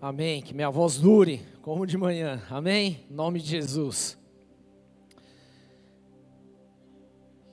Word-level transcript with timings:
Amém. 0.00 0.42
Que 0.42 0.54
minha 0.54 0.70
voz 0.70 0.98
dure 0.98 1.40
como 1.62 1.86
de 1.86 1.96
manhã. 1.96 2.42
Amém. 2.50 3.04
Em 3.10 3.14
nome 3.14 3.40
de 3.40 3.48
Jesus. 3.48 4.18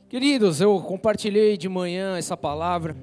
Queridos, 0.10 0.62
eu 0.62 0.80
compartilhei 0.82 1.58
de 1.58 1.68
manhã 1.68 2.18
essa 2.18 2.38
palavra 2.38 2.96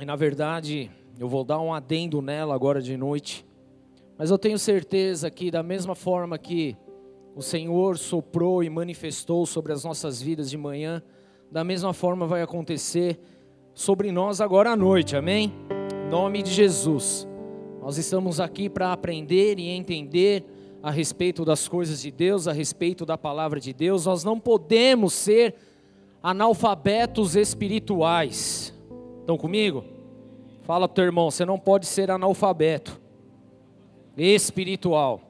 e 0.00 0.06
na 0.06 0.16
verdade 0.16 0.90
eu 1.18 1.28
vou 1.28 1.44
dar 1.44 1.60
um 1.60 1.74
adendo 1.74 2.22
nela 2.22 2.54
agora 2.54 2.80
de 2.80 2.96
noite. 2.96 3.44
Mas 4.16 4.30
eu 4.30 4.38
tenho 4.38 4.58
certeza 4.58 5.30
que 5.30 5.50
da 5.50 5.62
mesma 5.62 5.94
forma 5.94 6.38
que 6.38 6.76
o 7.34 7.42
Senhor 7.42 7.98
soprou 7.98 8.62
e 8.62 8.70
manifestou 8.70 9.44
sobre 9.44 9.72
as 9.72 9.84
nossas 9.84 10.22
vidas 10.22 10.48
de 10.48 10.56
manhã, 10.56 11.02
da 11.50 11.64
mesma 11.64 11.92
forma 11.92 12.26
vai 12.26 12.40
acontecer 12.40 13.20
sobre 13.74 14.12
nós 14.12 14.40
agora 14.40 14.70
à 14.70 14.76
noite. 14.76 15.16
Amém? 15.16 15.52
Em 16.06 16.10
nome 16.10 16.42
de 16.42 16.50
Jesus. 16.50 17.28
Nós 17.84 17.98
estamos 17.98 18.40
aqui 18.40 18.70
para 18.70 18.94
aprender 18.94 19.58
e 19.58 19.68
entender 19.68 20.42
a 20.82 20.90
respeito 20.90 21.44
das 21.44 21.68
coisas 21.68 22.00
de 22.00 22.10
Deus, 22.10 22.48
a 22.48 22.52
respeito 22.52 23.04
da 23.04 23.18
palavra 23.18 23.60
de 23.60 23.74
Deus. 23.74 24.06
Nós 24.06 24.24
não 24.24 24.40
podemos 24.40 25.12
ser 25.12 25.54
analfabetos 26.22 27.36
espirituais. 27.36 28.72
Estão 29.20 29.36
comigo? 29.36 29.84
Fala 30.62 30.88
teu 30.88 31.04
irmão, 31.04 31.30
você 31.30 31.44
não 31.44 31.58
pode 31.58 31.84
ser 31.84 32.10
analfabeto 32.10 32.98
espiritual. 34.16 35.20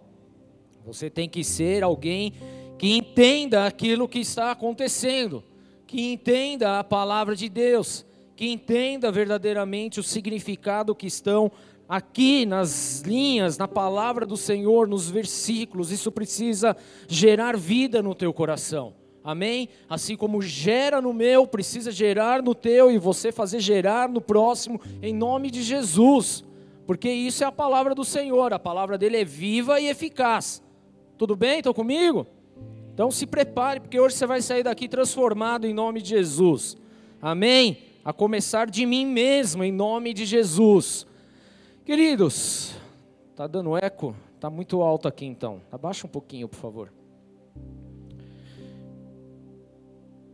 Você 0.87 1.11
tem 1.11 1.29
que 1.29 1.43
ser 1.43 1.83
alguém 1.83 2.35
que 2.79 2.97
entenda 2.97 3.67
aquilo 3.67 4.09
que 4.09 4.21
está 4.21 4.53
acontecendo, 4.53 5.43
que 5.89 6.13
entenda 6.13 6.79
a 6.79 6.85
palavra 6.85 7.35
de 7.35 7.49
Deus, 7.49 8.07
que 8.37 8.49
entenda 8.49 9.11
verdadeiramente 9.11 9.99
o 9.99 10.05
significado 10.05 10.95
que 10.95 11.09
estão 11.09 11.51
aqui 11.89 12.47
nas 12.47 13.03
linhas, 13.03 13.59
na 13.59 13.69
palavra 13.69 14.25
do 14.25 14.37
Senhor, 14.37 14.89
nos 14.89 15.11
versículos, 15.11 15.91
isso 15.93 16.11
precisa 16.11 16.77
gerar 17.09 17.57
vida 17.57 18.03
no 18.03 18.15
teu 18.15 18.33
coração. 18.33 18.95
Amém? 19.23 19.71
Assim 19.89 20.17
como 20.17 20.43
gera 20.43 21.01
no 21.01 21.15
meu, 21.15 21.47
precisa 21.47 21.91
gerar 21.91 22.43
no 22.43 22.55
teu 22.55 22.91
e 22.91 22.99
você 22.99 23.33
fazer 23.33 23.59
gerar 23.61 24.09
no 24.09 24.21
próximo, 24.21 24.81
em 25.03 25.15
nome 25.15 25.51
de 25.51 25.63
Jesus. 25.63 26.45
Porque 26.87 27.11
isso 27.11 27.43
é 27.43 27.47
a 27.47 27.53
palavra 27.53 27.95
do 27.95 28.05
Senhor, 28.05 28.53
a 28.53 28.59
palavra 28.59 28.99
dele 28.99 29.17
é 29.17 29.25
viva 29.25 29.81
e 29.81 29.89
eficaz. 29.89 30.63
Tudo 31.17 31.35
bem? 31.35 31.59
Estão 31.59 31.73
comigo? 31.73 32.27
Então 32.93 33.11
se 33.11 33.27
prepare, 33.27 33.81
porque 33.81 33.99
hoje 33.99 34.15
você 34.15 34.27
vai 34.27 34.43
sair 34.43 34.63
daqui 34.63 34.87
transformado 34.87 35.67
em 35.67 35.73
nome 35.73 36.03
de 36.03 36.11
Jesus. 36.11 36.77
Amém? 37.21 37.79
A 38.05 38.13
começar 38.13 38.69
de 38.69 38.85
mim 38.85 39.07
mesmo, 39.07 39.65
em 39.65 39.73
nome 39.73 40.13
de 40.13 40.27
Jesus. 40.27 41.07
Queridos, 41.85 42.75
tá 43.37 43.47
dando 43.47 43.77
eco? 43.77 44.17
Tá 44.41 44.49
muito 44.49 44.81
alto 44.81 45.07
aqui 45.07 45.27
então. 45.27 45.61
Abaixa 45.71 46.07
um 46.07 46.11
pouquinho, 46.11 46.49
por 46.49 46.57
favor. 46.57 46.91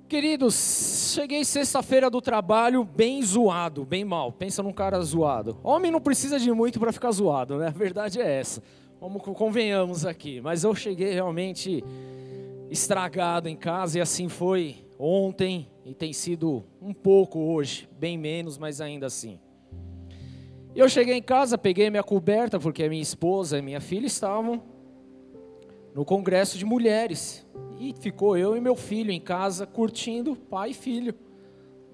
Queridos, 0.09 1.13
cheguei 1.13 1.45
sexta-feira 1.45 2.09
do 2.09 2.21
trabalho 2.21 2.85
bem 2.85 3.21
zoado, 3.21 3.85
bem 3.85 4.05
mal. 4.05 4.31
Pensa 4.31 4.63
num 4.63 4.73
cara 4.73 5.01
zoado. 5.01 5.59
Homem 5.65 5.91
não 5.91 6.01
precisa 6.01 6.39
de 6.39 6.53
muito 6.53 6.79
para 6.79 6.93
ficar 6.93 7.11
zoado, 7.11 7.59
né? 7.59 7.67
A 7.67 7.71
verdade 7.71 8.21
é 8.21 8.31
essa. 8.39 8.63
Vamos 9.01 9.21
convenhamos 9.21 10.07
aqui. 10.07 10.41
Mas 10.41 10.63
eu 10.63 10.73
cheguei 10.73 11.13
realmente 11.13 11.83
estragado 12.71 13.49
em 13.49 13.57
casa 13.57 13.99
e 13.99 14.01
assim 14.01 14.29
foi 14.29 14.85
ontem 14.97 15.69
e 15.85 15.95
tem 15.95 16.13
sido 16.13 16.63
um 16.81 16.95
pouco 16.95 17.41
hoje, 17.41 17.89
bem 17.99 18.17
menos, 18.17 18.57
mas 18.57 18.81
ainda 18.81 19.07
assim. 19.07 19.41
Eu 20.75 20.89
cheguei 20.89 21.15
em 21.15 21.23
casa, 21.23 21.59
peguei 21.59 21.91
minha 21.91 22.03
coberta, 22.03 22.59
porque 22.61 22.89
minha 22.89 23.03
esposa 23.03 23.59
e 23.59 23.63
minha 23.63 23.81
filha 23.81 24.07
estavam 24.07 24.63
no 25.95 26.05
congresso 26.05 26.57
de 26.57 26.65
mulheres. 26.65 27.47
E 27.79 27.93
ficou 27.95 28.37
eu 28.37 28.57
e 28.57 28.61
meu 28.61 28.77
filho 28.77 29.11
em 29.11 29.21
casa 29.21 29.67
curtindo, 29.67 30.37
pai 30.37 30.71
e 30.71 30.75
filho, 30.75 31.15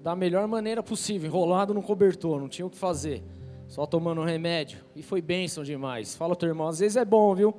da 0.01 0.15
melhor 0.15 0.47
maneira 0.47 0.83
possível, 0.83 1.27
enrolado 1.27 1.73
no 1.73 1.81
cobertor, 1.81 2.39
não 2.39 2.47
tinha 2.47 2.65
o 2.65 2.69
que 2.69 2.77
fazer, 2.77 3.23
só 3.67 3.85
tomando 3.85 4.23
remédio. 4.23 4.85
E 4.95 5.01
foi 5.01 5.21
bênção 5.21 5.63
demais. 5.63 6.15
Fala, 6.15 6.35
teu 6.35 6.49
irmão, 6.49 6.67
às 6.67 6.79
vezes 6.79 6.97
é 6.97 7.05
bom, 7.05 7.33
viu? 7.33 7.53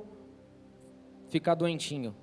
Ficar 1.27 1.55
doentinho. 1.55 2.15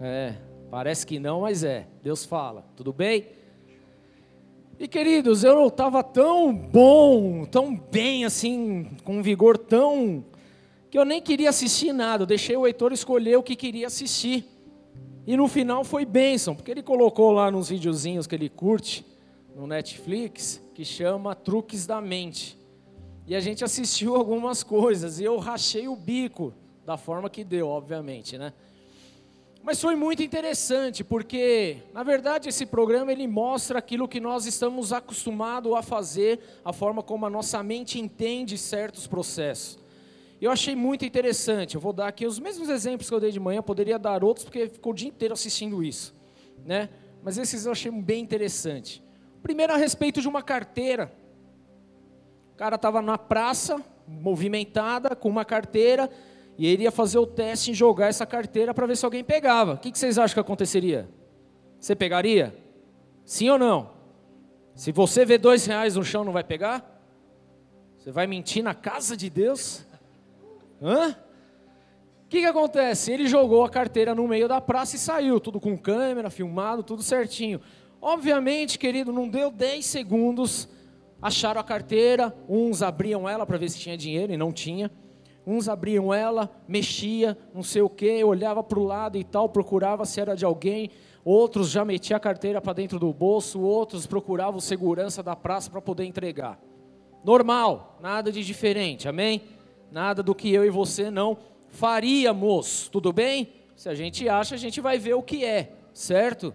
É, 0.00 0.34
parece 0.70 1.06
que 1.06 1.18
não, 1.18 1.40
mas 1.40 1.64
é. 1.64 1.88
Deus 2.02 2.24
fala, 2.24 2.64
tudo 2.76 2.92
bem? 2.92 3.26
E 4.76 4.88
queridos, 4.88 5.44
eu 5.44 5.68
estava 5.68 6.02
tão 6.02 6.52
bom, 6.52 7.44
tão 7.44 7.76
bem 7.76 8.24
assim, 8.24 8.90
com 9.04 9.18
um 9.18 9.22
vigor 9.22 9.56
tão. 9.56 10.24
que 10.90 10.98
eu 10.98 11.04
nem 11.04 11.22
queria 11.22 11.50
assistir 11.50 11.92
nada. 11.92 12.24
Eu 12.24 12.26
deixei 12.26 12.56
o 12.56 12.66
Heitor 12.66 12.92
escolher 12.92 13.36
o 13.36 13.42
que 13.42 13.54
queria 13.54 13.86
assistir. 13.86 14.44
E 15.26 15.36
no 15.36 15.46
final 15.46 15.84
foi 15.84 16.04
bênção, 16.04 16.56
porque 16.56 16.70
ele 16.70 16.82
colocou 16.82 17.30
lá 17.30 17.50
nos 17.50 17.68
videozinhos 17.68 18.26
que 18.26 18.34
ele 18.34 18.48
curte 18.48 19.06
no 19.54 19.66
Netflix, 19.66 20.60
que 20.74 20.84
chama 20.84 21.36
Truques 21.36 21.86
da 21.86 22.00
Mente. 22.00 22.58
E 23.26 23.34
a 23.34 23.40
gente 23.40 23.64
assistiu 23.64 24.16
algumas 24.16 24.64
coisas 24.64 25.20
e 25.20 25.24
eu 25.24 25.38
rachei 25.38 25.86
o 25.86 25.94
bico 25.94 26.52
da 26.84 26.96
forma 26.96 27.30
que 27.30 27.44
deu, 27.44 27.68
obviamente, 27.68 28.36
né? 28.36 28.52
Mas 29.64 29.80
foi 29.80 29.96
muito 29.96 30.22
interessante, 30.22 31.02
porque, 31.02 31.78
na 31.94 32.02
verdade, 32.02 32.50
esse 32.50 32.66
programa 32.66 33.10
ele 33.10 33.26
mostra 33.26 33.78
aquilo 33.78 34.06
que 34.06 34.20
nós 34.20 34.44
estamos 34.44 34.92
acostumados 34.92 35.72
a 35.72 35.80
fazer, 35.80 36.38
a 36.62 36.70
forma 36.70 37.02
como 37.02 37.24
a 37.24 37.30
nossa 37.30 37.62
mente 37.62 37.98
entende 37.98 38.58
certos 38.58 39.06
processos. 39.06 39.78
Eu 40.38 40.50
achei 40.50 40.76
muito 40.76 41.06
interessante. 41.06 41.76
Eu 41.76 41.80
vou 41.80 41.94
dar 41.94 42.08
aqui 42.08 42.26
os 42.26 42.38
mesmos 42.38 42.68
exemplos 42.68 43.08
que 43.08 43.14
eu 43.14 43.18
dei 43.18 43.32
de 43.32 43.40
manhã, 43.40 43.62
poderia 43.62 43.98
dar 43.98 44.22
outros, 44.22 44.44
porque 44.44 44.68
ficou 44.68 44.92
o 44.92 44.94
dia 44.94 45.08
inteiro 45.08 45.32
assistindo 45.32 45.82
isso. 45.82 46.14
Né? 46.62 46.90
Mas 47.22 47.38
esses 47.38 47.64
eu 47.64 47.72
achei 47.72 47.90
bem 47.90 48.22
interessante. 48.22 49.02
Primeiro, 49.42 49.72
a 49.72 49.78
respeito 49.78 50.20
de 50.20 50.28
uma 50.28 50.42
carteira. 50.42 51.10
O 52.52 52.56
cara 52.56 52.76
estava 52.76 53.00
na 53.00 53.16
praça, 53.16 53.82
movimentada, 54.06 55.16
com 55.16 55.30
uma 55.30 55.42
carteira, 55.42 56.10
e 56.56 56.66
ele 56.66 56.84
ia 56.84 56.90
fazer 56.90 57.18
o 57.18 57.26
teste 57.26 57.70
em 57.70 57.74
jogar 57.74 58.08
essa 58.08 58.24
carteira 58.24 58.72
para 58.72 58.86
ver 58.86 58.96
se 58.96 59.04
alguém 59.04 59.24
pegava. 59.24 59.74
O 59.74 59.78
que, 59.78 59.96
vocês 59.96 60.18
acham 60.18 60.34
que 60.34 60.40
aconteceria? 60.40 61.08
Você 61.80 61.94
pegaria? 61.94 62.56
Sim 63.24 63.50
ou 63.50 63.58
não? 63.58 63.90
Se 64.74 64.92
você 64.92 65.24
vê 65.24 65.38
dois 65.38 65.66
reais 65.66 65.96
no 65.96 66.04
chão, 66.04 66.24
não 66.24 66.32
vai 66.32 66.44
pegar? 66.44 66.90
Você 67.98 68.10
vai 68.10 68.26
mentir 68.26 68.62
na 68.62 68.74
casa 68.74 69.16
de 69.16 69.30
Deus? 69.30 69.84
Hã? 70.82 71.10
O 72.24 72.28
que, 72.28 72.40
que 72.40 72.46
acontece? 72.46 73.12
Ele 73.12 73.26
jogou 73.26 73.64
a 73.64 73.68
carteira 73.68 74.14
no 74.14 74.26
meio 74.26 74.48
da 74.48 74.60
praça 74.60 74.96
e 74.96 74.98
saiu, 74.98 75.40
tudo 75.40 75.60
com 75.60 75.76
câmera, 75.76 76.30
filmado, 76.30 76.82
tudo 76.82 77.02
certinho. 77.02 77.60
Obviamente, 78.00 78.78
querido, 78.78 79.12
não 79.12 79.28
deu 79.28 79.50
10 79.50 79.86
segundos, 79.86 80.68
acharam 81.22 81.60
a 81.60 81.64
carteira, 81.64 82.36
uns 82.48 82.82
abriam 82.82 83.28
ela 83.28 83.46
para 83.46 83.56
ver 83.56 83.70
se 83.70 83.78
tinha 83.78 83.96
dinheiro 83.96 84.32
e 84.32 84.36
não 84.36 84.52
tinha. 84.52 84.90
Uns 85.46 85.68
abriam 85.68 86.12
ela, 86.12 86.50
mexia, 86.66 87.36
não 87.52 87.62
sei 87.62 87.82
o 87.82 87.88
que, 87.88 88.24
olhava 88.24 88.62
para 88.62 88.78
o 88.78 88.84
lado 88.84 89.18
e 89.18 89.24
tal, 89.24 89.48
procurava 89.48 90.04
se 90.06 90.20
era 90.20 90.34
de 90.34 90.44
alguém. 90.44 90.90
Outros 91.24 91.70
já 91.70 91.84
metiam 91.84 92.16
a 92.16 92.20
carteira 92.20 92.60
para 92.60 92.72
dentro 92.72 92.98
do 92.98 93.12
bolso, 93.12 93.60
outros 93.60 94.06
procuravam 94.06 94.60
segurança 94.60 95.22
da 95.22 95.36
praça 95.36 95.70
para 95.70 95.82
poder 95.82 96.04
entregar. 96.04 96.58
Normal, 97.22 97.98
nada 98.00 98.30
de 98.32 98.44
diferente, 98.44 99.08
amém? 99.08 99.42
Nada 99.90 100.22
do 100.22 100.34
que 100.34 100.52
eu 100.52 100.64
e 100.64 100.70
você 100.70 101.10
não 101.10 101.36
faríamos, 101.68 102.88
tudo 102.88 103.12
bem? 103.12 103.52
Se 103.74 103.88
a 103.88 103.94
gente 103.94 104.28
acha, 104.28 104.54
a 104.54 104.58
gente 104.58 104.80
vai 104.80 104.98
ver 104.98 105.14
o 105.14 105.22
que 105.22 105.44
é, 105.44 105.72
certo? 105.92 106.54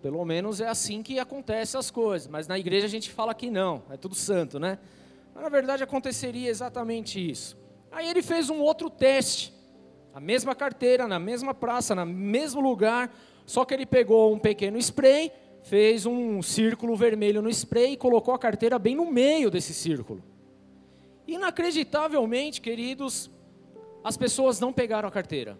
Pelo 0.00 0.24
menos 0.24 0.60
é 0.60 0.68
assim 0.68 1.02
que 1.02 1.18
acontecem 1.18 1.78
as 1.78 1.90
coisas, 1.90 2.26
mas 2.26 2.48
na 2.48 2.58
igreja 2.58 2.86
a 2.86 2.88
gente 2.88 3.10
fala 3.10 3.34
que 3.34 3.50
não, 3.50 3.82
é 3.90 3.96
tudo 3.96 4.14
santo, 4.14 4.58
né? 4.58 4.78
Mas 5.34 5.42
na 5.42 5.50
verdade 5.50 5.82
aconteceria 5.82 6.48
exatamente 6.48 7.20
isso. 7.30 7.59
Aí 7.90 8.08
ele 8.08 8.22
fez 8.22 8.48
um 8.50 8.60
outro 8.60 8.88
teste, 8.88 9.52
a 10.14 10.20
mesma 10.20 10.54
carteira, 10.54 11.06
na 11.08 11.18
mesma 11.18 11.54
praça, 11.54 11.94
no 11.94 12.06
mesmo 12.06 12.60
lugar, 12.60 13.14
só 13.46 13.64
que 13.64 13.74
ele 13.74 13.86
pegou 13.86 14.32
um 14.32 14.38
pequeno 14.38 14.78
spray, 14.78 15.32
fez 15.62 16.06
um 16.06 16.40
círculo 16.42 16.96
vermelho 16.96 17.42
no 17.42 17.50
spray 17.50 17.92
e 17.92 17.96
colocou 17.96 18.32
a 18.32 18.38
carteira 18.38 18.78
bem 18.78 18.94
no 18.94 19.10
meio 19.10 19.50
desse 19.50 19.74
círculo. 19.74 20.22
Inacreditavelmente, 21.26 22.60
queridos, 22.60 23.30
as 24.02 24.16
pessoas 24.16 24.58
não 24.60 24.72
pegaram 24.72 25.08
a 25.08 25.12
carteira. 25.12 25.58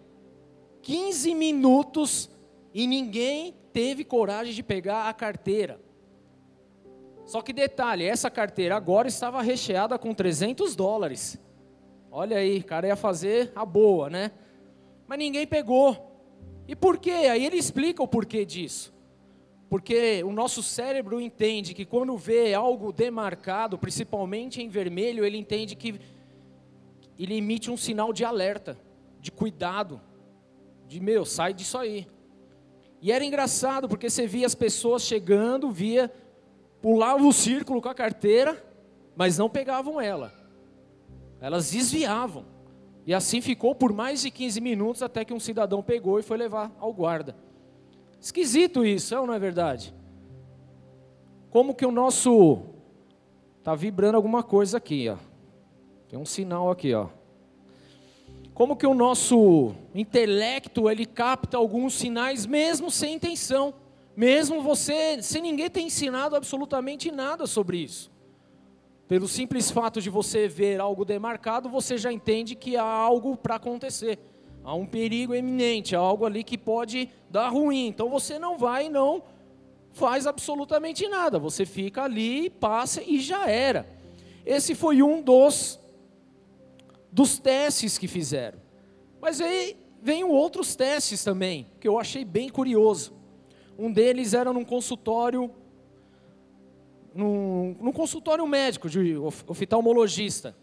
15 0.81 1.35
minutos 1.35 2.29
e 2.73 2.87
ninguém 2.87 3.55
teve 3.71 4.03
coragem 4.03 4.53
de 4.53 4.63
pegar 4.63 5.07
a 5.07 5.13
carteira. 5.13 5.79
Só 7.25 7.41
que 7.41 7.53
detalhe, 7.53 8.03
essa 8.03 8.29
carteira 8.29 8.75
agora 8.75 9.07
estava 9.07 9.41
recheada 9.41 9.97
com 9.97 10.13
300 10.13 10.75
dólares. 10.75 11.39
Olha 12.13 12.35
aí, 12.35 12.61
cara 12.61 12.87
ia 12.87 12.95
fazer 12.97 13.53
a 13.55 13.65
boa, 13.65 14.09
né? 14.09 14.31
Mas 15.07 15.17
ninguém 15.17 15.47
pegou. 15.47 16.11
E 16.67 16.75
por 16.75 16.97
quê? 16.97 17.11
Aí 17.11 17.45
ele 17.45 17.55
explica 17.55 18.03
o 18.03 18.07
porquê 18.07 18.43
disso. 18.43 18.93
Porque 19.69 20.21
o 20.25 20.33
nosso 20.33 20.61
cérebro 20.61 21.21
entende 21.21 21.73
que 21.73 21.85
quando 21.85 22.17
vê 22.17 22.53
algo 22.53 22.91
demarcado, 22.91 23.77
principalmente 23.77 24.61
em 24.61 24.67
vermelho, 24.67 25.23
ele 25.23 25.37
entende 25.37 25.73
que 25.73 26.01
ele 27.17 27.35
emite 27.35 27.71
um 27.71 27.77
sinal 27.77 28.11
de 28.11 28.25
alerta, 28.25 28.77
de 29.21 29.31
cuidado, 29.31 30.01
de 30.89 30.99
meu, 30.99 31.23
sai 31.23 31.53
disso 31.53 31.77
aí. 31.77 32.05
E 33.01 33.13
era 33.13 33.23
engraçado 33.23 33.87
porque 33.87 34.09
você 34.09 34.27
via 34.27 34.45
as 34.45 34.53
pessoas 34.53 35.03
chegando, 35.03 35.71
via, 35.71 36.11
pulavam 36.81 37.29
o 37.29 37.33
círculo 37.33 37.81
com 37.81 37.87
a 37.87 37.95
carteira, 37.95 38.61
mas 39.15 39.37
não 39.37 39.49
pegavam 39.49 40.01
ela. 40.01 40.40
Elas 41.41 41.71
desviavam. 41.71 42.45
E 43.05 43.13
assim 43.13 43.41
ficou 43.41 43.73
por 43.73 43.91
mais 43.91 44.21
de 44.21 44.29
15 44.29 44.61
minutos 44.61 45.01
até 45.01 45.25
que 45.25 45.33
um 45.33 45.39
cidadão 45.39 45.81
pegou 45.81 46.19
e 46.19 46.23
foi 46.23 46.37
levar 46.37 46.71
ao 46.79 46.93
guarda. 46.93 47.35
Esquisito 48.21 48.85
isso, 48.85 49.15
é 49.15 49.17
não 49.17 49.33
é 49.33 49.39
verdade? 49.39 49.93
Como 51.49 51.73
que 51.73 51.85
o 51.85 51.91
nosso. 51.91 52.61
Está 53.57 53.75
vibrando 53.75 54.15
alguma 54.15 54.43
coisa 54.43 54.77
aqui, 54.77 55.09
ó. 55.09 55.17
Tem 56.07 56.17
um 56.17 56.25
sinal 56.25 56.69
aqui, 56.69 56.93
ó. 56.93 57.07
Como 58.53 58.75
que 58.75 58.85
o 58.85 58.93
nosso 58.93 59.73
intelecto 59.95 60.89
ele 60.89 61.05
capta 61.05 61.57
alguns 61.57 61.93
sinais 61.93 62.45
mesmo 62.45 62.91
sem 62.91 63.15
intenção, 63.15 63.73
mesmo 64.15 64.61
você, 64.61 65.21
sem 65.21 65.41
ninguém 65.41 65.69
ter 65.69 65.81
ensinado 65.81 66.35
absolutamente 66.35 67.11
nada 67.11 67.47
sobre 67.47 67.77
isso. 67.77 68.11
Pelo 69.11 69.27
simples 69.27 69.69
fato 69.69 70.01
de 70.01 70.09
você 70.09 70.47
ver 70.47 70.79
algo 70.79 71.03
demarcado, 71.03 71.67
você 71.67 71.97
já 71.97 72.13
entende 72.13 72.55
que 72.55 72.77
há 72.77 72.85
algo 72.85 73.35
para 73.35 73.55
acontecer. 73.55 74.17
Há 74.63 74.73
um 74.73 74.85
perigo 74.85 75.35
eminente, 75.35 75.93
há 75.93 75.99
algo 75.99 76.25
ali 76.25 76.45
que 76.45 76.57
pode 76.57 77.09
dar 77.29 77.49
ruim. 77.49 77.87
Então 77.87 78.09
você 78.09 78.39
não 78.39 78.57
vai 78.57 78.85
e 78.85 78.89
não 78.89 79.21
faz 79.91 80.25
absolutamente 80.25 81.09
nada. 81.09 81.37
Você 81.39 81.65
fica 81.65 82.03
ali, 82.03 82.49
passa 82.49 83.03
e 83.05 83.19
já 83.19 83.49
era. 83.49 83.85
Esse 84.45 84.73
foi 84.73 85.03
um 85.03 85.21
dos 85.21 85.77
dos 87.11 87.37
testes 87.37 87.97
que 87.97 88.07
fizeram. 88.07 88.59
Mas 89.19 89.41
aí 89.41 89.75
vem 90.01 90.23
outros 90.23 90.73
testes 90.73 91.21
também, 91.21 91.67
que 91.81 91.87
eu 91.89 91.99
achei 91.99 92.23
bem 92.23 92.47
curioso. 92.47 93.11
Um 93.77 93.91
deles 93.91 94.33
era 94.33 94.53
num 94.53 94.63
consultório, 94.63 95.51
num, 97.13 97.75
num 97.79 97.91
consultório 97.91 98.45
médico 98.47 98.89
de 98.89 99.15
oftalmologista. 99.47 100.55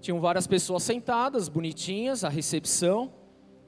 Tinham 0.00 0.20
várias 0.20 0.46
pessoas 0.46 0.82
sentadas, 0.82 1.48
bonitinhas, 1.48 2.24
a 2.24 2.28
recepção. 2.28 3.12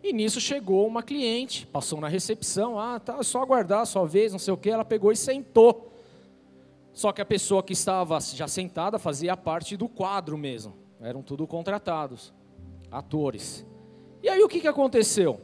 E 0.03 0.13
nisso 0.13 0.41
chegou 0.41 0.87
uma 0.87 1.03
cliente, 1.03 1.67
passou 1.67 2.01
na 2.01 2.09
recepção, 2.09 2.79
ah, 2.79 3.01
tá, 3.01 3.23
só 3.23 3.41
aguardar 3.41 3.81
a 3.81 3.87
sua 3.87 4.05
vez, 4.07 4.33
não 4.33 4.39
sei 4.39 4.53
o 4.53 4.57
que, 4.57 4.69
ela 4.69 4.85
pegou 4.85 5.11
e 5.11 5.17
sentou. 5.17 5.93
Só 6.93 7.11
que 7.11 7.23
a 7.23 7.25
pessoa 7.25 7.63
que 7.63 7.73
estava 7.73 8.21
já 8.21 8.47
sentada 8.47 8.99
fazia 8.99 9.37
parte 9.37 9.77
do 9.77 9.89
quadro 9.89 10.37
mesmo. 10.37 10.75
Eram 11.01 11.23
tudo 11.23 11.47
contratados, 11.47 12.35
atores. 12.91 13.67
E 14.23 14.29
aí 14.29 14.43
o 14.43 14.49
que, 14.49 14.61
que 14.61 14.69
aconteceu? 14.69 15.41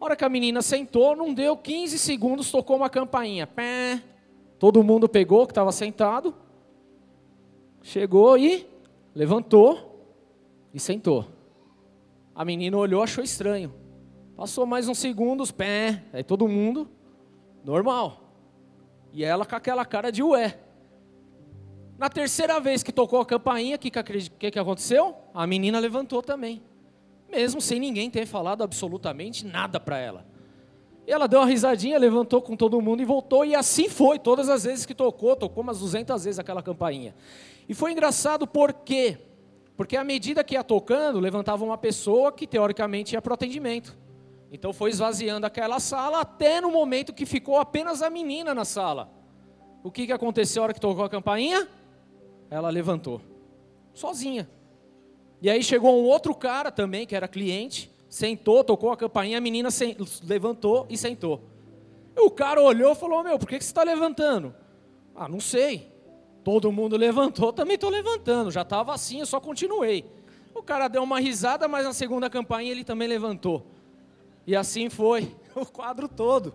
A 0.00 0.04
hora 0.04 0.16
que 0.16 0.24
a 0.24 0.28
menina 0.28 0.60
sentou, 0.60 1.16
não 1.16 1.32
deu 1.32 1.56
15 1.56 1.98
segundos, 1.98 2.50
tocou 2.50 2.76
uma 2.76 2.90
campainha. 2.90 3.46
Pé. 3.46 4.02
Todo 4.64 4.82
mundo 4.82 5.06
pegou 5.06 5.46
que 5.46 5.50
estava 5.50 5.70
sentado, 5.70 6.34
chegou 7.82 8.38
e 8.38 8.66
levantou 9.14 10.08
e 10.72 10.80
sentou. 10.80 11.26
A 12.34 12.46
menina 12.46 12.74
olhou, 12.74 13.02
achou 13.02 13.22
estranho. 13.22 13.74
Passou 14.34 14.64
mais 14.64 14.88
uns 14.88 14.96
segundos, 14.96 15.50
pé. 15.50 16.02
Aí 16.14 16.24
todo 16.24 16.48
mundo, 16.48 16.88
normal. 17.62 18.22
E 19.12 19.22
ela 19.22 19.44
com 19.44 19.54
aquela 19.54 19.84
cara 19.84 20.10
de 20.10 20.22
ué. 20.22 20.58
Na 21.98 22.08
terceira 22.08 22.58
vez 22.58 22.82
que 22.82 22.90
tocou 22.90 23.20
a 23.20 23.26
campainha, 23.26 23.76
o 23.76 23.78
que, 23.78 23.90
que, 23.90 24.50
que 24.50 24.58
aconteceu? 24.58 25.14
A 25.34 25.46
menina 25.46 25.78
levantou 25.78 26.22
também. 26.22 26.62
Mesmo 27.30 27.60
sem 27.60 27.78
ninguém 27.78 28.08
ter 28.08 28.24
falado 28.24 28.64
absolutamente 28.64 29.44
nada 29.44 29.78
para 29.78 29.98
ela. 29.98 30.24
E 31.06 31.12
ela 31.12 31.26
deu 31.26 31.40
uma 31.40 31.46
risadinha, 31.46 31.98
levantou 31.98 32.40
com 32.40 32.56
todo 32.56 32.80
mundo 32.80 33.02
e 33.02 33.04
voltou. 33.04 33.44
E 33.44 33.54
assim 33.54 33.88
foi, 33.88 34.18
todas 34.18 34.48
as 34.48 34.64
vezes 34.64 34.86
que 34.86 34.94
tocou, 34.94 35.36
tocou 35.36 35.62
umas 35.62 35.78
200 35.78 36.24
vezes 36.24 36.38
aquela 36.38 36.62
campainha. 36.62 37.14
E 37.68 37.74
foi 37.74 37.92
engraçado 37.92 38.46
por 38.46 38.72
quê? 38.72 39.18
Porque 39.76 39.96
à 39.96 40.04
medida 40.04 40.42
que 40.44 40.54
ia 40.54 40.64
tocando, 40.64 41.20
levantava 41.20 41.64
uma 41.64 41.76
pessoa 41.76 42.32
que 42.32 42.46
teoricamente 42.46 43.14
ia 43.14 43.22
para 43.22 43.32
o 43.32 43.34
atendimento. 43.34 43.96
Então 44.50 44.72
foi 44.72 44.90
esvaziando 44.90 45.46
aquela 45.46 45.80
sala 45.80 46.20
até 46.20 46.60
no 46.60 46.70
momento 46.70 47.12
que 47.12 47.26
ficou 47.26 47.58
apenas 47.58 48.02
a 48.02 48.08
menina 48.08 48.54
na 48.54 48.64
sala. 48.64 49.10
O 49.82 49.90
que, 49.90 50.06
que 50.06 50.12
aconteceu 50.12 50.60
na 50.60 50.64
hora 50.64 50.74
que 50.74 50.80
tocou 50.80 51.04
a 51.04 51.08
campainha? 51.08 51.68
ela 52.54 52.70
levantou, 52.70 53.20
sozinha. 53.92 54.48
E 55.42 55.50
aí 55.50 55.62
chegou 55.62 56.00
um 56.00 56.04
outro 56.04 56.34
cara 56.34 56.70
também, 56.70 57.06
que 57.06 57.14
era 57.14 57.26
cliente, 57.26 57.90
sentou, 58.14 58.62
tocou 58.62 58.92
a 58.92 58.96
campainha, 58.96 59.38
a 59.38 59.40
menina 59.40 59.70
levantou 60.22 60.86
e 60.88 60.96
sentou. 60.96 61.42
O 62.16 62.30
cara 62.30 62.62
olhou 62.62 62.92
e 62.92 62.94
falou: 62.94 63.24
Meu, 63.24 63.36
por 63.40 63.48
que, 63.48 63.58
que 63.58 63.64
você 63.64 63.72
está 63.72 63.82
levantando? 63.82 64.54
Ah, 65.16 65.28
não 65.28 65.40
sei. 65.40 65.92
Todo 66.44 66.70
mundo 66.70 66.96
levantou, 66.96 67.50
também 67.52 67.74
estou 67.74 67.90
levantando. 67.90 68.52
Já 68.52 68.62
estava 68.62 68.94
assim, 68.94 69.18
eu 69.18 69.26
só 69.26 69.40
continuei. 69.40 70.04
O 70.54 70.62
cara 70.62 70.86
deu 70.86 71.02
uma 71.02 71.18
risada, 71.18 71.66
mas 71.66 71.84
na 71.84 71.92
segunda 71.92 72.30
campainha 72.30 72.70
ele 72.70 72.84
também 72.84 73.08
levantou. 73.08 73.66
E 74.46 74.54
assim 74.54 74.88
foi 74.88 75.34
o 75.56 75.66
quadro 75.66 76.06
todo. 76.08 76.54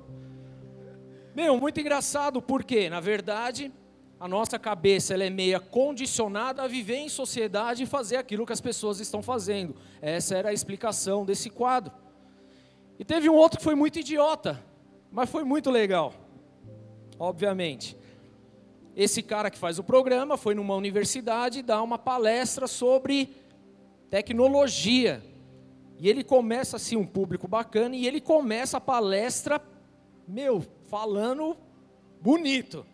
Meu, 1.35 1.59
muito 1.59 1.77
engraçado, 1.81 2.41
porque, 2.41 2.89
na 2.89 3.01
verdade, 3.01 3.69
a 4.19 4.27
nossa 4.27 4.59
cabeça 4.59 5.13
ela 5.13 5.23
é 5.23 5.29
meia 5.29 5.61
condicionada 5.61 6.61
a 6.61 6.67
viver 6.67 6.97
em 6.97 7.07
sociedade 7.07 7.83
e 7.83 7.85
fazer 7.85 8.17
aquilo 8.17 8.45
que 8.45 8.51
as 8.51 8.59
pessoas 8.59 8.99
estão 8.99 9.23
fazendo. 9.23 9.75
Essa 10.01 10.35
era 10.35 10.49
a 10.49 10.53
explicação 10.53 11.23
desse 11.23 11.49
quadro. 11.49 11.93
E 12.99 13.05
teve 13.05 13.29
um 13.29 13.35
outro 13.35 13.59
que 13.59 13.63
foi 13.63 13.75
muito 13.75 13.97
idiota, 13.97 14.61
mas 15.09 15.29
foi 15.29 15.45
muito 15.45 15.71
legal. 15.71 16.13
Obviamente. 17.17 17.97
Esse 18.93 19.23
cara 19.23 19.49
que 19.49 19.57
faz 19.57 19.79
o 19.79 19.83
programa 19.83 20.35
foi 20.35 20.53
numa 20.53 20.75
universidade 20.75 21.61
dar 21.61 21.81
uma 21.81 21.97
palestra 21.97 22.67
sobre 22.67 23.33
tecnologia. 24.09 25.23
E 25.97 26.09
ele 26.09 26.25
começa 26.25 26.75
assim, 26.75 26.97
um 26.97 27.05
público 27.05 27.47
bacana, 27.47 27.95
e 27.95 28.05
ele 28.05 28.19
começa 28.19 28.75
a 28.75 28.81
palestra, 28.81 29.61
meu, 30.27 30.61
falando 30.89 31.55
bonito 32.19 32.85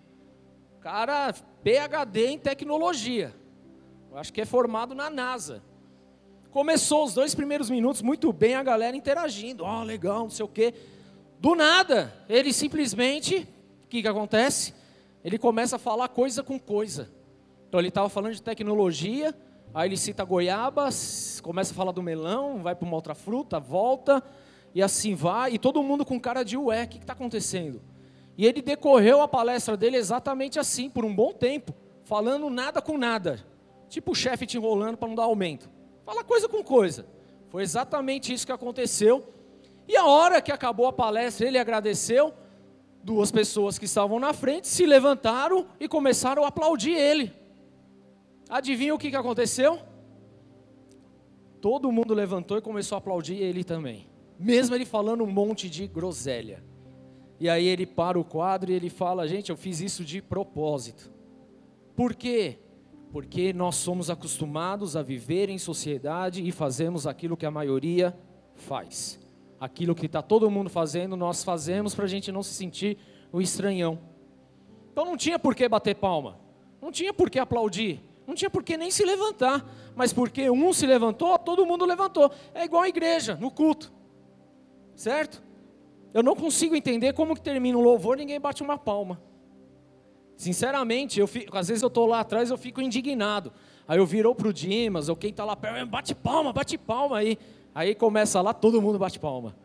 cara 0.85 1.33
PhD 1.63 2.27
em 2.27 2.37
tecnologia. 2.37 3.33
Eu 4.11 4.19
acho 4.19 4.31
que 4.31 4.39
é 4.39 4.45
formado 4.45 4.93
na 4.93 5.09
NASA. 5.09 5.63
Começou 6.51 7.05
os 7.05 7.15
dois 7.15 7.33
primeiros 7.33 7.71
minutos 7.71 8.03
muito 8.03 8.31
bem, 8.31 8.53
a 8.53 8.61
galera 8.61 8.95
interagindo. 8.95 9.63
Ó, 9.63 9.81
oh, 9.81 9.83
legal, 9.83 10.19
não 10.19 10.29
sei 10.29 10.45
o 10.45 10.47
quê. 10.47 10.75
Do 11.39 11.55
nada, 11.55 12.13
ele 12.29 12.53
simplesmente, 12.53 13.49
o 13.83 13.87
que, 13.87 14.03
que 14.03 14.07
acontece? 14.07 14.75
Ele 15.23 15.39
começa 15.39 15.77
a 15.77 15.79
falar 15.79 16.07
coisa 16.09 16.43
com 16.43 16.59
coisa. 16.59 17.11
Então 17.67 17.79
ele 17.79 17.89
estava 17.89 18.07
falando 18.07 18.35
de 18.35 18.43
tecnologia, 18.43 19.33
aí 19.73 19.89
ele 19.89 19.97
cita 19.97 20.23
goiabas, 20.23 21.41
começa 21.41 21.73
a 21.73 21.75
falar 21.75 21.93
do 21.93 22.03
melão, 22.03 22.61
vai 22.61 22.75
para 22.75 22.85
uma 22.85 22.95
outra 22.95 23.15
fruta, 23.15 23.59
volta, 23.59 24.23
e 24.71 24.83
assim 24.83 25.15
vai, 25.15 25.55
e 25.55 25.57
todo 25.57 25.81
mundo 25.81 26.05
com 26.05 26.19
cara 26.19 26.43
de 26.43 26.55
ué, 26.55 26.83
o 26.83 26.87
que 26.87 26.99
está 26.99 27.13
acontecendo? 27.13 27.81
E 28.37 28.45
ele 28.45 28.61
decorreu 28.61 29.21
a 29.21 29.27
palestra 29.27 29.77
dele 29.77 29.97
exatamente 29.97 30.59
assim, 30.59 30.89
por 30.89 31.05
um 31.05 31.15
bom 31.15 31.31
tempo, 31.31 31.73
falando 32.03 32.49
nada 32.49 32.81
com 32.81 32.97
nada. 32.97 33.45
Tipo 33.87 34.11
o 34.11 34.15
chefe 34.15 34.45
te 34.45 34.57
enrolando 34.57 34.97
para 34.97 35.07
não 35.07 35.15
dar 35.15 35.23
aumento. 35.23 35.69
Fala 36.05 36.23
coisa 36.23 36.49
com 36.49 36.63
coisa. 36.63 37.05
Foi 37.49 37.63
exatamente 37.63 38.33
isso 38.33 38.45
que 38.45 38.51
aconteceu. 38.51 39.33
E 39.87 39.95
a 39.95 40.05
hora 40.05 40.41
que 40.41 40.51
acabou 40.51 40.87
a 40.87 40.93
palestra, 40.93 41.47
ele 41.47 41.57
agradeceu. 41.57 42.33
Duas 43.03 43.31
pessoas 43.31 43.77
que 43.77 43.85
estavam 43.85 44.19
na 44.19 44.33
frente 44.33 44.67
se 44.67 44.85
levantaram 44.85 45.67
e 45.79 45.87
começaram 45.87 46.43
a 46.43 46.47
aplaudir 46.47 46.95
ele. 46.95 47.31
Adivinha 48.49 48.93
o 48.93 48.97
que, 48.97 49.09
que 49.09 49.15
aconteceu? 49.15 49.79
Todo 51.61 51.91
mundo 51.91 52.13
levantou 52.13 52.57
e 52.57 52.61
começou 52.61 52.95
a 52.95 52.99
aplaudir 52.99 53.35
ele 53.35 53.63
também. 53.63 54.07
Mesmo 54.37 54.75
ele 54.75 54.85
falando 54.85 55.23
um 55.23 55.31
monte 55.31 55.69
de 55.69 55.87
groselha. 55.87 56.63
E 57.39 57.49
aí 57.49 57.65
ele 57.65 57.85
para 57.85 58.19
o 58.19 58.23
quadro 58.23 58.71
e 58.71 58.73
ele 58.73 58.89
fala: 58.89 59.27
Gente, 59.27 59.49
eu 59.49 59.57
fiz 59.57 59.81
isso 59.81 60.03
de 60.03 60.21
propósito. 60.21 61.11
Por 61.95 62.15
quê? 62.15 62.59
Porque 63.11 63.53
nós 63.53 63.75
somos 63.75 64.09
acostumados 64.09 64.95
a 64.95 65.01
viver 65.01 65.49
em 65.49 65.57
sociedade 65.57 66.45
e 66.45 66.51
fazemos 66.51 67.07
aquilo 67.07 67.37
que 67.37 67.45
a 67.45 67.51
maioria 67.51 68.15
faz. 68.55 69.19
Aquilo 69.59 69.95
que 69.95 70.05
está 70.05 70.21
todo 70.21 70.51
mundo 70.51 70.69
fazendo, 70.69 71.15
nós 71.15 71.43
fazemos 71.43 71.95
para 71.95 72.05
a 72.05 72.07
gente 72.07 72.31
não 72.31 72.43
se 72.43 72.53
sentir 72.53 72.97
o 73.31 73.41
estranhão. 73.41 73.99
Então 74.91 75.05
não 75.05 75.17
tinha 75.17 75.39
por 75.39 75.55
que 75.55 75.67
bater 75.67 75.95
palma, 75.95 76.39
não 76.81 76.91
tinha 76.91 77.13
por 77.13 77.29
que 77.29 77.39
aplaudir, 77.39 78.01
não 78.25 78.33
tinha 78.33 78.49
por 78.49 78.63
que 78.63 78.77
nem 78.77 78.89
se 78.89 79.03
levantar, 79.03 79.65
mas 79.95 80.11
porque 80.13 80.49
um 80.49 80.71
se 80.73 80.85
levantou, 80.85 81.37
todo 81.39 81.65
mundo 81.65 81.85
levantou. 81.85 82.31
É 82.53 82.63
igual 82.63 82.83
a 82.83 82.89
igreja, 82.89 83.35
no 83.35 83.51
culto, 83.51 83.91
certo? 84.95 85.43
Eu 86.15 86.23
não 86.23 86.33
consigo 86.33 86.77
entender 86.77 87.11
como 87.11 87.35
que 87.35 87.41
termina 87.41 87.77
um 87.77 87.81
louvor 87.81 88.15
ninguém 88.15 88.39
bate 88.39 88.63
uma 88.63 88.77
palma. 88.77 89.21
Sinceramente, 90.37 91.19
eu 91.19 91.27
fico, 91.27 91.57
às 91.57 91.67
vezes 91.67 91.83
eu 91.83 91.89
estou 91.89 92.05
lá 92.05 92.21
atrás 92.21 92.49
eu 92.49 92.57
fico 92.57 92.79
indignado. 92.79 93.51
Aí 93.85 93.97
eu 93.97 94.05
virou 94.05 94.33
para 94.33 94.47
o 94.47 94.53
Dimas, 94.53 95.09
ou 95.09 95.15
quem 95.17 95.31
está 95.31 95.43
lá 95.43 95.57
perto, 95.57 95.85
bate 95.87 96.15
palma, 96.15 96.53
bate 96.53 96.77
palma 96.77 97.17
aí. 97.17 97.37
Aí 97.73 97.93
começa 97.93 98.39
lá, 98.39 98.53
todo 98.53 98.81
mundo 98.81 98.97
bate 98.97 99.19
palma. 99.19 99.57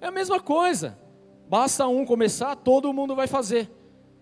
É 0.00 0.06
a 0.06 0.10
mesma 0.10 0.40
coisa. 0.40 0.98
Basta 1.46 1.86
um 1.86 2.06
começar, 2.06 2.56
todo 2.56 2.90
mundo 2.90 3.14
vai 3.14 3.26
fazer. 3.26 3.70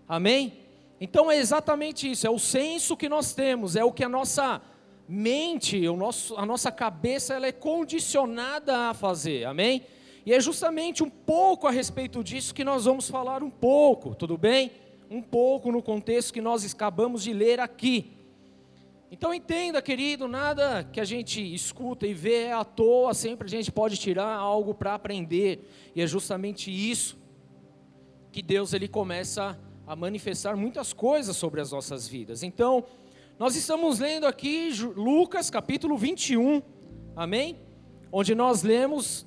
Amém? 0.09 0.59
Então 0.99 1.31
é 1.31 1.37
exatamente 1.37 2.11
isso, 2.11 2.27
é 2.27 2.29
o 2.29 2.37
senso 2.37 2.97
que 2.97 3.07
nós 3.07 3.33
temos, 3.33 3.77
é 3.77 3.85
o 3.85 3.91
que 3.93 4.03
a 4.03 4.09
nossa 4.09 4.61
mente, 5.07 5.87
o 5.87 5.95
nosso, 5.95 6.35
a 6.35 6.45
nossa 6.45 6.73
cabeça, 6.73 7.33
ela 7.33 7.47
é 7.47 7.53
condicionada 7.53 8.89
a 8.89 8.93
fazer. 8.93 9.45
Amém? 9.45 9.94
E 10.25 10.33
é 10.33 10.39
justamente 10.39 11.03
um 11.03 11.09
pouco 11.09 11.67
a 11.67 11.71
respeito 11.71 12.23
disso 12.23 12.53
que 12.53 12.63
nós 12.63 12.85
vamos 12.85 13.07
falar 13.07 13.43
um 13.43 13.49
pouco, 13.49 14.15
tudo 14.15 14.37
bem? 14.37 14.71
Um 15.09 15.21
pouco 15.21 15.71
no 15.71 15.83
contexto 15.83 16.33
que 16.33 16.41
nós 16.41 16.65
acabamos 16.65 17.23
de 17.23 17.31
ler 17.31 17.59
aqui. 17.59 18.11
Então 19.11 19.31
entenda, 19.31 19.81
querido, 19.83 20.27
nada 20.27 20.83
que 20.91 20.99
a 20.99 21.05
gente 21.05 21.41
escuta 21.53 22.07
e 22.07 22.13
vê 22.13 22.45
é 22.45 22.53
à 22.53 22.65
toa, 22.65 23.13
sempre 23.13 23.45
a 23.45 23.49
gente 23.49 23.71
pode 23.71 23.97
tirar 23.97 24.35
algo 24.35 24.73
para 24.73 24.95
aprender. 24.95 25.69
E 25.95 26.01
é 26.01 26.07
justamente 26.07 26.71
isso 26.71 27.17
que 28.31 28.41
Deus 28.41 28.73
ele 28.73 28.87
começa 28.87 29.57
a 29.85 29.95
manifestar 29.95 30.57
muitas 30.57 30.91
coisas 30.91 31.37
sobre 31.37 31.61
as 31.61 31.71
nossas 31.71 32.07
vidas. 32.07 32.41
Então, 32.41 32.83
nós 33.37 33.55
estamos 33.55 33.99
lendo 33.99 34.25
aqui 34.25 34.71
Lucas 34.95 35.51
capítulo 35.51 35.95
21, 35.97 36.63
amém? 37.15 37.59
Onde 38.11 38.33
nós 38.33 38.63
lemos 38.63 39.25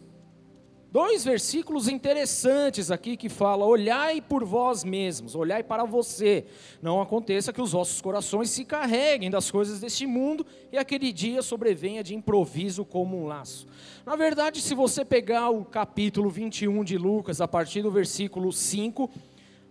dois 0.90 1.25
versículos 1.25 1.88
interessantes 1.88 2.90
aqui 2.90 3.16
que 3.16 3.28
fala: 3.28 3.64
olhai 3.64 4.21
por 4.21 4.45
vós 4.45 4.85
mesmos, 4.85 5.35
olhai 5.35 5.62
para 5.62 5.85
você. 5.85 6.47
Não 6.83 7.00
aconteça 7.00 7.52
que 7.52 7.61
os 7.61 7.73
vossos 7.73 8.00
corações 8.00 8.50
se 8.50 8.64
carreguem 8.64 9.30
das 9.30 9.50
coisas 9.50 9.80
deste 9.80 10.07
mundo 10.07 10.45
e 10.73 10.78
aquele 10.78 11.12
dia 11.12 11.42
sobrevenha 11.42 12.02
de 12.02 12.14
improviso 12.14 12.85
como 12.85 13.16
um 13.16 13.26
laço. 13.26 13.66
Na 14.04 14.16
verdade, 14.16 14.61
se 14.61 14.75
você 14.75 15.04
pegar 15.04 15.50
o 15.50 15.64
capítulo 15.64 16.30
21 16.30 16.83
de 16.85 16.97
Lucas, 16.97 17.40
a 17.40 17.49
partir 17.49 17.83
do 17.83 17.90
versículo 17.90 18.52
5, 18.52 19.11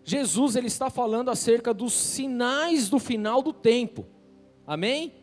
Jesus 0.04 0.56
ele 0.56 0.68
está 0.68 0.90
falando 0.90 1.30
acerca 1.30 1.74
dos 1.74 1.94
sinais 1.94 2.90
do 2.90 3.00
final 3.00 3.42
do 3.42 3.52
tempo. 3.52 4.06
Amém? 4.66 5.14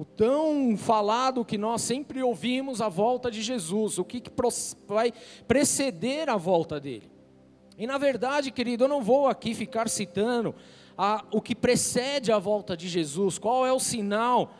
O 0.00 0.04
tão 0.06 0.78
falado 0.78 1.44
que 1.44 1.58
nós 1.58 1.82
sempre 1.82 2.22
ouvimos 2.22 2.80
a 2.80 2.88
volta 2.88 3.30
de 3.30 3.42
Jesus, 3.42 3.98
o 3.98 4.04
que, 4.04 4.18
que 4.18 4.30
vai 4.88 5.12
preceder 5.46 6.30
a 6.30 6.38
volta 6.38 6.80
dele. 6.80 7.12
E 7.76 7.86
na 7.86 7.98
verdade, 7.98 8.50
querido, 8.50 8.84
eu 8.84 8.88
não 8.88 9.02
vou 9.02 9.28
aqui 9.28 9.54
ficar 9.54 9.90
citando 9.90 10.54
a, 10.96 11.22
o 11.30 11.42
que 11.42 11.54
precede 11.54 12.32
a 12.32 12.38
volta 12.38 12.74
de 12.74 12.88
Jesus, 12.88 13.36
qual 13.36 13.66
é 13.66 13.72
o 13.74 13.78
sinal, 13.78 14.54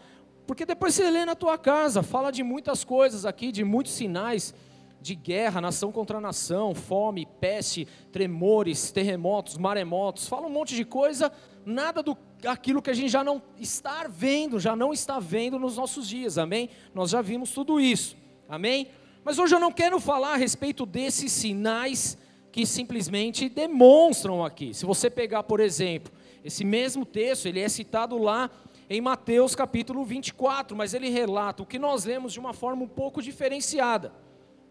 porque 0.47 0.67
depois 0.67 0.95
você 0.95 1.11
lê 1.11 1.25
na 1.25 1.35
tua 1.35 1.57
casa, 1.57 2.03
fala 2.03 2.31
de 2.31 2.43
muitas 2.43 2.85
coisas 2.85 3.25
aqui, 3.25 3.51
de 3.51 3.65
muitos 3.65 3.95
sinais 3.95 4.53
de 5.01 5.15
guerra, 5.15 5.59
nação 5.59 5.91
contra 5.91 6.21
nação, 6.21 6.75
fome, 6.75 7.27
peste, 7.41 7.89
tremores, 8.13 8.93
terremotos, 8.93 9.57
maremotos, 9.57 10.29
fala 10.29 10.47
um 10.47 10.51
monte 10.51 10.77
de 10.77 10.85
coisa, 10.85 11.33
nada 11.65 12.03
do 12.03 12.15
aquilo 12.47 12.83
que 12.83 12.91
a 12.91 12.95
gente 12.95 13.09
já 13.09 13.23
não 13.23 13.43
está 13.59 14.07
vendo, 14.09 14.59
já 14.59 14.75
não 14.75 14.93
está 14.93 15.19
vendo 15.19 15.59
nos 15.59 15.77
nossos 15.77 16.09
dias, 16.09 16.39
amém? 16.39 16.71
Nós 16.95 17.11
já 17.11 17.21
vimos 17.21 17.53
tudo 17.53 17.81
isso, 17.81 18.17
amém? 18.49 18.89
Mas 19.25 19.39
hoje 19.39 19.55
eu 19.55 19.61
não 19.61 19.73
quero 19.73 20.01
falar 20.01 20.35
a 20.35 20.37
respeito 20.37 20.87
desses 20.87 21.31
sinais 21.33 22.17
que 22.51 22.67
simplesmente 22.67 23.49
demonstram 23.49 24.45
aqui. 24.45 24.75
Se 24.75 24.85
você 24.85 25.09
pegar, 25.09 25.43
por 25.43 25.61
exemplo, 25.61 26.13
esse 26.45 26.65
mesmo 26.65 27.05
texto, 27.05 27.47
ele 27.47 27.61
é 27.61 27.69
citado 27.69 28.19
lá 28.19 28.51
em 28.89 29.01
Mateus 29.01 29.55
capítulo 29.55 30.05
24, 30.05 30.77
mas 30.77 30.95
ele 30.95 31.09
relata 31.09 31.63
o 31.63 31.67
que 31.67 31.79
nós 31.79 32.05
lemos 32.05 32.33
de 32.33 32.41
uma 32.41 32.53
forma 32.53 32.83
um 32.83 32.89
pouco 32.89 33.23
diferenciada. 33.23 34.13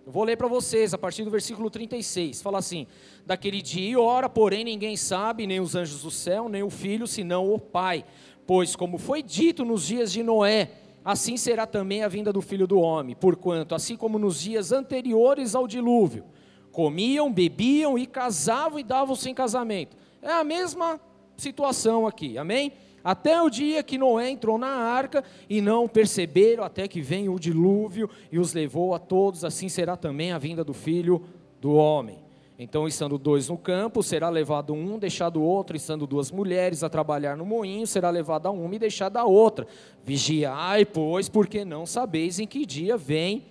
Eu 0.09 0.13
vou 0.13 0.23
ler 0.23 0.37
para 0.37 0.47
vocês 0.47 0.91
a 0.91 0.97
partir 0.97 1.23
do 1.23 1.29
versículo 1.29 1.69
36. 1.69 2.41
Fala 2.41 2.57
assim: 2.57 2.87
Daquele 3.27 3.61
dia 3.61 3.91
e 3.91 3.95
hora, 3.95 4.27
porém, 4.27 4.63
ninguém 4.63 4.97
sabe, 4.97 5.45
nem 5.45 5.59
os 5.59 5.75
anjos 5.75 6.01
do 6.01 6.09
céu, 6.09 6.49
nem 6.49 6.63
o 6.63 6.69
filho, 6.71 7.05
senão 7.05 7.53
o 7.53 7.59
Pai. 7.59 8.03
Pois, 8.47 8.75
como 8.75 8.97
foi 8.97 9.21
dito 9.21 9.63
nos 9.63 9.85
dias 9.85 10.11
de 10.11 10.23
Noé, 10.23 10.71
assim 11.05 11.37
será 11.37 11.67
também 11.67 12.03
a 12.03 12.07
vinda 12.07 12.33
do 12.33 12.41
filho 12.41 12.65
do 12.65 12.79
homem. 12.79 13.15
Porquanto, 13.15 13.75
assim 13.75 13.95
como 13.95 14.17
nos 14.17 14.41
dias 14.41 14.71
anteriores 14.71 15.53
ao 15.53 15.67
dilúvio, 15.67 16.25
comiam, 16.71 17.31
bebiam 17.31 17.95
e 17.95 18.07
casavam 18.07 18.79
e 18.79 18.83
davam-se 18.83 19.29
em 19.29 19.33
casamento. 19.35 19.95
É 20.23 20.31
a 20.31 20.43
mesma 20.43 20.99
situação 21.37 22.07
aqui, 22.07 22.35
amém? 22.35 22.73
Até 23.03 23.41
o 23.41 23.49
dia 23.49 23.83
que 23.83 23.97
Noé 23.97 24.29
entrou 24.29 24.57
na 24.57 24.67
arca 24.67 25.23
e 25.49 25.61
não 25.61 25.87
perceberam 25.87 26.63
até 26.63 26.87
que 26.87 27.01
vem 27.01 27.29
o 27.29 27.39
dilúvio 27.39 28.09
e 28.31 28.39
os 28.39 28.53
levou 28.53 28.93
a 28.93 28.99
todos, 28.99 29.45
assim 29.45 29.69
será 29.69 29.95
também 29.95 30.31
a 30.31 30.37
vinda 30.37 30.63
do 30.63 30.73
filho 30.73 31.23
do 31.59 31.73
homem. 31.73 32.29
Então, 32.61 32.85
estando 32.85 33.17
dois 33.17 33.47
no 33.47 33.57
campo, 33.57 34.03
será 34.03 34.27
levado 34.27 34.73
um, 34.73 34.99
deixado 34.99 35.41
outro, 35.41 35.77
estando 35.77 36.05
duas 36.05 36.29
mulheres 36.29 36.83
a 36.83 36.89
trabalhar 36.89 37.37
no 37.37 37.45
moinho, 37.45 37.87
será 37.87 38.09
levada 38.09 38.51
uma 38.51 38.75
e 38.75 38.79
deixada 38.79 39.21
a 39.21 39.25
outra. 39.25 39.65
Vigiai, 40.03 40.83
pois, 40.83 41.29
porque 41.29 41.63
não 41.63 41.85
sabeis 41.85 42.37
em 42.37 42.45
que 42.45 42.65
dia 42.65 42.97
vem 42.97 43.45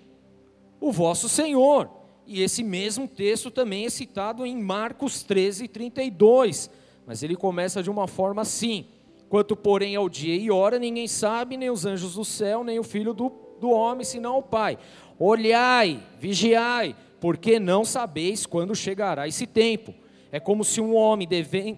o 0.79 0.93
vosso 0.93 1.27
Senhor. 1.27 1.89
E 2.27 2.43
esse 2.43 2.63
mesmo 2.63 3.09
texto 3.09 3.51
também 3.51 3.87
é 3.87 3.89
citado 3.91 4.45
em 4.45 4.55
Marcos 4.55 5.23
13, 5.23 5.67
32. 5.69 6.71
Mas 7.07 7.23
ele 7.23 7.35
começa 7.35 7.83
de 7.83 7.89
uma 7.89 8.07
forma 8.07 8.43
assim: 8.43 8.85
Quanto, 9.29 9.55
porém, 9.55 9.95
ao 9.95 10.09
dia 10.09 10.35
e 10.35 10.51
hora, 10.51 10.79
ninguém 10.79 11.07
sabe, 11.07 11.57
nem 11.57 11.71
os 11.71 11.85
anjos 11.85 12.15
do 12.15 12.25
céu, 12.25 12.65
nem 12.65 12.79
o 12.79 12.83
filho 12.83 13.13
do, 13.13 13.31
do 13.61 13.71
homem, 13.71 14.05
senão 14.05 14.39
o 14.39 14.43
Pai. 14.43 14.79
Olhai, 15.19 16.01
vigiai, 16.19 16.97
porque 17.21 17.61
não 17.61 17.85
sabeis 17.85 18.47
quando 18.47 18.75
chegará 18.75 19.29
esse 19.29 19.47
tempo. 19.47 19.93
É 20.31 20.39
como 20.39 20.65
se 20.65 20.81
um 20.81 20.95
homem, 20.95 21.27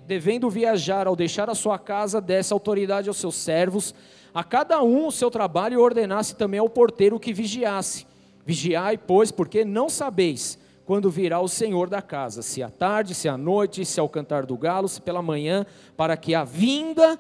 devendo 0.07 0.51
viajar, 0.51 1.07
ao 1.07 1.17
deixar 1.17 1.49
a 1.49 1.55
sua 1.55 1.79
casa, 1.79 2.21
desse 2.21 2.53
autoridade 2.53 3.09
aos 3.09 3.17
seus 3.17 3.37
servos, 3.37 3.95
a 4.35 4.45
cada 4.45 4.83
um 4.83 5.07
o 5.07 5.13
seu 5.13 5.31
trabalho, 5.31 5.75
e 5.75 5.77
ordenasse 5.77 6.37
também 6.37 6.61
ao 6.61 6.69
porteiro 6.69 7.19
que 7.19 7.33
vigiasse. 7.33 8.07
Vigiai, 8.45 8.97
pois, 8.97 9.31
porque 9.31 9.65
não 9.65 9.89
sabeis 9.89 10.59
quando 10.85 11.09
virá 11.09 11.41
o 11.41 11.47
Senhor 11.47 11.89
da 11.89 12.03
casa, 12.03 12.43
se 12.43 12.63
à 12.65 12.69
tarde, 12.69 13.15
se 13.15 13.29
à 13.29 13.37
noite, 13.37 13.85
se 13.85 14.01
ao 14.01 14.09
cantar 14.09 14.45
do 14.45 14.57
galo, 14.57 14.89
se 14.89 15.01
pela 15.01 15.23
manhã, 15.23 15.65
para 15.97 16.17
que 16.17 16.35
a 16.35 16.43
vinda 16.43 17.17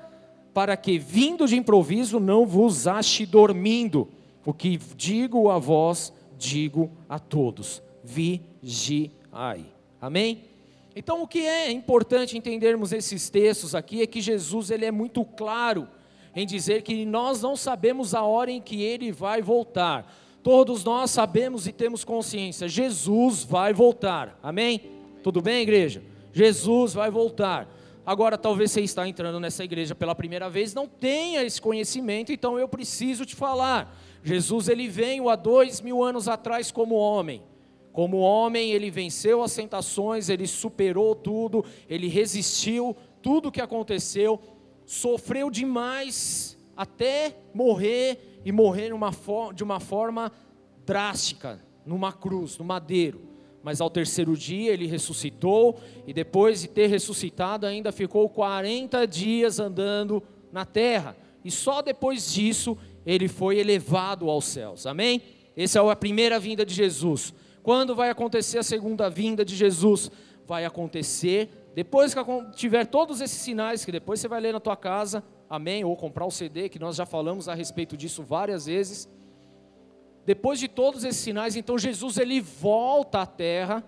para 0.53 0.77
que, 0.77 0.99
vindo 0.99 1.47
de 1.47 1.57
improviso, 1.57 2.19
não 2.19 2.47
vos 2.47 2.87
ache 2.87 3.25
dormindo. 3.25 4.09
O 4.45 4.53
que 4.53 4.79
digo 4.97 5.51
a 5.51 5.59
vós, 5.59 6.13
digo 6.39 6.91
a 7.09 7.19
todos: 7.19 7.83
vigiai. 8.03 9.65
Amém? 10.01 10.45
Então, 10.95 11.23
o 11.23 11.29
que 11.29 11.41
é 11.41 11.71
importante 11.71 12.37
entendermos 12.37 12.93
esses 12.93 13.31
textos 13.31 13.75
aqui 13.75 14.03
é 14.03 14.07
que 14.07 14.21
Jesus 14.21 14.71
ele 14.71 14.85
é 14.85 14.91
muito 14.91 15.25
claro 15.25 15.87
em 16.35 16.47
dizer 16.47 16.83
que 16.83 17.05
nós 17.05 17.43
não 17.43 17.57
sabemos 17.57 18.15
a 18.15 18.23
hora 18.23 18.51
em 18.51 18.61
que 18.61 18.83
ele 18.83 19.13
vai 19.13 19.43
voltar. 19.43 20.13
Todos 20.43 20.85
nós 20.85 21.11
sabemos 21.11 21.67
e 21.67 21.73
temos 21.73 22.03
consciência, 22.03 22.69
Jesus 22.69 23.45
vai 23.45 23.73
voltar. 23.73 24.39
Amém? 24.43 24.81
Tudo 25.23 25.43
bem, 25.43 25.63
igreja? 25.63 26.03
Jesus 26.33 26.95
vai 26.95 27.11
voltar. 27.11 27.69
Agora, 28.11 28.37
talvez 28.37 28.73
você 28.73 28.81
está 28.81 29.07
entrando 29.07 29.39
nessa 29.39 29.63
igreja 29.63 29.95
pela 29.95 30.17
primeira 30.17 30.51
vez, 30.51 30.75
não 30.75 30.89
tenha 30.89 31.45
esse 31.45 31.61
conhecimento, 31.61 32.33
então 32.33 32.59
eu 32.59 32.67
preciso 32.67 33.25
te 33.25 33.37
falar. 33.37 33.97
Jesus 34.25 34.69
ele 34.69 34.89
veio 34.89 35.29
há 35.29 35.37
dois 35.37 35.81
mil 35.81 36.03
anos 36.03 36.27
atrás 36.27 36.73
como 36.73 36.97
homem. 36.97 37.41
Como 37.93 38.17
homem, 38.17 38.73
ele 38.73 38.91
venceu 38.91 39.45
as 39.45 39.55
tentações, 39.55 40.29
ele 40.29 40.49
superou 40.49 41.15
tudo, 41.15 41.65
ele 41.89 42.09
resistiu 42.09 42.97
tudo 43.23 43.53
que 43.53 43.61
aconteceu, 43.61 44.41
sofreu 44.85 45.49
demais 45.49 46.59
até 46.77 47.37
morrer 47.55 48.41
e 48.45 48.51
morrer 48.51 48.91
de 49.55 49.63
uma 49.63 49.79
forma 49.79 50.33
drástica, 50.85 51.65
numa 51.87 52.13
cruz, 52.13 52.59
no 52.59 52.65
madeiro 52.65 53.30
mas 53.63 53.81
ao 53.81 53.91
terceiro 53.91 54.37
dia 54.37 54.73
ele 54.73 54.87
ressuscitou, 54.87 55.79
e 56.07 56.13
depois 56.13 56.63
de 56.63 56.69
ter 56.69 56.87
ressuscitado, 56.87 57.67
ainda 57.67 57.93
ficou 57.93 58.29
40 58.29 59.07
dias 59.07 59.61
andando 59.61 60.23
na 60.53 60.65
terra, 60.65 61.17
e 61.45 61.51
só 61.51 61.83
depois 61.83 62.33
disso 62.33 62.77
ele 63.05 63.29
foi 63.29 63.59
elevado 63.59 64.29
aos 64.29 64.45
céus, 64.45 64.87
amém? 64.87 65.23
Essa 65.57 65.81
é 65.81 65.91
a 65.91 65.97
primeira 65.97 66.39
vinda 66.39 66.65
de 66.65 66.75
Jesus. 66.75 67.35
Quando 67.63 67.95
vai 67.95 68.11
acontecer 68.11 68.59
a 68.59 68.63
segunda 68.63 69.11
vinda 69.11 69.45
de 69.45 69.55
Jesus? 69.55 70.11
Vai 70.47 70.65
acontecer 70.65 71.49
depois 71.75 72.13
que 72.13 72.21
tiver 72.55 72.87
todos 72.87 73.21
esses 73.21 73.39
sinais, 73.39 73.85
que 73.85 73.93
depois 73.93 74.21
você 74.21 74.29
vai 74.29 74.41
ler 74.41 74.53
na 74.53 74.61
tua 74.61 74.77
casa, 74.77 75.23
amém? 75.49 75.85
Ou 75.85 75.97
comprar 75.97 76.27
o 76.27 76.31
CD, 76.31 76.69
que 76.69 76.79
nós 76.79 76.97
já 76.97 77.07
falamos 77.07 77.49
a 77.49 77.55
respeito 77.55 77.97
disso 77.97 78.23
várias 78.23 78.67
vezes 78.67 79.09
depois 80.31 80.61
de 80.61 80.69
todos 80.69 81.03
esses 81.03 81.21
sinais, 81.21 81.57
então 81.57 81.77
Jesus 81.77 82.17
ele 82.17 82.41
volta 82.41 83.23
à 83.23 83.27
terra, 83.27 83.83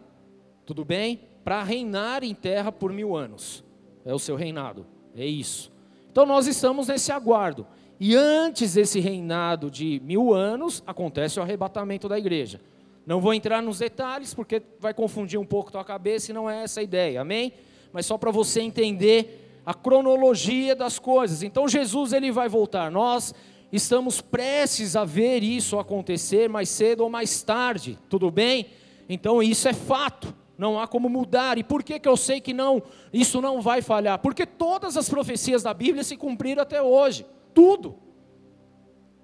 tudo 0.67 0.85
bem? 0.85 1.21
Para 1.45 1.63
reinar 1.63 2.25
em 2.25 2.35
terra 2.35 2.73
por 2.73 2.93
mil 2.93 3.15
anos. 3.15 3.63
é 4.05 4.13
o 4.13 4.19
seu 4.19 4.35
reinado. 4.35 4.85
É 5.15 5.25
isso. 5.25 5.71
Então 6.11 6.27
nós 6.27 6.49
estamos 6.49 6.89
nesse 6.89 7.13
aguardo. 7.13 7.65
E 8.01 8.17
antes 8.17 8.75
desse 8.75 8.99
reinado 8.99 9.71
de 9.71 10.03
mil 10.05 10.35
anos, 10.35 10.83
acontece 10.85 11.39
o 11.39 11.43
arrebatamento 11.45 12.09
da 12.09 12.19
igreja. 12.19 12.61
Não 13.07 13.21
vou 13.21 13.33
entrar 13.33 13.63
nos 13.63 13.79
detalhes, 13.79 14.35
porque 14.35 14.61
vai 14.81 14.93
confundir 14.93 15.39
um 15.39 15.47
pouco 15.47 15.71
tua 15.71 15.85
cabeça 15.85 16.33
e 16.33 16.35
não 16.35 16.51
é 16.51 16.65
essa 16.65 16.81
a 16.81 16.83
ideia, 16.83 17.21
amém? 17.21 17.53
Mas 17.93 18.05
só 18.05 18.19
para 18.19 18.33
você 18.33 18.61
entender 18.63 19.61
a 19.65 19.75
cronologia 19.75 20.75
das 20.75 20.99
coisas. 20.99 21.45
Então 21.45 21.69
Jesus 21.69 22.13
ele 22.13 22.33
vai 22.33 22.49
voltar. 22.49 22.91
Nós 22.91 23.33
estamos 23.73 24.21
prestes 24.21 24.95
a 24.95 25.05
ver 25.05 25.43
isso 25.43 25.79
acontecer 25.79 26.49
mais 26.49 26.69
cedo 26.69 27.01
ou 27.01 27.11
mais 27.11 27.43
tarde, 27.43 27.99
tudo 28.09 28.31
bem? 28.31 28.67
Então 29.09 29.43
isso 29.43 29.67
é 29.67 29.73
fato, 29.73 30.35
não 30.59 30.79
há 30.79 30.87
como 30.87 31.09
mudar. 31.09 31.57
E 31.57 31.65
por 31.65 31.83
que, 31.83 31.99
que 31.99 32.09
eu 32.09 32.17
sei 32.17 32.41
que 32.41 32.53
não, 32.53 32.83
isso 33.13 33.41
não 33.41 33.63
vai 33.63 33.81
falhar? 33.81 34.19
Porque 34.19 34.45
todas 34.45 34.97
as 34.97 35.09
profecias 35.09 35.63
da 35.63 35.73
Bíblia 35.73 36.05
se 36.05 36.17
cumpriram 36.17 36.63
até 36.63 36.83
hoje, 36.83 37.25
tudo. 37.55 37.97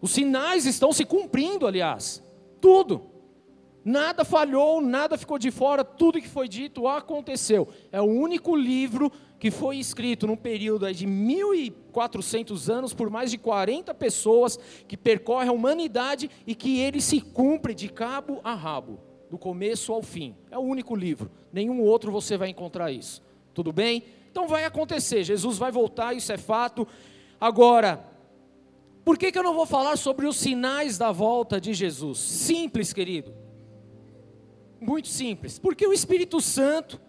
Os 0.00 0.12
sinais 0.12 0.64
estão 0.64 0.93
se 0.93 1.05
cumprindo, 1.05 1.67
aliás, 1.67 2.25
tudo. 2.61 3.18
Nada 3.85 4.25
falhou, 4.25 4.80
nada 4.80 5.16
ficou 5.16 5.38
de 5.38 5.50
fora, 5.50 5.85
tudo 5.85 6.20
que 6.20 6.28
foi 6.28 6.49
dito 6.49 6.87
aconteceu. 6.87 7.68
É 7.90 8.00
o 8.00 8.04
único 8.04 8.54
livro 8.54 9.11
que 9.38 9.50
foi 9.50 9.76
escrito 9.76 10.26
num 10.26 10.37
período 10.37 10.92
de 10.92 11.06
1400 11.06 12.68
anos 12.68 12.92
por 12.92 13.08
mais 13.08 13.30
de 13.30 13.38
40 13.38 13.94
pessoas 13.94 14.58
que 14.87 14.97
percorre 14.97 15.49
a 15.49 15.52
humanidade 15.52 16.30
e 16.47 16.54
que 16.54 16.80
ele 16.80 17.00
se 17.00 17.20
cumpre 17.20 17.75
de 17.75 17.88
cabo 17.88 18.40
a 18.42 18.54
rabo, 18.54 18.99
do 19.30 19.38
começo 19.38 19.92
ao 19.92 20.02
fim. 20.02 20.35
É 20.50 20.58
o 20.58 20.62
único 20.62 20.97
livro. 20.97 21.30
Nenhum 21.52 21.80
outro 21.80 22.11
você 22.11 22.37
vai 22.37 22.49
encontrar 22.49 22.90
isso. 22.90 23.23
Tudo 23.54 23.73
bem? 23.73 24.02
Então 24.30 24.49
vai 24.49 24.64
acontecer. 24.64 25.23
Jesus 25.23 25.56
vai 25.56 25.70
voltar, 25.70 26.14
isso 26.14 26.32
é 26.32 26.37
fato. 26.37 26.87
Agora, 27.40 28.04
por 29.04 29.16
que, 29.16 29.32
que 29.32 29.38
eu 29.38 29.42
não 29.42 29.54
vou 29.54 29.66
falar 29.66 29.97
sobre 29.97 30.26
os 30.26 30.37
sinais 30.37 30.99
da 30.99 31.12
volta 31.12 31.61
de 31.61 31.73
Jesus? 31.73 32.18
Simples, 32.18 32.92
querido. 32.92 33.32
Muito 34.80 35.08
simples. 35.08 35.58
Porque 35.58 35.87
o 35.87 35.92
Espírito 35.92 36.40
Santo, 36.40 37.00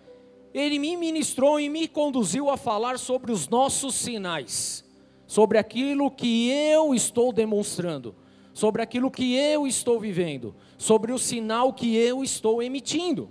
ele 0.53 0.79
me 0.79 0.95
ministrou 0.97 1.59
e 1.59 1.69
me 1.69 1.87
conduziu 1.87 2.49
a 2.49 2.57
falar 2.57 2.97
sobre 2.97 3.31
os 3.31 3.47
nossos 3.47 3.95
sinais, 3.95 4.83
sobre 5.27 5.57
aquilo 5.57 6.09
que 6.09 6.49
eu 6.49 6.93
estou 6.93 7.31
demonstrando, 7.31 8.15
sobre 8.53 8.81
aquilo 8.81 9.11
que 9.11 9.35
eu 9.35 9.67
estou 9.67 9.99
vivendo, 9.99 10.55
sobre 10.77 11.11
o 11.11 11.17
sinal 11.17 11.71
que 11.71 11.95
eu 11.95 12.23
estou 12.23 12.61
emitindo. 12.63 13.29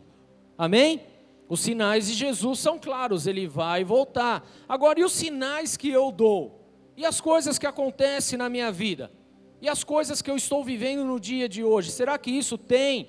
Amém? 0.57 1.03
Os 1.49 1.61
sinais 1.61 2.07
de 2.07 2.15
Jesus 2.15 2.59
são 2.59 2.79
claros, 2.79 3.27
ele 3.27 3.47
vai 3.47 3.83
voltar. 3.83 4.47
Agora, 4.69 5.01
e 5.01 5.05
os 5.05 5.13
sinais 5.13 5.77
que 5.77 5.91
eu 5.91 6.13
dou? 6.13 6.61
E 6.97 7.07
as 7.07 7.21
coisas 7.21 7.59
que 7.59 7.67
acontecem 7.67 8.39
na 8.39 8.49
minha 8.49 8.71
vida? 8.71 9.11
E 9.61 9.69
as 9.69 9.83
coisas 9.83 10.21
que 10.21 10.31
eu 10.31 10.37
estou 10.37 10.63
vivendo 10.63 11.05
no 11.05 11.19
dia 11.19 11.49
de 11.49 11.65
hoje? 11.65 11.91
Será 11.91 12.19
que 12.19 12.31
isso 12.31 12.59
tem 12.59 13.09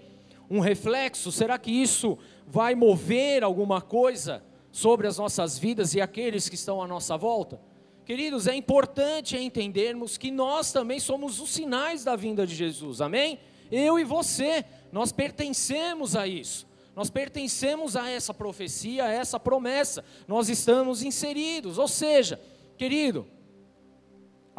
um 0.49 0.59
reflexo? 0.59 1.31
Será 1.31 1.57
que 1.57 1.71
isso 1.71 2.17
vai 2.47 2.75
mover 2.75 3.43
alguma 3.43 3.81
coisa 3.81 4.43
sobre 4.71 5.07
as 5.07 5.17
nossas 5.17 5.57
vidas 5.57 5.93
e 5.93 6.01
aqueles 6.01 6.49
que 6.49 6.55
estão 6.55 6.81
à 6.81 6.87
nossa 6.87 7.17
volta? 7.17 7.59
Queridos, 8.05 8.47
é 8.47 8.55
importante 8.55 9.37
entendermos 9.37 10.17
que 10.17 10.31
nós 10.31 10.71
também 10.71 10.99
somos 10.99 11.39
os 11.39 11.51
sinais 11.51 12.03
da 12.03 12.15
vinda 12.15 12.47
de 12.47 12.55
Jesus, 12.55 13.01
amém? 13.01 13.39
Eu 13.71 13.99
e 13.99 14.03
você, 14.03 14.65
nós 14.91 15.11
pertencemos 15.11 16.15
a 16.15 16.25
isso, 16.25 16.67
nós 16.95 17.11
pertencemos 17.11 17.95
a 17.95 18.09
essa 18.09 18.33
profecia, 18.33 19.05
a 19.05 19.11
essa 19.11 19.39
promessa, 19.39 20.03
nós 20.27 20.49
estamos 20.49 21.03
inseridos, 21.03 21.77
ou 21.77 21.87
seja, 21.87 22.41
querido, 22.77 23.27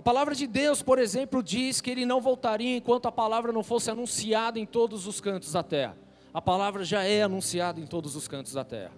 a 0.01 0.03
palavra 0.03 0.35
de 0.35 0.47
Deus, 0.47 0.81
por 0.83 0.99
exemplo, 0.99 1.43
diz 1.43 1.83
que 1.83 1.91
ele 1.91 2.07
não 2.07 2.23
voltaria 2.23 2.79
enquanto 2.79 3.05
a 3.05 3.13
palavra 3.13 3.53
não 3.53 3.63
fosse 3.63 3.91
anunciada 3.91 4.59
em 4.59 4.65
todos 4.65 5.07
os 5.07 5.21
cantos 5.21 5.53
da 5.53 5.63
terra. 5.63 5.95
A 6.33 6.41
palavra 6.41 6.87
já 6.87 7.05
é 7.05 7.23
anunciada 7.23 7.79
em 7.79 7.87
todos 7.87 8.17
os 8.17 8.27
cantos 8.27 8.55
da 8.55 8.65
terra. 8.65 8.95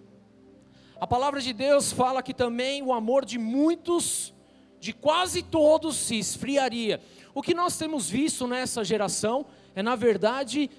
A 1.01 1.05
palavra 1.05 1.41
de 1.41 1.53
Deus 1.53 1.91
fala 1.91 2.23
que 2.23 2.33
também 2.33 2.85
o 2.85 2.93
amor 2.93 3.25
de 3.25 3.37
muitos, 3.37 4.33
de 4.79 4.93
quase 4.93 5.43
todos, 5.43 5.97
se 5.97 6.21
esfriaria. 6.21 7.01
O 7.35 7.43
que 7.43 7.53
nós 7.53 7.77
temos 7.77 8.09
visto 8.09 8.47
nessa 8.47 8.85
geração 8.85 9.45
é, 9.75 9.83
na 9.83 9.97
verdade, 9.97 10.71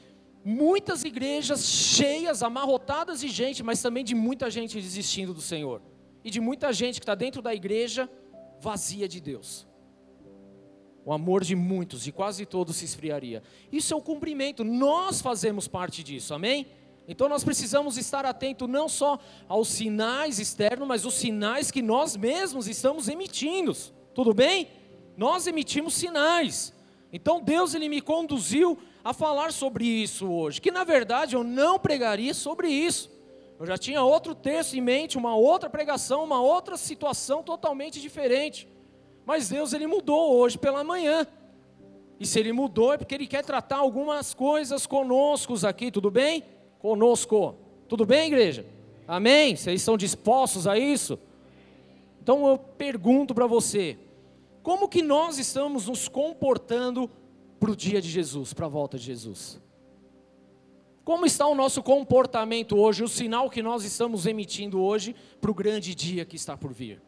muitas 0.41 1.03
igrejas 1.03 1.67
cheias, 1.67 2.41
amarrotadas 2.41 3.19
de 3.19 3.27
gente, 3.27 3.61
mas 3.61 3.81
também 3.81 4.05
de 4.05 4.15
muita 4.15 4.49
gente 4.49 4.79
desistindo 4.79 5.33
do 5.33 5.41
Senhor. 5.41 5.81
E 6.23 6.31
de 6.31 6.39
muita 6.39 6.71
gente 6.71 7.01
que 7.01 7.03
está 7.03 7.13
dentro 7.13 7.41
da 7.41 7.53
igreja 7.53 8.09
vazia 8.61 9.05
de 9.05 9.19
Deus 9.19 9.67
o 11.05 11.11
amor 11.11 11.43
de 11.43 11.55
muitos, 11.55 12.03
de 12.03 12.11
quase 12.11 12.45
todos 12.45 12.77
se 12.77 12.85
esfriaria. 12.85 13.43
Isso 13.71 13.93
é 13.93 13.97
o 13.97 14.01
cumprimento, 14.01 14.63
nós 14.63 15.21
fazemos 15.21 15.67
parte 15.67 16.03
disso, 16.03 16.33
amém? 16.33 16.67
Então 17.07 17.27
nós 17.27 17.43
precisamos 17.43 17.97
estar 17.97 18.25
atento 18.25 18.67
não 18.67 18.87
só 18.87 19.19
aos 19.47 19.67
sinais 19.67 20.39
externos, 20.39 20.87
mas 20.87 21.05
os 21.05 21.15
sinais 21.15 21.69
que 21.69 21.81
nós 21.81 22.15
mesmos 22.15 22.67
estamos 22.67 23.09
emitindo. 23.09 23.75
Tudo 24.13 24.33
bem? 24.33 24.69
Nós 25.17 25.45
emitimos 25.45 25.93
sinais. 25.95 26.73
Então 27.11 27.41
Deus 27.41 27.73
ele 27.73 27.89
me 27.89 28.01
conduziu 28.01 28.77
a 29.03 29.13
falar 29.13 29.51
sobre 29.51 29.85
isso 29.85 30.31
hoje, 30.31 30.61
que 30.61 30.71
na 30.71 30.85
verdade 30.85 31.35
eu 31.35 31.43
não 31.43 31.77
pregaria 31.77 32.33
sobre 32.33 32.69
isso. 32.69 33.11
Eu 33.59 33.65
já 33.65 33.77
tinha 33.77 34.01
outro 34.01 34.33
texto 34.33 34.73
em 34.73 34.81
mente, 34.81 35.17
uma 35.17 35.35
outra 35.35 35.69
pregação, 35.69 36.23
uma 36.23 36.41
outra 36.41 36.77
situação 36.77 37.43
totalmente 37.43 37.99
diferente. 38.01 38.67
Mas 39.25 39.49
Deus 39.49 39.73
ele 39.73 39.87
mudou 39.87 40.35
hoje 40.35 40.57
pela 40.57 40.83
manhã. 40.83 41.25
E 42.19 42.25
se 42.25 42.39
ele 42.39 42.53
mudou 42.53 42.93
é 42.93 42.97
porque 42.97 43.15
ele 43.15 43.27
quer 43.27 43.43
tratar 43.43 43.77
algumas 43.77 44.33
coisas 44.33 44.85
conosco 44.85 45.53
aqui, 45.65 45.91
tudo 45.91 46.11
bem? 46.11 46.43
Conosco. 46.79 47.55
Tudo 47.87 48.05
bem, 48.05 48.27
igreja? 48.27 48.65
Amém? 49.07 49.55
Vocês 49.55 49.81
estão 49.81 49.97
dispostos 49.97 50.67
a 50.67 50.77
isso? 50.77 51.19
Então 52.21 52.47
eu 52.47 52.57
pergunto 52.57 53.33
para 53.33 53.45
você, 53.45 53.97
como 54.61 54.87
que 54.87 55.01
nós 55.01 55.37
estamos 55.37 55.87
nos 55.87 56.07
comportando 56.07 57.09
para 57.59 57.71
o 57.71 57.75
dia 57.75 58.01
de 58.01 58.09
Jesus, 58.09 58.53
para 58.53 58.65
a 58.65 58.69
volta 58.69 58.97
de 58.97 59.05
Jesus? 59.05 59.61
Como 61.03 61.25
está 61.25 61.45
o 61.45 61.55
nosso 61.55 61.83
comportamento 61.83 62.77
hoje, 62.77 63.03
o 63.03 63.09
sinal 63.09 63.49
que 63.49 63.61
nós 63.61 63.83
estamos 63.83 64.25
emitindo 64.25 64.81
hoje 64.81 65.13
para 65.41 65.51
o 65.51 65.53
grande 65.53 65.93
dia 65.93 66.23
que 66.23 66.37
está 66.37 66.55
por 66.55 66.71
vir? 66.71 67.01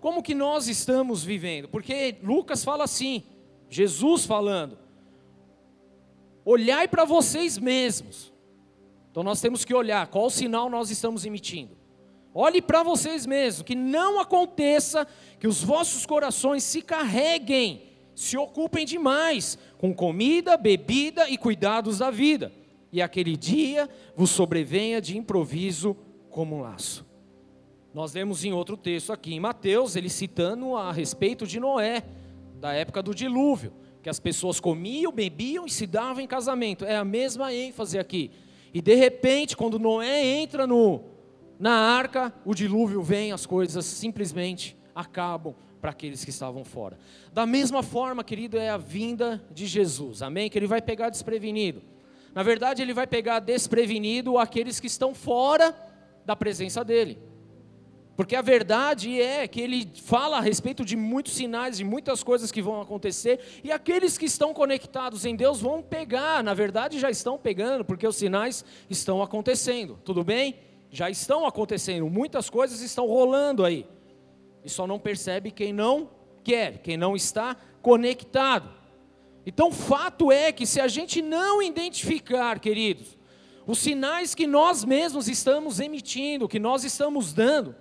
Como 0.00 0.22
que 0.22 0.34
nós 0.34 0.68
estamos 0.68 1.24
vivendo? 1.24 1.68
Porque 1.68 2.16
Lucas 2.22 2.64
fala 2.64 2.84
assim, 2.84 3.24
Jesus 3.68 4.24
falando: 4.24 4.78
olhai 6.44 6.86
para 6.86 7.04
vocês 7.04 7.58
mesmos. 7.58 8.32
Então 9.10 9.22
nós 9.22 9.40
temos 9.40 9.64
que 9.64 9.74
olhar 9.74 10.06
qual 10.06 10.30
sinal 10.30 10.70
nós 10.70 10.90
estamos 10.90 11.24
emitindo. 11.24 11.76
Olhe 12.32 12.62
para 12.62 12.82
vocês 12.82 13.26
mesmos, 13.26 13.62
que 13.62 13.74
não 13.74 14.20
aconteça 14.20 15.06
que 15.40 15.48
os 15.48 15.62
vossos 15.62 16.06
corações 16.06 16.62
se 16.62 16.82
carreguem, 16.82 17.82
se 18.14 18.36
ocupem 18.36 18.86
demais 18.86 19.58
com 19.78 19.94
comida, 19.94 20.56
bebida 20.56 21.28
e 21.28 21.36
cuidados 21.36 21.98
da 21.98 22.10
vida, 22.10 22.52
e 22.92 23.02
aquele 23.02 23.36
dia 23.36 23.88
vos 24.14 24.30
sobrevenha 24.30 25.00
de 25.00 25.16
improviso 25.16 25.96
como 26.30 26.56
um 26.56 26.60
laço. 26.60 27.07
Nós 27.98 28.14
lemos 28.14 28.44
em 28.44 28.52
outro 28.52 28.76
texto 28.76 29.12
aqui 29.12 29.34
em 29.34 29.40
Mateus, 29.40 29.96
ele 29.96 30.08
citando 30.08 30.76
a 30.76 30.92
respeito 30.92 31.44
de 31.44 31.58
Noé, 31.58 32.04
da 32.54 32.72
época 32.72 33.02
do 33.02 33.12
dilúvio, 33.12 33.72
que 34.00 34.08
as 34.08 34.20
pessoas 34.20 34.60
comiam, 34.60 35.10
bebiam 35.10 35.66
e 35.66 35.70
se 35.70 35.84
davam 35.84 36.22
em 36.22 36.26
casamento. 36.28 36.84
É 36.84 36.94
a 36.94 37.04
mesma 37.04 37.52
ênfase 37.52 37.98
aqui. 37.98 38.30
E 38.72 38.80
de 38.80 38.94
repente, 38.94 39.56
quando 39.56 39.80
Noé 39.80 40.24
entra 40.24 40.64
no, 40.64 41.02
na 41.58 41.72
arca, 41.72 42.32
o 42.44 42.54
dilúvio 42.54 43.02
vem, 43.02 43.32
as 43.32 43.44
coisas 43.44 43.84
simplesmente 43.84 44.76
acabam 44.94 45.52
para 45.80 45.90
aqueles 45.90 46.24
que 46.24 46.30
estavam 46.30 46.64
fora. 46.64 46.96
Da 47.32 47.44
mesma 47.46 47.82
forma, 47.82 48.22
querido, 48.22 48.58
é 48.58 48.68
a 48.68 48.76
vinda 48.76 49.44
de 49.50 49.66
Jesus. 49.66 50.22
Amém? 50.22 50.48
Que 50.48 50.56
ele 50.56 50.68
vai 50.68 50.80
pegar 50.80 51.10
desprevenido. 51.10 51.82
Na 52.32 52.44
verdade, 52.44 52.80
ele 52.80 52.94
vai 52.94 53.08
pegar 53.08 53.40
desprevenido 53.40 54.38
aqueles 54.38 54.78
que 54.78 54.86
estão 54.86 55.16
fora 55.16 55.74
da 56.24 56.36
presença 56.36 56.84
dele. 56.84 57.18
Porque 58.18 58.34
a 58.34 58.42
verdade 58.42 59.22
é 59.22 59.46
que 59.46 59.60
ele 59.60 59.88
fala 60.02 60.38
a 60.38 60.40
respeito 60.40 60.84
de 60.84 60.96
muitos 60.96 61.34
sinais, 61.34 61.76
de 61.76 61.84
muitas 61.84 62.20
coisas 62.20 62.50
que 62.50 62.60
vão 62.60 62.80
acontecer, 62.80 63.38
e 63.62 63.70
aqueles 63.70 64.18
que 64.18 64.24
estão 64.24 64.52
conectados 64.52 65.24
em 65.24 65.36
Deus 65.36 65.60
vão 65.60 65.80
pegar, 65.80 66.42
na 66.42 66.52
verdade 66.52 66.98
já 66.98 67.08
estão 67.08 67.38
pegando, 67.38 67.84
porque 67.84 68.04
os 68.04 68.16
sinais 68.16 68.64
estão 68.90 69.22
acontecendo, 69.22 70.00
tudo 70.04 70.24
bem? 70.24 70.56
Já 70.90 71.08
estão 71.08 71.46
acontecendo, 71.46 72.10
muitas 72.10 72.50
coisas 72.50 72.80
estão 72.80 73.06
rolando 73.06 73.64
aí, 73.64 73.86
e 74.64 74.68
só 74.68 74.84
não 74.84 74.98
percebe 74.98 75.52
quem 75.52 75.72
não 75.72 76.10
quer, 76.42 76.78
quem 76.78 76.96
não 76.96 77.14
está 77.14 77.56
conectado. 77.80 78.68
Então, 79.46 79.70
fato 79.70 80.32
é 80.32 80.50
que 80.50 80.66
se 80.66 80.80
a 80.80 80.88
gente 80.88 81.22
não 81.22 81.62
identificar, 81.62 82.58
queridos, 82.58 83.16
os 83.64 83.78
sinais 83.78 84.34
que 84.34 84.48
nós 84.48 84.84
mesmos 84.84 85.28
estamos 85.28 85.78
emitindo, 85.78 86.48
que 86.48 86.58
nós 86.58 86.82
estamos 86.82 87.32
dando, 87.32 87.76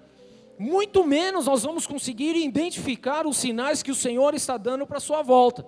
muito 0.58 1.04
menos 1.06 1.46
nós 1.46 1.64
vamos 1.64 1.86
conseguir 1.86 2.36
identificar 2.36 3.28
os 3.28 3.38
sinais 3.38 3.84
que 3.84 3.92
o 3.92 3.96
Senhor 3.96 4.34
está 4.34 4.58
dando 4.58 4.86
para 4.86 4.98
a 4.98 5.02
sua 5.02 5.22
volta. 5.22 5.66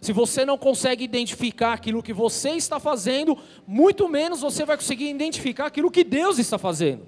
Se 0.00 0.12
você 0.12 0.44
não 0.44 0.58
consegue 0.58 1.02
identificar 1.04 1.72
aquilo 1.72 2.02
que 2.02 2.12
você 2.12 2.50
está 2.50 2.78
fazendo, 2.78 3.38
muito 3.66 4.08
menos 4.08 4.40
você 4.40 4.64
vai 4.64 4.76
conseguir 4.76 5.08
identificar 5.08 5.66
aquilo 5.66 5.90
que 5.90 6.04
Deus 6.04 6.38
está 6.38 6.58
fazendo. 6.58 7.06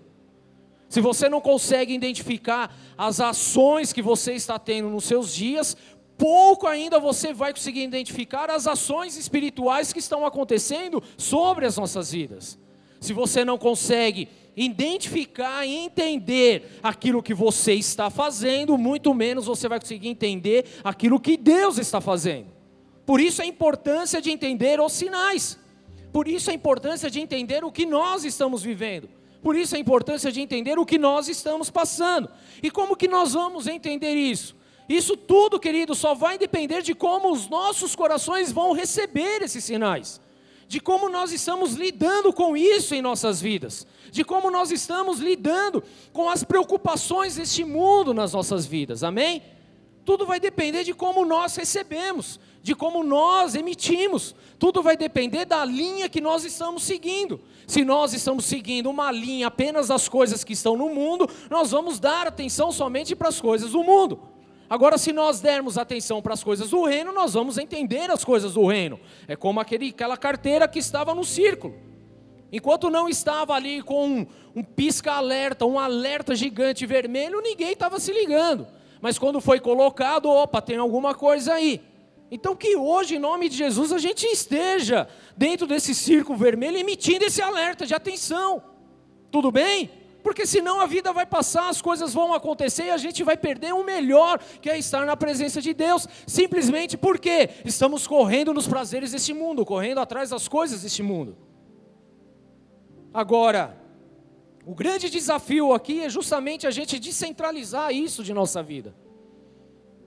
Se 0.89 1.01
você 1.01 1.29
não 1.29 1.41
consegue 1.41 1.93
identificar 1.93 2.75
as 2.97 3.21
ações 3.21 3.93
que 3.93 4.01
você 4.01 4.33
está 4.35 4.59
tendo 4.59 4.89
nos 4.89 5.05
seus 5.05 5.35
dias, 5.35 5.77
pouco 6.17 6.67
ainda 6.67 6.99
você 6.99 7.33
vai 7.33 7.53
conseguir 7.53 7.83
identificar 7.83 8.51
as 8.51 8.67
ações 8.67 9.17
espirituais 9.17 9.93
que 9.93 9.99
estão 9.99 10.25
acontecendo 10.25 11.03
sobre 11.19 11.67
as 11.67 11.77
nossas 11.77 12.12
vidas. 12.12 12.59
Se 13.01 13.12
você 13.12 13.45
não 13.45 13.59
consegue 13.59 14.29
identificar 14.57 15.66
e 15.66 15.75
entender 15.75 16.79
aquilo 16.83 17.23
que 17.23 17.35
você 17.35 17.75
está 17.75 18.09
fazendo, 18.09 18.79
muito 18.79 19.12
menos 19.12 19.45
você 19.45 19.69
vai 19.69 19.79
conseguir 19.79 20.09
entender 20.09 20.64
aquilo 20.83 21.21
que 21.21 21.37
Deus 21.37 21.77
está 21.77 22.01
fazendo. 22.01 22.47
Por 23.05 23.21
isso 23.21 23.42
a 23.42 23.47
importância 23.47 24.21
de 24.21 24.31
entender 24.31 24.81
os 24.81 24.92
sinais. 24.92 25.59
Por 26.11 26.27
isso 26.27 26.51
a 26.51 26.55
importância 26.55 27.11
de 27.11 27.21
entender 27.21 27.62
o 27.62 27.71
que 27.71 27.85
nós 27.85 28.25
estamos 28.25 28.62
vivendo. 28.62 29.09
Por 29.42 29.55
isso 29.55 29.77
a 29.77 29.79
importância 29.79 30.33
de 30.33 30.40
entender 30.40 30.79
o 30.79 30.87
que 30.87 30.99
nós 30.99 31.29
estamos 31.29 31.71
passando. 31.71 32.31
E 32.62 32.71
como 32.71 32.97
que 32.97 33.07
nós 33.07 33.35
vamos 33.35 33.66
entender 33.66 34.14
isso? 34.14 34.57
Isso 34.88 35.16
tudo, 35.16 35.61
querido, 35.61 35.95
só 35.95 36.14
vai 36.14 36.38
depender 36.38 36.81
de 36.81 36.95
como 36.95 37.31
os 37.31 37.49
nossos 37.49 37.95
corações 37.95 38.51
vão 38.51 38.73
receber 38.73 39.42
esses 39.42 39.62
sinais 39.62 40.21
de 40.68 40.81
como 40.81 41.09
nós 41.09 41.33
estamos 41.33 41.74
lidando 41.74 42.33
com 42.33 42.57
isso 42.57 42.94
em 42.94 43.02
nossas 43.02 43.40
vidas, 43.40 43.87
de 44.11 44.24
como 44.24 44.50
nós 44.50 44.70
estamos 44.70 45.20
lidando 45.20 45.83
com 46.12 46.29
as 46.29 46.42
preocupações 46.42 47.37
deste 47.37 47.64
mundo 47.64 48.12
nas 48.12 48.33
nossas 48.33 48.66
vidas, 48.66 49.02
amém? 49.02 49.42
Tudo 50.05 50.26
vai 50.26 50.38
depender 50.38 50.85
de 50.85 50.94
como 50.94 51.24
nós 51.24 51.57
recebemos, 51.57 52.38
de 52.62 52.74
como 52.74 53.02
nós 53.02 53.55
emitimos, 53.55 54.35
tudo 54.59 54.83
vai 54.83 54.96
depender 54.96 55.44
da 55.44 55.64
linha 55.64 56.09
que 56.09 56.20
nós 56.20 56.44
estamos 56.44 56.83
seguindo. 56.83 57.40
Se 57.66 57.85
nós 57.85 58.12
estamos 58.12 58.44
seguindo 58.44 58.88
uma 58.88 59.11
linha 59.11 59.48
apenas 59.48 59.88
das 59.88 60.09
coisas 60.09 60.44
que 60.44 60.52
estão 60.52 60.76
no 60.76 60.88
mundo, 60.88 61.29
nós 61.50 61.72
vamos 61.72 61.98
dar 61.98 62.26
atenção 62.26 62.70
somente 62.70 63.14
para 63.16 63.29
as 63.29 63.40
coisas 63.40 63.72
do 63.72 63.83
mundo. 63.83 64.36
Agora, 64.68 64.98
se 64.98 65.12
nós 65.12 65.40
dermos 65.40 65.79
atenção 65.79 66.20
para 66.20 66.35
as 66.35 66.42
coisas 66.42 66.70
do 66.70 66.85
reino, 66.85 67.12
nós 67.12 67.35
vamos 67.35 67.57
entender 67.57 68.11
as 68.11 68.24
coisas 68.24 68.55
do 68.55 68.66
reino. 68.66 68.98
É 69.29 69.37
como 69.37 69.61
aquele, 69.61 69.90
aquela 69.90 70.16
carteira 70.16 70.66
que 70.66 70.79
estava 70.79 71.14
no 71.14 71.24
círculo. 71.24 71.74
Enquanto 72.50 72.90
não 72.90 73.09
estava 73.09 73.55
ali 73.55 73.83
com 73.83 74.07
um, 74.07 74.26
um 74.55 74.62
pisca-alerta, 74.62 75.64
um 75.66 75.79
alerta 75.79 76.35
gigante 76.35 76.87
vermelho, 76.87 77.40
ninguém 77.40 77.72
estava 77.72 78.00
se 78.00 78.12
ligando. 78.12 78.66
Mas 79.00 79.18
quando 79.18 79.40
foi 79.40 79.61
colocado, 79.61 80.29
opa, 80.29 80.61
tem 80.61 80.76
alguma 80.76 81.14
coisa 81.14 81.55
aí. 81.55 81.81
Então 82.31 82.57
que 82.57 82.76
hoje, 82.76 83.16
em 83.16 83.20
nome 83.20 83.48
de 83.48 83.57
Jesus, 83.57 83.92
a 83.92 83.98
gente 83.98 84.26
esteja 84.26 85.09
dentro 85.37 85.66
desse 85.66 85.94
círculo 85.94 86.37
vermelho 86.37 86.76
emitindo 86.76 87.24
esse 87.24 87.40
alerta 87.40 87.87
de 87.87 87.94
atenção. 87.94 88.62
Tudo 89.31 89.52
bem? 89.52 89.90
Porque 90.27 90.45
senão 90.45 90.81
a 90.81 90.87
vida 90.87 91.12
vai 91.12 91.25
passar, 91.25 91.69
as 91.69 91.81
coisas 91.81 92.12
vão 92.12 92.35
acontecer 92.35 92.87
e 92.87 92.91
a 92.91 92.97
gente 92.97 93.23
vai 93.23 93.37
perder 93.37 93.73
o 93.73 93.85
melhor, 93.85 94.41
que 94.61 94.69
é 94.69 94.77
estar 94.77 95.07
na 95.07 95.17
presença 95.17 95.62
de 95.62 95.73
Deus, 95.73 96.09
simplesmente 96.27 96.97
porque 96.97 97.49
estamos 97.65 98.09
correndo 98.09 98.53
nos 98.53 98.67
prazeres 98.67 99.12
deste 99.12 99.33
mundo, 99.33 99.65
correndo 99.65 100.01
atrás 100.01 100.31
das 100.31 100.49
coisas 100.49 100.83
deste 100.83 101.01
mundo. 101.01 101.37
Agora, 103.15 103.81
o 104.65 104.75
grande 104.75 105.09
desafio 105.09 105.73
aqui 105.73 106.01
é 106.01 106.09
justamente 106.09 106.67
a 106.67 106.73
gente 106.73 106.99
descentralizar 106.99 107.95
isso 107.95 108.25
de 108.25 108.35
nossa 108.35 108.61
vida. 108.65 108.97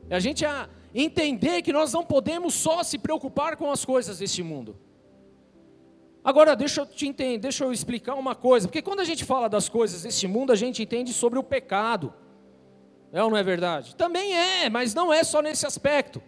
É 0.10 0.18
a 0.18 0.20
gente 0.20 0.46
a 0.46 0.68
entender 0.94 1.62
que 1.62 1.72
nós 1.72 1.94
não 1.94 2.04
podemos 2.04 2.56
só 2.56 2.84
se 2.84 2.98
preocupar 2.98 3.56
com 3.56 3.72
as 3.72 3.86
coisas 3.86 4.20
deste 4.20 4.44
mundo. 4.44 4.76
Agora, 6.30 6.56
deixa 6.56 6.82
eu 6.82 6.86
te 6.86 7.08
entender, 7.08 7.39
deixa 7.39 7.63
eu 7.63 7.74
explicar 7.74 8.13
uma 8.13 8.36
coisa, 8.36 8.68
porque 8.68 8.84
quando 8.84 9.00
a 9.00 9.04
gente 9.04 9.26
fala 9.26 9.50
das 9.50 9.68
coisas 9.68 10.04
deste 10.04 10.28
mundo, 10.28 10.52
a 10.52 10.56
gente 10.56 10.84
entende 10.84 11.12
sobre 11.12 11.39
o 11.39 11.44
pecado. 11.44 12.13
É 13.12 13.24
ou 13.24 13.32
não 13.32 13.38
é 13.38 13.42
verdade? 13.42 13.96
Também 13.96 14.38
é, 14.38 14.70
mas 14.70 14.94
não 14.94 15.12
é 15.12 15.24
só 15.24 15.42
nesse 15.42 15.65
aspecto. 15.65 16.22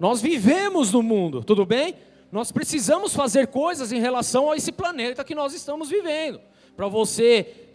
Nós 0.00 0.20
vivemos 0.20 0.90
no 0.90 1.00
mundo, 1.00 1.44
tudo 1.44 1.64
bem? 1.64 1.94
Nós 2.32 2.50
precisamos 2.50 3.14
fazer 3.14 3.46
coisas 3.46 3.92
em 3.92 4.00
relação 4.00 4.50
a 4.50 4.56
esse 4.56 4.72
planeta 4.72 5.22
que 5.22 5.32
nós 5.32 5.54
estamos 5.54 5.88
vivendo. 5.88 6.40
Para 6.76 6.88
você 6.88 7.68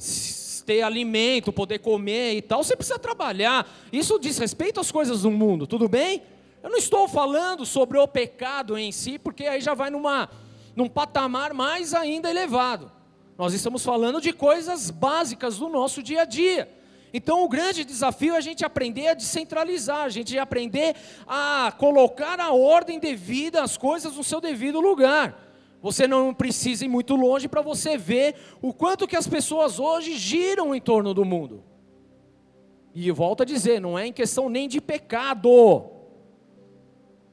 ter 0.65 0.81
alimento, 0.81 1.53
poder 1.53 1.79
comer 1.79 2.33
e 2.33 2.41
tal, 2.41 2.65
você 2.65 2.75
precisa 2.75 2.99
trabalhar. 2.99 3.65
Isso 3.93 4.19
diz 4.19 4.37
respeito 4.37 4.81
às 4.81 4.91
coisas 4.91 5.21
do 5.21 5.31
mundo, 5.31 5.65
tudo 5.65 5.87
bem? 5.87 6.21
Eu 6.61 6.69
não 6.69 6.77
estou 6.77 7.07
falando 7.07 7.65
sobre 7.65 7.97
o 7.97 8.05
pecado 8.09 8.77
em 8.77 8.91
si, 8.91 9.17
porque 9.17 9.45
aí 9.45 9.61
já 9.61 9.73
vai 9.73 9.89
numa 9.89 10.29
num 10.77 10.87
patamar 10.87 11.55
mais 11.55 11.95
ainda 11.95 12.29
elevado. 12.29 12.91
Nós 13.35 13.51
estamos 13.51 13.83
falando 13.83 14.21
de 14.21 14.31
coisas 14.31 14.91
básicas 14.91 15.57
do 15.57 15.67
nosso 15.67 16.03
dia 16.03 16.21
a 16.21 16.25
dia. 16.25 16.71
Então, 17.11 17.43
o 17.43 17.49
grande 17.49 17.83
desafio 17.83 18.35
é 18.35 18.37
a 18.37 18.41
gente 18.41 18.63
aprender 18.63 19.07
a 19.07 19.13
descentralizar, 19.15 20.03
a 20.03 20.09
gente 20.09 20.37
aprender 20.37 20.95
a 21.25 21.73
colocar 21.79 22.39
a 22.39 22.53
ordem 22.53 22.99
devida, 22.99 23.63
as 23.63 23.75
coisas 23.75 24.15
no 24.15 24.23
seu 24.23 24.39
devido 24.39 24.79
lugar. 24.79 25.51
Você 25.81 26.07
não 26.07 26.31
precisa 26.31 26.85
ir 26.85 26.89
muito 26.89 27.15
longe 27.15 27.47
para 27.47 27.61
você 27.61 27.97
ver 27.97 28.35
o 28.61 28.71
quanto 28.71 29.07
que 29.07 29.15
as 29.15 29.27
pessoas 29.27 29.79
hoje 29.79 30.15
giram 30.15 30.75
em 30.75 30.81
torno 30.81 31.11
do 31.11 31.25
mundo. 31.25 31.63
E 32.93 33.09
volto 33.09 33.41
a 33.41 33.45
dizer, 33.45 33.81
não 33.81 33.97
é 33.97 34.05
em 34.05 34.13
questão 34.13 34.47
nem 34.47 34.67
de 34.67 34.79
pecado. 34.79 35.89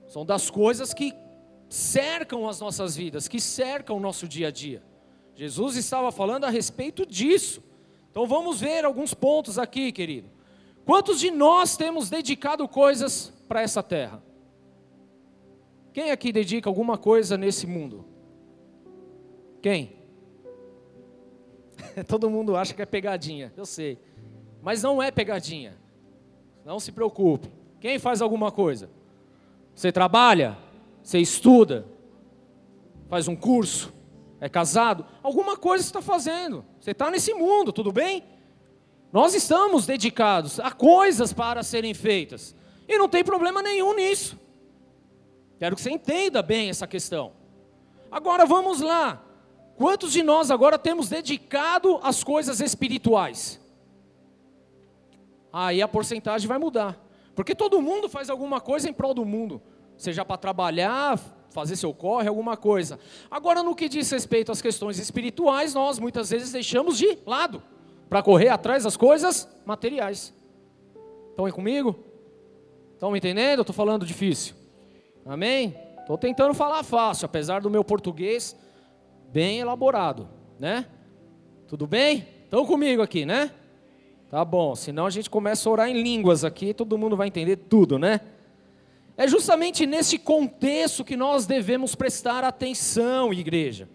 São 0.06 0.24
das 0.24 0.48
coisas 0.48 0.94
que 0.94 1.12
cercam 1.74 2.48
as 2.48 2.60
nossas 2.60 2.94
vidas, 2.94 3.26
que 3.26 3.40
cercam 3.40 3.96
o 3.96 4.00
nosso 4.00 4.28
dia 4.28 4.46
a 4.46 4.50
dia. 4.52 4.80
Jesus 5.34 5.76
estava 5.76 6.12
falando 6.12 6.44
a 6.44 6.48
respeito 6.50 7.04
disso. 7.04 7.60
Então 8.12 8.28
vamos 8.28 8.60
ver 8.60 8.84
alguns 8.84 9.12
pontos 9.12 9.58
aqui, 9.58 9.90
querido. 9.90 10.30
Quantos 10.84 11.18
de 11.18 11.32
nós 11.32 11.76
temos 11.76 12.08
dedicado 12.08 12.68
coisas 12.68 13.32
para 13.48 13.60
essa 13.60 13.82
terra? 13.82 14.22
Quem 15.92 16.12
aqui 16.12 16.30
dedica 16.30 16.70
alguma 16.70 16.96
coisa 16.96 17.36
nesse 17.36 17.66
mundo? 17.66 18.04
Quem? 19.60 19.96
Todo 22.06 22.30
mundo 22.30 22.56
acha 22.56 22.72
que 22.72 22.82
é 22.82 22.86
pegadinha, 22.86 23.52
eu 23.56 23.66
sei. 23.66 23.98
Mas 24.62 24.80
não 24.80 25.02
é 25.02 25.10
pegadinha. 25.10 25.76
Não 26.64 26.78
se 26.78 26.92
preocupe. 26.92 27.50
Quem 27.80 27.98
faz 27.98 28.22
alguma 28.22 28.52
coisa? 28.52 28.88
Você 29.74 29.90
trabalha? 29.90 30.56
Você 31.04 31.18
estuda, 31.18 31.86
faz 33.10 33.28
um 33.28 33.36
curso, 33.36 33.92
é 34.40 34.48
casado, 34.48 35.04
alguma 35.22 35.54
coisa 35.54 35.84
você 35.84 35.90
está 35.90 36.00
fazendo. 36.00 36.64
Você 36.80 36.92
está 36.92 37.10
nesse 37.10 37.34
mundo, 37.34 37.74
tudo 37.74 37.92
bem? 37.92 38.24
Nós 39.12 39.34
estamos 39.34 39.84
dedicados 39.84 40.58
a 40.58 40.72
coisas 40.72 41.30
para 41.30 41.62
serem 41.62 41.92
feitas. 41.92 42.56
E 42.88 42.96
não 42.96 43.06
tem 43.06 43.22
problema 43.22 43.62
nenhum 43.62 43.94
nisso. 43.94 44.40
Quero 45.58 45.76
que 45.76 45.82
você 45.82 45.90
entenda 45.90 46.42
bem 46.42 46.70
essa 46.70 46.86
questão. 46.86 47.32
Agora 48.10 48.46
vamos 48.46 48.80
lá. 48.80 49.22
Quantos 49.76 50.10
de 50.10 50.22
nós 50.22 50.50
agora 50.50 50.78
temos 50.78 51.10
dedicado 51.10 52.00
às 52.02 52.24
coisas 52.24 52.60
espirituais? 52.60 53.60
Aí 55.52 55.82
a 55.82 55.86
porcentagem 55.86 56.48
vai 56.48 56.58
mudar. 56.58 56.98
Porque 57.34 57.54
todo 57.54 57.82
mundo 57.82 58.08
faz 58.08 58.30
alguma 58.30 58.58
coisa 58.58 58.88
em 58.88 58.92
prol 58.92 59.12
do 59.12 59.24
mundo 59.24 59.60
seja 59.96 60.24
para 60.24 60.36
trabalhar, 60.36 61.18
fazer 61.50 61.76
seu 61.76 61.94
corre, 61.94 62.28
alguma 62.28 62.56
coisa. 62.56 62.98
Agora, 63.30 63.62
no 63.62 63.74
que 63.74 63.88
diz 63.88 64.10
respeito 64.10 64.50
às 64.50 64.60
questões 64.60 64.98
espirituais, 64.98 65.72
nós 65.72 65.98
muitas 65.98 66.30
vezes 66.30 66.50
deixamos 66.52 66.98
de 66.98 67.18
lado 67.24 67.62
para 68.08 68.22
correr 68.22 68.48
atrás 68.48 68.84
das 68.84 68.96
coisas 68.96 69.48
materiais. 69.64 70.34
Estão 71.30 71.46
aí 71.46 71.52
comigo? 71.52 71.96
Estão 72.92 73.10
me 73.10 73.18
entendendo? 73.18 73.60
Estou 73.60 73.74
falando 73.74 74.04
difícil. 74.04 74.54
Amém? 75.24 75.76
Estou 76.00 76.18
tentando 76.18 76.52
falar 76.54 76.82
fácil, 76.82 77.26
apesar 77.26 77.60
do 77.60 77.70
meu 77.70 77.82
português 77.82 78.56
bem 79.32 79.58
elaborado, 79.58 80.28
né? 80.58 80.86
Tudo 81.66 81.86
bem? 81.86 82.28
Estão 82.44 82.66
comigo 82.66 83.00
aqui, 83.00 83.24
né? 83.24 83.50
Tá 84.30 84.44
bom, 84.44 84.74
senão 84.74 85.06
a 85.06 85.10
gente 85.10 85.30
começa 85.30 85.68
a 85.68 85.72
orar 85.72 85.88
em 85.88 86.02
línguas 86.02 86.44
aqui, 86.44 86.74
todo 86.74 86.98
mundo 86.98 87.16
vai 87.16 87.28
entender 87.28 87.56
tudo, 87.56 87.98
né? 87.98 88.20
É 89.16 89.28
justamente 89.28 89.86
nesse 89.86 90.18
contexto 90.18 91.04
que 91.04 91.16
nós 91.16 91.46
devemos 91.46 91.94
prestar 91.94 92.42
atenção, 92.42 93.32
igreja. 93.32 93.88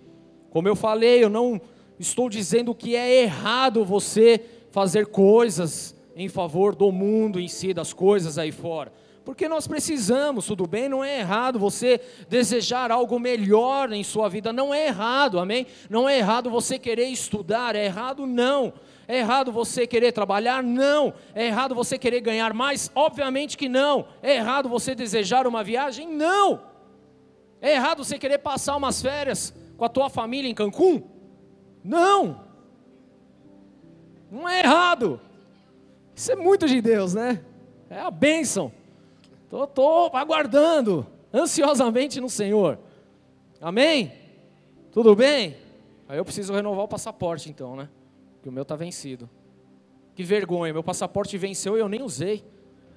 Como 0.49 0.67
eu 0.67 0.75
falei, 0.75 1.23
eu 1.23 1.29
não 1.29 1.59
estou 1.99 2.29
dizendo 2.29 2.73
que 2.73 2.95
é 2.95 3.23
errado 3.23 3.83
você 3.83 4.41
fazer 4.71 5.07
coisas 5.07 5.95
em 6.15 6.29
favor 6.29 6.73
do 6.73 6.91
mundo 6.91 7.39
em 7.39 7.47
si, 7.47 7.73
das 7.73 7.91
coisas 7.91 8.37
aí 8.37 8.51
fora. 8.51 8.93
Porque 9.25 9.47
nós 9.47 9.67
precisamos, 9.67 10.45
tudo 10.47 10.65
bem? 10.65 10.87
Não 10.89 11.03
é 11.03 11.19
errado 11.19 11.59
você 11.59 11.99
desejar 12.29 12.89
algo 12.89 13.19
melhor 13.19 13.91
em 13.91 14.03
sua 14.03 14.29
vida, 14.29 14.51
não 14.53 14.73
é 14.73 14.87
errado, 14.87 15.37
amém? 15.37 15.67
Não 15.89 16.09
é 16.09 16.17
errado 16.17 16.49
você 16.49 16.79
querer 16.79 17.07
estudar, 17.07 17.75
é 17.75 17.85
errado 17.85 18.25
não. 18.25 18.73
É 19.09 19.17
errado 19.17 19.51
você 19.51 19.87
querer 19.87 20.11
trabalhar? 20.11 20.61
Não. 20.61 21.11
É 21.33 21.47
errado 21.47 21.73
você 21.73 21.97
querer 21.97 22.21
ganhar 22.21 22.53
mais? 22.53 22.91
Obviamente 22.93 23.57
que 23.57 23.67
não. 23.67 24.05
É 24.21 24.35
errado 24.35 24.69
você 24.69 24.93
desejar 24.93 25.47
uma 25.47 25.63
viagem? 25.63 26.07
Não. 26.07 26.61
É 27.59 27.73
errado 27.73 28.03
você 28.05 28.19
querer 28.19 28.37
passar 28.37 28.75
umas 28.75 29.01
férias 29.01 29.51
com 29.75 29.83
a 29.83 29.89
tua 29.89 30.11
família 30.11 30.47
em 30.47 30.53
Cancún? 30.53 31.01
Não. 31.83 32.39
Não 34.29 34.47
é 34.47 34.59
errado. 34.59 35.19
Isso 36.13 36.31
é 36.31 36.35
muito 36.35 36.67
de 36.67 36.79
Deus, 36.79 37.15
né? 37.15 37.43
É 37.89 37.99
a 37.99 38.11
bênção. 38.11 38.71
Tô, 39.49 39.65
tô 39.65 40.11
aguardando 40.13 41.07
ansiosamente 41.33 42.21
no 42.21 42.29
Senhor. 42.29 42.77
Amém? 43.59 44.13
Tudo 44.91 45.15
bem? 45.15 45.57
Aí 46.07 46.19
eu 46.19 46.23
preciso 46.23 46.53
renovar 46.53 46.85
o 46.85 46.87
passaporte 46.87 47.49
então, 47.49 47.75
né? 47.75 47.89
Porque 48.39 48.47
o 48.47 48.51
meu 48.53 48.63
está 48.63 48.77
vencido. 48.77 49.29
Que 50.15 50.23
vergonha, 50.23 50.71
meu 50.71 50.83
passaporte 50.83 51.37
venceu 51.37 51.75
e 51.75 51.81
eu 51.81 51.89
nem 51.89 52.01
usei. 52.01 52.43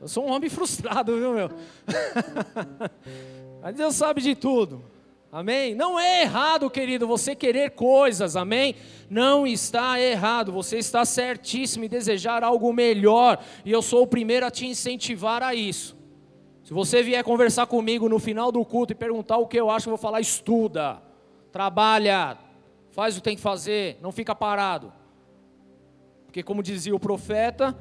Eu 0.00 0.06
sou 0.06 0.24
um 0.24 0.30
homem 0.30 0.48
frustrado, 0.50 1.16
viu, 1.16 1.34
meu? 1.34 1.50
Mas 3.60 3.74
Deus 3.74 3.96
sabe 3.96 4.20
de 4.20 4.36
tudo. 4.36 4.84
Amém? 5.30 5.74
Não 5.74 5.98
é 5.98 6.22
errado, 6.22 6.70
querido, 6.70 7.06
você 7.06 7.34
querer 7.34 7.70
coisas, 7.70 8.36
amém? 8.36 8.76
Não 9.10 9.46
está 9.46 9.98
errado, 9.98 10.52
você 10.52 10.76
está 10.76 11.04
certíssimo 11.04 11.84
em 11.84 11.88
desejar 11.88 12.44
algo 12.44 12.70
melhor, 12.72 13.42
e 13.64 13.72
eu 13.72 13.80
sou 13.80 14.02
o 14.02 14.06
primeiro 14.06 14.44
a 14.44 14.50
te 14.50 14.66
incentivar 14.66 15.42
a 15.42 15.54
isso. 15.54 15.96
Se 16.62 16.74
você 16.74 17.02
vier 17.02 17.24
conversar 17.24 17.66
comigo 17.66 18.08
no 18.08 18.18
final 18.18 18.52
do 18.52 18.62
culto 18.62 18.92
e 18.92 18.94
perguntar 18.94 19.38
o 19.38 19.46
que 19.46 19.58
eu 19.58 19.70
acho, 19.70 19.88
eu 19.88 19.92
vou 19.92 19.98
falar: 19.98 20.20
estuda, 20.20 21.02
trabalha, 21.50 22.36
faz 22.90 23.14
o 23.14 23.18
que 23.18 23.24
tem 23.24 23.36
que 23.36 23.42
fazer, 23.42 23.98
não 24.02 24.12
fica 24.12 24.34
parado. 24.34 24.92
Porque, 26.32 26.42
como 26.42 26.62
dizia 26.62 26.96
o 26.96 26.98
profeta, 26.98 27.76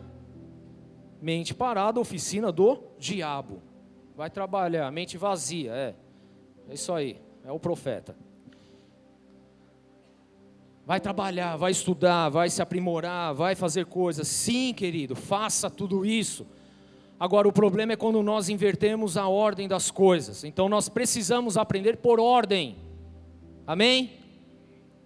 mente 1.22 1.54
parada, 1.54 2.02
oficina 2.02 2.52
do 2.52 2.84
diabo. 3.00 3.62
Vai 4.14 4.30
trabalhar, 4.30 4.92
mente 4.92 5.18
vazia, 5.18 5.72
é. 5.72 5.96
É 6.68 6.74
isso 6.74 6.92
aí, 6.92 7.18
é 7.46 7.52
o 7.54 7.58
profeta. 7.58 8.14
Vai 10.86 11.00
trabalhar, 11.00 11.56
vai 11.56 11.72
estudar, 11.72 12.28
vai 12.28 12.50
se 12.50 12.62
aprimorar, 12.62 13.34
vai 13.34 13.56
fazer 13.56 13.86
coisas. 13.86 14.28
Sim, 14.28 14.74
querido, 14.74 15.16
faça 15.16 15.70
tudo 15.70 16.06
isso. 16.06 16.46
Agora, 17.18 17.48
o 17.48 17.54
problema 17.54 17.94
é 17.94 17.96
quando 17.96 18.22
nós 18.22 18.50
invertemos 18.50 19.16
a 19.16 19.30
ordem 19.30 19.66
das 19.66 19.90
coisas. 19.90 20.44
Então, 20.44 20.68
nós 20.68 20.90
precisamos 20.90 21.56
aprender 21.56 21.96
por 21.96 22.20
ordem. 22.20 22.76
Amém? 23.66 24.21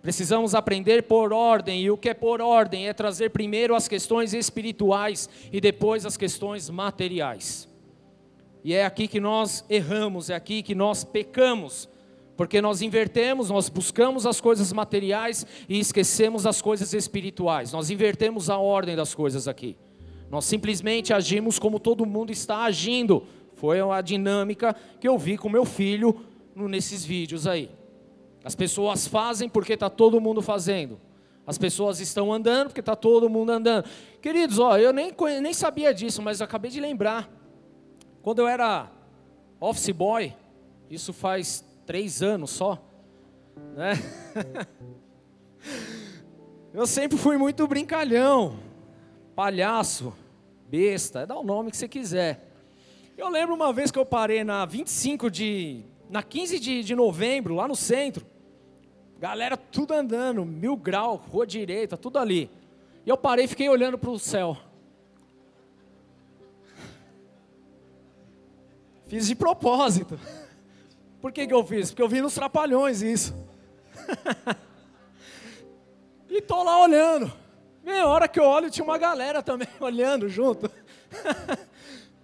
Precisamos 0.05 0.53
aprender 0.53 1.01
por 1.01 1.33
ordem, 1.33 1.81
e 1.81 1.89
o 1.89 1.97
que 1.97 2.09
é 2.09 2.13
por 2.13 2.39
ordem? 2.39 2.87
É 2.87 2.93
trazer 2.93 3.31
primeiro 3.31 3.73
as 3.73 3.87
questões 3.87 4.35
espirituais 4.35 5.27
e 5.51 5.59
depois 5.59 6.05
as 6.05 6.15
questões 6.15 6.69
materiais. 6.69 7.67
E 8.63 8.75
é 8.75 8.85
aqui 8.85 9.07
que 9.07 9.19
nós 9.19 9.65
erramos, 9.67 10.29
é 10.29 10.35
aqui 10.35 10.61
que 10.61 10.75
nós 10.75 11.03
pecamos, 11.03 11.89
porque 12.37 12.61
nós 12.61 12.83
invertemos, 12.83 13.49
nós 13.49 13.67
buscamos 13.67 14.27
as 14.27 14.39
coisas 14.39 14.71
materiais 14.71 15.43
e 15.67 15.79
esquecemos 15.79 16.45
as 16.45 16.61
coisas 16.61 16.93
espirituais. 16.93 17.71
Nós 17.71 17.89
invertemos 17.89 18.47
a 18.47 18.59
ordem 18.59 18.95
das 18.95 19.15
coisas 19.15 19.47
aqui. 19.47 19.75
Nós 20.29 20.45
simplesmente 20.45 21.13
agimos 21.13 21.57
como 21.57 21.79
todo 21.79 22.05
mundo 22.05 22.31
está 22.31 22.65
agindo. 22.65 23.23
Foi 23.55 23.81
a 23.81 24.01
dinâmica 24.01 24.75
que 24.99 25.07
eu 25.07 25.17
vi 25.17 25.35
com 25.35 25.49
meu 25.49 25.65
filho 25.65 26.15
nesses 26.55 27.03
vídeos 27.03 27.47
aí. 27.47 27.71
As 28.45 28.53
pessoas 28.53 29.07
fazem 29.07 29.49
porque 29.49 29.73
está 29.73 29.89
todo 29.89 30.21
mundo 30.21 30.39
fazendo. 30.39 31.01
As 31.47 31.57
pessoas 31.57 31.99
estão 31.99 32.31
andando 32.31 32.67
porque 32.67 32.79
está 32.79 32.95
todo 32.95 33.27
mundo 33.27 33.49
andando. 33.49 33.89
Queridos, 34.21 34.59
ó, 34.59 34.77
eu 34.77 34.93
nem, 34.93 35.11
nem 35.41 35.51
sabia 35.51 35.91
disso, 35.91 36.21
mas 36.21 36.43
acabei 36.43 36.69
de 36.69 36.79
lembrar. 36.79 37.27
Quando 38.21 38.39
eu 38.39 38.47
era 38.47 38.91
office 39.59 39.89
boy, 39.89 40.31
isso 40.91 41.11
faz 41.11 41.65
três 41.87 42.21
anos 42.21 42.51
só, 42.51 42.79
né? 43.75 43.93
eu 46.71 46.85
sempre 46.85 47.17
fui 47.17 47.39
muito 47.39 47.67
brincalhão, 47.67 48.59
palhaço, 49.35 50.13
besta, 50.69 51.25
dá 51.25 51.35
o 51.35 51.43
nome 51.43 51.71
que 51.71 51.77
você 51.77 51.87
quiser. 51.87 52.47
Eu 53.17 53.29
lembro 53.29 53.55
uma 53.55 53.73
vez 53.73 53.89
que 53.89 53.97
eu 53.97 54.05
parei 54.05 54.43
na 54.43 54.67
25 54.67 55.31
de. 55.31 55.83
na 56.11 56.21
15 56.21 56.59
de, 56.59 56.83
de 56.83 56.93
novembro, 56.93 57.55
lá 57.55 57.67
no 57.67 57.75
centro. 57.75 58.34
Galera 59.19 59.55
tudo 59.55 59.93
andando, 59.93 60.45
mil 60.45 60.75
grau, 60.75 61.15
rua 61.15 61.47
direita, 61.47 61.95
tudo 61.95 62.19
ali. 62.19 62.49
E 63.05 63.09
eu 63.09 63.17
parei 63.17 63.45
e 63.45 63.47
fiquei 63.47 63.69
olhando 63.69 63.97
para 63.97 64.09
o 64.09 64.19
céu. 64.19 64.57
Fiz 69.07 69.27
de 69.27 69.35
propósito. 69.35 70.19
Por 71.21 71.31
que, 71.31 71.47
que 71.47 71.53
eu 71.53 71.65
fiz? 71.65 71.89
Porque 71.89 72.03
eu 72.03 72.09
vi 72.09 72.21
nos 72.21 72.35
trapalhões 72.35 73.01
isso. 73.01 73.33
e 76.29 76.39
tô 76.39 76.61
lá 76.61 76.79
olhando. 76.79 77.33
Meia 77.83 78.05
hora 78.05 78.27
que 78.27 78.39
eu 78.39 78.43
olho, 78.43 78.69
tinha 78.69 78.83
uma 78.83 78.97
galera 78.97 79.41
também 79.41 79.67
olhando 79.79 80.29
junto. 80.29 80.69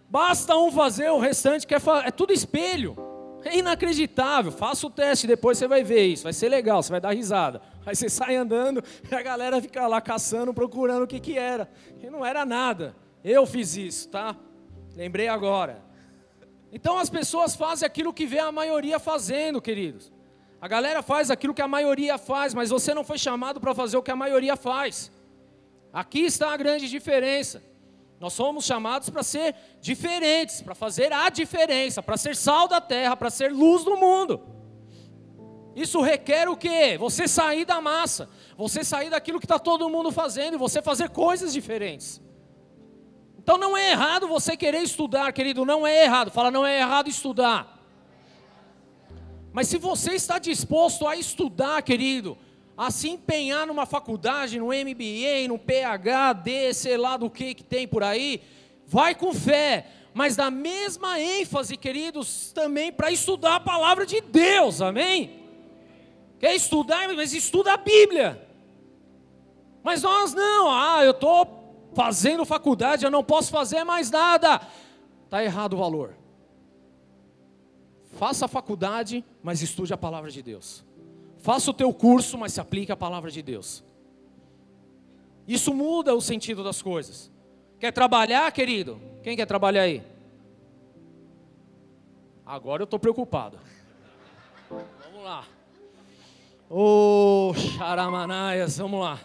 Basta 0.08 0.56
um 0.56 0.72
fazer, 0.72 1.10
o 1.10 1.18
restante 1.18 1.66
quer. 1.66 1.82
É 2.06 2.12
tudo 2.12 2.32
espelho. 2.32 2.96
É 3.44 3.58
inacreditável. 3.58 4.52
Faça 4.52 4.86
o 4.86 4.90
teste, 4.90 5.28
depois 5.28 5.58
você 5.58 5.68
vai 5.68 5.84
ver 5.84 6.06
isso. 6.06 6.24
Vai 6.24 6.34
ser 6.34 6.50
legal, 6.50 6.82
você 6.82 6.92
vai 6.92 7.02
dar 7.02 7.14
risada. 7.14 7.62
Aí 7.86 7.96
você 7.96 8.08
sai 8.10 8.36
andando 8.36 8.84
e 9.10 9.14
a 9.14 9.22
galera 9.22 9.62
fica 9.62 9.88
lá 9.88 10.00
caçando, 10.00 10.54
procurando 10.54 11.04
o 11.04 11.08
que, 11.08 11.20
que 11.20 11.38
era. 11.38 11.70
E 12.02 12.10
não 12.10 12.26
era 12.26 12.46
nada. 12.46 12.96
Eu 13.24 13.46
fiz 13.46 13.76
isso, 13.76 14.10
tá? 14.10 14.36
Lembrei 14.96 15.28
agora. 15.28 15.82
Então 16.72 16.98
as 16.98 17.10
pessoas 17.10 17.56
fazem 17.56 17.86
aquilo 17.86 18.14
que 18.14 18.26
vê 18.26 18.40
a 18.40 18.52
maioria 18.52 19.00
fazendo, 19.00 19.62
queridos. 19.62 20.12
A 20.60 20.68
galera 20.68 21.02
faz 21.02 21.32
aquilo 21.32 21.54
que 21.54 21.62
a 21.62 21.68
maioria 21.68 22.18
faz, 22.18 22.54
mas 22.54 22.70
você 22.70 22.94
não 22.94 23.04
foi 23.04 23.18
chamado 23.18 23.60
para 23.60 23.74
fazer 23.74 23.98
o 23.98 24.04
que 24.04 24.12
a 24.12 24.16
maioria 24.16 24.56
faz. 24.56 25.12
Aqui 25.92 26.20
está 26.20 26.54
a 26.54 26.58
grande 26.58 26.88
diferença. 26.88 27.71
Nós 28.22 28.34
somos 28.34 28.66
chamados 28.66 29.10
para 29.10 29.24
ser 29.24 29.56
diferentes, 29.82 30.62
para 30.62 30.76
fazer 30.76 31.12
a 31.12 31.28
diferença, 31.30 32.04
para 32.04 32.16
ser 32.18 32.36
sal 32.36 32.68
da 32.68 32.80
terra, 32.80 33.18
para 33.18 33.32
ser 33.32 33.52
luz 33.52 33.84
do 33.84 33.98
mundo. 33.98 34.40
Isso 35.76 36.00
requer 36.02 36.48
o 36.48 36.56
quê? 36.56 37.00
Você 37.00 37.28
sair 37.28 37.66
da 37.66 37.82
massa, 37.82 38.30
você 38.56 38.84
sair 38.84 39.10
daquilo 39.10 39.40
que 39.40 39.46
está 39.46 39.58
todo 39.58 39.90
mundo 39.90 40.12
fazendo 40.12 40.54
e 40.54 40.58
você 40.58 40.84
fazer 40.84 41.10
coisas 41.10 41.52
diferentes. 41.52 42.22
Então 43.40 43.58
não 43.58 43.76
é 43.76 43.90
errado 43.90 44.28
você 44.28 44.56
querer 44.56 44.84
estudar, 44.84 45.34
querido, 45.34 45.66
não 45.66 45.88
é 45.88 46.04
errado. 46.04 46.30
Fala, 46.30 46.52
não 46.52 46.64
é 46.64 46.78
errado 46.78 47.10
estudar. 47.10 47.80
Mas 49.52 49.68
se 49.68 49.80
você 49.80 50.12
está 50.12 50.38
disposto 50.38 51.08
a 51.08 51.16
estudar, 51.16 51.82
querido, 51.82 52.38
a 52.82 52.90
se 52.90 53.10
empenhar 53.10 53.68
numa 53.68 53.86
faculdade, 53.86 54.58
no 54.58 54.70
MBA, 54.70 55.48
no 55.48 55.60
PhD, 55.60 56.74
sei 56.74 56.98
lá 56.98 57.16
do 57.16 57.30
que 57.30 57.54
que 57.54 57.64
tem 57.64 57.88
por 57.88 58.02
aí, 58.02 58.42
vai 58.88 59.14
com 59.14 59.36
fé, 59.36 59.86
mas 60.16 60.36
da 60.36 60.50
mesma 60.50 61.20
ênfase, 61.20 61.78
queridos, 61.78 62.52
também 62.52 62.92
para 62.92 63.12
estudar 63.12 63.58
a 63.58 63.60
palavra 63.60 64.04
de 64.04 64.20
Deus, 64.20 64.82
amém? 64.82 65.44
Quer 66.40 66.56
estudar, 66.56 67.08
mas 67.10 67.34
estuda 67.34 67.72
a 67.74 67.78
Bíblia. 67.78 68.50
Mas 69.84 70.02
nós 70.02 70.34
não, 70.34 70.72
ah, 70.72 71.04
eu 71.04 71.12
estou 71.12 71.92
fazendo 71.94 72.44
faculdade, 72.46 73.06
eu 73.06 73.12
não 73.12 73.24
posso 73.24 73.52
fazer 73.52 73.84
mais 73.84 74.10
nada. 74.10 74.60
Está 75.26 75.44
errado 75.44 75.74
o 75.74 75.78
valor. 75.78 76.16
Faça 78.14 78.46
a 78.46 78.48
faculdade, 78.48 79.24
mas 79.44 79.62
estude 79.62 79.94
a 79.94 79.98
palavra 79.98 80.32
de 80.32 80.42
Deus. 80.42 80.84
Faça 81.42 81.72
o 81.72 81.74
teu 81.74 81.94
curso, 81.94 82.38
mas 82.38 82.54
se 82.54 82.62
aplique 82.62 82.92
a 82.92 82.98
palavra 82.98 83.32
de 83.32 83.42
Deus. 83.42 83.84
Isso 85.48 85.74
muda 85.74 86.16
o 86.16 86.22
sentido 86.22 86.64
das 86.64 86.82
coisas. 86.82 87.32
Quer 87.80 87.92
trabalhar, 87.92 88.52
querido? 88.52 89.02
Quem 89.24 89.36
quer 89.36 89.46
trabalhar 89.46 89.82
aí? 89.82 90.04
Agora 92.46 92.84
eu 92.84 92.86
estou 92.86 93.00
preocupado. 93.00 93.58
Vamos 94.70 95.24
lá. 95.24 95.46
Ô, 96.70 97.50
oh, 97.50 97.54
Charamanaias, 97.54 98.78
vamos 98.78 99.02
lá. 99.02 99.20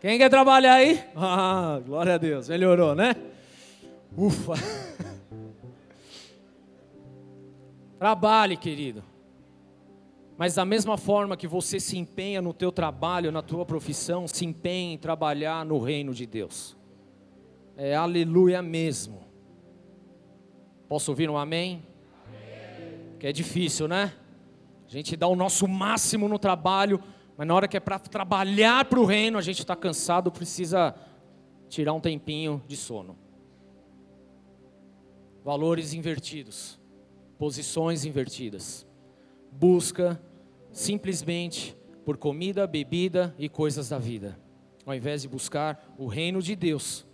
Quem 0.00 0.18
quer 0.18 0.30
trabalhar 0.30 0.74
aí? 0.74 1.02
Ah, 1.16 1.80
glória 1.84 2.14
a 2.14 2.18
Deus, 2.18 2.48
melhorou, 2.48 2.94
né? 2.94 3.16
Ufa. 4.16 4.54
Trabalhe, 7.98 8.56
querido. 8.56 9.09
Mas 10.40 10.54
da 10.54 10.64
mesma 10.64 10.96
forma 10.96 11.36
que 11.36 11.46
você 11.46 11.78
se 11.78 11.98
empenha 11.98 12.40
no 12.40 12.54
teu 12.54 12.72
trabalho, 12.72 13.30
na 13.30 13.42
tua 13.42 13.66
profissão, 13.66 14.26
se 14.26 14.46
empenhe 14.46 14.94
em 14.94 14.96
trabalhar 14.96 15.66
no 15.66 15.78
reino 15.78 16.14
de 16.14 16.24
Deus. 16.24 16.74
É 17.76 17.94
aleluia 17.94 18.62
mesmo. 18.62 19.20
Posso 20.88 21.10
ouvir 21.10 21.28
um 21.28 21.36
amém? 21.36 21.82
amém? 22.26 23.18
Que 23.18 23.26
é 23.26 23.32
difícil, 23.32 23.86
né? 23.86 24.14
A 24.86 24.90
gente 24.90 25.14
dá 25.14 25.26
o 25.26 25.36
nosso 25.36 25.68
máximo 25.68 26.26
no 26.26 26.38
trabalho, 26.38 27.02
mas 27.36 27.46
na 27.46 27.54
hora 27.54 27.68
que 27.68 27.76
é 27.76 27.80
para 27.80 27.98
trabalhar 27.98 28.86
para 28.86 28.98
o 28.98 29.04
reino, 29.04 29.36
a 29.36 29.42
gente 29.42 29.58
está 29.58 29.76
cansado, 29.76 30.32
precisa 30.32 30.94
tirar 31.68 31.92
um 31.92 32.00
tempinho 32.00 32.64
de 32.66 32.78
sono. 32.78 33.14
Valores 35.44 35.92
invertidos, 35.92 36.80
posições 37.38 38.06
invertidas. 38.06 38.86
Busca 39.52 40.18
simplesmente 40.72 41.76
por 42.04 42.16
comida, 42.16 42.66
bebida 42.66 43.34
e 43.38 43.48
coisas 43.48 43.88
da 43.88 43.98
vida, 43.98 44.38
ao 44.86 44.94
invés 44.94 45.22
de 45.22 45.28
buscar 45.28 45.94
o 45.98 46.06
reino 46.06 46.40
de 46.40 46.56
Deus. 46.56 47.06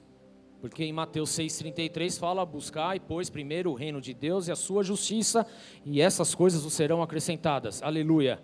Porque 0.61 0.85
em 0.85 0.93
Mateus 0.93 1.31
6,33 1.31 2.19
fala: 2.19 2.45
Buscai, 2.45 2.99
pois, 2.99 3.29
primeiro 3.29 3.71
o 3.71 3.75
reino 3.75 4.01
de 4.01 4.15
Deus 4.15 4.49
e 4.49 4.53
a 4.53 4.57
sua 4.57 4.83
justiça, 4.83 5.47
e 5.85 6.01
essas 6.01 6.35
coisas 6.35 6.63
vos 6.63 6.73
serão 6.73 7.03
acrescentadas. 7.03 7.83
Aleluia. 7.83 8.43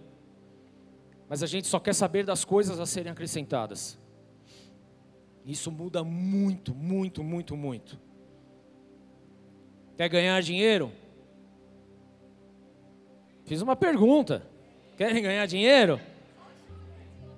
Mas 1.28 1.42
a 1.42 1.46
gente 1.46 1.66
só 1.66 1.80
quer 1.80 1.94
saber 1.94 2.24
das 2.24 2.44
coisas 2.44 2.78
a 2.78 2.86
serem 2.86 3.10
acrescentadas. 3.10 3.98
Isso 5.44 5.72
muda 5.72 6.04
muito, 6.04 6.74
muito, 6.74 7.24
muito, 7.24 7.56
muito. 7.56 7.98
Quer 9.96 10.08
ganhar 10.08 10.40
dinheiro? 10.42 10.92
Fiz 13.44 13.60
uma 13.62 13.74
pergunta. 13.74 14.46
Querem 14.96 15.22
ganhar 15.22 15.46
dinheiro? 15.46 16.00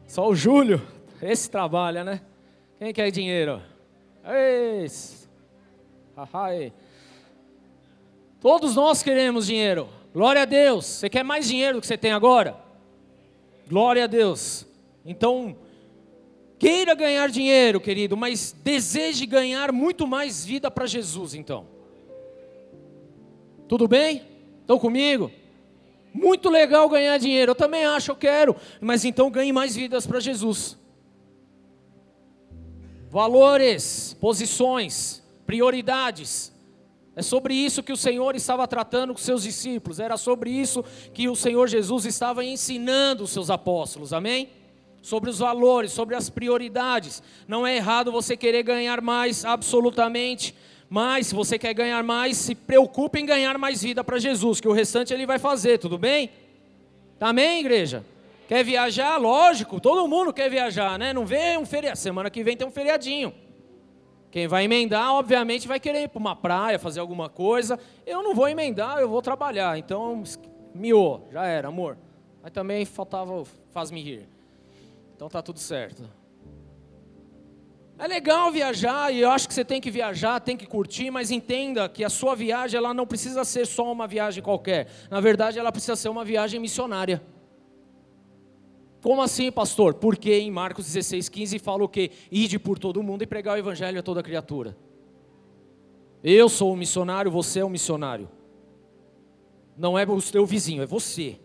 Só 0.07 0.29
o 0.29 0.35
Júlio. 0.35 0.83
Esse 1.23 1.49
trabalha, 1.51 2.05
né? 2.05 2.21
Quem 2.79 2.93
quer 2.93 3.11
dinheiro? 3.11 3.63
Esse. 4.83 5.29
Todos 8.41 8.75
nós 8.75 9.03
queremos 9.03 9.47
dinheiro. 9.47 9.89
Glória 10.13 10.43
a 10.43 10.45
Deus. 10.45 10.85
Você 10.85 11.09
quer 11.09 11.25
mais 11.25 11.49
dinheiro 11.49 11.79
do 11.79 11.81
que 11.81 11.87
você 11.87 11.97
tem 11.97 12.13
agora? 12.13 12.57
Glória 13.69 14.05
a 14.05 14.07
Deus. 14.07 14.67
Então, 15.05 15.57
queira 16.59 16.95
ganhar 16.95 17.29
dinheiro, 17.31 17.81
querido, 17.81 18.17
mas 18.17 18.55
deseje 18.63 19.27
ganhar 19.27 19.73
muito 19.73 20.07
mais 20.07 20.45
vida 20.45 20.71
para 20.71 20.87
Jesus, 20.87 21.35
então. 21.35 21.67
Tudo 23.67 23.89
bem? 23.89 24.23
Estão 24.61 24.79
comigo? 24.79 25.31
Muito 26.15 26.49
legal 26.49 26.89
ganhar 26.89 27.19
dinheiro, 27.19 27.51
eu 27.51 27.57
também 27.57 27.85
acho, 27.85 28.13
eu 28.13 28.17
quero, 28.17 28.55
mas 28.81 29.05
então 29.05 29.29
ganhe 29.29 29.53
mais 29.53 29.75
vidas 29.75 30.07
para 30.07 30.21
Jesus. 30.21 30.79
Valores, 33.11 34.17
posições, 34.21 35.25
prioridades. 35.45 36.53
É 37.17 37.23
sobre 37.23 37.55
isso 37.55 37.83
que 37.83 37.93
o 37.93 37.97
Senhor 37.97 38.37
estava 38.37 38.67
tratando 38.69 39.13
com 39.13 39.19
seus 39.19 39.43
discípulos, 39.43 39.99
era 39.99 40.17
sobre 40.17 40.51
isso 40.51 40.85
que 41.13 41.29
o 41.29 41.35
Senhor 41.35 41.69
Jesus 41.69 42.05
estava 42.05 42.45
ensinando 42.45 43.25
os 43.25 43.31
seus 43.31 43.51
apóstolos, 43.51 44.13
amém? 44.13 44.51
Sobre 45.03 45.29
os 45.29 45.41
valores, 45.41 45.91
sobre 45.91 46.15
as 46.15 46.31
prioridades. 46.31 47.23
Não 47.49 47.67
é 47.67 47.77
errado 47.77 48.13
você 48.13 48.37
querer 48.37 48.63
ganhar 48.63 49.01
mais, 49.01 49.45
absolutamente, 49.45 50.55
mas 50.95 51.27
se 51.27 51.35
você 51.35 51.59
quer 51.59 51.75
ganhar 51.75 52.05
mais, 52.05 52.37
se 52.37 52.55
preocupe 52.55 53.19
em 53.19 53.27
ganhar 53.27 53.59
mais 53.59 53.83
vida 53.83 54.05
para 54.05 54.17
Jesus, 54.17 54.61
que 54.61 54.69
o 54.69 54.73
restante 54.73 55.13
ele 55.13 55.27
vai 55.27 55.41
fazer, 55.41 55.77
tudo 55.77 55.99
bem? 55.99 56.31
Amém, 57.21 57.59
igreja? 57.59 58.05
Quer 58.47 58.65
viajar? 58.65 59.17
Lógico, 59.17 59.81
todo 59.81 60.07
mundo 60.07 60.33
quer 60.33 60.49
viajar, 60.49 60.97
né? 60.97 61.13
Não 61.13 61.27
vê 61.27 61.59
um 61.59 61.67
feriado, 61.67 61.99
semana 61.99 62.31
que 62.31 62.45
vem 62.45 62.57
tem 62.57 62.65
um 62.65 62.71
feriadinho. 62.71 63.35
Quem 64.31 64.47
vai 64.47 64.67
emendar, 64.67 65.13
obviamente, 65.15 65.67
vai 65.67 65.81
querer 65.81 66.05
ir 66.05 66.09
para 66.11 66.21
uma 66.21 66.37
praia, 66.37 66.79
fazer 66.79 67.01
alguma 67.01 67.29
coisa. 67.29 67.77
Eu 68.07 68.23
não 68.23 68.33
vou 68.33 68.49
emendar, 68.49 69.01
eu 69.01 69.09
vou 69.09 69.21
trabalhar. 69.21 69.77
Então, 69.77 70.23
miou, 70.73 71.29
já 71.33 71.45
era, 71.45 71.67
amor. 71.67 71.99
Mas 72.41 72.53
também 72.53 72.85
faltava 72.85 73.43
faz-me 73.73 74.01
rir. 74.01 74.29
Então 75.17 75.29
tá 75.29 75.43
tudo 75.43 75.59
certo. 75.59 76.09
É 77.97 78.09
legal 78.09 78.51
viajar 78.51 79.13
e 79.13 79.21
eu 79.21 79.31
acho 79.31 79.47
que 79.47 79.55
você 79.55 79.65
tem 79.65 79.81
que 79.81 79.91
viajar, 79.91 80.41
tem 80.41 80.57
que 80.57 80.67
curtir, 80.67 81.11
mas 81.11 81.31
entenda 81.31 81.89
que 81.89 82.03
a 82.03 82.11
sua 82.11 82.35
viagem 82.35 82.77
ela 82.77 82.93
não 82.93 83.07
precisa 83.07 83.45
ser 83.45 83.67
só 83.67 83.91
uma 83.91 84.07
viagem 84.09 84.43
qualquer. 84.43 84.89
Na 85.09 85.21
verdade, 85.21 85.59
ela 85.59 85.71
precisa 85.71 85.95
ser 85.95 86.09
uma 86.09 86.25
viagem 86.25 86.59
missionária. 86.59 87.23
Como 89.01 89.23
assim, 89.23 89.53
pastor? 89.53 89.95
Porque 89.95 90.35
em 90.35 90.51
Marcos 90.51 90.87
16, 90.87 91.29
15 91.29 91.59
fala 91.61 91.85
o 91.85 91.89
quê? 91.89 92.11
Ide 92.33 92.59
por 92.59 92.79
todo 92.79 93.03
mundo 93.03 93.23
e 93.23 93.27
pregar 93.27 93.55
o 93.55 93.59
evangelho 93.59 94.01
a 94.01 94.03
toda 94.03 94.23
criatura. 94.23 94.77
Eu 96.23 96.49
sou 96.49 96.73
o 96.73 96.77
missionário, 96.77 97.31
você 97.31 97.61
é 97.61 97.65
o 97.65 97.71
missionário. 97.71 98.29
Não 99.77 99.97
é 99.97 100.05
o 100.05 100.23
teu 100.23 100.45
vizinho, 100.45 100.83
é 100.83 100.87
você. 100.87 101.39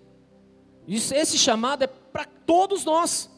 Isso, 0.88 1.14
esse 1.14 1.38
chamado 1.38 1.84
é 1.84 1.88
para 1.88 2.26
todos 2.26 2.86
nós. 2.86 3.30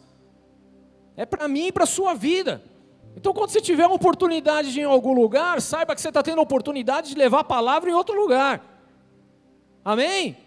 É 1.18 1.26
para 1.26 1.48
mim 1.48 1.68
e 1.68 1.72
para 1.72 1.84
a 1.84 1.88
sua 1.88 2.14
vida. 2.14 2.71
Então, 3.16 3.34
quando 3.34 3.50
você 3.50 3.62
tiver 3.62 3.86
uma 3.86 3.96
oportunidade 3.96 4.72
de 4.72 4.80
ir 4.80 4.84
em 4.84 4.86
algum 4.86 5.14
lugar, 5.14 5.62
saiba 5.62 5.94
que 5.94 6.02
você 6.02 6.08
está 6.08 6.24
tendo 6.24 6.40
a 6.40 6.44
oportunidade 6.44 7.10
de 7.10 7.16
levar 7.16 7.42
a 7.42 7.44
palavra 7.44 7.90
em 7.90 7.94
outro 7.94 8.16
lugar. 8.16 8.64
Amém? 9.84 10.38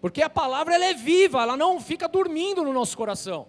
Porque 0.00 0.22
a 0.22 0.30
palavra 0.30 0.74
ela 0.74 0.84
é 0.84 0.94
viva, 0.94 1.42
ela 1.42 1.56
não 1.56 1.80
fica 1.80 2.08
dormindo 2.08 2.62
no 2.62 2.72
nosso 2.72 2.96
coração. 2.96 3.46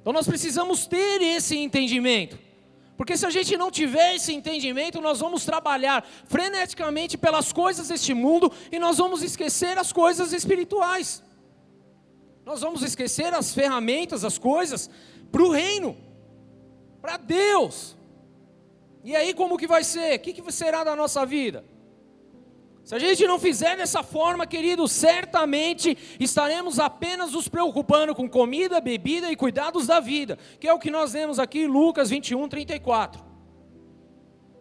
Então 0.00 0.12
nós 0.12 0.26
precisamos 0.26 0.86
ter 0.86 1.22
esse 1.22 1.56
entendimento. 1.56 2.38
Porque 2.96 3.16
se 3.16 3.26
a 3.26 3.30
gente 3.30 3.56
não 3.56 3.70
tiver 3.70 4.14
esse 4.14 4.32
entendimento, 4.32 5.00
nós 5.00 5.18
vamos 5.18 5.44
trabalhar 5.44 6.06
freneticamente 6.26 7.18
pelas 7.18 7.52
coisas 7.52 7.88
deste 7.88 8.14
mundo 8.14 8.52
e 8.70 8.78
nós 8.78 8.98
vamos 8.98 9.22
esquecer 9.22 9.76
as 9.78 9.92
coisas 9.92 10.32
espirituais. 10.32 11.22
Nós 12.44 12.60
vamos 12.60 12.82
esquecer 12.82 13.34
as 13.34 13.52
ferramentas, 13.52 14.24
as 14.24 14.38
coisas 14.38 14.88
para 15.32 15.42
o 15.42 15.50
reino, 15.50 15.96
para 17.04 17.18
Deus. 17.18 17.94
E 19.04 19.14
aí 19.14 19.34
como 19.34 19.58
que 19.58 19.66
vai 19.66 19.84
ser? 19.84 20.16
O 20.16 20.20
que, 20.20 20.32
que 20.32 20.50
será 20.50 20.82
da 20.82 20.96
nossa 20.96 21.26
vida? 21.26 21.62
Se 22.82 22.94
a 22.94 22.98
gente 22.98 23.26
não 23.26 23.38
fizer 23.38 23.76
dessa 23.76 24.02
forma, 24.02 24.46
querido, 24.46 24.88
certamente 24.88 25.98
estaremos 26.18 26.78
apenas 26.78 27.32
nos 27.32 27.46
preocupando 27.46 28.14
com 28.14 28.26
comida, 28.26 28.80
bebida 28.80 29.30
e 29.30 29.36
cuidados 29.36 29.86
da 29.86 30.00
vida, 30.00 30.38
que 30.58 30.66
é 30.66 30.72
o 30.72 30.78
que 30.78 30.90
nós 30.90 31.12
vemos 31.12 31.38
aqui 31.38 31.64
em 31.64 31.66
Lucas 31.66 32.08
21, 32.08 32.48
34. 32.48 33.22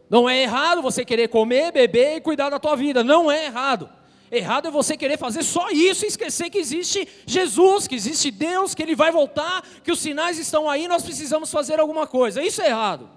Não 0.10 0.30
é 0.30 0.42
errado 0.42 0.82
você 0.82 1.06
querer 1.06 1.30
comer, 1.30 1.72
beber 1.72 2.18
e 2.18 2.22
cuidar 2.22 2.50
da 2.50 2.60
tua 2.60 2.76
vida, 2.76 3.06
não 3.06 3.32
é 3.32 3.46
errado. 3.46 3.90
Errado 4.34 4.68
é 4.68 4.72
você 4.72 4.98
querer 4.98 5.16
fazer 5.16 5.44
só 5.44 5.70
isso 5.70 6.06
e 6.06 6.08
esquecer 6.08 6.50
que 6.50 6.58
existe 6.58 7.08
Jesus, 7.24 7.88
que 7.88 7.94
existe 7.94 8.32
Deus, 8.32 8.74
que 8.74 8.82
Ele 8.82 8.96
vai 8.96 9.12
voltar, 9.12 9.64
que 9.84 9.92
os 9.92 10.00
sinais 10.00 10.40
estão 10.40 10.68
aí, 10.68 10.88
nós 10.88 11.04
precisamos 11.04 11.52
fazer 11.52 11.80
alguma 11.80 12.08
coisa. 12.08 12.42
Isso 12.42 12.60
é 12.60 12.70
errado. 12.70 13.08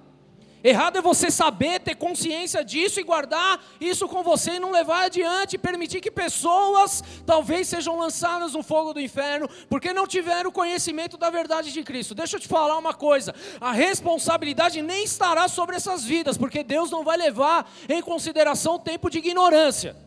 Errado 0.62 0.98
é 0.98 1.00
você 1.00 1.31
saber, 1.31 1.81
ter 1.81 1.94
consciência 1.94 2.62
disso 2.62 3.00
e 3.00 3.02
guardar 3.02 3.64
isso 3.81 4.07
com 4.07 4.22
você 4.22 4.57
e 4.57 4.61
não 4.61 4.70
levar 4.72 5.05
adiante, 5.05 5.57
permitir 5.57 6.02
que 6.02 6.11
pessoas 6.11 7.02
talvez 7.24 7.66
sejam 7.66 7.96
lançadas 7.96 8.52
no 8.52 8.62
fogo 8.62 8.92
do 8.92 9.00
inferno, 9.00 9.48
porque 9.70 9.94
não 9.94 10.07
tiveram 10.07 10.50
conhecimento 10.50 11.16
da 11.16 11.31
verdade 11.31 11.72
de 11.72 11.83
Cristo. 11.83 12.14
Deixa 12.14 12.37
eu 12.37 12.40
te 12.40 12.48
falar 12.48 12.76
uma 12.76 12.92
coisa: 12.92 13.35
a 13.59 13.72
responsabilidade 13.72 14.83
nem 14.83 15.05
estará 15.05 15.48
sobre 15.48 15.76
essas 15.76 16.05
vidas, 16.05 16.37
porque 16.37 16.62
Deus 16.62 16.90
não 16.90 17.02
vai 17.02 17.16
levar 17.16 17.70
em 17.88 18.02
consideração 18.02 18.74
o 18.74 18.79
tempo 18.79 19.09
de 19.09 19.18
ignorância. 19.18 20.06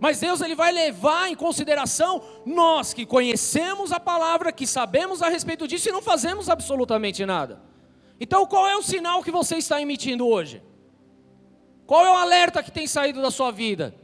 Mas 0.00 0.20
Deus 0.20 0.40
ele 0.40 0.54
vai 0.54 0.70
levar 0.70 1.28
em 1.28 1.34
consideração 1.34 2.22
nós 2.46 2.94
que 2.94 3.04
conhecemos 3.04 3.90
a 3.90 3.98
palavra, 3.98 4.52
que 4.52 4.66
sabemos 4.66 5.22
a 5.22 5.28
respeito 5.28 5.66
disso 5.66 5.88
e 5.88 5.92
não 5.92 6.02
fazemos 6.02 6.48
absolutamente 6.48 7.26
nada. 7.26 7.60
Então, 8.20 8.46
qual 8.46 8.66
é 8.66 8.76
o 8.76 8.82
sinal 8.82 9.22
que 9.22 9.30
você 9.30 9.56
está 9.56 9.80
emitindo 9.80 10.26
hoje? 10.26 10.62
Qual 11.86 12.04
é 12.04 12.10
o 12.10 12.16
alerta 12.16 12.62
que 12.62 12.70
tem 12.70 12.86
saído 12.86 13.22
da 13.22 13.30
sua 13.30 13.50
vida? 13.50 13.94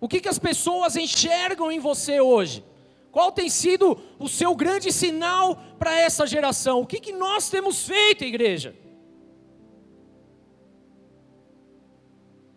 O 0.00 0.08
que, 0.08 0.20
que 0.20 0.28
as 0.28 0.38
pessoas 0.38 0.96
enxergam 0.96 1.70
em 1.70 1.78
você 1.78 2.20
hoje? 2.20 2.64
Qual 3.10 3.32
tem 3.32 3.48
sido 3.48 3.98
o 4.18 4.28
seu 4.28 4.54
grande 4.54 4.92
sinal 4.92 5.56
para 5.78 5.98
essa 5.98 6.26
geração? 6.26 6.80
O 6.80 6.86
que, 6.86 7.00
que 7.00 7.12
nós 7.12 7.48
temos 7.48 7.86
feito, 7.86 8.24
igreja? 8.24 8.74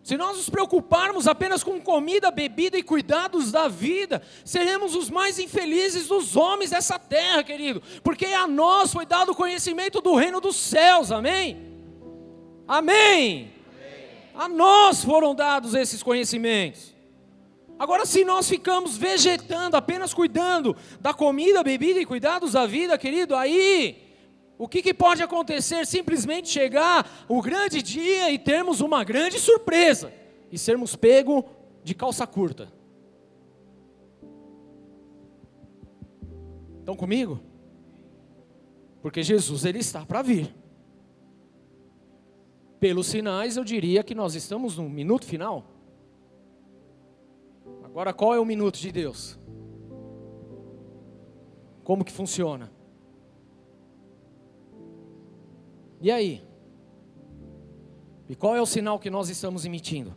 Se 0.02 0.16
nós 0.16 0.36
nos 0.36 0.50
preocuparmos 0.50 1.28
apenas 1.28 1.62
com 1.62 1.80
comida, 1.80 2.30
bebida 2.30 2.76
e 2.76 2.82
cuidados 2.82 3.52
da 3.52 3.68
vida, 3.68 4.20
seremos 4.44 4.96
os 4.96 5.08
mais 5.08 5.38
infelizes 5.38 6.08
dos 6.08 6.34
homens 6.36 6.70
dessa 6.70 6.98
terra, 6.98 7.44
querido, 7.44 7.80
porque 8.02 8.26
a 8.26 8.48
nós 8.48 8.92
foi 8.92 9.06
dado 9.06 9.30
o 9.30 9.34
conhecimento 9.34 10.00
do 10.00 10.16
reino 10.16 10.40
dos 10.40 10.56
céus, 10.56 11.12
amém? 11.12 11.56
Amém? 12.66 13.52
A 14.34 14.48
nós 14.48 15.04
foram 15.04 15.34
dados 15.36 15.74
esses 15.74 16.02
conhecimentos. 16.02 16.92
Agora, 17.78 18.04
se 18.04 18.24
nós 18.24 18.48
ficamos 18.48 18.96
vegetando, 18.96 19.76
apenas 19.76 20.12
cuidando 20.12 20.76
da 21.00 21.14
comida, 21.14 21.62
bebida 21.62 22.00
e 22.00 22.06
cuidados 22.06 22.52
da 22.52 22.66
vida, 22.66 22.98
querido, 22.98 23.36
aí 23.36 24.11
o 24.58 24.68
que, 24.68 24.82
que, 24.82 24.94
pode 24.94 25.22
acontecer? 25.22 25.86
Simplesmente 25.86 26.48
chegar 26.48 27.24
o 27.28 27.42
grande 27.42 27.82
dia 27.82 28.30
e 28.30 28.38
termos 28.38 28.80
uma 28.80 29.02
grande 29.04 29.38
surpresa. 29.38 30.12
e 30.50 30.58
sermos 30.58 30.94
pego 30.94 31.46
de 31.82 31.94
calça 31.94 32.26
curta. 32.26 32.70
Estão 36.80 36.94
comigo? 36.94 37.40
Porque 39.00 39.22
Jesus 39.22 39.64
ele 39.64 39.78
está 39.78 40.04
para 40.04 40.20
vir. 40.20 40.54
Pelos 42.78 43.06
sinais, 43.06 43.56
eu 43.56 43.64
diria 43.64 44.02
que 44.02 44.14
nós 44.14 44.34
estamos 44.34 44.76
no 44.76 44.88
minuto 44.88 45.24
final. 45.24 45.64
Agora, 47.82 48.12
qual 48.12 48.34
é 48.34 48.40
o 48.40 48.44
minuto 48.44 48.78
de 48.78 48.90
Deus? 48.90 49.38
Como 51.84 52.04
que 52.04 52.12
funciona? 52.12 52.70
E 56.02 56.10
aí? 56.10 56.42
E 58.28 58.34
qual 58.34 58.56
é 58.56 58.60
o 58.60 58.66
sinal 58.66 58.98
que 58.98 59.08
nós 59.08 59.28
estamos 59.28 59.64
emitindo? 59.64 60.16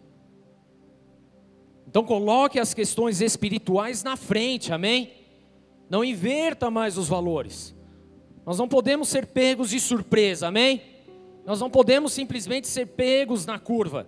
Então 1.88 2.04
coloque 2.04 2.60
as 2.60 2.74
questões 2.74 3.22
espirituais 3.22 4.04
na 4.04 4.18
frente, 4.18 4.74
amém? 4.74 5.14
Não 5.90 6.04
inverta 6.04 6.72
mais 6.72 6.98
os 6.98 7.08
valores. 7.08 7.76
Nós 8.46 8.58
não 8.58 8.68
podemos 8.68 9.08
ser 9.08 9.28
pegos 9.28 9.70
de 9.70 9.80
surpresa, 9.80 10.48
amém? 10.48 10.82
Nós 11.46 11.60
não 11.60 11.70
podemos 11.70 12.12
simplesmente 12.12 12.68
ser 12.68 12.88
pegos 12.88 13.46
na 13.46 13.60
curva. 13.60 14.08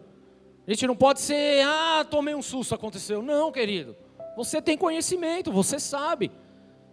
A 0.66 0.72
gente 0.72 0.88
não 0.88 0.96
pode 0.96 1.22
ser, 1.22 1.64
ah, 1.64 2.04
tomei 2.10 2.34
um 2.34 2.42
susto, 2.42 2.74
aconteceu. 2.74 3.22
Não, 3.22 3.52
querido. 3.52 3.96
Você 4.36 4.62
tem 4.62 4.78
conhecimento, 4.78 5.52
você 5.52 5.80
sabe. 5.80 6.32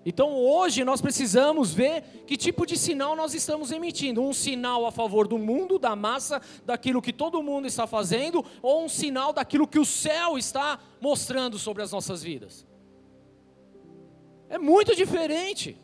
Então 0.07 0.37
hoje 0.37 0.85
nós 0.85 1.01
precisamos 1.01 1.73
ver 1.73 2.03
que 2.27 2.37
tipo 2.37 2.67
de 2.67 2.77
sinal 2.77 3.17
nós 3.17 3.33
estamos 3.33 3.73
emitindo. 3.73 4.23
Um 4.23 4.35
sinal 4.35 4.85
a 4.85 4.93
favor 4.93 5.27
do 5.27 5.39
mundo, 5.39 5.79
da 5.79 5.97
massa, 5.97 6.43
daquilo 6.65 7.01
que 7.01 7.13
todo 7.13 7.43
mundo 7.43 7.67
está 7.67 7.87
fazendo, 7.87 8.45
ou 8.61 8.85
um 8.85 8.89
sinal 8.89 9.33
daquilo 9.33 9.67
que 9.67 9.79
o 9.79 9.85
céu 9.85 10.37
está 10.37 10.79
mostrando 11.01 11.59
sobre 11.59 11.83
as 11.83 11.91
nossas 11.91 12.23
vidas. 12.23 12.67
É 14.49 14.59
muito 14.59 14.95
diferente. 14.95 15.81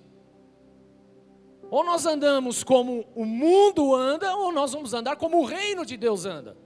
Ou 1.70 1.84
nós 1.84 2.04
andamos 2.04 2.62
como 2.62 3.06
o 3.14 3.24
mundo 3.24 3.94
anda, 3.94 4.36
ou 4.36 4.52
nós 4.52 4.72
vamos 4.72 4.92
andar 4.92 5.16
como 5.16 5.40
o 5.40 5.44
reino 5.44 5.86
de 5.86 5.96
Deus 5.96 6.26
anda. 6.26 6.56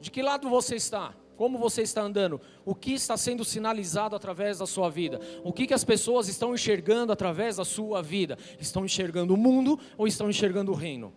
De 0.00 0.10
que 0.10 0.20
lado 0.20 0.50
você 0.50 0.76
está? 0.76 1.14
Como 1.36 1.58
você 1.58 1.82
está 1.82 2.02
andando? 2.02 2.40
O 2.64 2.74
que 2.74 2.92
está 2.92 3.16
sendo 3.16 3.44
sinalizado 3.44 4.14
através 4.14 4.58
da 4.58 4.66
sua 4.66 4.90
vida? 4.90 5.20
O 5.42 5.52
que, 5.52 5.66
que 5.66 5.74
as 5.74 5.84
pessoas 5.84 6.28
estão 6.28 6.54
enxergando 6.54 7.12
através 7.12 7.56
da 7.56 7.64
sua 7.64 8.02
vida? 8.02 8.38
Estão 8.60 8.84
enxergando 8.84 9.34
o 9.34 9.36
mundo 9.36 9.78
ou 9.96 10.06
estão 10.06 10.28
enxergando 10.28 10.72
o 10.72 10.74
reino? 10.74 11.12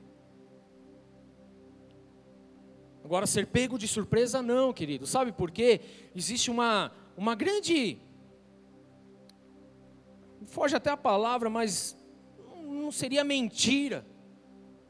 Agora, 3.04 3.28
ser 3.28 3.46
pego 3.48 3.78
de 3.78 3.88
surpresa, 3.88 4.42
não, 4.42 4.74
querido. 4.74 5.06
Sabe 5.06 5.32
por 5.32 5.52
quê? 5.52 5.82
Existe 6.16 6.50
uma, 6.50 6.92
uma 7.16 7.36
grande. 7.36 8.00
Foge 10.48 10.76
até 10.76 10.90
a 10.90 10.98
palavra, 10.98 11.50
mas 11.50 11.96
não 12.64 12.92
seria 12.92 13.24
mentira, 13.24 14.06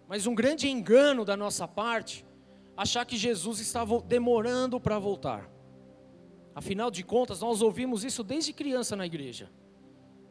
mas 0.07 0.27
um 0.27 0.35
grande 0.35 0.69
engano 0.69 1.25
da 1.25 1.35
nossa 1.35 1.67
parte 1.67 2.25
achar 2.75 3.05
que 3.05 3.17
Jesus 3.17 3.59
estava 3.59 4.01
demorando 4.01 4.79
para 4.79 4.99
voltar. 4.99 5.49
Afinal 6.53 6.89
de 6.89 7.03
contas, 7.03 7.41
nós 7.41 7.61
ouvimos 7.61 8.03
isso 8.03 8.23
desde 8.23 8.53
criança 8.53 8.95
na 8.95 9.05
igreja. 9.05 9.49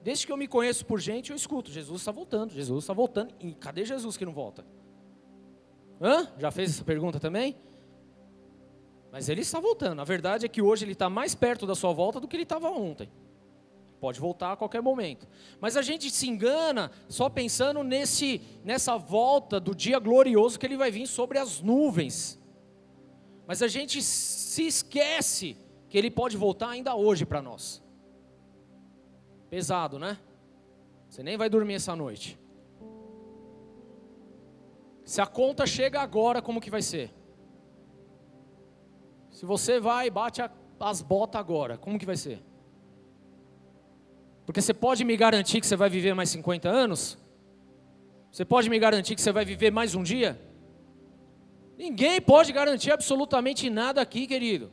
Desde 0.02 0.26
que 0.26 0.32
eu 0.32 0.36
me 0.36 0.46
conheço 0.46 0.84
por 0.84 1.00
gente, 1.00 1.30
eu 1.30 1.36
escuto: 1.36 1.70
Jesus 1.70 2.00
está 2.00 2.12
voltando, 2.12 2.52
Jesus 2.52 2.84
está 2.84 2.92
voltando. 2.92 3.34
E 3.40 3.54
cadê 3.54 3.84
Jesus 3.84 4.16
que 4.16 4.24
não 4.24 4.32
volta? 4.32 4.64
Hã? 6.00 6.32
Já 6.38 6.50
fez 6.50 6.70
essa 6.70 6.84
pergunta 6.84 7.18
também? 7.18 7.56
Mas 9.10 9.28
ele 9.28 9.42
está 9.42 9.60
voltando. 9.60 10.00
A 10.00 10.04
verdade 10.04 10.44
é 10.44 10.48
que 10.48 10.60
hoje 10.60 10.84
ele 10.84 10.92
está 10.92 11.08
mais 11.08 11.34
perto 11.34 11.66
da 11.66 11.74
sua 11.74 11.92
volta 11.92 12.18
do 12.18 12.26
que 12.26 12.36
ele 12.36 12.42
estava 12.42 12.68
ontem. 12.68 13.10
Pode 14.04 14.20
voltar 14.20 14.52
a 14.52 14.56
qualquer 14.56 14.82
momento. 14.82 15.26
Mas 15.58 15.78
a 15.78 15.80
gente 15.80 16.10
se 16.10 16.28
engana 16.28 16.90
só 17.08 17.30
pensando 17.30 17.82
nesse, 17.82 18.42
nessa 18.62 18.98
volta 18.98 19.58
do 19.58 19.74
dia 19.74 19.98
glorioso 19.98 20.58
que 20.58 20.66
ele 20.66 20.76
vai 20.76 20.90
vir 20.90 21.06
sobre 21.06 21.38
as 21.38 21.62
nuvens. 21.62 22.38
Mas 23.46 23.62
a 23.62 23.66
gente 23.66 24.02
se 24.02 24.66
esquece 24.66 25.56
que 25.88 25.96
ele 25.96 26.10
pode 26.10 26.36
voltar 26.36 26.68
ainda 26.68 26.94
hoje 26.94 27.24
para 27.24 27.40
nós. 27.40 27.82
Pesado, 29.48 29.98
né? 29.98 30.18
Você 31.08 31.22
nem 31.22 31.38
vai 31.38 31.48
dormir 31.48 31.72
essa 31.72 31.96
noite. 31.96 32.38
Se 35.02 35.22
a 35.22 35.26
conta 35.26 35.64
chega 35.64 36.02
agora, 36.02 36.42
como 36.42 36.60
que 36.60 36.68
vai 36.68 36.82
ser? 36.82 37.10
Se 39.30 39.46
você 39.46 39.80
vai 39.80 40.08
e 40.08 40.10
bate 40.10 40.42
as 40.78 41.00
botas 41.00 41.40
agora, 41.40 41.78
como 41.78 41.98
que 41.98 42.04
vai 42.04 42.18
ser? 42.18 42.44
Porque 44.44 44.60
você 44.60 44.74
pode 44.74 45.04
me 45.04 45.16
garantir 45.16 45.60
que 45.60 45.66
você 45.66 45.76
vai 45.76 45.88
viver 45.88 46.14
mais 46.14 46.30
50 46.30 46.68
anos? 46.68 47.18
Você 48.30 48.44
pode 48.44 48.68
me 48.68 48.78
garantir 48.78 49.14
que 49.14 49.22
você 49.22 49.32
vai 49.32 49.44
viver 49.44 49.70
mais 49.70 49.94
um 49.94 50.02
dia? 50.02 50.40
Ninguém 51.78 52.20
pode 52.20 52.52
garantir 52.52 52.92
absolutamente 52.92 53.68
nada 53.70 54.00
aqui, 54.00 54.26
querido. 54.26 54.72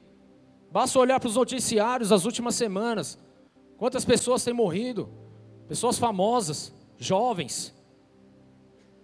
Basta 0.72 0.99
olhar 0.99 1.19
para 1.19 1.30
os 1.30 1.36
noticiários 1.36 2.09
das 2.09 2.26
últimas 2.26 2.55
semanas. 2.55 3.17
Quantas 3.78 4.05
pessoas 4.05 4.43
têm 4.43 4.53
morrido? 4.53 5.09
Pessoas 5.67 5.97
famosas, 5.97 6.74
jovens, 6.97 7.74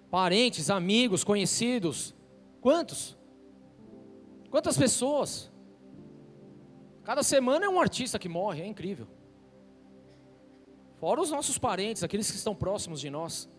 parentes, 0.10 0.70
amigos, 0.70 1.24
conhecidos. 1.24 2.14
Quantos? 2.62 3.18
Quantas 4.50 4.78
pessoas? 4.78 5.52
Cada 7.04 7.24
semana 7.24 7.66
é 7.66 7.70
um 7.70 7.80
artista 7.80 8.20
que 8.20 8.30
morre, 8.30 8.62
é 8.62 8.66
incrível. 8.66 9.08
Fora 10.98 11.22
os 11.22 11.32
nossos 11.32 11.58
parentes, 11.58 12.04
aqueles 12.04 12.30
que 12.30 12.38
estão 12.38 12.56
próximos 12.56 13.00
de 13.00 13.10
nós. 13.10 13.50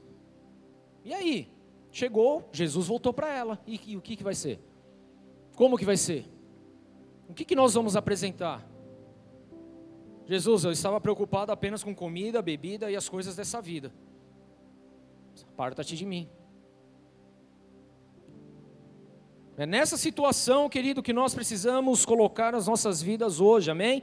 E 1.05 1.15
aí? 1.15 1.53
Chegou, 1.91 2.49
Jesus 2.53 2.89
voltou 2.89 3.13
para 3.13 3.33
ela. 3.33 3.61
E, 3.67 3.81
e, 3.87 3.97
o 3.97 4.03
que, 4.03 4.17
que 4.17 4.25
vai 4.25 4.35
ser? 4.35 4.61
Como 5.55 5.79
que 5.79 5.85
vai 5.85 5.97
ser? 5.97 6.27
O 7.29 7.35
que, 7.35 7.45
que 7.45 7.55
nós 7.55 7.75
vamos 7.75 7.97
apresentar? 7.97 8.67
Jesus, 10.27 10.65
eu 10.65 10.73
estava 10.73 11.01
preocupado 11.01 11.51
apenas 11.53 11.83
com 11.83 11.95
comida, 11.95 12.43
bebida 12.43 12.91
e 12.91 12.97
as 12.97 13.09
coisas 13.09 13.35
dessa 13.37 13.63
vida. 13.63 13.93
Aparta-te 15.55 15.97
de 15.97 16.05
mim. 16.05 16.29
É 19.57 19.67
nessa 19.67 19.97
situação, 19.97 20.69
querido, 20.69 21.03
que 21.03 21.13
nós 21.13 21.35
precisamos 21.35 22.05
colocar 22.05 22.55
as 22.55 22.67
nossas 22.67 23.03
vidas 23.03 23.41
hoje, 23.41 23.71
amém? 23.71 24.03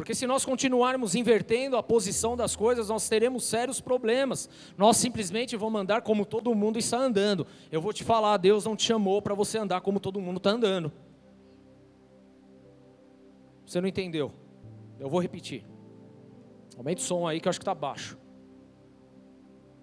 Porque 0.00 0.14
se 0.14 0.26
nós 0.26 0.46
continuarmos 0.46 1.14
invertendo 1.14 1.76
a 1.76 1.82
posição 1.82 2.34
das 2.34 2.56
coisas, 2.56 2.88
nós 2.88 3.06
teremos 3.06 3.44
sérios 3.44 3.82
problemas. 3.82 4.48
Nós 4.74 4.96
simplesmente 4.96 5.58
vamos 5.58 5.78
andar 5.78 6.00
como 6.00 6.24
todo 6.24 6.54
mundo 6.54 6.78
está 6.78 6.96
andando. 6.96 7.46
Eu 7.70 7.82
vou 7.82 7.92
te 7.92 8.02
falar, 8.02 8.38
Deus 8.38 8.64
não 8.64 8.74
te 8.74 8.84
chamou 8.84 9.20
para 9.20 9.34
você 9.34 9.58
andar 9.58 9.82
como 9.82 10.00
todo 10.00 10.18
mundo 10.18 10.38
está 10.38 10.52
andando. 10.52 10.90
Você 13.66 13.78
não 13.78 13.86
entendeu? 13.86 14.32
Eu 14.98 15.10
vou 15.10 15.20
repetir. 15.20 15.66
Aumente 16.78 17.02
o 17.02 17.06
som 17.06 17.28
aí 17.28 17.38
que 17.38 17.46
eu 17.46 17.50
acho 17.50 17.58
que 17.58 17.64
está 17.64 17.74
baixo. 17.74 18.16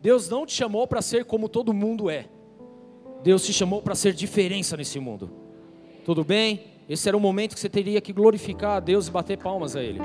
Deus 0.02 0.28
não 0.28 0.48
te 0.48 0.54
chamou 0.54 0.88
para 0.88 1.04
ser 1.04 1.26
como 1.26 1.48
todo 1.48 1.72
mundo 1.72 2.10
é. 2.10 2.28
Deus 3.22 3.46
te 3.46 3.54
chamou 3.54 3.84
para 3.84 3.94
ser 3.94 4.14
diferença 4.16 4.76
nesse 4.76 5.00
mundo. 5.00 5.30
Tudo 6.04 6.24
bem? 6.24 6.77
Esse 6.88 7.08
era 7.08 7.18
o 7.18 7.20
momento 7.20 7.54
que 7.54 7.60
você 7.60 7.70
teria 7.70 8.00
que 8.00 8.14
glorificar 8.14 8.78
a 8.78 8.80
Deus 8.80 9.08
e 9.08 9.12
bater 9.12 9.38
palmas 9.38 9.76
a 9.76 9.84
Ele. 9.84 10.00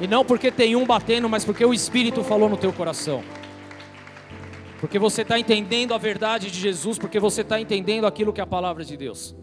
E 0.00 0.06
não 0.06 0.24
porque 0.24 0.50
tem 0.50 0.76
um 0.76 0.86
batendo, 0.86 1.28
mas 1.28 1.44
porque 1.44 1.64
o 1.64 1.74
Espírito 1.74 2.22
falou 2.22 2.48
no 2.48 2.56
teu 2.56 2.72
coração. 2.72 3.22
Porque 4.80 4.98
você 4.98 5.22
está 5.22 5.38
entendendo 5.38 5.94
a 5.94 5.98
verdade 5.98 6.50
de 6.50 6.60
Jesus, 6.60 6.98
porque 6.98 7.18
você 7.18 7.40
está 7.40 7.60
entendendo 7.60 8.06
aquilo 8.06 8.32
que 8.32 8.40
é 8.40 8.44
a 8.44 8.46
palavra 8.46 8.84
de 8.84 8.96
Deus. 8.96 9.34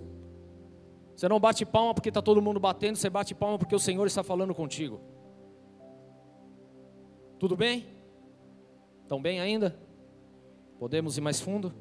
Você 1.16 1.28
não 1.28 1.39
bate 1.39 1.66
palma 1.66 1.94
porque 1.94 2.10
está 2.10 2.22
todo 2.22 2.42
mundo 2.42 2.60
batendo, 2.60 2.96
você 2.96 3.10
bate 3.10 3.36
palma 3.36 3.58
porque 3.58 3.76
o 3.76 3.80
Senhor 3.80 4.06
está 4.08 4.24
falando 4.24 4.54
contigo. 4.54 5.02
Tudo 7.39 7.58
bem? 7.58 7.86
Estão 9.04 9.22
bem 9.22 9.39
ainda? 9.39 9.76
Podemos 10.80 11.18
ir 11.18 11.22
mais 11.22 11.42
fundo? 11.42 11.74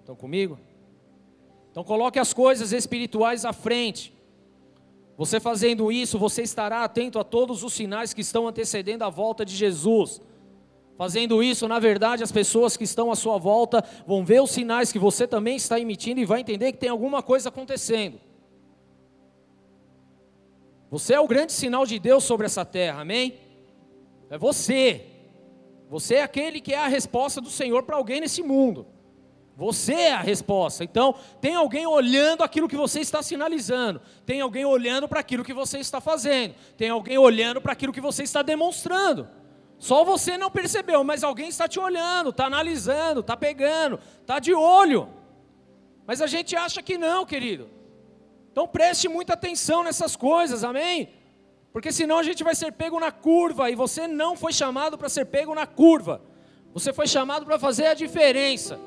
Estão 0.00 0.14
comigo? 0.14 0.58
Então 1.70 1.84
coloque 1.84 2.18
as 2.18 2.32
coisas 2.32 2.72
espirituais 2.72 3.44
à 3.44 3.52
frente. 3.52 4.12
Você 5.16 5.38
fazendo 5.38 5.92
isso, 5.92 6.18
você 6.18 6.42
estará 6.42 6.82
atento 6.82 7.18
a 7.18 7.24
todos 7.24 7.62
os 7.62 7.72
sinais 7.72 8.14
que 8.14 8.22
estão 8.22 8.48
antecedendo 8.48 9.04
a 9.04 9.10
volta 9.10 9.44
de 9.44 9.54
Jesus. 9.54 10.20
Fazendo 10.96 11.42
isso, 11.42 11.68
na 11.68 11.78
verdade, 11.78 12.22
as 12.22 12.32
pessoas 12.32 12.76
que 12.76 12.84
estão 12.84 13.10
à 13.10 13.16
sua 13.16 13.38
volta 13.38 13.84
vão 14.06 14.24
ver 14.24 14.42
os 14.42 14.50
sinais 14.50 14.92
que 14.92 14.98
você 14.98 15.26
também 15.26 15.56
está 15.56 15.78
emitindo 15.78 16.20
e 16.20 16.24
vai 16.24 16.40
entender 16.40 16.72
que 16.72 16.78
tem 16.78 16.90
alguma 16.90 17.22
coisa 17.22 17.48
acontecendo. 17.48 18.20
Você 20.90 21.14
é 21.14 21.20
o 21.20 21.28
grande 21.28 21.52
sinal 21.52 21.86
de 21.86 21.98
Deus 21.98 22.24
sobre 22.24 22.46
essa 22.46 22.64
terra, 22.64 23.02
amém? 23.02 23.38
É 24.28 24.36
você. 24.36 25.06
Você 25.88 26.16
é 26.16 26.22
aquele 26.22 26.60
que 26.60 26.72
é 26.72 26.78
a 26.78 26.88
resposta 26.88 27.40
do 27.40 27.48
Senhor 27.48 27.82
para 27.84 27.96
alguém 27.96 28.20
nesse 28.20 28.42
mundo. 28.42 28.86
Você 29.60 29.92
é 29.92 30.12
a 30.14 30.22
resposta. 30.22 30.82
Então, 30.82 31.14
tem 31.38 31.54
alguém 31.54 31.86
olhando 31.86 32.42
aquilo 32.42 32.66
que 32.66 32.78
você 32.78 33.00
está 33.00 33.22
sinalizando. 33.22 34.00
Tem 34.24 34.40
alguém 34.40 34.64
olhando 34.64 35.06
para 35.06 35.20
aquilo 35.20 35.44
que 35.44 35.52
você 35.52 35.78
está 35.78 36.00
fazendo. 36.00 36.54
Tem 36.78 36.88
alguém 36.88 37.18
olhando 37.18 37.60
para 37.60 37.74
aquilo 37.74 37.92
que 37.92 38.00
você 38.00 38.22
está 38.22 38.40
demonstrando. 38.40 39.28
Só 39.78 40.02
você 40.02 40.38
não 40.38 40.50
percebeu, 40.50 41.04
mas 41.04 41.22
alguém 41.22 41.50
está 41.50 41.68
te 41.68 41.78
olhando, 41.78 42.30
está 42.30 42.46
analisando, 42.46 43.20
está 43.20 43.36
pegando, 43.36 44.00
está 44.22 44.38
de 44.38 44.54
olho. 44.54 45.10
Mas 46.06 46.22
a 46.22 46.26
gente 46.26 46.56
acha 46.56 46.82
que 46.82 46.96
não, 46.96 47.26
querido. 47.26 47.68
Então 48.50 48.66
preste 48.66 49.10
muita 49.10 49.34
atenção 49.34 49.84
nessas 49.84 50.16
coisas, 50.16 50.64
amém? 50.64 51.10
Porque 51.70 51.92
senão 51.92 52.16
a 52.16 52.22
gente 52.22 52.42
vai 52.42 52.54
ser 52.54 52.72
pego 52.72 52.98
na 52.98 53.12
curva 53.12 53.70
e 53.70 53.74
você 53.74 54.08
não 54.08 54.34
foi 54.34 54.54
chamado 54.54 54.96
para 54.96 55.10
ser 55.10 55.26
pego 55.26 55.54
na 55.54 55.66
curva. 55.66 56.22
Você 56.72 56.94
foi 56.94 57.06
chamado 57.06 57.44
para 57.44 57.58
fazer 57.58 57.88
a 57.88 57.94
diferença. 57.94 58.80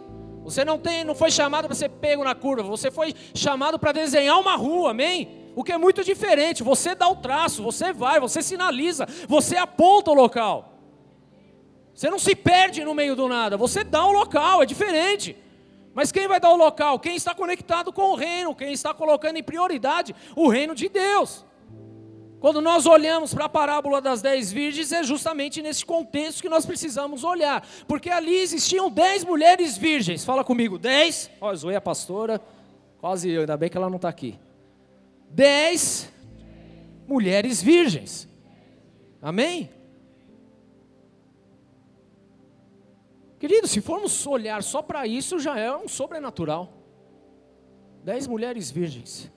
Você 0.43 0.65
não 0.65 0.77
tem, 0.77 1.03
não 1.03 1.15
foi 1.15 1.31
chamado 1.31 1.65
para 1.67 1.75
ser 1.75 1.89
pego 1.89 2.23
na 2.23 2.35
curva, 2.35 2.67
você 2.67 2.91
foi 2.91 3.15
chamado 3.33 3.79
para 3.79 3.91
desenhar 3.91 4.39
uma 4.39 4.55
rua, 4.55 4.91
amém? 4.91 5.51
O 5.55 5.63
que 5.63 5.71
é 5.71 5.77
muito 5.77 6.03
diferente. 6.03 6.63
Você 6.63 6.93
dá 6.93 7.07
o 7.07 7.15
traço, 7.15 7.63
você 7.63 7.93
vai, 7.93 8.19
você 8.19 8.41
sinaliza, 8.41 9.07
você 9.27 9.55
aponta 9.55 10.11
o 10.11 10.13
local. 10.13 10.73
Você 11.93 12.09
não 12.09 12.19
se 12.19 12.35
perde 12.35 12.83
no 12.83 12.93
meio 12.93 13.15
do 13.15 13.27
nada, 13.27 13.55
você 13.55 13.83
dá 13.83 14.05
o 14.05 14.11
local, 14.11 14.63
é 14.63 14.65
diferente. 14.65 15.37
Mas 15.93 16.11
quem 16.11 16.27
vai 16.27 16.39
dar 16.39 16.49
o 16.49 16.57
local? 16.57 16.99
Quem 16.99 17.15
está 17.15 17.35
conectado 17.35 17.93
com 17.93 18.11
o 18.11 18.15
reino, 18.15 18.55
quem 18.55 18.73
está 18.73 18.93
colocando 18.93 19.37
em 19.37 19.43
prioridade 19.43 20.15
o 20.35 20.49
reino 20.49 20.73
de 20.73 20.89
Deus. 20.89 21.45
Quando 22.43 22.59
nós 22.59 22.85
olhamos 22.85 23.33
para 23.33 23.45
a 23.45 23.49
parábola 23.49 24.01
das 24.01 24.21
dez 24.21 24.51
virgens, 24.51 24.91
é 24.91 25.01
justamente 25.01 25.61
nesse 25.61 25.85
contexto 25.85 26.41
que 26.41 26.49
nós 26.49 26.65
precisamos 26.65 27.23
olhar. 27.23 27.65
Porque 27.87 28.09
ali 28.09 28.35
existiam 28.35 28.91
dez 28.91 29.23
mulheres 29.23 29.77
virgens. 29.77 30.25
Fala 30.25 30.43
comigo, 30.43 30.77
dez. 30.77 31.31
Ó, 31.39 31.55
zoei 31.55 31.77
a 31.77 31.79
pastora, 31.79 32.41
quase 32.99 33.29
eu, 33.29 33.39
ainda 33.39 33.55
bem 33.55 33.69
que 33.69 33.77
ela 33.77 33.89
não 33.89 33.95
está 33.95 34.09
aqui. 34.09 34.37
Dez 35.29 36.11
mulheres 37.07 37.63
virgens. 37.63 38.27
Amém? 39.21 39.69
Querido, 43.39 43.69
se 43.69 43.79
formos 43.79 44.27
olhar 44.27 44.61
só 44.63 44.81
para 44.81 45.07
isso, 45.07 45.39
já 45.39 45.57
é 45.57 45.73
um 45.73 45.87
sobrenatural. 45.87 46.73
Dez 48.03 48.27
mulheres 48.27 48.69
virgens. 48.69 49.31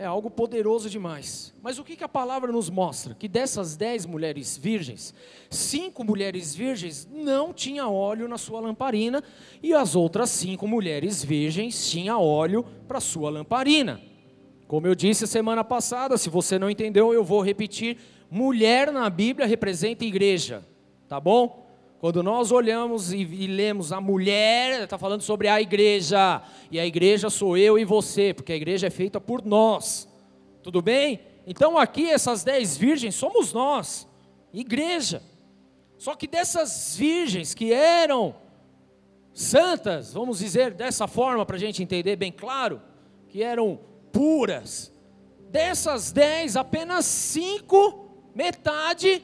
É 0.00 0.04
algo 0.04 0.30
poderoso 0.30 0.88
demais. 0.88 1.52
Mas 1.60 1.76
o 1.76 1.82
que, 1.82 1.96
que 1.96 2.04
a 2.04 2.08
palavra 2.08 2.52
nos 2.52 2.70
mostra? 2.70 3.16
Que 3.16 3.26
dessas 3.26 3.76
dez 3.76 4.06
mulheres 4.06 4.56
virgens, 4.56 5.12
cinco 5.50 6.04
mulheres 6.04 6.54
virgens 6.54 7.08
não 7.10 7.52
tinham 7.52 7.92
óleo 7.92 8.28
na 8.28 8.38
sua 8.38 8.60
lamparina, 8.60 9.24
e 9.60 9.74
as 9.74 9.96
outras 9.96 10.30
cinco 10.30 10.68
mulheres 10.68 11.24
virgens 11.24 11.90
tinham 11.90 12.22
óleo 12.22 12.64
para 12.86 13.00
sua 13.00 13.28
lamparina. 13.28 14.00
Como 14.68 14.86
eu 14.86 14.94
disse 14.94 15.26
semana 15.26 15.64
passada, 15.64 16.16
se 16.16 16.30
você 16.30 16.60
não 16.60 16.70
entendeu, 16.70 17.12
eu 17.12 17.24
vou 17.24 17.42
repetir: 17.42 17.98
mulher 18.30 18.92
na 18.92 19.10
Bíblia 19.10 19.48
representa 19.48 20.04
igreja, 20.04 20.64
tá 21.08 21.18
bom? 21.18 21.67
Quando 22.00 22.22
nós 22.22 22.52
olhamos 22.52 23.12
e, 23.12 23.18
e 23.18 23.46
lemos 23.48 23.90
a 23.90 24.00
mulher, 24.00 24.84
está 24.84 24.96
falando 24.96 25.22
sobre 25.22 25.48
a 25.48 25.60
igreja, 25.60 26.40
e 26.70 26.78
a 26.78 26.86
igreja 26.86 27.28
sou 27.28 27.56
eu 27.56 27.76
e 27.76 27.84
você, 27.84 28.32
porque 28.32 28.52
a 28.52 28.56
igreja 28.56 28.86
é 28.86 28.90
feita 28.90 29.20
por 29.20 29.44
nós, 29.44 30.08
tudo 30.62 30.80
bem? 30.80 31.20
Então 31.44 31.76
aqui 31.76 32.08
essas 32.08 32.44
dez 32.44 32.76
virgens 32.76 33.16
somos 33.16 33.52
nós, 33.52 34.06
igreja. 34.52 35.20
Só 35.96 36.14
que 36.14 36.28
dessas 36.28 36.94
virgens 36.96 37.52
que 37.52 37.72
eram 37.72 38.36
santas, 39.32 40.12
vamos 40.12 40.38
dizer 40.38 40.74
dessa 40.74 41.08
forma 41.08 41.44
para 41.44 41.56
a 41.56 41.60
gente 41.60 41.82
entender 41.82 42.14
bem 42.14 42.30
claro, 42.30 42.80
que 43.28 43.42
eram 43.42 43.80
puras, 44.12 44.92
dessas 45.50 46.12
dez, 46.12 46.56
apenas 46.56 47.06
cinco, 47.06 48.08
metade, 48.36 49.20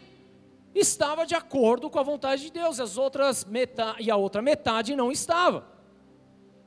estava 0.75 1.25
de 1.25 1.35
acordo 1.35 1.89
com 1.89 1.99
a 1.99 2.03
vontade 2.03 2.43
de 2.43 2.53
Deus, 2.53 2.81
as 2.81 2.99
outras 2.99 3.45
metade, 3.45 4.03
e 4.03 4.11
a 4.11 4.17
outra 4.17 4.43
metade 4.43 4.97
não 4.97 5.13
estava. 5.13 5.67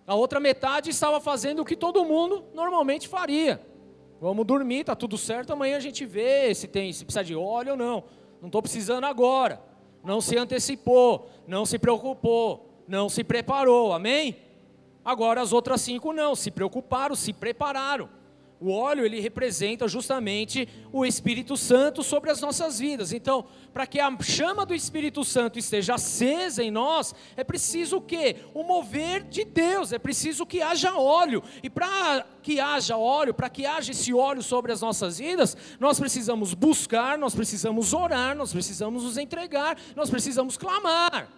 A 0.05 0.15
outra 0.15 0.39
metade 0.39 0.89
estava 0.89 1.19
fazendo 1.19 1.61
o 1.61 1.65
que 1.65 1.75
todo 1.75 2.05
mundo 2.05 2.45
normalmente 2.53 3.07
faria. 3.07 3.61
Vamos 4.21 4.45
dormir, 4.45 4.85
tá 4.85 4.95
tudo 4.95 5.17
certo, 5.17 5.51
amanhã 5.51 5.77
a 5.77 5.81
gente 5.81 6.05
vê 6.05 6.53
se 6.55 6.67
tem, 6.67 6.91
se 6.93 7.03
precisa 7.03 7.23
de 7.23 7.35
óleo 7.35 7.71
ou 7.71 7.77
não. 7.77 8.03
Não 8.39 8.47
estou 8.47 8.61
precisando 8.61 9.03
agora. 9.03 9.61
Não 10.03 10.21
se 10.21 10.37
antecipou, 10.37 11.29
não 11.45 11.65
se 11.65 11.77
preocupou, 11.77 12.83
não 12.87 13.09
se 13.09 13.23
preparou, 13.23 13.91
amém? 13.91 14.37
Agora 15.03 15.41
as 15.41 15.51
outras 15.51 15.81
cinco 15.81 16.13
não, 16.13 16.35
se 16.35 16.49
preocuparam, 16.49 17.15
se 17.15 17.33
prepararam. 17.33 18.09
O 18.59 18.71
óleo 18.71 19.05
ele 19.05 19.19
representa 19.19 19.87
justamente 19.87 20.67
o 20.91 21.05
Espírito 21.05 21.55
Santo 21.55 22.01
sobre 22.01 22.31
as 22.31 22.41
nossas 22.41 22.79
vidas. 22.79 23.13
Então, 23.13 23.45
para 23.71 23.85
que 23.85 23.99
a 23.99 24.09
chama 24.19 24.65
do 24.65 24.73
Espírito 24.73 25.23
Santo 25.23 25.59
esteja 25.59 25.93
acesa 25.93 26.63
em 26.63 26.71
nós, 26.71 27.13
é 27.35 27.43
preciso 27.43 27.97
o 27.97 28.01
quê? 28.01 28.37
O 28.55 28.63
mover 28.63 29.23
de 29.23 29.45
Deus, 29.45 29.93
é 29.93 29.99
preciso 29.99 30.43
que 30.43 30.59
haja 30.59 30.97
óleo. 30.97 31.43
E 31.61 31.69
para 31.69 32.25
que 32.41 32.59
haja 32.59 32.97
óleo, 32.97 33.31
para 33.31 33.47
que 33.49 33.63
haja 33.63 33.91
esse 33.91 34.11
óleo 34.11 34.41
sobre 34.41 34.71
as 34.71 34.81
nossas 34.81 35.19
vidas, 35.19 35.55
nós 35.79 35.99
precisamos 35.99 36.55
buscar, 36.55 37.15
nós 37.15 37.35
precisamos 37.35 37.93
orar, 37.93 38.35
nós 38.35 38.51
precisamos 38.51 39.03
nos 39.03 39.19
entregar, 39.19 39.77
nós 39.95 40.09
precisamos 40.09 40.57
clamar. 40.57 41.29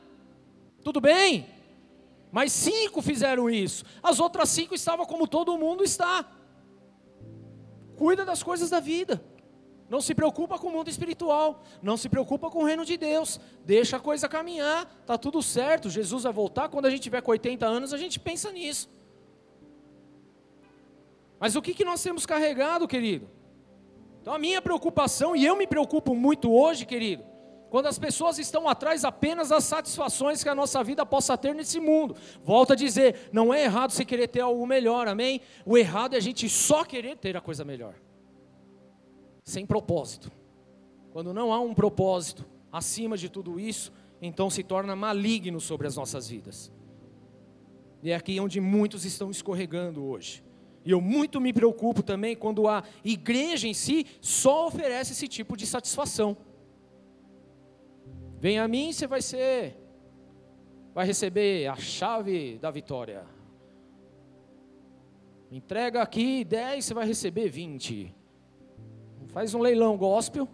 Tudo 0.81 1.01
bem? 1.01 1.45
Mas 2.31 2.53
cinco 2.53 3.01
fizeram 3.01 3.49
isso. 3.49 3.83
As 4.01 4.21
outras 4.21 4.47
cinco 4.49 4.73
estavam 4.73 5.05
como 5.05 5.27
todo 5.27 5.57
mundo 5.57 5.83
está. 5.83 6.25
Cuida 7.99 8.23
das 8.23 8.41
coisas 8.41 8.69
da 8.69 8.79
vida. 8.79 9.21
Não 9.89 9.99
se 9.99 10.15
preocupa 10.15 10.57
com 10.57 10.67
o 10.67 10.71
mundo 10.71 10.89
espiritual, 10.89 11.61
não 11.81 11.97
se 11.97 12.07
preocupa 12.07 12.49
com 12.49 12.59
o 12.59 12.63
reino 12.63 12.85
de 12.85 12.95
Deus. 12.95 13.41
Deixa 13.65 13.97
a 13.97 13.99
coisa 13.99 14.29
caminhar, 14.29 14.85
tá 15.05 15.17
tudo 15.17 15.43
certo. 15.43 15.89
Jesus 15.89 16.23
vai 16.23 16.31
voltar 16.31 16.69
quando 16.69 16.85
a 16.85 16.89
gente 16.89 17.01
tiver 17.01 17.21
com 17.21 17.31
80 17.31 17.65
anos, 17.65 17.93
a 17.93 17.97
gente 17.97 18.17
pensa 18.17 18.53
nisso. 18.53 18.89
Mas 21.41 21.57
o 21.57 21.61
que, 21.61 21.73
que 21.73 21.83
nós 21.83 22.01
temos 22.01 22.25
carregado, 22.25 22.87
querido? 22.87 23.29
Então 24.21 24.33
a 24.33 24.39
minha 24.39 24.61
preocupação, 24.61 25.35
e 25.35 25.45
eu 25.45 25.57
me 25.57 25.67
preocupo 25.67 26.15
muito 26.15 26.49
hoje, 26.53 26.85
querido, 26.85 27.25
quando 27.69 27.85
as 27.85 27.99
pessoas 27.99 28.39
estão 28.39 28.67
atrás 28.67 29.05
apenas 29.05 29.49
das 29.49 29.63
satisfações 29.63 30.43
que 30.43 30.49
a 30.49 30.55
nossa 30.55 30.83
vida 30.83 31.05
possa 31.05 31.37
ter 31.37 31.53
nesse 31.53 31.79
mundo. 31.79 32.15
Volto 32.43 32.73
a 32.73 32.75
dizer, 32.75 33.29
não 33.31 33.53
é 33.53 33.63
errado 33.63 33.91
você 33.91 34.03
querer 34.03 34.27
ter 34.27 34.41
algo 34.41 34.65
melhor, 34.65 35.07
amém? 35.07 35.41
O 35.65 35.77
errado 35.77 36.15
é 36.15 36.17
a 36.17 36.21
gente 36.21 36.49
só 36.49 36.83
querer 36.83 37.17
ter 37.17 37.37
a 37.37 37.41
coisa 37.41 37.63
melhor. 37.63 37.95
Sem 39.43 39.65
propósito. 39.65 40.31
Quando 41.11 41.33
não 41.33 41.53
há 41.53 41.59
um 41.59 41.73
propósito 41.73 42.45
acima 42.71 43.17
de 43.17 43.29
tudo 43.29 43.59
isso, 43.59 43.91
então 44.21 44.49
se 44.49 44.63
torna 44.63 44.95
maligno 44.95 45.59
sobre 45.59 45.87
as 45.87 45.95
nossas 45.95 46.27
vidas. 46.27 46.71
E 48.01 48.11
é 48.11 48.15
aqui 48.15 48.39
onde 48.39 48.59
muitos 48.59 49.05
estão 49.05 49.29
escorregando 49.29 50.03
hoje. 50.03 50.43
E 50.85 50.91
eu 50.91 51.01
muito 51.01 51.41
me 51.41 51.51
preocupo 51.51 52.01
também 52.01 52.35
quando 52.35 52.67
a 52.67 52.83
igreja 53.03 53.67
em 53.67 53.73
si 53.73 54.05
só 54.21 54.67
oferece 54.67 55.11
esse 55.11 55.27
tipo 55.27 55.57
de 55.57 55.65
satisfação. 55.65 56.37
Vem 58.39 58.57
a 58.57 58.67
mim, 58.69 58.93
você 58.93 59.05
vai 59.05 59.21
ser, 59.21 59.75
vai 60.93 61.05
receber 61.05 61.67
a 61.67 61.75
chave 61.75 62.57
da 62.57 62.71
vitória. 62.71 63.25
Entrega 65.51 66.01
aqui 66.01 66.45
10, 66.45 66.85
você 66.85 66.93
vai 66.93 67.05
receber 67.05 67.49
20. 67.49 68.15
Faz 69.27 69.53
um 69.53 69.59
leilão 69.59 69.97
gospel. 69.97 70.47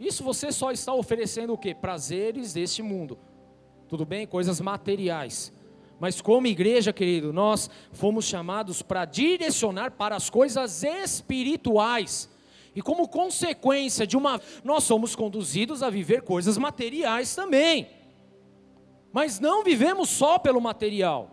Isso 0.00 0.24
você 0.24 0.50
só 0.50 0.70
está 0.70 0.94
oferecendo 0.94 1.52
o 1.52 1.58
que? 1.58 1.74
Prazeres 1.74 2.54
deste 2.54 2.82
mundo. 2.82 3.18
Tudo 3.86 4.06
bem? 4.06 4.26
Coisas 4.26 4.58
materiais. 4.58 5.52
Mas 6.00 6.22
como 6.22 6.46
igreja, 6.46 6.90
querido, 6.90 7.34
nós 7.34 7.68
fomos 7.92 8.24
chamados 8.24 8.80
para 8.80 9.04
direcionar 9.04 9.90
para 9.90 10.16
as 10.16 10.30
coisas 10.30 10.82
espirituais. 10.82 12.31
E 12.74 12.80
como 12.80 13.08
consequência 13.08 14.06
de 14.06 14.16
uma, 14.16 14.40
nós 14.64 14.84
somos 14.84 15.14
conduzidos 15.14 15.82
a 15.82 15.90
viver 15.90 16.22
coisas 16.22 16.56
materiais 16.56 17.34
também. 17.34 17.88
Mas 19.12 19.38
não 19.38 19.62
vivemos 19.62 20.08
só 20.08 20.38
pelo 20.38 20.60
material. 20.60 21.30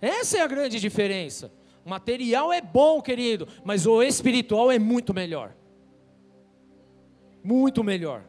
Essa 0.00 0.38
é 0.38 0.40
a 0.40 0.46
grande 0.46 0.78
diferença. 0.78 1.52
O 1.84 1.90
material 1.90 2.52
é 2.52 2.60
bom, 2.60 3.02
querido, 3.02 3.48
mas 3.64 3.86
o 3.86 4.02
espiritual 4.02 4.70
é 4.70 4.78
muito 4.78 5.12
melhor. 5.12 5.56
Muito 7.42 7.82
melhor. 7.82 8.24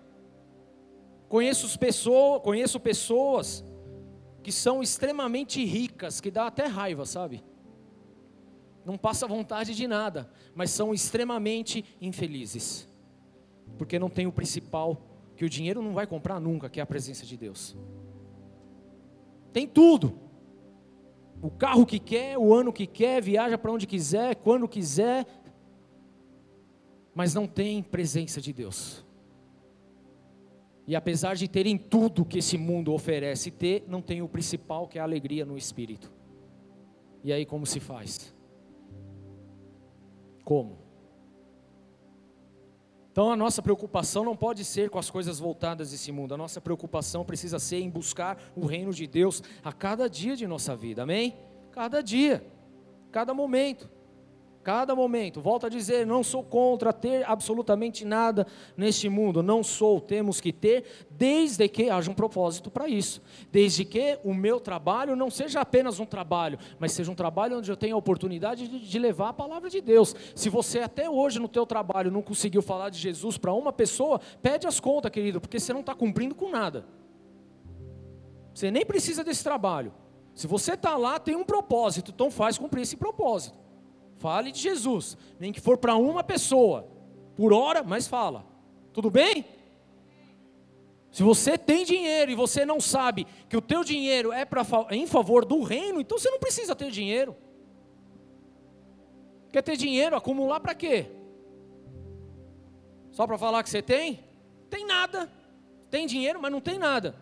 Conheço 1.27 1.77
pessoas, 1.77 2.41
conheço 2.41 2.79
pessoas 2.79 3.63
que 4.41 4.51
são 4.51 4.81
extremamente 4.81 5.63
ricas, 5.63 6.19
que 6.19 6.31
dá 6.31 6.47
até 6.47 6.65
raiva, 6.65 7.05
sabe? 7.05 7.43
Não 8.85 8.97
passa 8.97 9.27
vontade 9.27 9.75
de 9.75 9.87
nada, 9.87 10.29
mas 10.55 10.71
são 10.71 10.93
extremamente 10.93 11.83
infelizes, 12.01 12.87
porque 13.77 13.99
não 13.99 14.09
tem 14.09 14.27
o 14.27 14.31
principal 14.31 15.01
que 15.35 15.45
o 15.45 15.49
dinheiro 15.49 15.81
não 15.81 15.93
vai 15.93 16.05
comprar 16.05 16.39
nunca, 16.39 16.69
que 16.69 16.79
é 16.79 16.83
a 16.83 16.85
presença 16.85 17.25
de 17.25 17.37
Deus. 17.37 17.75
Tem 19.53 19.67
tudo. 19.67 20.19
O 21.41 21.49
carro 21.49 21.85
que 21.85 21.99
quer, 21.99 22.37
o 22.37 22.53
ano 22.53 22.73
que 22.73 22.85
quer, 22.85 23.21
viaja 23.21 23.57
para 23.57 23.71
onde 23.71 23.87
quiser, 23.87 24.35
quando 24.35 24.67
quiser, 24.67 25.25
mas 27.15 27.33
não 27.33 27.47
tem 27.47 27.81
presença 27.81 28.41
de 28.41 28.51
Deus. 28.51 29.05
E 30.85 30.95
apesar 30.95 31.35
de 31.35 31.47
terem 31.47 31.77
tudo 31.77 32.25
que 32.25 32.39
esse 32.39 32.57
mundo 32.57 32.91
oferece 32.91 33.51
ter, 33.51 33.85
não 33.87 34.01
tem 34.01 34.21
o 34.21 34.27
principal 34.27 34.87
que 34.87 34.97
é 34.97 35.01
a 35.01 35.03
alegria 35.03 35.45
no 35.45 35.57
espírito. 35.57 36.11
E 37.23 37.31
aí 37.31 37.45
como 37.45 37.65
se 37.65 37.79
faz? 37.79 38.35
Como? 40.49 40.79
Então 43.11 43.31
a 43.31 43.35
nossa 43.35 43.61
preocupação 43.61 44.25
não 44.25 44.35
pode 44.35 44.65
ser 44.65 44.89
com 44.89 44.97
as 44.97 45.07
coisas 45.07 45.37
voltadas 45.37 45.91
desse 45.91 46.11
mundo. 46.11 46.33
A 46.33 46.37
nossa 46.37 46.59
preocupação 46.59 47.23
precisa 47.23 47.59
ser 47.59 47.81
em 47.81 47.87
buscar 47.87 48.35
o 48.55 48.65
reino 48.65 48.91
de 48.91 49.05
Deus 49.05 49.43
a 49.63 49.71
cada 49.71 50.09
dia 50.09 50.35
de 50.35 50.47
nossa 50.47 50.75
vida. 50.75 51.03
Amém? 51.03 51.37
Cada 51.71 52.01
dia, 52.01 52.43
cada 53.11 53.31
momento. 53.31 53.87
Cada 54.61 54.93
momento, 54.93 55.39
volto 55.39 55.65
a 55.65 55.69
dizer, 55.69 56.05
não 56.05 56.21
sou 56.21 56.43
contra 56.43 56.91
ter 56.91 57.27
absolutamente 57.29 58.03
nada 58.03 58.45
neste 58.75 59.07
mundo, 59.07 59.41
não 59.41 59.63
sou, 59.63 60.01
temos 60.01 60.41
que 60.41 60.51
ter, 60.51 60.83
desde 61.09 61.67
que 61.69 61.89
haja 61.89 62.11
um 62.11 62.13
propósito 62.13 62.69
para 62.69 62.87
isso, 62.87 63.21
desde 63.51 63.85
que 63.85 64.19
o 64.21 64.33
meu 64.33 64.59
trabalho 64.59 65.15
não 65.15 65.29
seja 65.29 65.61
apenas 65.61 65.97
um 65.99 66.05
trabalho, 66.05 66.59
mas 66.77 66.91
seja 66.91 67.09
um 67.09 67.15
trabalho 67.15 67.57
onde 67.57 67.71
eu 67.71 67.77
tenha 67.77 67.93
a 67.93 67.97
oportunidade 67.97 68.67
de, 68.67 68.79
de 68.79 68.99
levar 68.99 69.29
a 69.29 69.33
palavra 69.33 69.69
de 69.69 69.79
Deus. 69.79 70.13
Se 70.35 70.49
você 70.49 70.79
até 70.79 71.09
hoje 71.09 71.39
no 71.39 71.47
teu 71.47 71.65
trabalho 71.65 72.11
não 72.11 72.21
conseguiu 72.21 72.61
falar 72.61 72.89
de 72.89 72.99
Jesus 72.99 73.37
para 73.37 73.53
uma 73.53 73.71
pessoa, 73.71 74.19
pede 74.41 74.67
as 74.67 74.77
contas, 74.77 75.09
querido, 75.09 75.39
porque 75.39 75.57
você 75.57 75.71
não 75.71 75.79
está 75.79 75.95
cumprindo 75.95 76.35
com 76.35 76.49
nada. 76.49 76.85
Você 78.53 78.69
nem 78.69 78.85
precisa 78.85 79.23
desse 79.23 79.41
trabalho. 79.41 79.93
Se 80.35 80.47
você 80.47 80.73
está 80.73 80.97
lá, 80.97 81.17
tem 81.17 81.37
um 81.37 81.45
propósito, 81.45 82.11
então 82.11 82.29
faz 82.29 82.57
cumprir 82.57 82.81
esse 82.81 82.97
propósito. 82.97 83.68
Fale 84.19 84.51
de 84.51 84.59
Jesus, 84.59 85.17
nem 85.39 85.51
que 85.51 85.61
for 85.61 85.77
para 85.77 85.95
uma 85.95 86.23
pessoa, 86.23 86.87
por 87.35 87.53
hora, 87.53 87.81
mas 87.81 88.05
fala. 88.07 88.45
Tudo 88.93 89.09
bem? 89.09 89.45
Se 91.09 91.23
você 91.23 91.57
tem 91.57 91.85
dinheiro 91.85 92.29
e 92.29 92.35
você 92.35 92.65
não 92.65 92.79
sabe 92.81 93.25
que 93.47 93.55
o 93.55 93.61
teu 93.61 93.83
dinheiro 93.83 94.31
é 94.31 94.43
pra, 94.43 94.63
em 94.91 95.07
favor 95.07 95.45
do 95.45 95.63
reino, 95.63 96.01
então 96.01 96.19
você 96.19 96.29
não 96.29 96.37
precisa 96.37 96.75
ter 96.75 96.91
dinheiro. 96.91 97.35
Quer 99.51 99.63
ter 99.63 99.77
dinheiro, 99.77 100.15
acumular 100.15 100.59
para 100.59 100.75
quê? 100.75 101.07
Só 103.11 103.25
para 103.25 103.37
falar 103.37 103.63
que 103.63 103.69
você 103.69 103.81
tem? 103.81 104.19
Tem 104.69 104.85
nada. 104.85 105.31
Tem 105.89 106.05
dinheiro, 106.05 106.39
mas 106.41 106.51
não 106.51 106.61
tem 106.61 106.77
nada. 106.77 107.15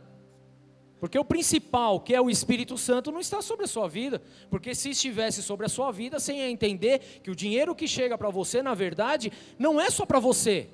Porque 0.99 1.17
o 1.17 1.25
principal, 1.25 1.99
que 1.99 2.15
é 2.15 2.19
o 2.19 2.29
Espírito 2.29 2.77
Santo, 2.77 3.11
não 3.11 3.19
está 3.19 3.41
sobre 3.41 3.65
a 3.65 3.67
sua 3.67 3.87
vida. 3.87 4.21
Porque 4.49 4.73
se 4.73 4.89
estivesse 4.89 5.43
sobre 5.43 5.65
a 5.65 5.69
sua 5.69 5.91
vida, 5.91 6.17
ia 6.29 6.49
entender 6.49 7.21
que 7.21 7.29
o 7.29 7.35
dinheiro 7.35 7.75
que 7.75 7.87
chega 7.87 8.17
para 8.17 8.29
você, 8.29 8.63
na 8.63 8.73
verdade, 8.73 9.31
não 9.59 9.79
é 9.79 9.89
só 9.89 10.05
para 10.05 10.19
você. 10.19 10.69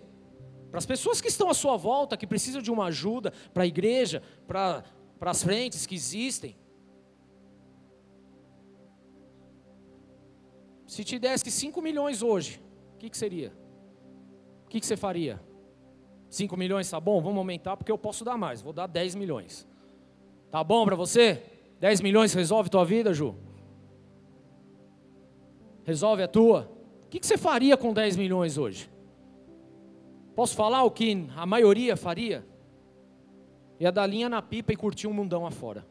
Para 0.71 0.79
as 0.79 0.85
pessoas 0.85 1.19
que 1.19 1.27
estão 1.27 1.49
à 1.49 1.53
sua 1.53 1.75
volta, 1.75 2.15
que 2.15 2.25
precisam 2.25 2.61
de 2.61 2.71
uma 2.71 2.85
ajuda, 2.85 3.33
para 3.53 3.63
a 3.63 3.67
igreja, 3.67 4.23
para, 4.47 4.83
para 5.19 5.31
as 5.31 5.43
frentes 5.43 5.85
que 5.85 5.93
existem. 5.93 6.55
Se 10.87 11.03
te 11.03 11.19
desse 11.19 11.51
5 11.51 11.81
milhões 11.81 12.21
hoje, 12.21 12.61
o 12.95 12.97
que, 12.97 13.09
que 13.09 13.17
seria? 13.17 13.51
O 14.65 14.69
que, 14.69 14.79
que 14.79 14.85
você 14.85 14.95
faria? 14.95 15.41
5 16.29 16.55
milhões 16.55 16.89
tá 16.89 16.99
bom? 16.99 17.21
Vamos 17.21 17.37
aumentar 17.37 17.75
porque 17.75 17.91
eu 17.91 17.97
posso 17.97 18.23
dar 18.23 18.37
mais. 18.37 18.61
Vou 18.61 18.71
dar 18.71 18.87
10 18.87 19.15
milhões. 19.15 19.67
Tá 20.53 20.63
bom 20.63 20.85
para 20.85 20.95
você? 20.95 21.41
10 21.79 22.01
milhões 22.01 22.31
resolve 22.31 22.69
tua 22.69 22.85
vida, 22.85 23.11
Ju? 23.11 23.35
Resolve 25.83 26.21
a 26.21 26.27
tua? 26.27 26.71
O 27.05 27.09
que, 27.09 27.25
você 27.25 27.39
faria 27.39 27.75
com 27.75 27.91
10 27.91 28.17
milhões 28.17 28.55
hoje? 28.55 28.87
Posso 30.35 30.55
falar 30.55 30.83
o 30.83 30.91
que 30.91 31.27
a 31.35 31.43
maioria 31.47 31.97
faria? 31.97 32.45
Ia 33.79 33.91
dar 33.91 34.05
linha 34.05 34.29
na 34.29 34.43
pipa 34.43 34.71
e 34.71 34.75
curtir 34.75 35.07
um 35.07 35.13
mundão 35.13 35.43
afora. 35.43 35.87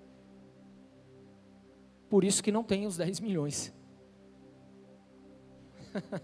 Por 2.09 2.23
isso 2.23 2.41
que 2.41 2.53
não 2.53 2.63
tem 2.63 2.87
os 2.87 2.97
10 2.97 3.19
milhões. 3.19 3.75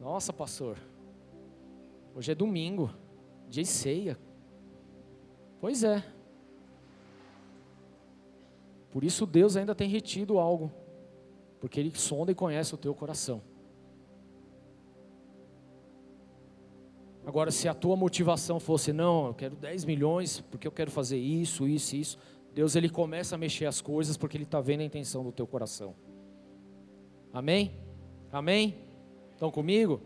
Nossa, 0.00 0.32
pastor. 0.32 0.78
Hoje 2.14 2.32
é 2.32 2.34
domingo, 2.34 2.90
dia 3.50 3.62
de 3.62 3.68
ceia. 3.68 4.18
Pois 5.60 5.84
é. 5.84 6.15
Por 8.96 9.04
isso 9.04 9.26
Deus 9.26 9.58
ainda 9.58 9.74
tem 9.74 9.90
retido 9.90 10.38
algo, 10.38 10.72
porque 11.60 11.78
Ele 11.78 11.92
sonda 11.94 12.32
e 12.32 12.34
conhece 12.34 12.74
o 12.74 12.78
teu 12.78 12.94
coração. 12.94 13.42
Agora, 17.26 17.50
se 17.50 17.68
a 17.68 17.74
tua 17.74 17.94
motivação 17.94 18.58
fosse, 18.58 18.94
não, 18.94 19.26
eu 19.26 19.34
quero 19.34 19.54
10 19.54 19.84
milhões, 19.84 20.40
porque 20.40 20.66
eu 20.66 20.72
quero 20.72 20.90
fazer 20.90 21.18
isso, 21.18 21.68
isso, 21.68 21.94
isso, 21.94 22.18
Deus 22.54 22.74
ele 22.74 22.88
começa 22.88 23.34
a 23.34 23.38
mexer 23.38 23.66
as 23.66 23.82
coisas 23.82 24.16
porque 24.16 24.34
Ele 24.34 24.44
está 24.44 24.62
vendo 24.62 24.80
a 24.80 24.84
intenção 24.84 25.22
do 25.22 25.30
teu 25.30 25.46
coração. 25.46 25.94
Amém? 27.34 27.78
Amém? 28.32 28.78
Estão 29.34 29.50
comigo? 29.50 30.00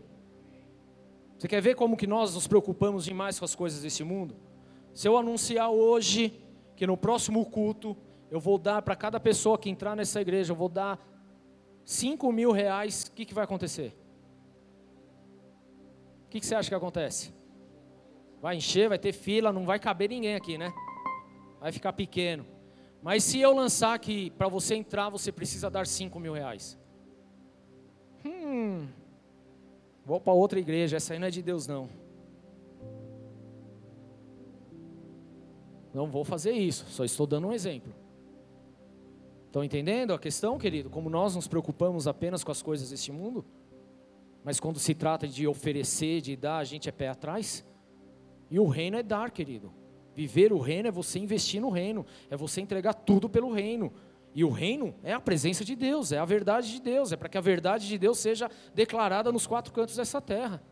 Você 1.37 1.47
quer 1.47 1.61
ver 1.61 1.75
como 1.75 1.95
que 1.95 2.05
nós 2.05 2.35
nos 2.35 2.45
preocupamos 2.45 3.05
demais 3.05 3.39
com 3.39 3.45
as 3.45 3.55
coisas 3.55 3.83
desse 3.83 4.03
mundo? 4.03 4.35
Se 4.93 5.07
eu 5.07 5.15
anunciar 5.15 5.69
hoje 5.71 6.33
que 6.75 6.85
no 6.85 6.97
próximo 6.97 7.45
culto 7.45 7.95
eu 8.31 8.39
vou 8.39 8.57
dar 8.57 8.81
para 8.81 8.95
cada 8.95 9.19
pessoa 9.19 9.57
que 9.57 9.69
entrar 9.69 9.93
nessa 9.93 10.21
igreja, 10.21 10.53
eu 10.53 10.55
vou 10.55 10.69
dar 10.69 10.97
5 11.83 12.31
mil 12.31 12.53
reais, 12.53 13.03
o 13.03 13.11
que, 13.11 13.25
que 13.25 13.33
vai 13.33 13.43
acontecer? 13.43 13.93
O 16.25 16.29
que, 16.29 16.39
que 16.39 16.45
você 16.45 16.55
acha 16.55 16.69
que 16.69 16.75
acontece? 16.75 17.33
Vai 18.41 18.55
encher, 18.55 18.87
vai 18.87 18.97
ter 18.97 19.11
fila, 19.11 19.51
não 19.51 19.65
vai 19.65 19.77
caber 19.79 20.07
ninguém 20.07 20.35
aqui, 20.35 20.57
né? 20.57 20.71
Vai 21.59 21.73
ficar 21.73 21.91
pequeno. 21.91 22.45
Mas 23.03 23.25
se 23.25 23.41
eu 23.41 23.53
lançar 23.53 23.99
que 23.99 24.29
para 24.31 24.47
você 24.47 24.75
entrar 24.75 25.09
você 25.09 25.29
precisa 25.29 25.69
dar 25.69 25.85
5 25.85 26.17
mil 26.17 26.31
reais. 26.31 26.79
Hum, 28.23 28.87
vou 30.05 30.21
para 30.21 30.31
outra 30.31 30.57
igreja, 30.57 30.95
essa 30.95 31.13
aí 31.13 31.19
não 31.19 31.27
é 31.27 31.31
de 31.31 31.41
Deus 31.41 31.67
não. 31.67 31.89
Não 35.93 36.09
vou 36.09 36.23
fazer 36.23 36.53
isso, 36.53 36.85
só 36.87 37.03
estou 37.03 37.27
dando 37.27 37.47
um 37.47 37.51
exemplo. 37.51 38.00
Estão 39.51 39.65
entendendo 39.65 40.13
a 40.13 40.17
questão, 40.17 40.57
querido? 40.57 40.89
Como 40.89 41.09
nós 41.09 41.35
nos 41.35 41.45
preocupamos 41.45 42.07
apenas 42.07 42.41
com 42.41 42.53
as 42.53 42.61
coisas 42.61 42.89
deste 42.89 43.11
mundo? 43.11 43.43
Mas 44.45 44.61
quando 44.61 44.79
se 44.79 44.95
trata 44.95 45.27
de 45.27 45.45
oferecer, 45.45 46.21
de 46.21 46.37
dar, 46.37 46.59
a 46.59 46.63
gente 46.63 46.87
é 46.87 46.91
pé 46.93 47.09
atrás? 47.09 47.61
E 48.49 48.57
o 48.57 48.65
reino 48.65 48.95
é 48.95 49.03
dar, 49.03 49.29
querido. 49.29 49.73
Viver 50.15 50.53
o 50.53 50.57
reino 50.57 50.87
é 50.87 50.91
você 50.91 51.19
investir 51.19 51.59
no 51.59 51.69
reino, 51.69 52.05
é 52.29 52.37
você 52.37 52.61
entregar 52.61 52.93
tudo 52.93 53.27
pelo 53.27 53.51
reino. 53.51 53.91
E 54.33 54.45
o 54.45 54.49
reino 54.49 54.95
é 55.03 55.11
a 55.11 55.19
presença 55.19 55.65
de 55.65 55.75
Deus, 55.75 56.13
é 56.13 56.17
a 56.17 56.23
verdade 56.23 56.71
de 56.71 56.81
Deus, 56.81 57.11
é 57.11 57.17
para 57.17 57.27
que 57.27 57.37
a 57.37 57.41
verdade 57.41 57.89
de 57.89 57.97
Deus 57.97 58.19
seja 58.19 58.49
declarada 58.73 59.33
nos 59.33 59.45
quatro 59.45 59.73
cantos 59.73 59.97
dessa 59.97 60.21
terra. 60.21 60.63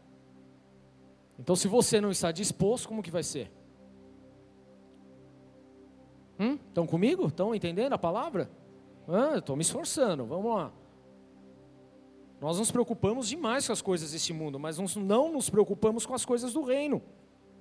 Então, 1.38 1.54
se 1.54 1.68
você 1.68 2.00
não 2.00 2.12
está 2.12 2.32
disposto, 2.32 2.88
como 2.88 3.04
que 3.04 3.12
vai 3.12 3.24
ser? 3.24 3.52
Hum? 6.40 6.58
Estão 6.70 6.88
comigo? 6.88 7.28
Estão 7.28 7.54
entendendo 7.54 7.92
a 7.92 7.98
palavra? 7.98 8.50
Ah, 9.12 9.40
estou 9.40 9.56
me 9.56 9.64
esforçando, 9.64 10.24
vamos 10.26 10.54
lá. 10.54 10.72
Nós 12.40 12.60
nos 12.60 12.72
preocupamos 12.72 13.28
demais 13.28 13.66
com 13.66 13.74
as 13.74 13.82
coisas 13.82 14.12
deste 14.12 14.32
mundo, 14.32 14.60
mas 14.60 14.78
não 14.96 15.32
nos 15.32 15.50
preocupamos 15.50 16.06
com 16.06 16.14
as 16.14 16.24
coisas 16.24 16.54
do 16.54 16.62
reino. 16.62 17.02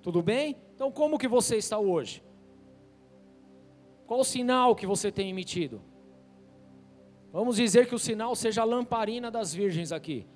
Tudo 0.03 0.23
bem? 0.23 0.57
Então, 0.75 0.93
como 0.93 1.19
que 1.19 1.27
você 1.27 1.57
está 1.57 1.79
hoje? 1.79 2.23
Qual 4.07 4.21
o 4.21 4.25
sinal 4.25 4.77
que 4.77 4.87
você 4.87 5.11
tem 5.11 5.31
emitido? 5.31 5.83
Vamos 7.33 7.57
dizer 7.57 7.89
que 7.89 7.95
o 7.95 7.99
sinal 7.99 8.37
seja 8.37 8.63
a 8.63 8.65
lamparina 8.65 9.31
das 9.31 9.53
virgens 9.53 9.91
aqui. 9.91 10.27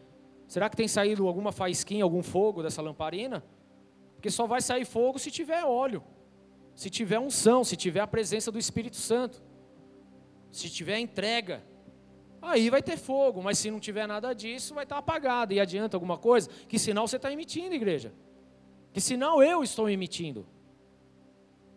Será 0.49 0.69
que 0.69 0.77
tem 0.77 0.89
saído 0.89 1.27
alguma 1.29 1.53
faísquinha, 1.53 2.05
algum 2.05 2.23
fogo 2.23 2.63
dessa 2.63 2.83
lamparina? 2.83 3.45
Porque 4.15 4.31
só 4.31 4.47
vai 4.47 4.61
sair 4.61 4.85
fogo 4.85 5.19
se 5.19 5.31
tiver 5.31 5.65
óleo, 5.65 6.03
se 6.75 6.91
tiver 6.91 7.19
unção, 7.19 7.65
se 7.65 7.77
tiver 7.77 8.01
a 8.01 8.07
presença 8.07 8.51
do 8.51 8.59
Espírito 8.59 8.97
Santo 8.97 9.43
se 10.53 10.69
tiver 10.69 10.99
entrega, 10.99 11.65
aí 12.41 12.69
vai 12.69 12.83
ter 12.83 12.99
fogo, 12.99 13.43
mas 13.43 13.59
se 13.59 13.71
não 13.71 13.81
tiver 13.81 14.07
nada 14.07 14.35
disso, 14.35 14.75
vai 14.75 14.85
estar 14.85 14.99
apagado. 14.99 15.55
E 15.55 15.59
adianta 15.59 15.97
alguma 15.97 16.19
coisa? 16.19 16.49
Que 16.69 16.79
sinal 16.79 17.09
você 17.09 17.17
está 17.17 17.33
emitindo, 17.33 17.75
igreja? 17.75 18.13
Que 18.93 19.01
sinal 19.01 19.43
eu 19.43 19.63
estou 19.63 19.89
emitindo? 19.89 20.47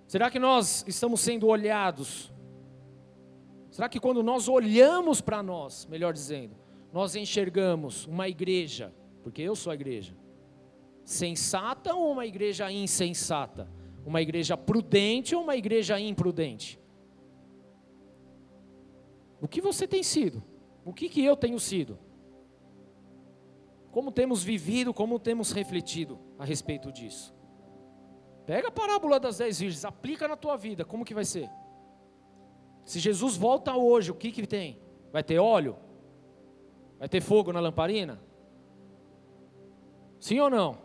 Será 0.05 0.29
que 0.29 0.37
nós 0.37 0.83
estamos 0.87 1.21
sendo 1.21 1.47
olhados? 1.47 2.31
Será 3.71 3.87
que 3.87 3.99
quando 3.99 4.21
nós 4.21 4.47
olhamos 4.47 5.21
para 5.21 5.41
nós, 5.41 5.85
melhor 5.85 6.13
dizendo, 6.13 6.55
nós 6.91 7.15
enxergamos 7.15 8.05
uma 8.05 8.27
igreja, 8.27 8.93
porque 9.23 9.41
eu 9.41 9.55
sou 9.55 9.71
a 9.71 9.73
igreja, 9.75 10.15
sensata 11.03 11.93
ou 11.93 12.11
uma 12.11 12.25
igreja 12.25 12.69
insensata? 12.71 13.69
Uma 14.05 14.21
igreja 14.21 14.55
prudente 14.55 15.33
ou 15.33 15.41
uma 15.41 15.55
igreja 15.55 15.99
imprudente? 15.99 16.79
O 19.41 19.47
que 19.47 19.61
você 19.61 19.87
tem 19.87 20.03
sido? 20.03 20.43
O 20.83 20.93
que, 20.93 21.09
que 21.09 21.23
eu 21.23 21.35
tenho 21.35 21.59
sido? 21.59 21.97
Como 23.91 24.11
temos 24.11 24.43
vivido, 24.43 24.93
como 24.93 25.19
temos 25.19 25.51
refletido 25.51 26.19
a 26.37 26.45
respeito 26.45 26.91
disso? 26.91 27.33
Pega 28.45 28.67
a 28.67 28.71
parábola 28.71 29.19
das 29.19 29.37
dez 29.37 29.59
virgens, 29.59 29.85
aplica 29.85 30.27
na 30.27 30.35
tua 30.35 30.55
vida, 30.55 30.85
como 30.85 31.05
que 31.05 31.13
vai 31.13 31.25
ser? 31.25 31.49
Se 32.83 32.99
Jesus 32.99 33.35
volta 33.35 33.75
hoje, 33.75 34.11
o 34.11 34.15
que, 34.15 34.31
que 34.31 34.45
tem? 34.45 34.79
Vai 35.11 35.23
ter 35.23 35.39
óleo? 35.39 35.77
Vai 36.99 37.09
ter 37.09 37.21
fogo 37.21 37.51
na 37.51 37.59
lamparina? 37.59 38.21
Sim 40.19 40.39
ou 40.39 40.49
não? 40.49 40.77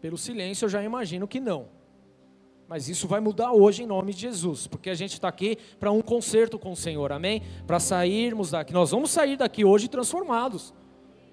Pelo 0.00 0.16
silêncio 0.16 0.66
eu 0.66 0.68
já 0.68 0.82
imagino 0.82 1.26
que 1.26 1.40
não. 1.40 1.79
Mas 2.70 2.88
isso 2.88 3.08
vai 3.08 3.18
mudar 3.18 3.50
hoje 3.50 3.82
em 3.82 3.86
nome 3.86 4.14
de 4.14 4.20
Jesus, 4.20 4.68
porque 4.68 4.90
a 4.90 4.94
gente 4.94 5.14
está 5.14 5.26
aqui 5.26 5.58
para 5.80 5.90
um 5.90 6.00
concerto 6.00 6.56
com 6.56 6.70
o 6.70 6.76
Senhor, 6.76 7.10
amém? 7.10 7.42
Para 7.66 7.80
sairmos 7.80 8.52
daqui. 8.52 8.72
Nós 8.72 8.92
vamos 8.92 9.10
sair 9.10 9.36
daqui 9.36 9.64
hoje 9.64 9.88
transformados, 9.88 10.72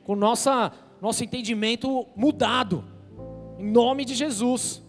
com 0.03 0.15
nossa, 0.15 0.71
nosso 0.99 1.23
entendimento 1.23 2.07
mudado, 2.15 2.83
em 3.59 3.69
nome 3.69 4.03
de 4.03 4.15
Jesus. 4.15 4.81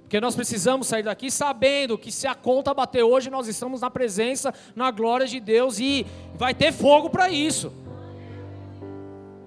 Porque 0.00 0.18
nós 0.22 0.34
precisamos 0.34 0.86
sair 0.86 1.02
daqui 1.02 1.30
sabendo 1.30 1.98
que 1.98 2.10
se 2.10 2.26
a 2.26 2.34
conta 2.34 2.72
bater 2.72 3.02
hoje, 3.02 3.28
nós 3.28 3.46
estamos 3.46 3.82
na 3.82 3.90
presença, 3.90 4.54
na 4.74 4.90
glória 4.90 5.26
de 5.26 5.38
Deus 5.38 5.78
e 5.78 6.06
vai 6.34 6.54
ter 6.54 6.72
fogo 6.72 7.10
para 7.10 7.28
isso. 7.28 7.70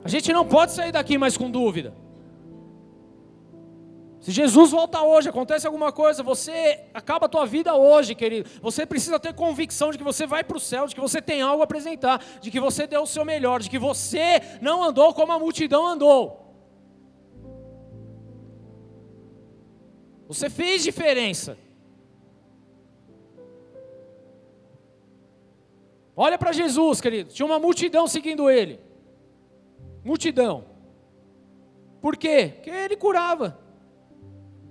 A 0.03 0.08
gente 0.08 0.32
não 0.32 0.45
pode 0.45 0.74
sair 0.74 0.91
daqui 0.91 1.18
mais 1.18 1.36
com 1.36 1.49
dúvida. 1.49 1.95
Se 4.28 4.34
Jesus 4.34 4.71
volta 4.71 5.01
hoje, 5.01 5.30
acontece 5.30 5.65
alguma 5.65 5.89
coisa, 5.89 6.21
você 6.21 6.84
acaba 6.93 7.28
a 7.28 7.30
tua 7.30 7.45
vida 7.45 7.73
hoje, 7.75 8.13
querido. 8.13 8.49
Você 8.61 8.86
precisa 8.86 9.17
ter 9.17 9.34
convicção 9.34 9.89
de 9.89 9.97
que 9.97 10.03
você 10.03 10.28
vai 10.28 10.43
para 10.43 10.57
o 10.57 10.59
céu, 10.59 10.86
de 10.86 10.93
que 10.93 10.99
você 10.99 11.21
tem 11.21 11.41
algo 11.41 11.61
a 11.61 11.63
apresentar, 11.63 12.21
de 12.41 12.51
que 12.51 12.59
você 12.59 12.86
deu 12.86 13.03
o 13.03 13.07
seu 13.07 13.23
melhor, 13.23 13.61
de 13.61 13.69
que 13.69 13.80
você 13.80 14.41
não 14.59 14.84
andou 14.84 15.13
como 15.13 15.32
a 15.32 15.39
multidão 15.39 15.88
andou. 15.88 16.45
Você 20.28 20.49
fez 20.49 20.84
diferença. 20.84 21.57
Olha 26.17 26.38
para 26.38 26.51
Jesus, 26.51 26.99
querido. 26.99 27.32
Tinha 27.32 27.45
uma 27.45 27.59
multidão 27.59 28.07
seguindo 28.07 28.49
ele. 28.49 28.82
Multidão. 30.03 30.65
Por 32.01 32.17
quê? 32.17 32.51
Porque 32.55 32.69
ele 32.69 32.97
curava. 32.97 33.65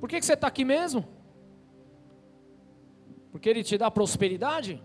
Por 0.00 0.08
que, 0.08 0.18
que 0.18 0.26
você 0.26 0.34
está 0.34 0.46
aqui 0.46 0.64
mesmo? 0.64 1.04
Porque 3.30 3.48
ele 3.48 3.62
te 3.62 3.76
dá 3.76 3.90
prosperidade? 3.90 4.82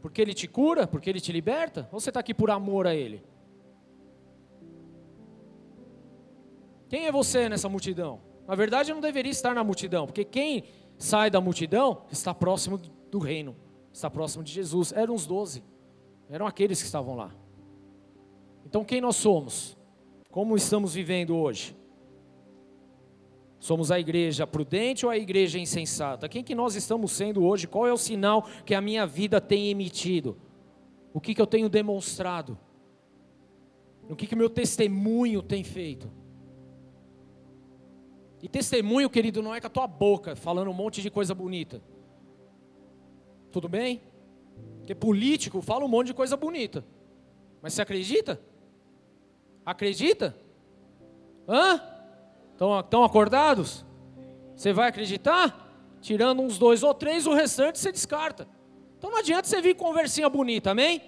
Porque 0.00 0.20
ele 0.20 0.34
te 0.34 0.46
cura? 0.46 0.86
Porque 0.86 1.08
ele 1.08 1.20
te 1.20 1.32
liberta? 1.32 1.88
Ou 1.92 2.00
você 2.00 2.10
está 2.10 2.20
aqui 2.20 2.34
por 2.34 2.50
amor 2.50 2.86
a 2.86 2.94
ele? 2.94 3.24
Quem 6.88 7.06
é 7.06 7.12
você 7.12 7.48
nessa 7.48 7.68
multidão? 7.68 8.20
Na 8.46 8.54
verdade, 8.54 8.92
não 8.92 9.00
deveria 9.00 9.32
estar 9.32 9.54
na 9.54 9.64
multidão, 9.64 10.06
porque 10.06 10.24
quem 10.24 10.64
sai 10.98 11.30
da 11.30 11.40
multidão 11.40 12.02
está 12.12 12.34
próximo 12.34 12.78
do 13.10 13.18
reino, 13.18 13.56
está 13.92 14.10
próximo 14.10 14.44
de 14.44 14.52
Jesus. 14.52 14.92
Eram 14.92 15.14
os 15.14 15.26
doze, 15.26 15.64
eram 16.28 16.46
aqueles 16.46 16.80
que 16.80 16.86
estavam 16.86 17.16
lá. 17.16 17.34
Então, 18.66 18.84
quem 18.84 19.00
nós 19.00 19.16
somos? 19.16 19.76
Como 20.30 20.56
estamos 20.56 20.94
vivendo 20.94 21.36
hoje? 21.36 21.76
Somos 23.64 23.90
a 23.90 23.98
igreja 23.98 24.46
prudente 24.46 25.06
ou 25.06 25.10
a 25.10 25.16
igreja 25.16 25.58
insensata? 25.58 26.28
Quem 26.28 26.44
que 26.44 26.54
nós 26.54 26.74
estamos 26.74 27.12
sendo 27.12 27.42
hoje? 27.42 27.66
Qual 27.66 27.86
é 27.86 27.92
o 27.94 27.96
sinal 27.96 28.46
que 28.62 28.74
a 28.74 28.80
minha 28.82 29.06
vida 29.06 29.40
tem 29.40 29.70
emitido? 29.70 30.36
O 31.14 31.18
que, 31.18 31.34
que 31.34 31.40
eu 31.40 31.46
tenho 31.46 31.66
demonstrado? 31.66 32.58
O 34.06 34.14
que, 34.14 34.26
que 34.26 34.36
meu 34.36 34.50
testemunho 34.50 35.40
tem 35.40 35.64
feito? 35.64 36.12
E 38.42 38.50
testemunho, 38.50 39.08
querido, 39.08 39.42
não 39.42 39.54
é 39.54 39.62
com 39.62 39.66
a 39.66 39.70
tua 39.70 39.86
boca 39.86 40.36
falando 40.36 40.70
um 40.70 40.74
monte 40.74 41.00
de 41.00 41.08
coisa 41.08 41.34
bonita. 41.34 41.82
Tudo 43.50 43.66
bem? 43.66 44.02
Porque 44.80 44.94
político 44.94 45.62
fala 45.62 45.86
um 45.86 45.88
monte 45.88 46.08
de 46.08 46.14
coisa 46.14 46.36
bonita. 46.36 46.84
Mas 47.62 47.72
você 47.72 47.80
acredita? 47.80 48.38
Acredita? 49.64 50.36
Hã? 51.48 51.93
Estão, 52.54 53.04
acordados? 53.04 53.84
Você 54.54 54.72
vai 54.72 54.88
acreditar? 54.88 55.60
Tirando 56.00 56.40
uns 56.40 56.56
dois 56.56 56.82
ou 56.82 56.94
três, 56.94 57.26
o 57.26 57.34
restante 57.34 57.78
você 57.78 57.90
descarta. 57.90 58.46
Então 58.96 59.10
não 59.10 59.18
adianta 59.18 59.48
você 59.48 59.60
vir 59.60 59.74
conversinha 59.74 60.28
bonita, 60.28 60.70
amém? 60.70 61.02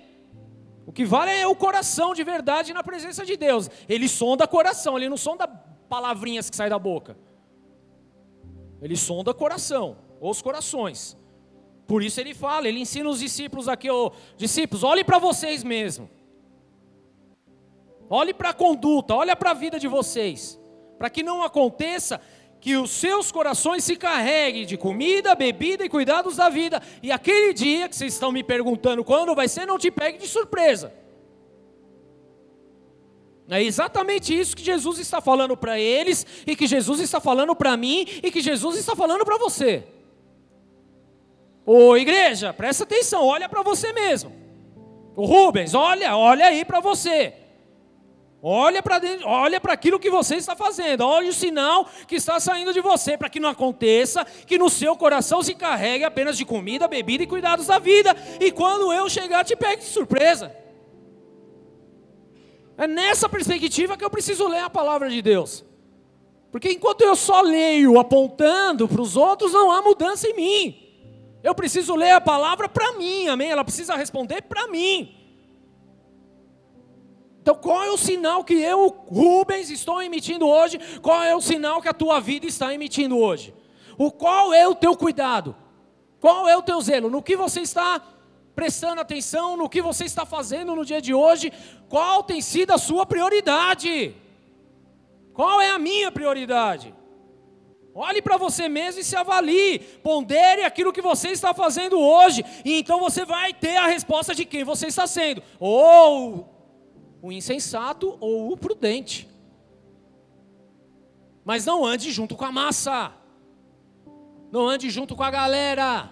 O 0.85 0.93
que 0.93 1.05
vale 1.05 1.31
é 1.31 1.47
o 1.47 1.55
coração 1.55 2.15
de 2.15 2.25
verdade 2.25 2.73
na 2.73 2.83
presença 2.83 3.25
de 3.25 3.37
Deus. 3.37 3.71
Ele 3.89 4.09
sonda 4.09 4.47
coração, 4.47 4.97
ele 4.97 5.09
não 5.09 5.17
sonda 5.17 5.47
palavrinhas 5.89 6.51
que 6.51 6.57
saem 6.57 6.71
da 6.71 6.79
boca. 6.79 7.17
Ele 8.83 8.97
sonda 8.97 9.33
coração, 9.33 9.97
os 10.21 10.43
corações. 10.43 11.17
Por 11.87 12.03
isso 12.03 12.21
ele 12.21 12.35
fala, 12.35 12.69
ele 12.69 12.81
ensina 12.81 13.09
os 13.09 13.21
discípulos 13.21 13.69
aqui, 13.69 13.89
oh, 13.89 14.13
discípulos, 14.37 14.83
olhem 14.83 15.05
para 15.05 15.19
vocês 15.19 15.63
mesmo. 15.63 16.11
Olhe 18.11 18.35
para 18.35 18.51
a 18.51 18.55
conduta, 18.55 19.15
olhe 19.15 19.35
para 19.37 19.53
a 19.53 19.55
vida 19.55 19.79
de 19.79 19.89
vocês, 19.89 20.61
para 20.99 21.11
que 21.11 21.23
não 21.23 21.43
aconteça 21.43 22.21
que 22.61 22.77
os 22.77 22.91
seus 22.91 23.31
corações 23.31 23.85
se 23.85 23.97
carreguem 23.97 24.67
de 24.67 24.77
comida, 24.77 25.35
bebida 25.35 25.85
e 25.85 25.89
cuidados 25.89 26.37
da 26.37 26.49
vida, 26.49 26.83
e 27.03 27.13
aquele 27.13 27.53
dia 27.53 27.89
que 27.89 27.95
vocês 27.95 28.13
estão 28.13 28.33
me 28.33 28.43
perguntando 28.43 29.05
quando 29.05 29.35
vai 29.35 29.47
ser, 29.47 29.67
não 29.67 29.79
te 29.79 29.91
pegue 29.91 30.19
de 30.19 30.27
surpresa. 30.27 30.93
É 33.49 33.63
exatamente 33.63 34.37
isso 34.37 34.57
que 34.57 34.65
Jesus 34.65 34.99
está 34.99 35.21
falando 35.21 35.57
para 35.57 35.79
eles, 35.79 36.27
e 36.47 36.57
que 36.57 36.67
Jesus 36.67 36.99
está 37.01 37.21
falando 37.21 37.55
para 37.55 37.77
mim, 37.77 38.05
e 38.23 38.31
que 38.31 38.41
Jesus 38.41 38.77
está 38.77 38.97
falando 38.97 39.25
para 39.25 39.39
você. 39.39 39.85
Ô 41.65 41.97
igreja, 41.97 42.53
presta 42.53 42.85
atenção, 42.85 43.25
olha 43.25 43.49
para 43.49 43.63
você 43.63 43.93
mesmo. 43.93 44.33
O 45.15 45.25
Rubens, 45.25 45.75
olha, 45.75 46.17
olha 46.17 46.47
aí 46.47 46.65
para 46.65 46.81
você. 46.81 47.46
Olha 48.49 48.81
para 48.81 49.01
olha 49.25 49.61
para 49.61 49.73
aquilo 49.73 49.99
que 49.99 50.09
você 50.09 50.37
está 50.37 50.55
fazendo. 50.55 51.01
Olha 51.01 51.31
o 51.31 51.33
sinal 51.33 51.85
que 52.07 52.15
está 52.15 52.39
saindo 52.39 52.73
de 52.73 52.81
você, 52.81 53.19
para 53.19 53.29
que 53.29 53.41
não 53.41 53.49
aconteça 53.49 54.25
que 54.25 54.57
no 54.57 54.71
seu 54.71 54.95
coração 54.95 55.43
se 55.43 55.53
carregue 55.53 56.05
apenas 56.05 56.39
de 56.39 56.45
comida, 56.45 56.87
bebida 56.87 57.25
e 57.25 57.27
cuidados 57.27 57.67
da 57.67 57.81
vida. 57.81 58.15
E 58.41 58.53
quando 58.53 58.93
eu 58.93 59.09
chegar, 59.09 59.45
te 59.45 59.57
pegue 59.57 59.83
de 59.83 59.89
surpresa. 59.89 60.55
É 62.79 62.87
nessa 62.87 63.29
perspectiva 63.29 63.97
que 63.97 64.05
eu 64.05 64.11
preciso 64.11 64.47
ler 64.47 64.61
a 64.61 64.71
palavra 64.71 65.11
de 65.11 65.21
Deus. 65.21 65.65
Porque 66.53 66.71
enquanto 66.71 67.01
eu 67.01 67.17
só 67.17 67.41
leio 67.41 67.99
apontando 67.99 68.87
para 68.87 69.03
os 69.03 69.17
outros, 69.17 69.55
não 69.55 69.73
há 69.73 69.83
mudança 69.83 70.29
em 70.29 70.37
mim. 70.37 71.41
Eu 71.43 71.53
preciso 71.53 71.97
ler 71.97 72.13
a 72.13 72.21
palavra 72.21 72.69
para 72.69 72.93
mim, 72.93 73.27
amém? 73.27 73.51
Ela 73.51 73.65
precisa 73.65 73.97
responder 73.97 74.43
para 74.43 74.69
mim. 74.69 75.26
Então, 77.47 77.55
qual 77.55 77.85
é 77.85 77.93
o 77.93 77.97
sinal 77.97 78.43
que 78.43 78.55
eu, 78.55 78.89
Rubens, 79.07 79.71
estou 79.71 80.03
emitindo 80.03 80.49
hoje? 80.49 80.81
Qual 81.01 81.23
é 81.23 81.33
o 81.33 81.41
sinal 81.41 81.81
que 81.81 81.89
a 81.89 81.95
tua 81.95 82.19
vida 82.19 82.45
está 82.45 82.75
emitindo 82.75 83.17
hoje? 83.17 83.55
O 83.97 84.11
qual 84.11 84.53
é 84.53 84.67
o 84.67 84.75
teu 84.75 84.97
cuidado? 84.97 85.55
Qual 86.19 86.49
é 86.49 86.57
o 86.57 86.63
teu 86.63 86.81
zelo? 86.81 87.09
No 87.09 87.23
que 87.23 87.37
você 87.37 87.61
está 87.61 88.03
prestando 88.53 89.01
atenção 89.01 89.57
no 89.57 89.69
que 89.69 89.81
você 89.81 90.07
está 90.07 90.27
fazendo 90.27 90.75
no 90.75 90.85
dia 90.85 91.01
de 91.01 91.15
hoje, 91.15 91.53
qual 91.89 92.25
tem 92.25 92.41
sido 92.41 92.73
a 92.73 92.79
sua 92.79 93.07
prioridade? 93.07 94.17
Qual 95.33 95.61
é 95.61 95.71
a 95.71 95.79
minha 95.79 96.11
prioridade? 96.11 96.93
Olhe 97.95 98.21
para 98.21 98.37
você 98.37 98.69
mesmo 98.69 99.03
e 99.03 99.05
se 99.05 99.15
avalie, 99.15 99.79
pondere 100.03 100.65
aquilo 100.65 100.93
que 100.93 101.01
você 101.01 101.29
está 101.29 101.55
fazendo 101.55 101.97
hoje, 101.97 102.45
e 102.65 102.81
então 102.81 102.99
você 102.99 103.25
vai 103.25 103.55
ter 103.55 103.77
a 103.77 103.87
resposta 103.87 104.35
de 104.35 104.45
quem 104.45 104.65
você 104.65 104.89
está 104.89 105.07
sendo, 105.07 105.41
ou 105.61 106.56
o 107.23 107.33
insensato 107.33 108.17
ou 108.21 108.53
o 108.53 108.57
prudente. 108.57 109.29
Mas 111.45 111.65
não 111.65 111.85
ande 111.85 112.11
junto 112.11 112.35
com 112.37 112.45
a 112.45 112.53
massa, 112.53 113.13
não 114.51 114.69
ande 114.69 114.91
junto 114.91 115.15
com 115.15 115.23
a 115.23 115.31
galera. 115.31 116.11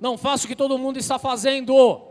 Não 0.00 0.16
faça 0.16 0.46
o 0.46 0.48
que 0.48 0.56
todo 0.56 0.78
mundo 0.78 0.98
está 0.98 1.18
fazendo. 1.18 2.10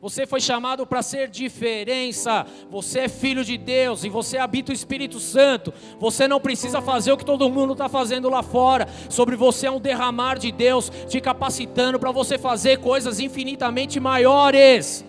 Você 0.00 0.26
foi 0.26 0.40
chamado 0.40 0.86
para 0.86 1.02
ser 1.02 1.28
diferença. 1.28 2.46
Você 2.70 3.00
é 3.00 3.08
filho 3.08 3.44
de 3.44 3.56
Deus 3.56 4.04
e 4.04 4.08
você 4.08 4.38
habita 4.38 4.70
o 4.70 4.74
Espírito 4.74 5.18
Santo. 5.18 5.72
Você 5.98 6.28
não 6.28 6.40
precisa 6.40 6.80
fazer 6.80 7.10
o 7.12 7.16
que 7.16 7.24
todo 7.24 7.50
mundo 7.50 7.72
está 7.72 7.88
fazendo 7.88 8.28
lá 8.28 8.42
fora. 8.42 8.88
Sobre 9.08 9.34
você 9.34 9.66
é 9.66 9.70
um 9.70 9.80
derramar 9.80 10.38
de 10.38 10.52
Deus 10.52 10.90
te 11.08 11.20
capacitando 11.20 11.98
para 11.98 12.12
você 12.12 12.38
fazer 12.38 12.78
coisas 12.78 13.18
infinitamente 13.18 13.98
maiores. 13.98 15.04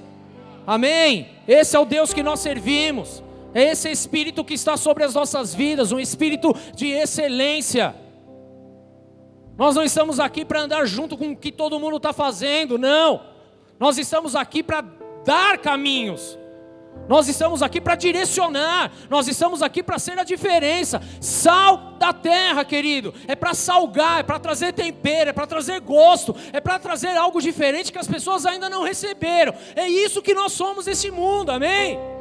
Amém? 0.70 1.30
Esse 1.48 1.76
é 1.76 1.80
o 1.80 1.84
Deus 1.84 2.14
que 2.14 2.22
nós 2.22 2.42
servimos. 2.42 3.24
É 3.56 3.72
esse 3.72 3.90
Espírito 3.90 4.46
que 4.46 4.54
está 4.54 4.78
sobre 4.78 5.04
as 5.04 5.16
nossas 5.16 5.56
vidas, 5.56 5.92
um 5.92 6.00
Espírito 6.00 6.56
de 6.76 6.86
excelência. 6.90 7.96
Nós 9.58 9.76
não 9.76 9.84
estamos 9.84 10.20
aqui 10.20 10.46
para 10.46 10.62
andar 10.62 10.86
junto 10.86 11.18
com 11.18 11.32
o 11.32 11.36
que 11.36 11.52
todo 11.52 11.80
mundo 11.80 11.98
está 11.98 12.14
fazendo, 12.14 12.78
não. 12.78 13.20
Nós 13.80 13.98
estamos 13.98 14.36
aqui 14.36 14.62
para 14.62 14.82
dar 15.26 15.58
caminhos. 15.58 16.38
Nós 17.10 17.28
estamos 17.28 17.64
aqui 17.64 17.82
para 17.82 17.96
direcionar, 17.96 18.92
nós 19.10 19.28
estamos 19.28 19.64
aqui 19.64 19.82
para 19.82 19.98
ser 19.98 20.20
a 20.20 20.24
diferença. 20.24 21.02
Sal 21.20 21.96
da 21.98 22.14
terra, 22.14 22.64
querido, 22.64 23.12
é 23.28 23.36
para 23.36 23.56
salgar, 23.56 24.20
é 24.20 24.24
para 24.24 24.38
trazer 24.38 24.74
tempero, 24.74 25.32
é 25.32 25.34
para 25.34 25.48
trazer 25.48 25.82
gosto, 25.82 26.36
é 26.54 26.62
para 26.62 26.78
trazer 26.78 27.18
algo 27.18 27.42
diferente 27.42 27.92
que 27.92 27.98
as 27.98 28.08
pessoas 28.08 28.46
ainda 28.46 28.70
não 28.70 28.84
receberam. 28.84 29.56
É 29.76 29.90
isso 29.90 30.22
que 30.22 30.36
nós 30.36 30.52
somos 30.52 30.86
esse 30.86 31.10
mundo, 31.10 31.50
amém? 31.50 32.19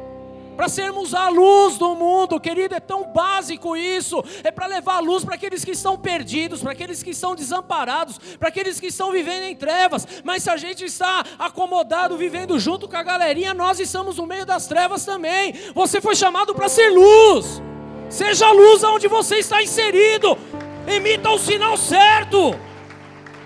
Para 0.59 0.67
sermos 0.67 1.13
a 1.13 1.29
luz 1.29 1.77
do 1.77 1.95
mundo, 1.95 2.37
querido, 2.37 2.75
é 2.75 2.81
tão 2.81 3.13
básico 3.13 3.77
isso, 3.77 4.21
é 4.43 4.51
para 4.51 4.67
levar 4.67 4.95
a 4.95 4.99
luz 4.99 5.23
para 5.23 5.35
aqueles 5.35 5.63
que 5.63 5.71
estão 5.71 5.97
perdidos, 5.97 6.61
para 6.61 6.73
aqueles 6.73 7.01
que 7.01 7.11
estão 7.11 7.33
desamparados, 7.33 8.17
para 8.37 8.49
aqueles 8.49 8.77
que 8.77 8.87
estão 8.87 9.09
vivendo 9.09 9.43
em 9.43 9.55
trevas, 9.55 10.05
mas 10.21 10.43
se 10.43 10.49
a 10.49 10.57
gente 10.57 10.83
está 10.83 11.23
acomodado, 11.39 12.17
vivendo 12.17 12.59
junto 12.59 12.89
com 12.89 12.97
a 12.97 13.01
galerinha, 13.01 13.53
nós 13.53 13.79
estamos 13.79 14.17
no 14.17 14.25
meio 14.25 14.45
das 14.45 14.67
trevas 14.67 15.05
também, 15.05 15.53
você 15.73 16.01
foi 16.01 16.13
chamado 16.13 16.53
para 16.53 16.67
ser 16.67 16.89
luz, 16.89 17.61
seja 18.09 18.51
luz 18.51 18.83
aonde 18.83 19.07
você 19.07 19.37
está 19.37 19.63
inserido, 19.63 20.37
emita 20.85 21.29
o 21.29 21.39
sinal 21.39 21.77
certo, 21.77 22.53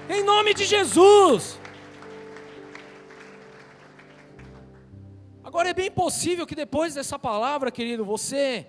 em 0.10 0.24
nome 0.24 0.56
de 0.56 0.66
Jesus. 0.66 1.62
Agora 5.54 5.70
é 5.70 5.74
bem 5.76 5.92
possível 5.92 6.48
que 6.48 6.56
depois 6.56 6.96
dessa 6.96 7.20
palavra, 7.20 7.70
querido, 7.70 8.04
você 8.04 8.66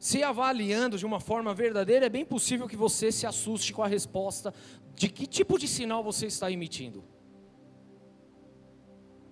se 0.00 0.20
avaliando 0.20 0.98
de 0.98 1.06
uma 1.06 1.20
forma 1.20 1.54
verdadeira, 1.54 2.06
é 2.06 2.08
bem 2.08 2.24
possível 2.24 2.66
que 2.66 2.74
você 2.74 3.12
se 3.12 3.24
assuste 3.24 3.72
com 3.72 3.84
a 3.84 3.86
resposta 3.86 4.52
de 4.96 5.08
que 5.08 5.28
tipo 5.28 5.56
de 5.56 5.68
sinal 5.68 6.02
você 6.02 6.26
está 6.26 6.50
emitindo. 6.50 7.04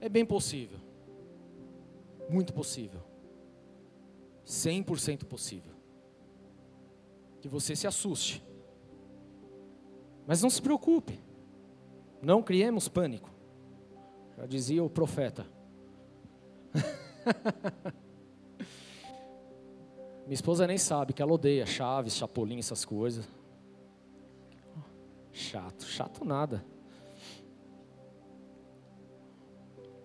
É 0.00 0.08
bem 0.08 0.24
possível. 0.24 0.78
Muito 2.30 2.54
possível. 2.54 3.00
100% 4.46 5.24
possível. 5.24 5.72
Que 7.40 7.48
você 7.48 7.74
se 7.74 7.88
assuste. 7.88 8.44
Mas 10.24 10.40
não 10.40 10.48
se 10.48 10.62
preocupe. 10.62 11.18
Não 12.22 12.44
criemos 12.44 12.86
pânico. 12.86 13.28
Já 14.38 14.46
dizia 14.46 14.84
o 14.84 14.88
profeta. 14.88 15.44
Minha 20.24 20.34
esposa 20.34 20.66
nem 20.66 20.78
sabe 20.78 21.12
que 21.12 21.20
ela 21.20 21.32
odeia 21.32 21.66
chaves, 21.66 22.16
chapolim, 22.16 22.58
essas 22.58 22.84
coisas. 22.84 23.28
Chato, 25.32 25.84
chato 25.84 26.24
nada. 26.24 26.64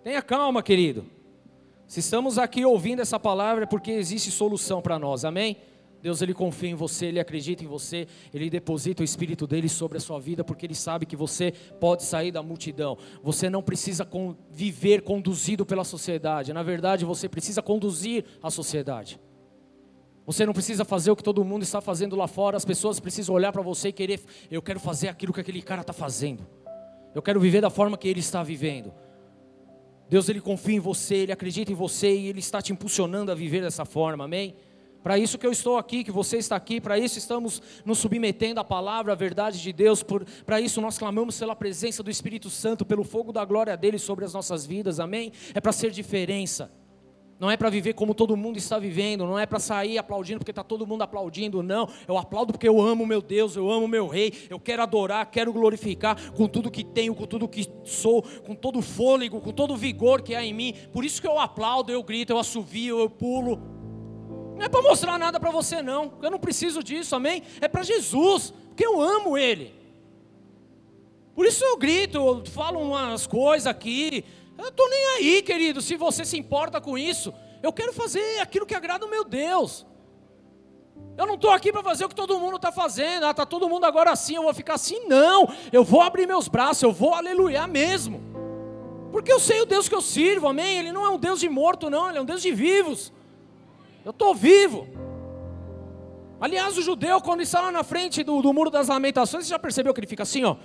Tenha 0.03 0.21
calma, 0.21 0.63
querido. 0.63 1.05
Se 1.85 1.99
estamos 2.01 2.37
aqui 2.37 2.65
ouvindo 2.65 3.01
essa 3.01 3.19
palavra 3.19 3.63
é 3.63 3.67
porque 3.67 3.91
existe 3.91 4.31
solução 4.31 4.81
para 4.81 4.99
nós, 4.99 5.23
amém? 5.23 5.57
Deus 6.01 6.21
ele 6.21 6.33
confia 6.33 6.69
em 6.69 6.75
você, 6.75 7.07
ele 7.07 7.19
acredita 7.19 7.63
em 7.63 7.67
você, 7.67 8.07
ele 8.33 8.49
deposita 8.49 9.01
o 9.01 9.05
espírito 9.05 9.47
dele 9.47 9.67
sobre 9.67 9.97
a 9.97 10.01
sua 10.01 10.19
vida, 10.19 10.43
porque 10.43 10.65
ele 10.65 10.75
sabe 10.75 11.05
que 11.05 11.15
você 11.15 11.51
pode 11.79 12.03
sair 12.03 12.31
da 12.31 12.43
multidão. 12.43 12.97
Você 13.23 13.49
não 13.49 13.63
precisa 13.63 14.07
viver 14.51 15.01
conduzido 15.01 15.65
pela 15.65 15.83
sociedade. 15.83 16.53
Na 16.53 16.63
verdade, 16.63 17.03
você 17.05 17.27
precisa 17.27 17.61
conduzir 17.61 18.25
a 18.41 18.51
sociedade. 18.51 19.19
Você 20.25 20.45
não 20.45 20.53
precisa 20.53 20.83
fazer 20.83 21.09
o 21.09 21.15
que 21.15 21.23
todo 21.23 21.43
mundo 21.43 21.63
está 21.63 21.79
fazendo 21.79 22.15
lá 22.15 22.27
fora. 22.27 22.57
As 22.57 22.65
pessoas 22.65 22.99
precisam 22.99 23.33
olhar 23.33 23.53
para 23.53 23.61
você 23.61 23.87
e 23.87 23.93
querer. 23.93 24.19
Eu 24.51 24.61
quero 24.61 24.79
fazer 24.79 25.07
aquilo 25.07 25.31
que 25.31 25.39
aquele 25.39 25.61
cara 25.61 25.81
está 25.81 25.93
fazendo. 25.93 26.45
Eu 27.15 27.21
quero 27.21 27.39
viver 27.39 27.61
da 27.61 27.69
forma 27.69 27.97
que 27.97 28.09
ele 28.09 28.19
está 28.19 28.43
vivendo. 28.43 28.93
Deus 30.09 30.29
ele 30.29 30.39
confia 30.39 30.75
em 30.75 30.79
você, 30.79 31.15
ele 31.15 31.31
acredita 31.31 31.71
em 31.71 31.75
você 31.75 32.13
e 32.13 32.27
ele 32.27 32.39
está 32.39 32.61
te 32.61 32.71
impulsionando 32.71 33.31
a 33.31 33.35
viver 33.35 33.61
dessa 33.61 33.85
forma. 33.85 34.25
Amém? 34.25 34.55
Para 35.07 35.17
isso 35.17 35.37
que 35.37 35.47
eu 35.47 35.53
estou 35.53 35.77
aqui, 35.77 36.03
que 36.03 36.11
você 36.11 36.35
está 36.35 36.57
aqui, 36.57 36.81
para 36.81 36.99
isso 36.99 37.17
estamos 37.17 37.61
nos 37.85 37.97
submetendo 37.97 38.59
à 38.59 38.63
palavra, 38.65 39.13
à 39.13 39.15
verdade 39.15 39.61
de 39.61 39.71
Deus, 39.71 40.03
para 40.45 40.59
isso 40.59 40.81
nós 40.81 40.97
clamamos 40.97 41.39
pela 41.39 41.55
presença 41.55 42.03
do 42.03 42.11
Espírito 42.11 42.49
Santo, 42.49 42.85
pelo 42.85 43.05
fogo 43.05 43.31
da 43.31 43.45
glória 43.45 43.77
dele 43.77 43.97
sobre 43.97 44.25
as 44.25 44.33
nossas 44.33 44.65
vidas, 44.65 44.99
amém? 44.99 45.31
É 45.53 45.61
para 45.61 45.71
ser 45.71 45.91
diferença, 45.91 46.69
não 47.39 47.49
é 47.49 47.55
para 47.55 47.69
viver 47.69 47.93
como 47.93 48.13
todo 48.13 48.35
mundo 48.35 48.57
está 48.57 48.77
vivendo, 48.77 49.25
não 49.25 49.39
é 49.39 49.45
para 49.45 49.59
sair 49.59 49.97
aplaudindo 49.97 50.39
porque 50.39 50.51
está 50.51 50.61
todo 50.61 50.85
mundo 50.85 51.03
aplaudindo, 51.03 51.63
não. 51.63 51.87
Eu 52.05 52.17
aplaudo 52.17 52.51
porque 52.51 52.67
eu 52.67 52.81
amo 52.81 53.05
meu 53.05 53.21
Deus, 53.21 53.55
eu 53.55 53.71
amo 53.71 53.87
meu 53.87 54.07
Rei, 54.07 54.33
eu 54.49 54.59
quero 54.59 54.83
adorar, 54.83 55.25
quero 55.31 55.53
glorificar 55.53 56.33
com 56.33 56.49
tudo 56.49 56.69
que 56.69 56.83
tenho, 56.83 57.15
com 57.15 57.25
tudo 57.25 57.47
que 57.47 57.65
sou, 57.85 58.21
com 58.45 58.53
todo 58.53 58.79
o 58.79 58.81
fôlego, 58.81 59.39
com 59.39 59.53
todo 59.53 59.73
o 59.73 59.77
vigor 59.77 60.21
que 60.21 60.35
há 60.35 60.43
em 60.43 60.53
mim. 60.53 60.73
Por 60.91 61.05
isso 61.05 61.21
que 61.21 61.27
eu 61.27 61.39
aplaudo, 61.39 61.93
eu 61.93 62.03
grito, 62.03 62.33
eu 62.33 62.37
assovio, 62.37 62.99
eu 62.99 63.09
pulo. 63.09 63.76
Não 64.57 64.65
é 64.65 64.69
para 64.69 64.81
mostrar 64.81 65.17
nada 65.19 65.39
para 65.39 65.51
você, 65.51 65.81
não. 65.81 66.13
Eu 66.21 66.31
não 66.31 66.39
preciso 66.39 66.83
disso, 66.83 67.15
amém? 67.15 67.43
É 67.61 67.67
para 67.67 67.83
Jesus, 67.83 68.53
porque 68.69 68.85
eu 68.85 68.99
amo 68.99 69.37
Ele. 69.37 69.73
Por 71.35 71.45
isso 71.45 71.63
eu 71.63 71.77
grito, 71.77 72.17
eu 72.17 72.43
falo 72.47 72.79
umas 72.79 73.27
coisas 73.27 73.67
aqui. 73.67 74.25
Eu 74.57 74.69
estou 74.69 74.89
nem 74.89 75.05
aí, 75.17 75.41
querido, 75.43 75.81
se 75.81 75.95
você 75.95 76.25
se 76.25 76.35
importa 76.35 76.81
com 76.81 76.97
isso. 76.97 77.31
Eu 77.61 77.71
quero 77.71 77.93
fazer 77.93 78.39
aquilo 78.39 78.65
que 78.65 78.73
agrada 78.73 79.05
o 79.05 79.09
meu 79.09 79.23
Deus. 79.23 79.85
Eu 81.15 81.27
não 81.27 81.35
estou 81.35 81.51
aqui 81.51 81.71
para 81.71 81.83
fazer 81.83 82.05
o 82.05 82.09
que 82.09 82.15
todo 82.15 82.39
mundo 82.39 82.55
está 82.55 82.71
fazendo. 82.71 83.27
Ah, 83.27 83.31
está 83.31 83.45
todo 83.45 83.69
mundo 83.69 83.85
agora 83.85 84.11
assim, 84.11 84.35
eu 84.35 84.43
vou 84.43 84.53
ficar 84.53 84.73
assim. 84.73 85.07
Não, 85.07 85.47
eu 85.71 85.83
vou 85.83 86.01
abrir 86.01 86.25
meus 86.25 86.47
braços, 86.47 86.81
eu 86.81 86.91
vou 86.91 87.13
aleluiar 87.13 87.67
mesmo. 87.67 88.19
Porque 89.11 89.31
eu 89.31 89.39
sei 89.39 89.61
o 89.61 89.65
Deus 89.65 89.87
que 89.87 89.95
eu 89.95 90.01
sirvo, 90.01 90.47
amém? 90.47 90.79
Ele 90.79 90.91
não 90.91 91.05
é 91.05 91.09
um 91.09 91.19
Deus 91.19 91.39
de 91.39 91.47
morto, 91.47 91.89
não, 91.89 92.09
ele 92.09 92.17
é 92.17 92.21
um 92.21 92.25
Deus 92.25 92.41
de 92.41 92.51
vivos. 92.51 93.13
Eu 94.07 94.11
estou 94.11 94.33
vivo. 94.33 94.87
Aliás, 96.39 96.77
o 96.77 96.81
judeu, 96.81 97.19
quando 97.19 97.41
está 97.41 97.59
lá 97.59 97.73
na 97.73 97.83
frente 97.83 98.23
do, 98.23 98.41
do 98.41 98.53
muro 98.53 98.69
das 98.69 98.87
lamentações, 98.87 99.43
você 99.43 99.49
já 99.49 99.59
percebeu 99.59 99.93
que 99.93 99.99
ele 99.99 100.07
fica 100.07 100.23
assim, 100.23 100.45
ó. 100.45 100.55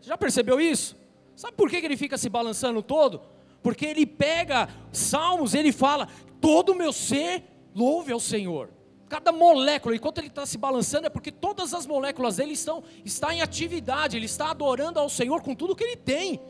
Você 0.00 0.08
já 0.08 0.16
percebeu 0.16 0.60
isso? 0.60 0.96
Sabe 1.34 1.54
por 1.56 1.68
que 1.68 1.78
ele 1.78 1.96
fica 1.96 2.16
se 2.16 2.28
balançando 2.28 2.80
todo? 2.80 3.22
Porque 3.60 3.84
ele 3.84 4.06
pega 4.06 4.68
salmos, 4.92 5.52
ele 5.52 5.72
fala: 5.72 6.06
todo 6.40 6.70
o 6.70 6.76
meu 6.76 6.92
ser 6.92 7.42
louve 7.74 8.12
ao 8.12 8.20
Senhor. 8.20 8.70
Cada 9.08 9.32
molécula, 9.32 9.96
enquanto 9.96 10.18
ele 10.18 10.28
está 10.28 10.46
se 10.46 10.56
balançando, 10.56 11.08
é 11.08 11.10
porque 11.10 11.32
todas 11.32 11.74
as 11.74 11.88
moléculas 11.88 12.36
dele 12.36 12.52
estão 12.52 12.84
está 13.04 13.34
em 13.34 13.42
atividade, 13.42 14.16
ele 14.16 14.26
está 14.26 14.52
adorando 14.52 15.00
ao 15.00 15.08
Senhor 15.08 15.42
com 15.42 15.56
tudo 15.56 15.74
que 15.74 15.82
ele 15.82 15.96
tem. 15.96 16.40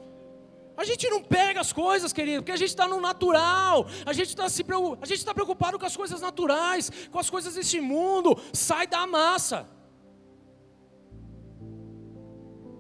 A 0.81 0.85
gente 0.85 1.11
não 1.11 1.23
pega 1.23 1.61
as 1.61 1.75
coisas, 1.75 2.11
querido, 2.11 2.41
porque 2.41 2.53
a 2.53 2.57
gente 2.57 2.71
está 2.71 2.89
no 2.89 3.03
natural. 3.03 3.87
A 4.07 4.15
gente 4.15 4.29
está 4.29 4.47
está 4.47 5.35
preocupado 5.35 5.79
com 5.79 5.85
as 5.85 5.95
coisas 5.95 6.23
naturais, 6.23 6.91
com 7.11 7.19
as 7.19 7.29
coisas 7.29 7.55
deste 7.55 7.79
mundo. 7.83 8.35
Sai 8.51 8.87
da 8.87 9.07
massa. 9.07 9.69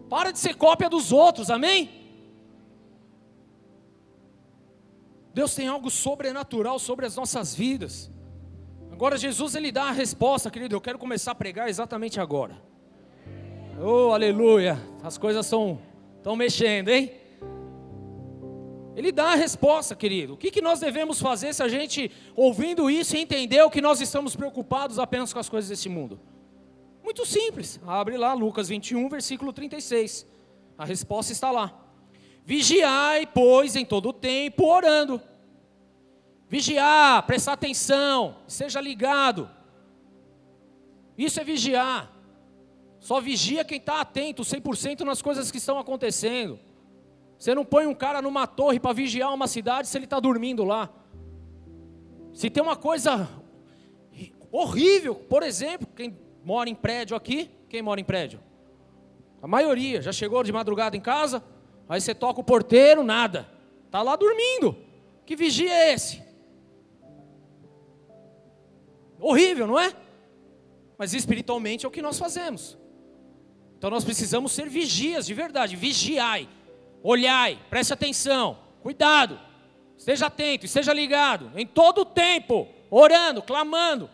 Para 0.09 0.31
de 0.31 0.39
ser 0.39 0.55
cópia 0.55 0.89
dos 0.89 1.13
outros, 1.13 1.51
amém? 1.51 1.91
Deus 5.35 5.55
tem 5.55 5.69
algo 5.69 5.91
sobrenatural 5.91 6.79
sobre 6.79 7.05
as 7.05 7.15
nossas 7.15 7.55
vidas. 7.55 8.11
Agora 8.91 9.19
Jesus 9.19 9.55
ele 9.55 9.71
dá 9.71 9.85
a 9.85 9.93
resposta, 9.93 10.51
querido. 10.51 10.75
Eu 10.75 10.81
quero 10.81 10.99
começar 10.99 11.33
a 11.33 11.35
pregar 11.35 11.69
exatamente 11.69 12.19
agora. 12.19 12.57
Oh, 13.79 14.15
aleluia! 14.15 14.81
As 15.03 15.19
coisas 15.19 15.45
estão 15.45 15.79
mexendo, 16.35 16.89
hein? 16.89 17.20
Ele 19.01 19.11
dá 19.11 19.33
a 19.33 19.35
resposta, 19.35 19.97
querido. 19.97 20.35
O 20.35 20.37
que, 20.37 20.51
que 20.51 20.61
nós 20.61 20.79
devemos 20.79 21.23
fazer 21.23 21.55
se 21.55 21.63
a 21.63 21.69
gente, 21.69 22.13
ouvindo 22.37 22.91
isso, 22.91 23.17
entendeu 23.17 23.71
que 23.71 23.81
nós 23.81 23.99
estamos 23.99 24.37
preocupados 24.37 24.99
apenas 24.99 25.33
com 25.33 25.39
as 25.39 25.49
coisas 25.49 25.71
desse 25.71 25.89
mundo? 25.89 26.21
Muito 27.03 27.25
simples. 27.25 27.81
Abre 27.87 28.19
lá 28.19 28.35
Lucas 28.35 28.69
21, 28.69 29.09
versículo 29.09 29.55
36. 29.55 30.27
A 30.77 30.85
resposta 30.85 31.33
está 31.33 31.51
lá. 31.51 31.83
Vigiai, 32.45 33.27
pois, 33.27 33.75
em 33.75 33.87
todo 33.87 34.11
o 34.11 34.13
tempo, 34.13 34.67
orando. 34.67 35.19
Vigiar, 36.47 37.23
prestar 37.23 37.55
atenção, 37.55 38.37
seja 38.47 38.83
ligado. 38.83 39.49
Isso 41.17 41.41
é 41.41 41.45
vigiar. 41.45 42.13
Só 42.99 43.19
vigia 43.19 43.65
quem 43.65 43.79
está 43.79 44.03
atento 44.03 44.43
100% 44.43 45.01
nas 45.05 45.23
coisas 45.23 45.51
que 45.51 45.57
estão 45.57 45.79
acontecendo. 45.79 46.61
Você 47.41 47.55
não 47.55 47.65
põe 47.65 47.87
um 47.87 47.95
cara 47.95 48.21
numa 48.21 48.47
torre 48.47 48.79
para 48.79 48.93
vigiar 48.93 49.33
uma 49.33 49.47
cidade 49.47 49.89
se 49.89 49.97
ele 49.97 50.05
está 50.05 50.21
dormindo 50.21 50.63
lá. 50.63 50.91
Se 52.35 52.51
tem 52.51 52.63
uma 52.63 52.77
coisa 52.77 53.31
horrível, 54.53 55.15
por 55.15 55.43
exemplo, 55.43 55.89
quem 55.97 56.19
mora 56.45 56.69
em 56.69 56.75
prédio 56.75 57.17
aqui, 57.17 57.51
quem 57.67 57.81
mora 57.81 57.99
em 57.99 58.05
prédio? 58.05 58.41
A 59.41 59.49
maioria 59.49 60.03
já 60.03 60.13
chegou 60.13 60.45
de 60.45 60.53
madrugada 60.53 60.99
em 60.99 61.01
casa, 61.01 61.43
aí 61.89 61.99
você 61.99 62.15
toca 62.15 62.41
o 62.41 62.45
porteiro, 62.45 63.03
nada. 63.03 63.49
Tá 63.91 64.03
lá 64.03 64.17
dormindo. 64.17 64.77
Que 65.25 65.35
vigia 65.35 65.73
é 65.73 65.95
esse? 65.95 66.23
Horrível, 69.19 69.67
não 69.67 69.81
é? 69.81 69.95
Mas 70.99 71.15
espiritualmente 71.15 71.87
é 71.87 71.89
o 71.89 71.91
que 71.91 72.03
nós 72.03 72.19
fazemos. 72.19 72.77
Então 73.79 73.89
nós 73.89 74.05
precisamos 74.05 74.53
ser 74.53 74.69
vigias 74.69 75.25
de 75.25 75.33
verdade. 75.33 75.75
Vigiai, 75.75 76.47
olhai, 77.03 77.59
preste 77.69 77.93
atenção, 77.93 78.59
cuidado, 78.83 79.39
esteja 79.97 80.27
atento, 80.27 80.67
esteja 80.67 80.93
ligado, 80.93 81.51
em 81.57 81.67
todo 81.67 82.03
o 82.03 82.05
tempo, 82.05 82.69
orando, 82.91 83.43
clamando, 83.43 84.09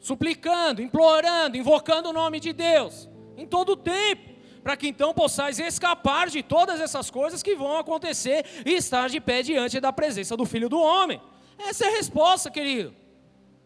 suplicando, 0.00 0.82
implorando, 0.82 1.56
invocando 1.56 2.10
o 2.10 2.12
nome 2.12 2.40
de 2.40 2.52
Deus, 2.52 3.08
em 3.36 3.46
todo 3.46 3.72
o 3.72 3.76
tempo, 3.76 4.34
para 4.62 4.76
que 4.76 4.88
então 4.88 5.12
possais 5.12 5.58
escapar 5.58 6.28
de 6.28 6.42
todas 6.42 6.80
essas 6.80 7.10
coisas 7.10 7.42
que 7.42 7.54
vão 7.54 7.76
acontecer 7.76 8.46
e 8.64 8.72
estar 8.72 9.08
de 9.08 9.20
pé 9.20 9.42
diante 9.42 9.78
da 9.78 9.92
presença 9.92 10.36
do 10.36 10.46
Filho 10.46 10.68
do 10.68 10.80
Homem. 10.80 11.20
Essa 11.58 11.84
é 11.84 11.88
a 11.88 11.96
resposta, 11.96 12.50
querido. 12.50 12.94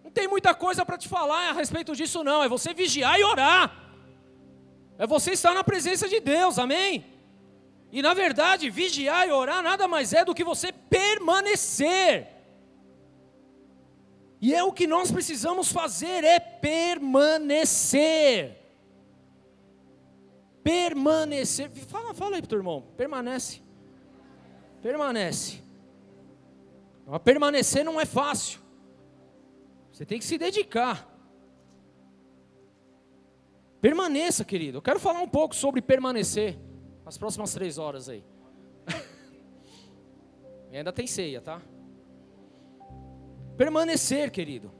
Não 0.02 0.10
tem 0.10 0.26
muita 0.26 0.54
coisa 0.54 0.84
para 0.84 0.98
te 0.98 1.08
falar 1.08 1.50
a 1.50 1.52
respeito 1.52 1.94
disso, 1.94 2.24
não. 2.24 2.42
É 2.42 2.48
você 2.48 2.74
vigiar 2.74 3.18
e 3.20 3.22
orar. 3.22 3.88
É 4.98 5.06
você 5.06 5.32
estar 5.32 5.54
na 5.54 5.62
presença 5.62 6.08
de 6.08 6.18
Deus, 6.18 6.58
amém? 6.58 7.04
E 7.90 8.02
na 8.02 8.12
verdade, 8.12 8.68
vigiar 8.68 9.26
e 9.26 9.32
orar 9.32 9.62
nada 9.62 9.88
mais 9.88 10.12
é 10.12 10.24
do 10.24 10.34
que 10.34 10.44
você 10.44 10.70
permanecer. 10.72 12.28
E 14.40 14.54
é 14.54 14.62
o 14.62 14.72
que 14.72 14.86
nós 14.86 15.10
precisamos 15.10 15.72
fazer, 15.72 16.22
é 16.22 16.38
permanecer. 16.38 17.46
Permanecer. 20.62 21.70
Fala, 21.70 22.14
fala 22.14 22.36
aí 22.36 22.42
para 22.42 22.46
o 22.46 22.48
teu 22.50 22.58
irmão. 22.58 22.84
Permanece. 22.96 23.62
Permanece. 24.82 25.62
Mas 27.06 27.22
permanecer 27.22 27.84
não 27.84 28.00
é 28.00 28.04
fácil. 28.04 28.60
Você 29.90 30.04
tem 30.04 30.18
que 30.18 30.26
se 30.26 30.36
dedicar. 30.36 31.08
Permaneça, 33.80 34.44
querido. 34.44 34.78
Eu 34.78 34.82
quero 34.82 35.00
falar 35.00 35.22
um 35.22 35.28
pouco 35.28 35.56
sobre 35.56 35.80
permanecer 35.80 36.67
nas 37.08 37.16
próximas 37.16 37.54
três 37.54 37.78
horas 37.78 38.06
aí. 38.10 38.22
e 40.70 40.76
ainda 40.76 40.92
tem 40.92 41.06
ceia, 41.06 41.40
tá? 41.40 41.62
Permanecer, 43.56 44.30
querido. 44.30 44.70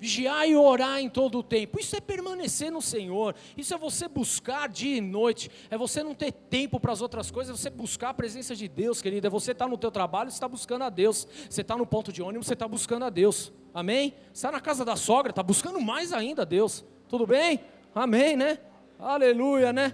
Vigiar 0.00 0.48
e 0.48 0.56
orar 0.56 1.00
em 1.00 1.10
todo 1.10 1.40
o 1.40 1.42
tempo. 1.42 1.78
Isso 1.78 1.94
é 1.96 2.00
permanecer 2.00 2.72
no 2.72 2.80
Senhor. 2.80 3.34
Isso 3.58 3.74
é 3.74 3.76
você 3.76 4.08
buscar 4.08 4.70
dia 4.70 4.96
e 4.96 5.02
noite. 5.02 5.50
É 5.68 5.76
você 5.76 6.02
não 6.02 6.14
ter 6.14 6.32
tempo 6.32 6.80
para 6.80 6.92
as 6.92 7.02
outras 7.02 7.30
coisas. 7.30 7.54
É 7.54 7.60
você 7.60 7.68
buscar 7.68 8.08
a 8.08 8.14
presença 8.14 8.56
de 8.56 8.66
Deus, 8.66 9.02
querido. 9.02 9.26
É 9.26 9.30
você 9.30 9.52
estar 9.52 9.66
tá 9.66 9.70
no 9.70 9.76
teu 9.76 9.90
trabalho, 9.90 10.30
você 10.30 10.36
está 10.36 10.48
buscando 10.48 10.84
a 10.84 10.88
Deus. 10.88 11.28
Você 11.50 11.60
está 11.60 11.76
no 11.76 11.84
ponto 11.84 12.10
de 12.10 12.22
ônibus, 12.22 12.46
você 12.46 12.54
está 12.54 12.66
buscando 12.66 13.04
a 13.04 13.10
Deus. 13.10 13.52
Amém? 13.74 14.14
Você 14.28 14.38
está 14.46 14.50
na 14.50 14.62
casa 14.62 14.82
da 14.82 14.96
sogra, 14.96 15.28
está 15.28 15.42
buscando 15.42 15.78
mais 15.78 16.10
ainda 16.10 16.40
a 16.40 16.46
Deus. 16.46 16.86
Tudo 17.06 17.26
bem? 17.26 17.60
Amém, 17.94 18.34
né? 18.34 18.58
Aleluia, 18.98 19.74
né? 19.74 19.92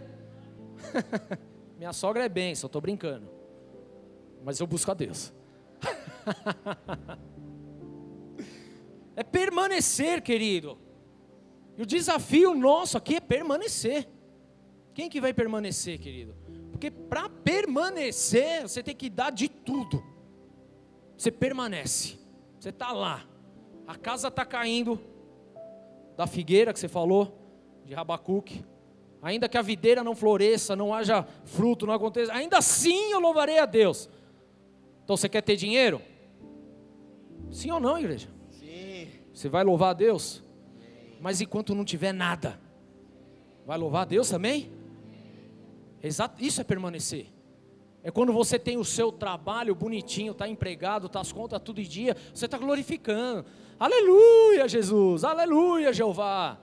Minha 1.79 1.93
sogra 1.93 2.25
é 2.25 2.29
bênção, 2.29 2.67
estou 2.67 2.81
brincando. 2.81 3.29
Mas 4.45 4.61
eu 4.61 4.67
busco 4.67 4.91
a 4.91 4.95
Deus. 4.95 5.33
é 9.17 9.23
permanecer, 9.23 10.23
querido. 10.23 10.79
E 11.77 11.83
o 11.83 11.87
desafio 11.87 12.55
nosso 12.55 12.99
aqui 12.99 13.17
é 13.17 13.21
permanecer. 13.21 14.09
Quem 14.95 15.09
que 15.09 15.21
vai 15.21 15.33
permanecer, 15.33 15.99
querido? 15.99 16.35
Porque 16.71 16.91
para 16.91 17.29
permanecer, 17.29 18.63
você 18.63 18.83
tem 18.83 18.95
que 18.95 19.09
dar 19.09 19.31
de 19.31 19.49
tudo. 19.49 20.05
Você 21.17 21.31
permanece. 21.31 22.19
Você 22.59 22.71
está 22.71 22.93
lá. 22.93 23.27
A 23.87 23.97
casa 23.97 24.29
está 24.29 24.45
caindo. 24.45 25.01
Da 26.17 26.27
figueira 26.27 26.73
que 26.73 26.79
você 26.79 26.89
falou 26.89 27.83
de 27.85 27.95
Rabacuque. 27.95 28.65
Ainda 29.23 29.49
que 29.49 29.59
a 29.59 29.63
videira 29.63 30.03
não 30.03 30.15
floresça, 30.15 30.75
não 30.75 30.95
haja 30.95 31.27
fruto, 31.45 31.87
não 31.87 31.93
aconteça, 31.93 32.33
ainda 32.33 32.59
assim 32.59 33.13
eu 33.13 33.21
louvarei 33.21 33.59
a 33.59 33.67
Deus. 33.67 34.09
Então 35.05 35.17
você 35.17 35.29
quer 35.29 35.43
ter 35.43 35.57
dinheiro? 35.57 36.01
Sim 37.51 37.71
ou 37.71 37.81
não, 37.81 37.99
igreja? 37.99 38.29
Sim. 38.51 39.09
Você 39.33 39.49
vai 39.49 39.63
louvar 39.63 39.91
a 39.91 39.95
Deus? 39.95 40.43
Mas 41.21 41.41
enquanto 41.41 41.75
não 41.75 41.85
tiver 41.85 42.13
nada, 42.13 42.59
vai 43.67 43.77
louvar 43.77 44.03
a 44.03 44.07
Deus 44.07 44.31
também? 44.31 44.71
Exato, 46.03 46.43
isso 46.43 46.61
é 46.61 46.65
permanecer. 46.65 47.27
É 48.03 48.11
quando 48.11 48.33
você 48.33 48.59
tem 48.59 48.79
o 48.79 48.85
seu 48.85 49.13
trabalho 49.13 49.75
bonitinho, 49.75 50.33
está 50.33 50.49
empregado, 50.49 51.07
está 51.07 51.21
as 51.21 51.31
contas 51.31 51.61
tudo 51.63 51.81
em 51.81 51.85
dia, 51.85 52.17
você 52.33 52.47
está 52.47 52.57
glorificando. 52.57 53.45
Aleluia, 53.79 54.67
Jesus, 54.67 55.25
aleluia, 55.25 55.93
Jeová. 55.93 56.59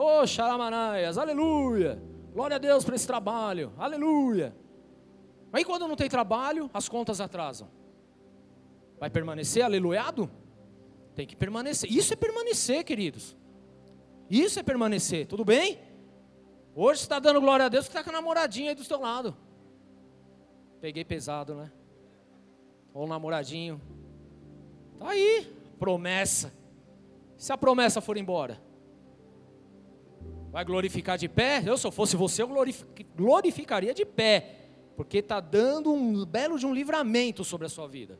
Oh, 0.00 0.24
Xaramanaias, 0.24 1.18
aleluia. 1.18 2.00
Glória 2.32 2.54
a 2.54 2.58
Deus 2.60 2.84
por 2.84 2.94
esse 2.94 3.04
trabalho, 3.04 3.72
aleluia. 3.76 4.54
Aí 5.52 5.64
quando 5.64 5.88
não 5.88 5.96
tem 5.96 6.08
trabalho, 6.08 6.70
as 6.72 6.88
contas 6.88 7.20
atrasam. 7.20 7.68
Vai 9.00 9.10
permanecer 9.10 9.64
aleluiado? 9.64 10.30
Tem 11.16 11.26
que 11.26 11.34
permanecer. 11.34 11.90
Isso 11.90 12.12
é 12.12 12.16
permanecer, 12.16 12.84
queridos. 12.84 13.36
Isso 14.30 14.60
é 14.60 14.62
permanecer, 14.62 15.26
tudo 15.26 15.44
bem? 15.44 15.80
Hoje 16.76 17.00
você 17.00 17.06
está 17.06 17.18
dando 17.18 17.40
glória 17.40 17.66
a 17.66 17.68
Deus 17.68 17.86
que 17.86 17.90
está 17.90 18.04
com 18.04 18.10
a 18.10 18.12
namoradinha 18.12 18.70
aí 18.70 18.76
do 18.76 18.84
seu 18.84 19.00
lado. 19.00 19.36
Peguei 20.80 21.04
pesado, 21.04 21.56
né? 21.56 21.72
Ou 22.94 23.04
namoradinho. 23.08 23.80
Tá 24.96 25.08
aí, 25.08 25.52
promessa. 25.76 26.52
Se 27.36 27.52
a 27.52 27.58
promessa 27.58 28.00
for 28.00 28.16
embora? 28.16 28.67
Vai 30.58 30.64
glorificar 30.64 31.16
de 31.16 31.28
pé? 31.28 31.62
Eu, 31.64 31.78
se 31.78 31.86
eu 31.86 31.92
fosse 31.92 32.16
você, 32.16 32.42
eu 32.42 32.50
glorificaria 33.16 33.94
de 33.94 34.04
pé. 34.04 34.56
Porque 34.96 35.18
está 35.18 35.38
dando 35.38 35.92
um 35.92 36.26
belo 36.26 36.58
de 36.58 36.66
um 36.66 36.74
livramento 36.74 37.44
sobre 37.44 37.68
a 37.68 37.70
sua 37.70 37.86
vida. 37.86 38.18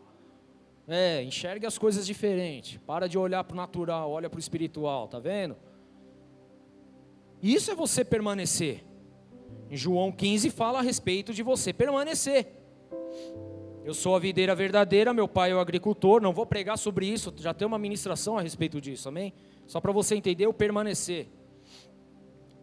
É, 0.87 1.21
enxergue 1.25 1.67
as 1.67 1.77
coisas 1.77 2.07
diferentes. 2.07 2.79
Para 2.87 3.09
de 3.09 3.19
olhar 3.19 3.43
para 3.43 3.55
o 3.55 3.57
natural, 3.57 4.13
olha 4.13 4.31
para 4.31 4.37
o 4.37 4.39
espiritual, 4.39 5.09
tá 5.09 5.19
vendo? 5.19 5.57
Isso 7.43 7.73
é 7.73 7.75
você 7.75 8.05
permanecer. 8.05 8.85
Em 9.69 9.77
João 9.77 10.13
15 10.13 10.49
fala 10.51 10.79
a 10.79 10.83
respeito 10.83 11.35
de 11.35 11.43
você 11.43 11.73
permanecer. 11.73 12.47
Eu 13.83 13.95
sou 13.95 14.15
a 14.15 14.21
videira 14.21 14.55
verdadeira, 14.55 15.13
meu 15.13 15.27
pai 15.27 15.51
é 15.51 15.57
o 15.57 15.59
agricultor. 15.59 16.23
Não 16.23 16.33
vou 16.33 16.47
pregar 16.47 16.79
sobre 16.79 17.05
isso, 17.05 17.35
já 17.37 17.53
tem 17.53 17.67
uma 17.67 17.81
ministração 17.81 18.39
a 18.39 18.41
respeito 18.41 18.81
disso, 18.81 19.09
amém? 19.09 19.35
Só 19.67 19.81
para 19.81 19.91
você 19.91 20.15
entender 20.15 20.47
o 20.47 20.55
permanecer. 20.55 21.27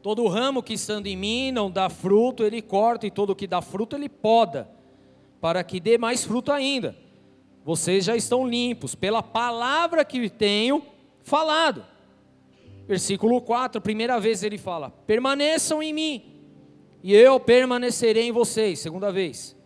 Todo 0.06 0.28
ramo 0.28 0.62
que 0.62 0.76
estando 0.76 1.08
em 1.08 1.18
mim 1.18 1.51
não 1.51 1.72
dá 1.72 1.89
fruto, 1.89 2.43
ele 2.43 2.62
corta, 2.62 3.08
e 3.08 3.10
todo 3.10 3.36
que 3.36 3.47
dá 3.47 3.60
fruto, 3.60 3.95
ele 3.95 4.08
poda, 4.08 4.70
para 5.41 5.64
que 5.64 5.80
dê 5.80 5.97
mais 5.97 6.24
fruto 6.24 6.51
ainda. 6.51 6.95
Vocês 7.64 8.06
já 8.06 8.16
estão 8.16 8.47
limpos 8.47 8.93
pela 8.93 9.24
palavra 9.24 10.06
que 10.06 10.30
tenho 10.30 10.84
falado. 11.24 11.84
Versículo 12.88 13.41
4, 13.41 13.82
primeira 13.82 14.20
vez 14.20 14.43
ele 14.43 14.60
fala: 14.60 14.91
permaneçam 14.91 15.82
em 15.82 15.91
mim, 15.91 16.24
e 17.01 17.12
eu 17.12 17.39
permanecerei 17.39 18.28
em 18.28 18.32
vocês. 18.32 18.78
Segunda 18.78 19.12
vez. 19.12 19.58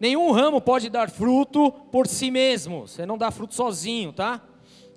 Nenhum 0.00 0.32
ramo 0.32 0.60
pode 0.60 0.90
dar 0.90 1.08
fruto 1.08 1.70
por 1.92 2.08
si 2.08 2.28
mesmo. 2.28 2.88
Você 2.88 3.06
não 3.06 3.16
dá 3.16 3.30
fruto 3.30 3.54
sozinho, 3.54 4.12
tá? 4.12 4.42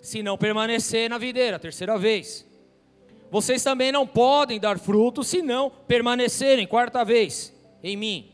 Se 0.02 0.24
não 0.24 0.36
permanecer 0.36 1.08
na 1.12 1.20
videira. 1.20 1.60
Terceira 1.60 1.96
vez. 1.96 2.49
Vocês 3.32 3.64
também 3.64 3.92
não 3.92 4.08
podem 4.08 4.60
dar 4.60 4.80
fruto 4.80 5.24
se 5.24 5.42
não 5.42 5.72
permanecerem, 5.88 6.66
quarta 6.66 7.06
vez, 7.06 7.54
em 7.84 7.96
mim. 7.96 8.32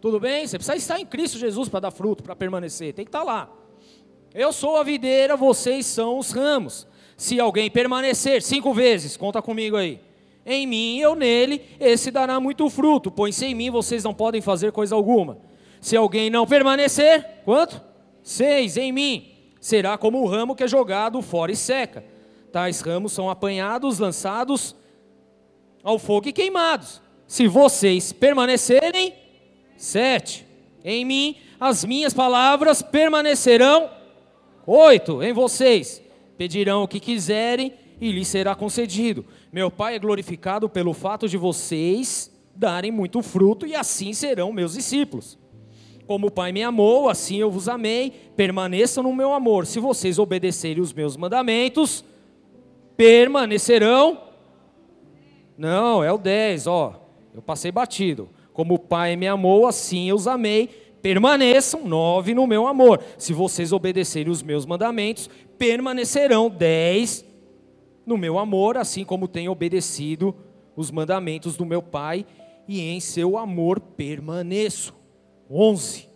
Tudo 0.00 0.20
bem? 0.20 0.46
Você 0.46 0.58
precisa 0.58 0.76
estar 0.76 1.00
em 1.00 1.06
Cristo 1.06 1.38
Jesus 1.38 1.68
para 1.68 1.80
dar 1.80 1.90
fruto, 1.90 2.22
para 2.22 2.36
permanecer. 2.36 2.92
Tem 2.92 3.04
que 3.04 3.08
estar 3.08 3.22
lá. 3.22 3.50
Eu 4.34 4.52
sou 4.52 4.76
a 4.76 4.82
videira, 4.82 5.36
vocês 5.36 5.86
são 5.86 6.18
os 6.18 6.30
ramos. 6.30 6.86
Se 7.16 7.40
alguém 7.40 7.70
permanecer, 7.70 8.42
cinco 8.42 8.74
vezes, 8.74 9.16
conta 9.16 9.40
comigo 9.40 9.76
aí. 9.76 10.00
Em 10.44 10.66
mim, 10.66 10.98
eu 10.98 11.14
nele, 11.14 11.62
esse 11.80 12.10
dará 12.10 12.38
muito 12.38 12.68
fruto, 12.68 13.10
pois 13.10 13.34
sem 13.34 13.54
mim 13.54 13.70
vocês 13.70 14.04
não 14.04 14.12
podem 14.12 14.42
fazer 14.42 14.72
coisa 14.72 14.94
alguma. 14.94 15.38
Se 15.80 15.96
alguém 15.96 16.28
não 16.28 16.46
permanecer, 16.46 17.40
quanto? 17.44 17.80
Seis, 18.22 18.76
em 18.76 18.92
mim, 18.92 19.32
será 19.58 19.96
como 19.96 20.20
o 20.20 20.26
ramo 20.26 20.54
que 20.54 20.64
é 20.64 20.68
jogado 20.68 21.22
fora 21.22 21.50
e 21.50 21.56
seca 21.56 22.04
tais 22.54 22.80
ramos 22.80 23.10
são 23.10 23.28
apanhados, 23.28 23.98
lançados 23.98 24.76
ao 25.82 25.98
fogo 25.98 26.28
e 26.28 26.32
queimados. 26.32 27.02
Se 27.26 27.48
vocês 27.48 28.12
permanecerem, 28.12 29.12
sete, 29.76 30.46
em 30.84 31.04
mim 31.04 31.36
as 31.58 31.84
minhas 31.84 32.14
palavras 32.14 32.80
permanecerão, 32.80 33.90
oito, 34.64 35.20
em 35.20 35.32
vocês 35.32 36.00
pedirão 36.38 36.84
o 36.84 36.88
que 36.88 37.00
quiserem 37.00 37.72
e 38.00 38.12
lhes 38.12 38.28
será 38.28 38.54
concedido. 38.54 39.24
Meu 39.52 39.68
Pai 39.68 39.96
é 39.96 39.98
glorificado 39.98 40.68
pelo 40.68 40.92
fato 40.92 41.28
de 41.28 41.36
vocês 41.36 42.30
darem 42.54 42.92
muito 42.92 43.20
fruto 43.20 43.66
e 43.66 43.74
assim 43.74 44.12
serão 44.12 44.52
meus 44.52 44.74
discípulos. 44.74 45.36
Como 46.06 46.28
o 46.28 46.30
Pai 46.30 46.52
me 46.52 46.62
amou, 46.62 47.08
assim 47.08 47.36
eu 47.38 47.50
vos 47.50 47.68
amei, 47.68 48.12
permaneçam 48.36 49.02
no 49.02 49.12
meu 49.12 49.34
amor. 49.34 49.66
Se 49.66 49.80
vocês 49.80 50.20
obedecerem 50.20 50.80
os 50.80 50.92
meus 50.92 51.16
mandamentos, 51.16 52.04
permanecerão. 52.96 54.18
Não, 55.56 56.02
é 56.02 56.12
o 56.12 56.18
10, 56.18 56.66
ó. 56.66 57.00
Eu 57.34 57.42
passei 57.42 57.70
batido. 57.70 58.28
Como 58.52 58.74
o 58.74 58.78
Pai 58.78 59.16
me 59.16 59.26
amou, 59.26 59.66
assim 59.66 60.08
eu 60.08 60.16
os 60.16 60.26
amei. 60.26 60.68
Permaneçam, 61.02 61.84
9 61.84 62.34
no 62.34 62.46
meu 62.46 62.66
amor. 62.66 63.02
Se 63.18 63.32
vocês 63.32 63.72
obedecerem 63.72 64.32
os 64.32 64.42
meus 64.42 64.64
mandamentos, 64.64 65.28
permanecerão, 65.58 66.48
10 66.48 67.24
no 68.06 68.16
meu 68.16 68.38
amor, 68.38 68.76
assim 68.76 69.04
como 69.04 69.28
tenho 69.28 69.52
obedecido 69.52 70.34
os 70.76 70.90
mandamentos 70.90 71.56
do 71.56 71.66
meu 71.66 71.82
Pai, 71.82 72.26
e 72.66 72.80
em 72.80 73.00
seu 73.00 73.36
amor 73.36 73.80
permaneço. 73.80 74.94
11. 75.50 76.08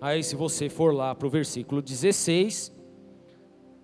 Aí, 0.00 0.22
se 0.22 0.34
você 0.34 0.68
for 0.68 0.92
lá 0.92 1.14
para 1.14 1.26
o 1.26 1.30
versículo 1.30 1.80
16, 1.80 2.72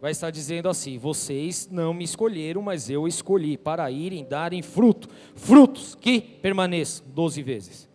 vai 0.02 0.10
estar 0.10 0.30
dizendo 0.30 0.68
assim: 0.68 0.98
Vocês 0.98 1.68
não 1.70 1.94
me 1.94 2.02
escolheram, 2.02 2.60
mas 2.60 2.90
eu 2.90 3.06
escolhi 3.06 3.56
para 3.56 3.88
irem 3.88 4.24
darem 4.24 4.60
fruto, 4.60 5.08
frutos 5.36 5.94
que 5.94 6.20
permaneçam 6.20 7.06
12 7.06 7.40
vezes. 7.40 7.88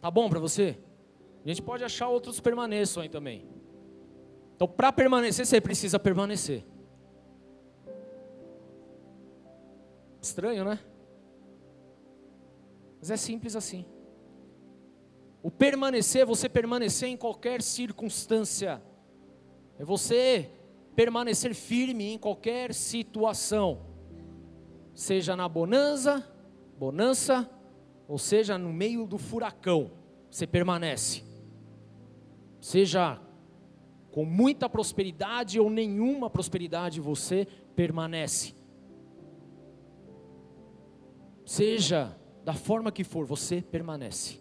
Tá 0.00 0.10
bom 0.10 0.30
para 0.30 0.40
você? 0.40 0.78
A 1.44 1.48
gente 1.48 1.60
pode 1.60 1.84
achar 1.84 2.08
outros 2.08 2.40
permaneçam 2.40 3.02
aí 3.02 3.10
também. 3.10 3.44
Então, 4.56 4.66
para 4.66 4.90
permanecer, 4.90 5.44
você 5.44 5.60
precisa 5.60 5.98
permanecer. 5.98 6.64
Estranho, 10.22 10.64
né? 10.64 10.80
Mas 12.98 13.10
é 13.10 13.16
simples 13.18 13.54
assim. 13.54 13.84
O 15.42 15.50
permanecer, 15.50 16.24
você 16.24 16.48
permanecer 16.48 17.10
em 17.10 17.16
qualquer 17.16 17.60
circunstância, 17.60 18.82
é 19.78 19.84
você 19.84 20.50
permanecer 20.96 21.54
firme 21.54 22.14
em 22.14 22.18
qualquer 22.18 22.72
situação, 22.72 23.82
seja 24.94 25.36
na 25.36 25.46
bonança, 25.46 26.26
bonança, 26.78 27.48
ou 28.08 28.16
seja 28.16 28.56
no 28.56 28.72
meio 28.72 29.06
do 29.06 29.18
furacão, 29.18 29.90
você 30.30 30.46
permanece. 30.46 31.22
Seja 32.60 33.20
com 34.10 34.24
muita 34.24 34.68
prosperidade 34.68 35.60
ou 35.60 35.68
nenhuma 35.68 36.30
prosperidade, 36.30 36.98
você 36.98 37.46
permanece. 37.76 38.54
Seja 41.44 42.16
da 42.42 42.54
forma 42.54 42.90
que 42.90 43.04
for, 43.04 43.26
você 43.26 43.60
permanece. 43.60 44.40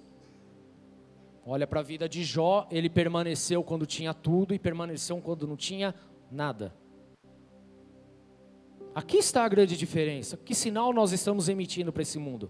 Olha 1.45 1.68
para 1.68 1.82
a 1.82 1.84
vida 1.84 2.08
de 2.08 2.24
Jó, 2.24 2.66
ele 2.72 2.89
permaneceu 2.89 3.64
quando 3.64 3.86
tinha 3.86 4.14
tudo 4.14 4.53
e 4.53 4.58
permaneceu 4.58 5.18
quando 5.22 5.45
não 5.45 5.58
tinha 5.58 5.93
Nada. 6.32 6.74
Aqui 8.94 9.18
está 9.18 9.44
a 9.44 9.50
grande 9.50 9.76
diferença. 9.76 10.38
Que 10.38 10.56
sinal 10.56 10.94
nós 10.94 11.12
estamos 11.12 11.50
emitindo 11.50 11.92
para 11.92 12.02
esse 12.02 12.18
mundo? 12.18 12.50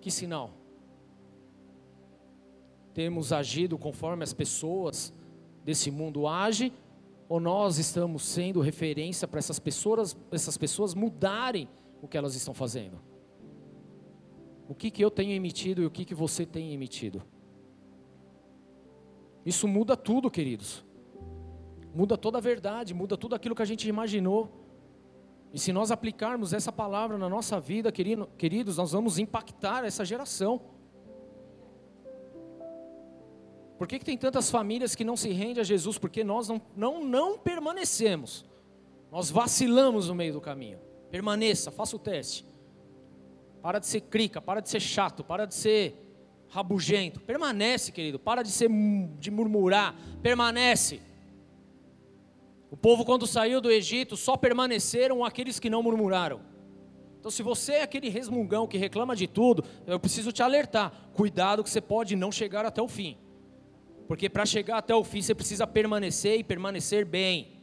Que 0.00 0.10
sinal? 0.10 0.52
Temos 2.92 3.32
agido 3.32 3.78
conforme 3.78 4.22
as 4.22 4.32
pessoas 4.32 5.12
desse 5.64 5.90
mundo 5.90 6.26
agem? 6.26 6.72
Ou 7.28 7.40
nós 7.40 7.78
estamos 7.78 8.22
sendo 8.22 8.60
referência 8.60 9.28
para 9.28 9.38
essas 9.38 9.58
pessoas, 9.58 10.16
essas 10.30 10.56
pessoas 10.56 10.94
mudarem 10.94 11.68
o 12.02 12.08
que 12.08 12.16
elas 12.16 12.34
estão 12.34 12.54
fazendo? 12.54 12.98
O 14.68 14.74
que, 14.74 14.90
que 14.90 15.02
eu 15.02 15.10
tenho 15.10 15.32
emitido 15.32 15.82
e 15.82 15.86
o 15.86 15.90
que, 15.90 16.04
que 16.04 16.14
você 16.14 16.44
tem 16.44 16.72
emitido? 16.74 17.22
Isso 19.44 19.66
muda 19.66 19.96
tudo, 19.96 20.30
queridos. 20.30 20.84
Muda 21.94 22.16
toda 22.16 22.38
a 22.38 22.40
verdade, 22.40 22.94
muda 22.94 23.16
tudo 23.16 23.34
aquilo 23.34 23.54
que 23.54 23.62
a 23.62 23.66
gente 23.66 23.88
imaginou. 23.88 24.66
E 25.52 25.58
se 25.58 25.72
nós 25.72 25.90
aplicarmos 25.90 26.52
essa 26.52 26.70
palavra 26.70 27.16
na 27.16 27.28
nossa 27.28 27.58
vida, 27.58 27.90
queridos, 27.90 28.76
nós 28.76 28.92
vamos 28.92 29.18
impactar 29.18 29.84
essa 29.84 30.04
geração. 30.04 30.60
Por 33.78 33.86
que, 33.86 33.98
que 33.98 34.04
tem 34.04 34.18
tantas 34.18 34.50
famílias 34.50 34.94
que 34.94 35.04
não 35.04 35.16
se 35.16 35.30
rendem 35.30 35.60
a 35.60 35.64
Jesus? 35.64 35.98
Porque 35.98 36.24
nós 36.24 36.48
não, 36.48 36.60
não, 36.76 37.04
não 37.04 37.38
permanecemos. 37.38 38.44
Nós 39.10 39.30
vacilamos 39.30 40.08
no 40.08 40.14
meio 40.14 40.34
do 40.34 40.40
caminho. 40.40 40.78
Permaneça, 41.10 41.70
faça 41.70 41.96
o 41.96 41.98
teste. 41.98 42.44
Para 43.62 43.78
de 43.78 43.86
ser 43.86 44.02
crica, 44.02 44.40
para 44.42 44.60
de 44.60 44.68
ser 44.68 44.80
chato, 44.80 45.24
para 45.24 45.46
de 45.46 45.54
ser 45.54 46.07
rabugento. 46.48 47.20
Permanece, 47.20 47.92
querido. 47.92 48.18
Para 48.18 48.42
de 48.42 48.50
ser 48.50 48.68
de 49.18 49.30
murmurar. 49.30 49.94
Permanece. 50.22 51.00
O 52.70 52.76
povo 52.76 53.04
quando 53.04 53.26
saiu 53.26 53.60
do 53.60 53.70
Egito 53.70 54.16
só 54.16 54.36
permaneceram 54.36 55.24
aqueles 55.24 55.58
que 55.58 55.70
não 55.70 55.82
murmuraram. 55.82 56.40
Então, 57.18 57.30
se 57.30 57.42
você 57.42 57.72
é 57.74 57.82
aquele 57.82 58.08
resmungão 58.08 58.66
que 58.66 58.78
reclama 58.78 59.16
de 59.16 59.26
tudo, 59.26 59.64
eu 59.86 59.98
preciso 59.98 60.30
te 60.30 60.42
alertar. 60.42 60.92
Cuidado 61.14 61.64
que 61.64 61.70
você 61.70 61.80
pode 61.80 62.14
não 62.14 62.30
chegar 62.30 62.64
até 62.64 62.80
o 62.80 62.88
fim. 62.88 63.16
Porque 64.06 64.28
para 64.28 64.46
chegar 64.46 64.78
até 64.78 64.94
o 64.94 65.04
fim 65.04 65.20
você 65.20 65.34
precisa 65.34 65.66
permanecer 65.66 66.38
e 66.38 66.44
permanecer 66.44 67.04
bem. 67.04 67.58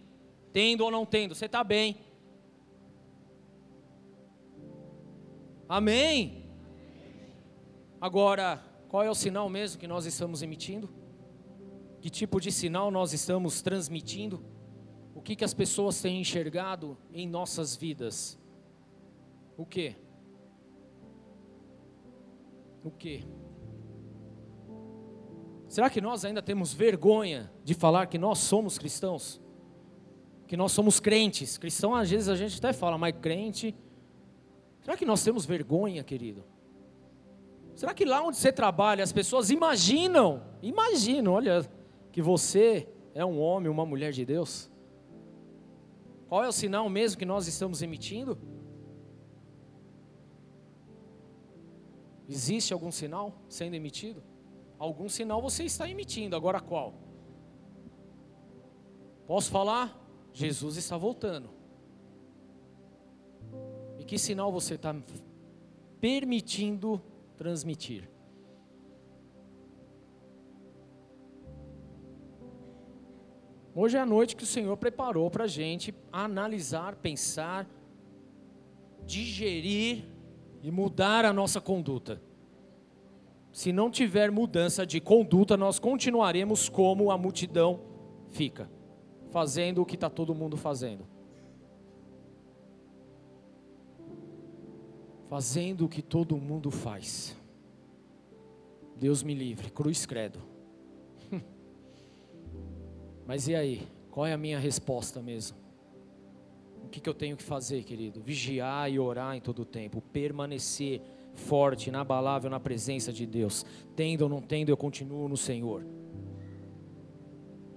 Tendo 0.51 0.83
ou 0.83 0.91
não 0.91 1.05
tendo, 1.05 1.33
você 1.33 1.45
está 1.45 1.63
bem. 1.63 1.97
Amém? 5.67 6.45
Agora, 7.99 8.63
qual 8.95 9.03
é 9.03 9.09
o 9.09 9.13
sinal 9.13 9.49
mesmo 9.49 9.77
que 9.77 9.87
nós 9.87 10.05
estamos 10.05 10.41
emitindo? 10.41 10.89
Que 11.99 12.09
tipo 12.09 12.39
de 12.39 12.49
sinal 12.49 12.89
nós 12.89 13.11
estamos 13.11 13.61
transmitindo? 13.61 14.41
O 15.13 15.21
que, 15.21 15.35
que 15.35 15.43
as 15.43 15.53
pessoas 15.53 16.01
têm 16.01 16.21
enxergado 16.21 16.97
em 17.11 17.27
nossas 17.27 17.75
vidas? 17.75 18.39
O 19.57 19.65
que? 19.65 19.97
O 22.85 22.89
que? 22.89 23.27
Será 25.67 25.89
que 25.89 25.99
nós 25.99 26.23
ainda 26.23 26.41
temos 26.41 26.73
vergonha 26.73 27.51
de 27.65 27.73
falar 27.73 28.07
que 28.07 28.17
nós 28.17 28.37
somos 28.37 28.77
cristãos? 28.77 29.41
Que 30.47 30.55
nós 30.55 30.71
somos 30.71 31.01
crentes? 31.01 31.57
Cristão, 31.57 31.93
às 31.93 32.09
vezes 32.09 32.29
a 32.29 32.35
gente 32.37 32.57
até 32.59 32.71
fala, 32.71 32.97
mas 32.97 33.13
crente. 33.19 33.75
Será 34.79 34.95
que 34.95 35.05
nós 35.05 35.21
temos 35.21 35.45
vergonha, 35.45 36.01
querido? 36.01 36.45
Será 37.75 37.93
que 37.93 38.05
lá 38.05 38.23
onde 38.23 38.37
você 38.37 38.53
trabalha 38.53 39.03
as 39.03 39.11
pessoas 39.11 39.49
imaginam, 39.49 40.41
imaginam, 40.61 41.33
olha, 41.33 41.69
que 42.11 42.21
você 42.21 42.87
é 43.13 43.23
um 43.25 43.39
homem, 43.39 43.69
uma 43.69 43.85
mulher 43.85 44.13
de 44.13 44.25
Deus? 44.25 44.71
Qual 46.29 46.41
é 46.43 46.47
o 46.47 46.53
sinal 46.53 46.89
mesmo 46.89 47.19
que 47.19 47.25
nós 47.25 47.47
estamos 47.47 47.81
emitindo? 47.81 48.37
Existe 52.27 52.73
algum 52.73 52.91
sinal 52.91 53.33
sendo 53.49 53.75
emitido? 53.75 54.23
Algum 54.79 55.09
sinal 55.09 55.41
você 55.41 55.65
está 55.65 55.89
emitindo, 55.89 56.35
agora 56.35 56.61
qual? 56.61 56.93
Posso 59.27 59.51
falar? 59.51 60.01
Jesus 60.33 60.77
está 60.77 60.97
voltando. 60.97 61.49
E 63.99 64.05
que 64.05 64.17
sinal 64.17 64.51
você 64.51 64.75
está 64.75 64.95
permitindo 65.99 67.01
transmitir. 67.35 68.09
Hoje 73.73 73.97
é 73.97 73.99
a 73.99 74.05
noite 74.05 74.35
que 74.37 74.43
o 74.43 74.47
Senhor 74.47 74.75
preparou 74.77 75.29
para 75.29 75.43
a 75.43 75.47
gente 75.47 75.93
analisar, 76.11 76.95
pensar, 76.95 77.67
digerir 79.05 80.05
e 80.63 80.71
mudar 80.71 81.25
a 81.25 81.33
nossa 81.33 81.59
conduta. 81.59 82.21
Se 83.51 83.73
não 83.73 83.91
tiver 83.91 84.31
mudança 84.31 84.85
de 84.85 85.01
conduta, 85.01 85.57
nós 85.57 85.77
continuaremos 85.77 86.69
como 86.69 87.11
a 87.11 87.17
multidão 87.17 87.81
fica, 88.29 88.69
fazendo 89.29 89.81
o 89.81 89.85
que 89.85 89.95
está 89.95 90.09
todo 90.09 90.33
mundo 90.33 90.55
fazendo. 90.55 91.14
Fazendo 95.29 95.85
o 95.85 95.89
que 95.89 96.01
todo 96.01 96.37
mundo 96.37 96.71
faz. 96.71 97.35
Deus 98.95 99.23
me 99.23 99.33
livre, 99.33 99.69
cruz 99.69 100.05
credo. 100.05 100.39
Mas 103.25 103.47
e 103.47 103.55
aí? 103.55 103.87
Qual 104.09 104.25
é 104.25 104.31
a 104.31 104.37
minha 104.37 104.57
resposta 104.57 105.21
mesmo? 105.21 105.57
O 106.83 106.87
que, 106.87 107.01
que 107.01 107.09
eu 107.09 107.13
tenho 107.13 107.35
que 107.35 107.43
fazer, 107.43 107.83
querido? 107.83 108.21
Vigiar 108.21 108.89
e 108.89 108.97
orar 108.97 109.35
em 109.35 109.41
todo 109.41 109.63
o 109.63 109.65
tempo, 109.65 110.01
permanecer 110.01 111.01
forte, 111.33 111.89
inabalável 111.89 112.49
na 112.49 112.59
presença 112.59 113.11
de 113.11 113.25
Deus. 113.25 113.65
Tendo 113.95 114.21
ou 114.21 114.29
não 114.29 114.41
tendo, 114.41 114.69
eu 114.69 114.77
continuo 114.77 115.27
no 115.27 115.35
Senhor. 115.35 115.85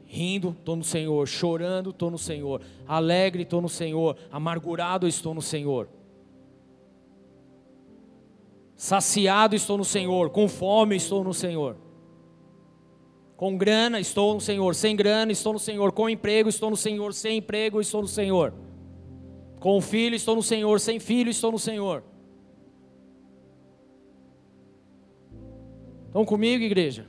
Rindo, 0.04 0.50
estou 0.50 0.76
no 0.76 0.84
Senhor. 0.84 1.26
Chorando, 1.26 1.90
estou 1.90 2.10
no 2.10 2.18
Senhor. 2.18 2.62
Alegre, 2.86 3.42
estou 3.42 3.60
no 3.60 3.68
Senhor. 3.68 4.16
Amargurado, 4.30 5.08
estou 5.08 5.34
no 5.34 5.42
Senhor. 5.42 5.88
Saciado 8.78 9.56
estou 9.56 9.76
no 9.76 9.84
Senhor, 9.84 10.30
com 10.30 10.46
fome 10.46 10.94
estou 10.94 11.24
no 11.24 11.34
Senhor. 11.34 11.76
Com 13.36 13.58
grana, 13.58 13.98
estou 13.98 14.34
no 14.34 14.40
Senhor. 14.40 14.72
Sem 14.72 14.94
grana, 14.94 15.32
estou 15.32 15.52
no 15.52 15.58
Senhor. 15.58 15.90
Com 15.90 16.08
emprego, 16.08 16.48
estou 16.48 16.70
no 16.70 16.76
Senhor. 16.76 17.12
Sem 17.12 17.38
emprego, 17.38 17.80
estou 17.80 18.02
no 18.02 18.08
Senhor. 18.08 18.54
Com 19.58 19.80
filho, 19.80 20.14
estou 20.14 20.36
no 20.36 20.42
Senhor. 20.44 20.78
Sem 20.78 21.00
filho, 21.00 21.28
estou 21.28 21.50
no 21.50 21.58
Senhor. 21.58 22.04
Estão 26.06 26.24
comigo, 26.24 26.62
igreja? 26.62 27.06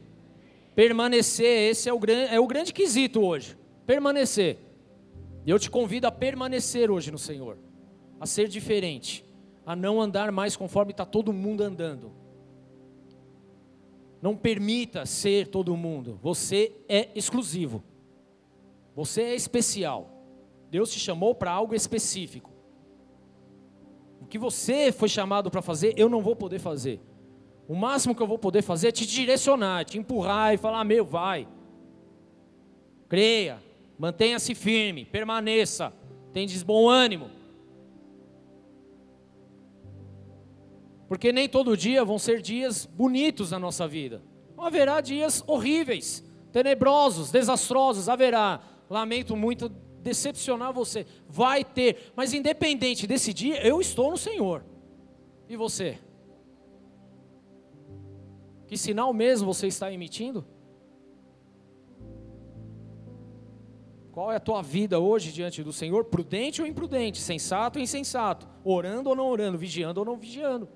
Permanecer, 0.74 1.70
esse 1.70 1.88
é 1.88 1.94
o, 1.94 2.00
grande, 2.00 2.34
é 2.34 2.40
o 2.40 2.48
grande 2.48 2.74
quesito 2.74 3.22
hoje. 3.22 3.56
Permanecer. 3.86 4.58
E 5.46 5.52
eu 5.52 5.60
te 5.60 5.70
convido 5.70 6.08
a 6.08 6.12
permanecer 6.12 6.90
hoje 6.90 7.12
no 7.12 7.20
Senhor. 7.20 7.58
A 8.20 8.26
ser 8.26 8.48
diferente. 8.48 9.24
A 9.70 9.76
não 9.76 10.02
andar 10.02 10.32
mais 10.32 10.56
conforme 10.56 10.90
está 10.94 11.06
todo 11.06 11.32
mundo 11.32 11.62
andando. 11.62 12.12
Não 14.20 14.36
permita 14.36 15.06
ser 15.06 15.46
todo 15.46 15.78
mundo. 15.78 16.18
Você 16.24 16.72
é 16.90 17.10
exclusivo. 17.14 17.84
Você 18.96 19.22
é 19.22 19.36
especial. 19.36 20.10
Deus 20.72 20.92
te 20.92 21.00
chamou 21.00 21.36
para 21.36 21.52
algo 21.52 21.76
específico. 21.76 22.50
O 24.20 24.26
que 24.26 24.40
você 24.40 24.92
foi 24.92 25.08
chamado 25.08 25.52
para 25.52 25.62
fazer, 25.62 25.94
eu 25.96 26.10
não 26.10 26.24
vou 26.24 26.36
poder 26.36 26.58
fazer. 26.58 27.00
O 27.68 27.76
máximo 27.76 28.16
que 28.16 28.24
eu 28.24 28.28
vou 28.28 28.40
poder 28.40 28.64
fazer 28.64 28.88
é 28.88 28.92
te 28.92 29.06
direcionar, 29.06 29.86
te 29.86 30.00
empurrar 30.00 30.52
e 30.52 30.58
falar: 30.58 30.84
meu, 30.84 31.06
vai. 31.06 31.48
Creia, 33.08 33.62
mantenha-se 34.00 34.56
firme, 34.56 35.06
permaneça, 35.06 35.94
tendes 36.34 36.64
bom 36.64 36.90
ânimo. 36.90 37.38
Porque 41.10 41.34
nem 41.34 41.50
todo 41.50 41.76
dia 41.76 42.06
vão 42.06 42.20
ser 42.20 42.40
dias 42.40 42.86
bonitos 42.86 43.50
na 43.50 43.58
nossa 43.58 43.88
vida. 43.88 44.22
Haverá 44.56 45.02
dias 45.02 45.44
horríveis, 45.48 46.24
tenebrosos, 46.52 47.32
desastrosos, 47.32 48.08
haverá. 48.08 48.62
Lamento 48.88 49.36
muito 49.36 49.70
decepcionar 50.04 50.72
você. 50.72 51.08
Vai 51.28 51.64
ter, 51.64 52.12
mas 52.16 52.32
independente 52.32 53.08
desse 53.08 53.34
dia, 53.34 53.66
eu 53.66 53.82
estou 53.82 54.12
no 54.12 54.18
Senhor. 54.18 54.64
E 55.50 55.58
você? 55.58 55.98
Que 58.68 58.78
sinal 58.78 59.12
mesmo 59.12 59.52
você 59.52 59.66
está 59.66 59.92
emitindo? 59.92 60.46
Qual 64.12 64.32
é 64.32 64.36
a 64.36 64.40
tua 64.40 64.62
vida 64.62 65.00
hoje 65.00 65.32
diante 65.32 65.64
do 65.64 65.74
Senhor? 65.74 66.06
Prudente 66.06 66.62
ou 66.62 66.68
imprudente? 66.68 67.18
Sensato 67.20 67.80
ou 67.80 67.84
insensato? 67.84 68.48
Orando 68.64 69.10
ou 69.10 69.16
não 69.16 69.28
orando? 69.28 69.58
Vigiando 69.58 70.02
ou 70.02 70.06
não 70.06 70.16
vigiando? 70.16 70.70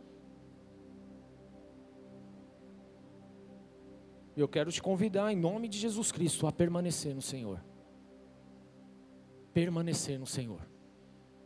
Eu 4.42 4.48
quero 4.48 4.72
te 4.72 4.82
convidar, 4.82 5.32
em 5.32 5.36
nome 5.36 5.68
de 5.68 5.78
Jesus 5.78 6.12
Cristo, 6.12 6.48
a 6.48 6.52
permanecer 6.52 7.14
no 7.14 7.22
Senhor. 7.22 7.64
Permanecer 9.54 10.20
no 10.20 10.26
Senhor. 10.26 10.62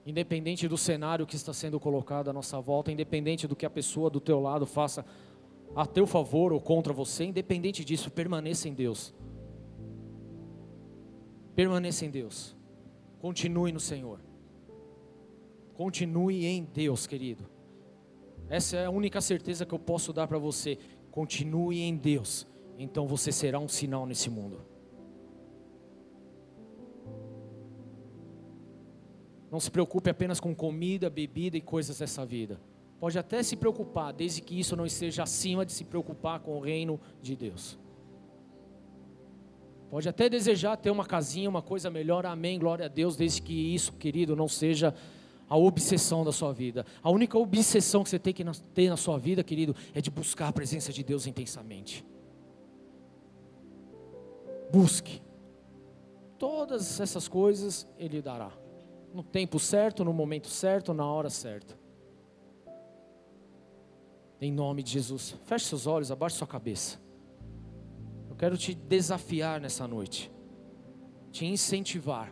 Independente 0.05 0.67
do 0.69 0.77
cenário 0.77 1.27
que 1.27 1.35
está 1.35 1.51
sendo 1.51 1.79
colocado 1.79 2.29
à 2.29 2.33
nossa 2.33 2.61
volta, 2.61 2.91
independente 2.91 3.45
do 3.45 3.57
que 3.57 3.65
a 3.65 3.69
pessoa 3.69 4.09
do 4.09 4.21
teu 4.21 4.39
lado 4.39 4.65
faça 4.65 5.05
a 5.75 5.85
teu 5.85 6.07
favor 6.07 6.53
ou 6.53 6.61
contra 6.61 6.93
você, 6.93 7.25
independente 7.25 7.83
disso, 7.83 8.09
permaneça 8.09 8.69
em 8.69 8.73
Deus. 8.73 9.13
Permaneça 11.53 12.05
em 12.05 12.09
Deus. 12.09 12.55
Continue 13.19 13.73
no 13.73 13.81
Senhor. 13.81 14.21
Continue 15.73 16.45
em 16.45 16.63
Deus, 16.63 17.05
querido. 17.05 17.43
Essa 18.49 18.77
é 18.77 18.85
a 18.85 18.89
única 18.89 19.19
certeza 19.19 19.65
que 19.65 19.73
eu 19.73 19.79
posso 19.79 20.13
dar 20.13 20.25
para 20.25 20.37
você. 20.37 20.77
Continue 21.11 21.81
em 21.81 21.97
Deus 21.97 22.47
então 22.77 23.07
você 23.07 23.31
será 23.31 23.59
um 23.59 23.67
sinal 23.67 24.05
nesse 24.05 24.29
mundo. 24.29 24.61
Não 29.49 29.59
se 29.59 29.71
preocupe 29.71 30.09
apenas 30.09 30.39
com 30.39 30.53
comida, 30.53 31.09
bebida 31.09 31.57
e 31.57 31.61
coisas 31.61 31.99
dessa 31.99 32.25
vida. 32.25 32.59
Pode 32.99 33.17
até 33.17 33.41
se 33.41 33.55
preocupar, 33.55 34.11
desde 34.11 34.41
que 34.41 34.59
isso 34.59 34.75
não 34.75 34.85
esteja 34.85 35.23
acima 35.23 35.65
de 35.65 35.71
se 35.71 35.83
preocupar 35.83 36.39
com 36.39 36.57
o 36.57 36.59
reino 36.59 36.99
de 37.21 37.35
Deus. 37.35 37.79
Pode 39.89 40.09
até 40.09 40.27
desejar 40.27 40.75
ter 40.75 40.91
uma 40.91 41.05
casinha, 41.05 41.49
uma 41.49 41.61
coisa 41.61 41.89
melhor, 41.89 42.25
amém, 42.25 42.59
glória 42.59 42.85
a 42.85 42.89
Deus, 42.89 43.15
desde 43.15 43.41
que 43.41 43.53
isso, 43.53 43.93
querido, 43.93 44.35
não 44.35 44.47
seja 44.47 44.93
a 45.47 45.55
obsessão 45.55 46.25
da 46.25 46.31
sua 46.33 46.51
vida. 46.51 46.85
A 47.01 47.09
única 47.09 47.37
obsessão 47.37 48.03
que 48.03 48.09
você 48.09 48.19
tem 48.19 48.33
que 48.33 48.43
ter 48.73 48.89
na 48.89 48.97
sua 48.97 49.17
vida, 49.17 49.43
querido, 49.43 49.73
é 49.93 50.01
de 50.01 50.11
buscar 50.11 50.49
a 50.49 50.53
presença 50.53 50.91
de 50.91 51.03
Deus 51.03 51.25
intensamente. 51.25 52.03
Busque. 54.71 55.21
Todas 56.37 56.99
essas 56.99 57.27
coisas 57.27 57.87
Ele 57.97 58.21
dará. 58.21 58.51
No 59.13 59.23
tempo 59.23 59.59
certo, 59.59 60.03
no 60.03 60.13
momento 60.13 60.47
certo, 60.47 60.93
na 60.93 61.05
hora 61.05 61.29
certa. 61.29 61.77
Em 64.39 64.51
nome 64.51 64.83
de 64.83 64.91
Jesus. 64.91 65.35
Feche 65.45 65.65
seus 65.65 65.87
olhos, 65.87 66.11
abaixe 66.11 66.37
sua 66.37 66.47
cabeça. 66.47 66.99
Eu 68.29 68.35
quero 68.35 68.57
te 68.57 68.75
desafiar 68.75 69.59
nessa 69.59 69.87
noite. 69.87 70.31
Te 71.31 71.45
incentivar. 71.45 72.31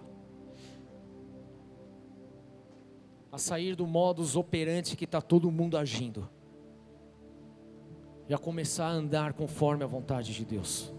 A 3.32 3.38
sair 3.38 3.76
do 3.76 3.88
modus 3.88 4.36
operandi 4.36 4.96
que 4.96 5.06
está 5.06 5.22
todo 5.22 5.50
mundo 5.50 5.78
agindo. 5.78 6.30
E 8.30 8.34
a 8.34 8.38
começar 8.38 8.88
a 8.88 8.92
andar 8.92 9.34
conforme 9.34 9.84
a 9.84 9.88
vontade 9.88 10.34
de 10.34 10.46
Deus 10.46 10.94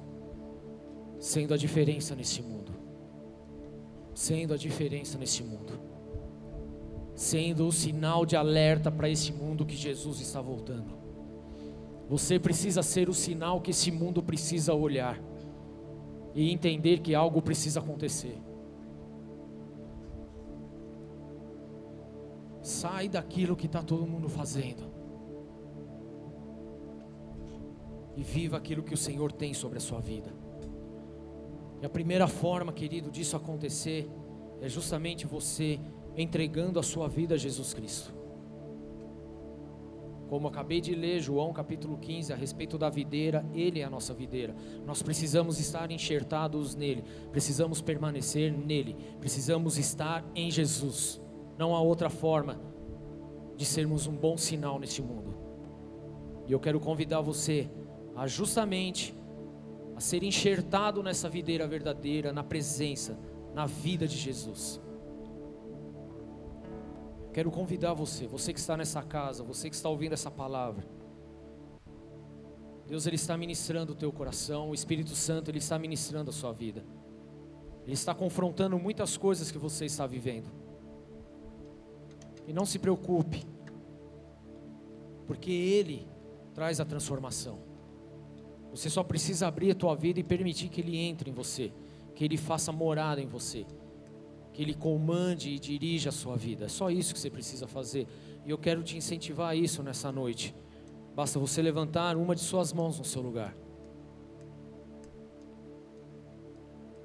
sendo 1.18 1.54
a 1.54 1.56
diferença 1.56 2.14
nesse 2.14 2.42
mundo. 2.42 2.72
Sendo 4.14 4.54
a 4.54 4.56
diferença 4.56 5.18
nesse 5.18 5.42
mundo. 5.42 5.78
Sendo 7.14 7.66
o 7.66 7.72
sinal 7.72 8.26
de 8.26 8.36
alerta 8.36 8.90
para 8.90 9.08
esse 9.08 9.32
mundo 9.32 9.64
que 9.64 9.76
Jesus 9.76 10.20
está 10.20 10.40
voltando. 10.40 10.96
Você 12.08 12.38
precisa 12.38 12.82
ser 12.82 13.08
o 13.08 13.14
sinal 13.14 13.60
que 13.60 13.70
esse 13.70 13.90
mundo 13.90 14.22
precisa 14.22 14.72
olhar 14.72 15.20
e 16.34 16.52
entender 16.52 17.00
que 17.00 17.14
algo 17.14 17.42
precisa 17.42 17.80
acontecer. 17.80 18.38
Sai 22.62 23.08
daquilo 23.08 23.56
que 23.56 23.66
está 23.66 23.82
todo 23.82 24.06
mundo 24.06 24.28
fazendo. 24.28 24.84
E 28.16 28.22
viva 28.22 28.56
aquilo 28.56 28.82
que 28.82 28.94
o 28.94 28.96
Senhor 28.96 29.32
tem 29.32 29.54
sobre 29.54 29.78
a 29.78 29.80
sua 29.80 30.00
vida. 30.00 30.45
E 31.86 31.88
a 31.88 31.88
primeira 31.88 32.26
forma, 32.26 32.72
querido, 32.72 33.12
disso 33.12 33.36
acontecer 33.36 34.10
é 34.60 34.68
justamente 34.68 35.24
você 35.24 35.78
entregando 36.16 36.80
a 36.80 36.82
sua 36.82 37.06
vida 37.06 37.36
a 37.36 37.38
Jesus 37.38 37.72
Cristo. 37.72 38.12
Como 40.28 40.48
acabei 40.48 40.80
de 40.80 40.96
ler, 40.96 41.20
João 41.20 41.52
capítulo 41.52 41.96
15, 41.96 42.32
a 42.32 42.36
respeito 42.36 42.76
da 42.76 42.90
videira, 42.90 43.46
Ele 43.54 43.78
é 43.78 43.84
a 43.84 43.88
nossa 43.88 44.12
videira. 44.12 44.52
Nós 44.84 45.00
precisamos 45.00 45.60
estar 45.60 45.88
enxertados 45.92 46.74
nele, 46.74 47.04
precisamos 47.30 47.80
permanecer 47.80 48.52
nele, 48.52 48.96
precisamos 49.20 49.78
estar 49.78 50.24
em 50.34 50.50
Jesus. 50.50 51.20
Não 51.56 51.72
há 51.72 51.80
outra 51.80 52.10
forma 52.10 52.60
de 53.56 53.64
sermos 53.64 54.08
um 54.08 54.16
bom 54.16 54.36
sinal 54.36 54.80
neste 54.80 55.00
mundo. 55.00 55.36
E 56.48 56.52
eu 56.52 56.58
quero 56.58 56.80
convidar 56.80 57.20
você 57.20 57.70
a 58.16 58.26
justamente 58.26 59.14
a 59.96 60.00
ser 60.00 60.22
enxertado 60.22 61.02
nessa 61.02 61.28
videira 61.28 61.66
verdadeira, 61.66 62.30
na 62.32 62.44
presença, 62.44 63.18
na 63.54 63.64
vida 63.64 64.06
de 64.06 64.16
Jesus. 64.16 64.78
Quero 67.32 67.50
convidar 67.50 67.94
você, 67.94 68.26
você 68.26 68.52
que 68.52 68.58
está 68.58 68.76
nessa 68.76 69.02
casa, 69.02 69.42
você 69.42 69.70
que 69.70 69.76
está 69.76 69.88
ouvindo 69.88 70.12
essa 70.12 70.30
palavra. 70.30 70.86
Deus 72.86 73.06
ele 73.06 73.16
está 73.16 73.36
ministrando 73.36 73.92
o 73.92 73.96
teu 73.96 74.12
coração, 74.12 74.70
o 74.70 74.74
Espírito 74.74 75.14
Santo 75.14 75.50
ele 75.50 75.58
está 75.58 75.78
ministrando 75.78 76.30
a 76.30 76.32
sua 76.32 76.52
vida. 76.52 76.84
Ele 77.84 77.94
está 77.94 78.14
confrontando 78.14 78.78
muitas 78.78 79.16
coisas 79.16 79.50
que 79.50 79.58
você 79.58 79.86
está 79.86 80.06
vivendo. 80.06 80.50
E 82.46 82.52
não 82.52 82.66
se 82.66 82.78
preocupe, 82.78 83.44
porque 85.26 85.50
ele 85.50 86.06
traz 86.54 86.80
a 86.80 86.84
transformação. 86.84 87.75
Você 88.70 88.90
só 88.90 89.02
precisa 89.02 89.46
abrir 89.46 89.70
a 89.70 89.74
tua 89.74 89.94
vida 89.94 90.20
e 90.20 90.22
permitir 90.22 90.68
que 90.68 90.80
Ele 90.80 90.96
entre 90.98 91.30
em 91.30 91.32
você, 91.32 91.72
que 92.14 92.24
Ele 92.24 92.36
faça 92.36 92.70
morada 92.72 93.20
em 93.20 93.26
você, 93.26 93.66
que 94.52 94.62
Ele 94.62 94.74
comande 94.74 95.50
e 95.50 95.58
dirija 95.58 96.10
a 96.10 96.12
sua 96.12 96.36
vida. 96.36 96.66
É 96.66 96.68
só 96.68 96.90
isso 96.90 97.14
que 97.14 97.20
você 97.20 97.30
precisa 97.30 97.66
fazer. 97.66 98.06
E 98.44 98.50
eu 98.50 98.58
quero 98.58 98.82
te 98.82 98.96
incentivar 98.96 99.50
a 99.50 99.54
isso 99.54 99.82
nessa 99.82 100.12
noite. 100.12 100.54
Basta 101.14 101.38
você 101.38 101.62
levantar 101.62 102.16
uma 102.16 102.34
de 102.34 102.42
suas 102.42 102.72
mãos 102.72 102.98
no 102.98 103.04
seu 103.04 103.22
lugar. 103.22 103.56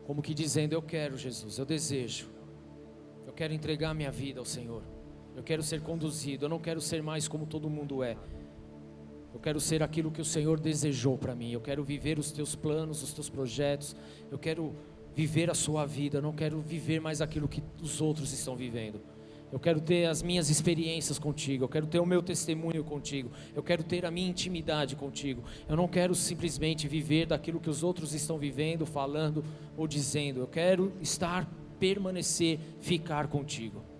Como 0.06 0.22
que 0.22 0.34
dizendo: 0.34 0.74
Eu 0.74 0.82
quero, 0.82 1.18
Jesus, 1.18 1.58
eu 1.58 1.66
desejo. 1.66 2.30
Eu 3.26 3.32
quero 3.32 3.54
entregar 3.54 3.94
minha 3.94 4.12
vida 4.12 4.40
ao 4.40 4.46
Senhor. 4.46 4.84
Eu 5.36 5.42
quero 5.42 5.64
ser 5.64 5.82
conduzido. 5.82 6.46
Eu 6.46 6.50
não 6.50 6.60
quero 6.60 6.82
ser 6.82 7.02
mais 7.02 7.28
como 7.28 7.46
todo 7.46 7.70
mundo 7.70 8.04
é. 8.04 8.18
Eu 9.34 9.40
quero 9.40 9.60
ser 9.60 9.82
aquilo 9.82 10.12
que 10.12 10.22
o 10.22 10.26
Senhor 10.26 10.60
desejou 10.60 11.18
para 11.18 11.34
mim. 11.34 11.52
Eu 11.52 11.62
quero 11.62 11.84
viver 11.84 12.20
os 12.20 12.32
teus 12.32 12.56
planos, 12.56 13.02
os 13.02 13.14
teus 13.14 13.30
projetos. 13.30 13.96
Eu 14.30 14.38
quero 14.38 14.76
viver 15.16 15.50
a 15.50 15.54
sua 15.54 15.86
vida. 15.86 16.18
Eu 16.18 16.22
não 16.22 16.34
quero 16.34 16.60
viver 16.60 17.00
mais 17.00 17.22
aquilo 17.22 17.48
que 17.48 17.64
os 17.82 18.02
outros 18.02 18.34
estão 18.34 18.56
vivendo. 18.56 19.02
Eu 19.52 19.60
quero 19.60 19.82
ter 19.82 20.06
as 20.06 20.24
minhas 20.24 20.50
experiências 20.50 21.20
contigo. 21.20 21.66
Eu 21.66 21.70
quero 21.70 21.86
ter 21.86 22.00
o 22.00 22.06
meu 22.06 22.22
testemunho 22.22 22.84
contigo. 22.84 23.32
Eu 23.54 23.62
quero 23.62 23.84
ter 23.84 24.06
a 24.06 24.12
minha 24.12 24.30
intimidade 24.30 24.96
contigo. 24.96 25.44
Eu 25.68 25.76
não 25.76 25.88
quero 25.88 26.16
simplesmente 26.16 26.88
viver 26.88 27.26
daquilo 27.26 27.60
que 27.60 27.70
os 27.70 27.84
outros 27.84 28.14
estão 28.14 28.38
vivendo, 28.38 28.86
falando 28.86 29.44
ou 29.76 29.88
dizendo. 29.88 30.40
Eu 30.40 30.48
quero 30.48 30.94
estar, 31.02 31.50
permanecer, 31.80 32.60
ficar 32.80 33.28
contigo. 33.28 33.91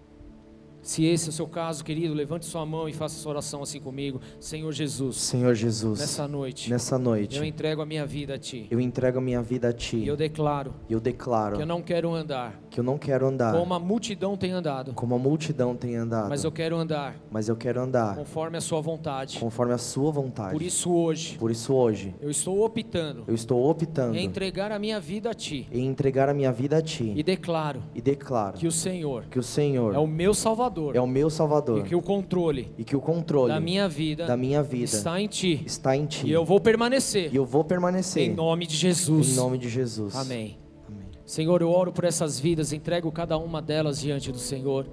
Se 0.82 1.06
esse 1.06 1.28
é 1.28 1.30
o 1.30 1.34
seu 1.34 1.48
caso, 1.48 1.84
querido, 1.84 2.14
levante 2.14 2.46
sua 2.46 2.66
mão 2.66 2.90
e 2.90 2.94
faça 2.94 3.18
essa 3.18 3.30
oração 3.30 3.62
assim 3.62 3.80
comigo. 3.80 4.20
Senhor 4.40 4.72
Jesus. 4.72 5.18
Senhor 5.18 5.54
Jesus. 5.54 6.00
Nessa 6.00 6.28
noite. 6.28 6.70
Nessa 6.70 6.98
noite. 6.98 7.38
Eu 7.38 7.44
entrego 7.44 7.82
a 7.82 7.86
minha 7.86 8.06
vida 8.06 8.36
a 8.36 8.40
ti. 8.40 8.68
Eu 8.72 8.82
entrego 8.82 9.20
a 9.20 9.22
minha 9.22 9.42
vida 9.42 9.70
a 9.70 9.74
ti. 9.74 9.98
E 9.98 10.08
eu 10.08 10.18
declaro. 10.18 10.74
Eu 10.90 11.00
declaro. 11.00 11.58
Que 11.58 11.62
eu 11.62 11.68
não 11.68 11.82
quero 11.82 12.14
andar. 12.14 12.60
Que 12.70 12.80
eu 12.80 12.84
não 12.84 12.98
quero 12.98 13.28
andar. 13.28 13.54
Como 13.54 13.74
a 13.74 13.80
multidão 13.80 14.36
tem 14.36 14.52
andado. 14.52 14.94
Como 14.94 15.14
a 15.14 15.20
multidão 15.20 15.76
tem 15.76 15.96
andado. 15.96 16.30
Mas 16.30 16.44
eu 16.44 16.52
quero 16.52 16.76
andar. 16.78 17.16
Mas 17.30 17.48
eu 17.48 17.56
quero 17.56 17.80
andar. 17.80 18.16
Conforme 18.16 18.58
a 18.58 18.62
sua 18.62 18.82
vontade. 18.82 19.38
Conforme 19.40 19.74
a 19.74 19.78
sua 19.78 20.12
vontade. 20.12 20.54
Por 20.54 20.62
isso 20.62 20.92
hoje. 20.92 21.38
Por 21.38 21.52
isso 21.52 21.74
hoje. 21.74 22.16
Eu 22.20 22.30
estou 22.30 22.64
optando. 22.66 23.24
Eu 23.28 23.36
estou 23.36 23.70
optando. 23.70 24.16
Em 24.16 24.26
entregar 24.26 24.72
a 24.72 24.80
minha 24.80 25.00
vida 25.00 25.30
a 25.30 25.34
ti. 25.34 25.68
Em 25.72 25.86
entregar 25.86 26.28
a 26.28 26.34
minha 26.34 26.52
vida 26.52 26.78
a 26.78 26.82
ti. 26.82 27.14
E 27.16 27.22
declaro. 27.22 27.84
E 27.94 28.02
declaro. 28.02 28.58
Que 28.58 28.66
o 28.66 28.72
Senhor. 28.72 29.26
Que 29.26 29.38
o 29.38 29.44
Senhor. 29.44 29.94
É 29.94 30.00
o 30.00 30.08
meu 30.08 30.34
Salvador. 30.34 30.71
É 30.96 31.02
o 31.02 31.08
meu 31.08 31.30
Salvador 31.30 31.52
Salvador. 31.52 31.80
E 31.80 31.84
que 31.84 31.96
o 31.96 32.02
controle. 32.02 32.72
E 32.78 32.84
que 32.84 32.96
o 32.96 33.02
controle 33.02 33.54
da 33.54 33.60
minha 33.60 33.88
vida. 33.88 34.26
Da 34.26 34.38
minha 34.38 34.64
vida. 34.64 34.86
Está 34.86 35.20
em 35.20 35.28
ti. 35.28 35.62
Está 35.66 35.96
em 35.96 36.06
ti. 36.06 36.28
E 36.28 36.32
eu 36.32 36.46
vou 36.46 36.60
permanecer. 36.60 37.34
E 37.34 37.36
eu 37.36 37.46
vou 37.46 37.64
permanecer. 37.64 38.30
Em 38.30 38.34
nome 38.34 38.66
de 38.66 38.76
Jesus. 38.76 39.34
Em 39.34 39.36
nome 39.36 39.58
de 39.58 39.70
Jesus. 39.70 40.16
Amém. 40.16 40.58
Amém. 40.88 41.08
Senhor, 41.26 41.62
eu 41.62 41.70
oro 41.70 41.92
por 41.92 42.04
essas 42.04 42.40
vidas, 42.40 42.74
entrego 42.74 43.12
cada 43.12 43.38
uma 43.38 43.62
delas 43.62 44.00
diante 44.00 44.32
do 44.32 44.40
Senhor. 44.40 44.88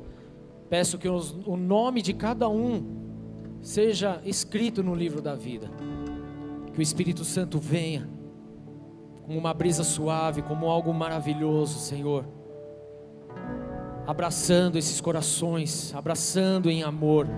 Peço 0.68 0.98
que 0.98 1.08
os, 1.08 1.36
o 1.46 1.56
nome 1.56 2.02
de 2.02 2.12
cada 2.12 2.48
um 2.48 2.82
seja 3.60 4.20
escrito 4.24 4.82
no 4.82 4.94
livro 4.94 5.22
da 5.22 5.34
vida. 5.34 5.70
Que 6.72 6.78
o 6.78 6.82
Espírito 6.82 7.24
Santo 7.24 7.58
venha 7.58 8.08
como 9.24 9.38
uma 9.38 9.52
brisa 9.52 9.84
suave, 9.84 10.42
como 10.42 10.66
algo 10.66 10.92
maravilhoso, 10.92 11.78
Senhor 11.78 12.24
abraçando 14.08 14.78
esses 14.78 15.02
corações, 15.02 15.94
abraçando 15.94 16.70
em 16.70 16.82
amor, 16.82 17.28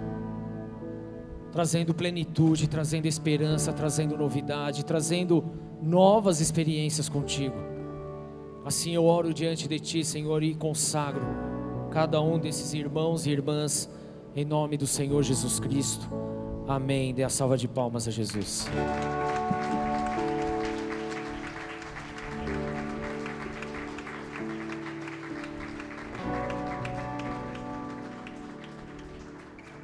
trazendo 1.51 1.93
plenitude, 1.93 2.69
trazendo 2.69 3.07
esperança, 3.07 3.73
trazendo 3.73 4.17
novidade, 4.17 4.85
trazendo 4.85 5.45
novas 5.83 6.41
experiências 6.41 7.09
contigo. 7.09 7.57
Assim 8.65 8.95
eu 8.95 9.05
oro 9.05 9.35
diante 9.35 9.67
de 9.67 9.81
Ti, 9.81 10.05
Senhor, 10.05 10.45
e 10.45 10.55
consagro 10.55 11.27
cada 11.91 12.23
um 12.23 12.39
desses 12.39 12.73
irmãos 12.73 13.27
e 13.27 13.31
irmãs 13.31 13.91
em 14.37 14.45
nome 14.45 14.77
do 14.77 14.87
Senhor 14.87 15.25
Jesus 15.25 15.59
Cristo. 15.59 16.09
Amém. 16.69 17.13
Dê 17.13 17.25
a 17.25 17.29
salva 17.29 17.57
de 17.57 17.67
palmas 17.67 18.07
a 18.07 18.13
Jesus. 18.13 18.69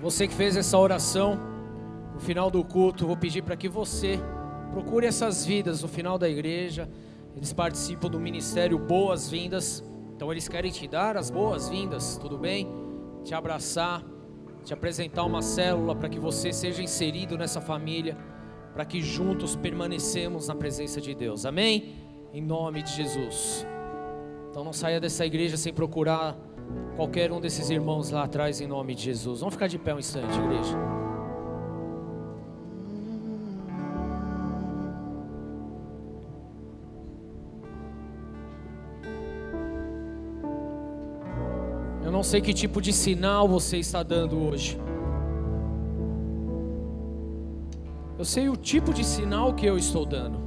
Você 0.06 0.28
que 0.28 0.34
fez 0.34 0.56
essa 0.56 0.78
oração, 0.78 1.36
no 2.14 2.20
final 2.20 2.48
do 2.48 2.62
culto, 2.62 3.08
vou 3.08 3.16
pedir 3.16 3.42
para 3.42 3.56
que 3.56 3.68
você 3.68 4.20
procure 4.70 5.04
essas 5.04 5.44
vidas 5.44 5.82
no 5.82 5.88
final 5.88 6.16
da 6.16 6.28
igreja. 6.28 6.88
Eles 7.34 7.52
participam 7.52 8.08
do 8.08 8.20
ministério 8.20 8.78
Boas-Vindas. 8.78 9.82
Então 10.14 10.30
eles 10.30 10.46
querem 10.46 10.70
te 10.70 10.86
dar 10.86 11.16
as 11.16 11.28
boas-vindas, 11.28 12.16
tudo 12.18 12.38
bem? 12.38 12.68
Te 13.24 13.34
abraçar, 13.34 14.04
te 14.64 14.72
apresentar 14.72 15.24
uma 15.24 15.42
célula 15.42 15.96
para 15.96 16.08
que 16.08 16.20
você 16.20 16.52
seja 16.52 16.80
inserido 16.80 17.36
nessa 17.36 17.60
família, 17.60 18.16
para 18.74 18.84
que 18.84 19.00
juntos 19.00 19.56
permanecemos 19.56 20.46
na 20.46 20.54
presença 20.54 21.00
de 21.00 21.16
Deus. 21.16 21.44
Amém? 21.44 21.96
Em 22.32 22.40
nome 22.40 22.80
de 22.80 22.92
Jesus. 22.92 23.66
Então 24.50 24.62
não 24.62 24.72
saia 24.72 25.00
dessa 25.00 25.26
igreja 25.26 25.56
sem 25.56 25.74
procurar 25.74 26.38
qualquer 26.96 27.30
um 27.30 27.40
desses 27.40 27.68
irmãos 27.70 28.10
lá 28.10 28.24
atrás 28.24 28.60
em 28.60 28.66
nome 28.66 28.94
de 28.94 29.02
Jesus. 29.02 29.40
Vamos 29.40 29.54
ficar 29.54 29.66
de 29.66 29.78
pé 29.78 29.94
um 29.94 29.98
instante, 29.98 30.38
igreja. 30.38 30.76
Eu 42.02 42.10
não 42.10 42.22
sei 42.22 42.40
que 42.40 42.54
tipo 42.54 42.80
de 42.80 42.92
sinal 42.92 43.46
você 43.46 43.78
está 43.78 44.02
dando 44.02 44.38
hoje. 44.38 44.78
Eu 48.18 48.24
sei 48.24 48.48
o 48.48 48.56
tipo 48.56 48.94
de 48.94 49.04
sinal 49.04 49.52
que 49.52 49.66
eu 49.66 49.76
estou 49.76 50.06
dando. 50.06 50.38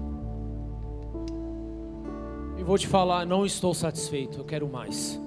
E 2.57 2.63
vou 2.63 2.77
te 2.77 2.87
falar, 2.87 3.25
não 3.25 3.45
estou 3.45 3.73
satisfeito, 3.73 4.39
eu 4.39 4.43
quero 4.43 4.67
mais. 4.67 5.21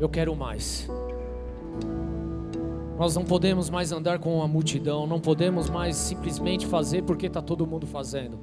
Eu 0.00 0.08
quero 0.08 0.34
mais. 0.34 0.88
Nós 2.98 3.14
não 3.16 3.24
podemos 3.24 3.68
mais 3.68 3.90
andar 3.90 4.18
com 4.18 4.42
a 4.42 4.48
multidão, 4.48 5.06
não 5.06 5.20
podemos 5.20 5.68
mais 5.68 5.96
simplesmente 5.96 6.66
fazer 6.66 7.02
porque 7.02 7.26
está 7.26 7.42
todo 7.42 7.66
mundo 7.66 7.86
fazendo. 7.86 8.38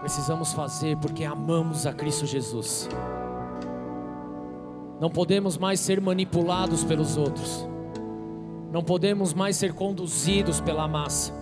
Precisamos 0.00 0.52
fazer 0.52 0.96
porque 0.98 1.24
amamos 1.24 1.86
a 1.86 1.92
Cristo 1.92 2.26
Jesus. 2.26 2.88
Não 5.00 5.08
podemos 5.08 5.56
mais 5.56 5.80
ser 5.80 6.00
manipulados 6.00 6.84
pelos 6.84 7.16
outros. 7.16 7.66
Não 8.70 8.82
podemos 8.82 9.32
mais 9.32 9.56
ser 9.56 9.72
conduzidos 9.72 10.60
pela 10.60 10.86
massa. 10.86 11.32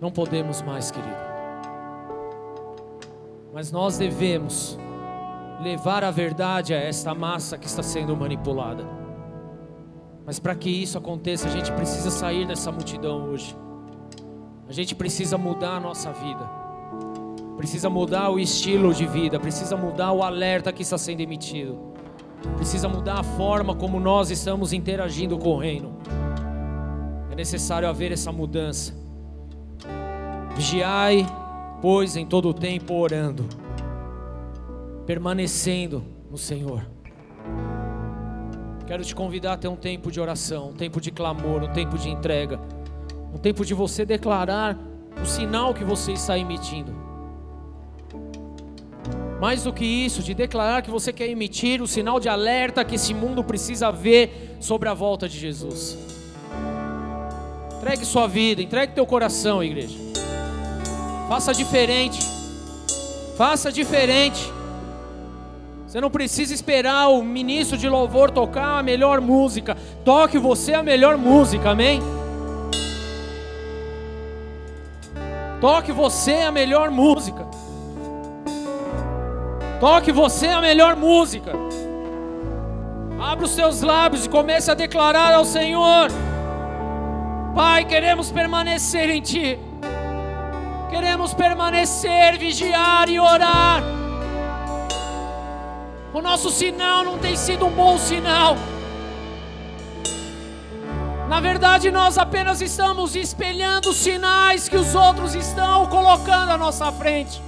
Não 0.00 0.10
podemos 0.10 0.62
mais, 0.62 0.90
querido. 0.90 1.16
Mas 3.52 3.72
nós 3.72 3.98
devemos 3.98 4.78
levar 5.60 6.04
a 6.04 6.10
verdade 6.10 6.74
a 6.74 6.78
esta 6.78 7.14
massa 7.14 7.56
que 7.56 7.66
está 7.66 7.82
sendo 7.82 8.16
manipulada. 8.16 8.84
Mas 10.24 10.38
para 10.38 10.54
que 10.54 10.68
isso 10.68 10.98
aconteça, 10.98 11.48
a 11.48 11.50
gente 11.50 11.72
precisa 11.72 12.10
sair 12.10 12.46
dessa 12.46 12.70
multidão 12.72 13.30
hoje. 13.30 13.56
A 14.68 14.72
gente 14.72 14.94
precisa 14.94 15.38
mudar 15.38 15.76
a 15.76 15.80
nossa 15.80 16.12
vida. 16.12 16.50
Precisa 17.56 17.88
mudar 17.88 18.30
o 18.30 18.38
estilo 18.38 18.92
de 18.92 19.06
vida, 19.06 19.40
precisa 19.40 19.76
mudar 19.76 20.12
o 20.12 20.22
alerta 20.22 20.72
que 20.72 20.82
está 20.82 20.98
sendo 20.98 21.20
emitido. 21.20 21.78
Precisa 22.56 22.88
mudar 22.88 23.20
a 23.20 23.22
forma 23.22 23.74
como 23.74 23.98
nós 23.98 24.30
estamos 24.30 24.72
interagindo 24.72 25.38
com 25.38 25.50
o 25.50 25.58
reino. 25.58 25.96
É 27.30 27.34
necessário 27.34 27.88
haver 27.88 28.12
essa 28.12 28.30
mudança. 28.30 28.92
Vigiai, 30.54 31.26
pois, 31.80 32.16
em 32.16 32.26
todo 32.26 32.48
o 32.48 32.54
tempo 32.54 32.94
orando 32.94 33.65
permanecendo 35.06 36.04
no 36.30 36.36
Senhor. 36.36 36.84
Quero 38.86 39.04
te 39.04 39.14
convidar 39.14 39.54
a 39.54 39.56
ter 39.56 39.68
um 39.68 39.76
tempo 39.76 40.10
de 40.10 40.20
oração, 40.20 40.70
um 40.70 40.74
tempo 40.74 41.00
de 41.00 41.10
clamor, 41.10 41.62
um 41.62 41.72
tempo 41.72 41.96
de 41.96 42.08
entrega, 42.08 42.60
um 43.32 43.38
tempo 43.38 43.64
de 43.64 43.74
você 43.74 44.04
declarar 44.04 44.78
o 45.20 45.26
sinal 45.26 45.72
que 45.72 45.84
você 45.84 46.12
está 46.12 46.38
emitindo. 46.38 46.92
Mais 49.40 49.64
do 49.64 49.72
que 49.72 49.84
isso, 49.84 50.22
de 50.22 50.34
declarar 50.34 50.82
que 50.82 50.90
você 50.90 51.12
quer 51.12 51.28
emitir 51.28 51.82
o 51.82 51.86
sinal 51.86 52.18
de 52.18 52.28
alerta 52.28 52.84
que 52.84 52.94
esse 52.94 53.12
mundo 53.12 53.44
precisa 53.44 53.92
ver 53.92 54.56
sobre 54.60 54.88
a 54.88 54.94
volta 54.94 55.28
de 55.28 55.38
Jesus. 55.38 55.98
Entregue 57.76 58.04
sua 58.04 58.26
vida, 58.26 58.62
entregue 58.62 58.94
teu 58.94 59.06
coração, 59.06 59.62
igreja. 59.62 59.96
Faça 61.28 61.52
diferente. 61.52 62.18
Faça 63.36 63.70
diferente. 63.70 64.55
Você 65.96 66.00
não 66.02 66.10
precisa 66.10 66.52
esperar 66.52 67.08
o 67.08 67.22
ministro 67.22 67.78
de 67.78 67.88
louvor 67.88 68.30
tocar 68.30 68.80
a 68.80 68.82
melhor 68.82 69.18
música. 69.18 69.74
Toque 70.04 70.36
você 70.36 70.74
a 70.74 70.82
melhor 70.82 71.16
música, 71.16 71.70
amém? 71.70 72.02
Toque 75.58 75.92
você 75.92 76.34
a 76.34 76.52
melhor 76.52 76.90
música. 76.90 77.46
Toque 79.80 80.12
você 80.12 80.48
a 80.48 80.60
melhor 80.60 80.96
música. 80.96 81.52
Abra 83.18 83.46
os 83.46 83.52
seus 83.52 83.80
lábios 83.80 84.26
e 84.26 84.28
comece 84.28 84.70
a 84.70 84.74
declarar 84.74 85.32
ao 85.32 85.46
Senhor: 85.46 86.10
Pai, 87.54 87.86
queremos 87.86 88.30
permanecer 88.30 89.08
em 89.08 89.22
Ti. 89.22 89.58
Queremos 90.90 91.32
permanecer, 91.32 92.36
vigiar 92.36 93.08
e 93.08 93.18
orar. 93.18 94.05
O 96.16 96.22
nosso 96.22 96.48
sinal 96.48 97.04
não 97.04 97.18
tem 97.18 97.36
sido 97.36 97.66
um 97.66 97.70
bom 97.70 97.98
sinal. 97.98 98.56
Na 101.28 101.40
verdade, 101.40 101.90
nós 101.90 102.16
apenas 102.16 102.62
estamos 102.62 103.14
espelhando 103.14 103.92
sinais 103.92 104.66
que 104.66 104.78
os 104.78 104.94
outros 104.94 105.34
estão 105.34 105.84
colocando 105.88 106.52
à 106.52 106.56
nossa 106.56 106.90
frente. 106.90 107.42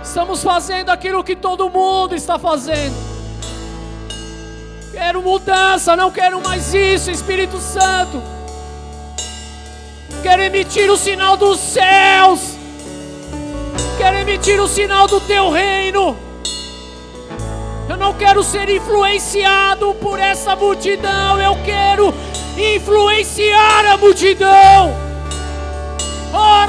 Estamos 0.00 0.44
fazendo 0.44 0.90
aquilo 0.90 1.24
que 1.24 1.34
todo 1.34 1.68
mundo 1.68 2.14
está 2.14 2.38
fazendo. 2.38 2.94
Quero 4.92 5.22
mudança, 5.22 5.96
não 5.96 6.12
quero 6.12 6.40
mais 6.40 6.72
isso, 6.72 7.10
Espírito 7.10 7.58
Santo. 7.58 8.22
Quero 10.22 10.40
emitir 10.40 10.88
o 10.88 10.96
sinal 10.96 11.36
dos 11.36 11.58
céus. 11.58 12.54
Quero 13.98 14.18
emitir 14.18 14.60
o 14.62 14.68
sinal 14.68 15.08
do 15.08 15.20
teu 15.20 15.50
reino. 15.50 16.29
Eu 17.90 17.96
não 17.96 18.14
quero 18.14 18.40
ser 18.44 18.70
influenciado 18.70 19.92
por 19.94 20.20
essa 20.20 20.54
multidão. 20.54 21.40
Eu 21.40 21.56
quero 21.64 22.14
influenciar 22.56 23.84
a 23.84 23.96
multidão. 23.96 24.94
Oh, 26.32 26.68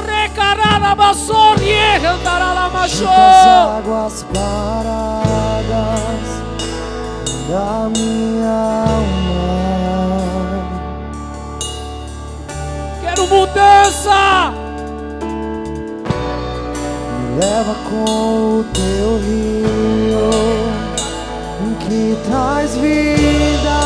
Junto 2.88 3.08
às 3.08 3.46
águas 3.78 4.26
paradas 4.34 5.22
da 7.48 7.88
minha 7.96 8.84
alma. 8.88 9.62
Quero 13.00 13.28
mudança. 13.28 14.52
Me 17.20 17.38
leva 17.38 17.76
com 17.88 18.58
o 18.58 18.64
teu 18.74 19.18
rio 19.18 20.61
que 21.92 22.16
traz 22.26 22.74
vida. 22.76 23.78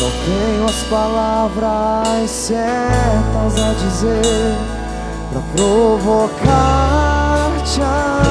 Não 0.00 0.10
tenho 0.24 0.64
as 0.66 0.82
palavras 0.84 2.30
certas 2.30 3.54
a 3.58 3.74
dizer 3.74 4.54
pra 5.30 5.42
provocar-te 5.54 6.42
a 7.82 8.22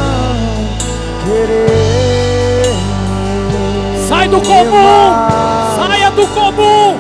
querer. 1.26 2.74
me 4.00 4.08
Sai 4.08 4.28
do 4.28 4.42
comum. 4.42 5.14
Saia 5.76 6.10
do 6.10 6.26
comum. 6.28 6.98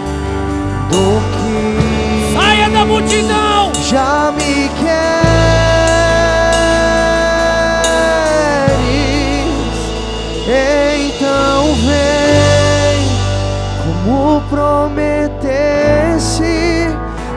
do 0.90 1.22
que 1.34 2.38
Saia 2.38 2.70
da 2.70 2.86
multidão. 2.86 3.72
já 3.90 4.32
me 4.36 4.70
queres, 4.80 5.63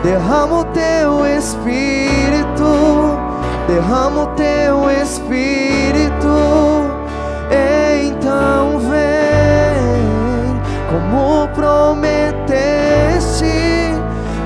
derrama 0.06 0.60
o 0.60 0.64
teu 0.66 1.26
espírito, 1.26 3.18
derrama 3.66 4.22
o 4.22 4.26
teu 4.36 4.88
espírito, 5.02 6.30
então 8.06 8.78
vem, 8.78 10.60
como 10.88 11.48
prometeste, 11.48 13.46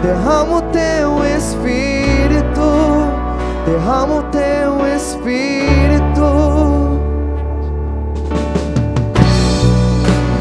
derrama 0.02 0.56
o 0.56 0.62
teu 0.62 1.22
espírito, 1.36 3.04
derrama 3.66 4.14
o 4.14 4.22
teu 4.32 4.86
espírito. 4.96 5.40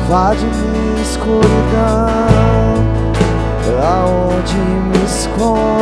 Invade 0.06 0.46
minha 0.46 1.02
escuridão, 1.02 2.99
aonde 3.82 4.56
me 4.56 5.06
escondo. 5.06 5.80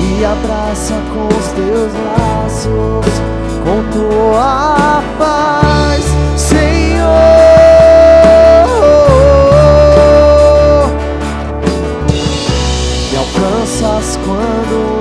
E 0.00 0.24
abraça 0.24 0.94
com 1.12 1.26
os 1.26 1.46
teus 1.52 1.92
laços, 2.04 3.12
com 3.64 3.82
tua 3.90 5.02
paz, 5.18 6.04
Senhor. 6.36 7.08
Me 13.10 13.16
alcanças 13.18 14.18
quando 14.24 14.91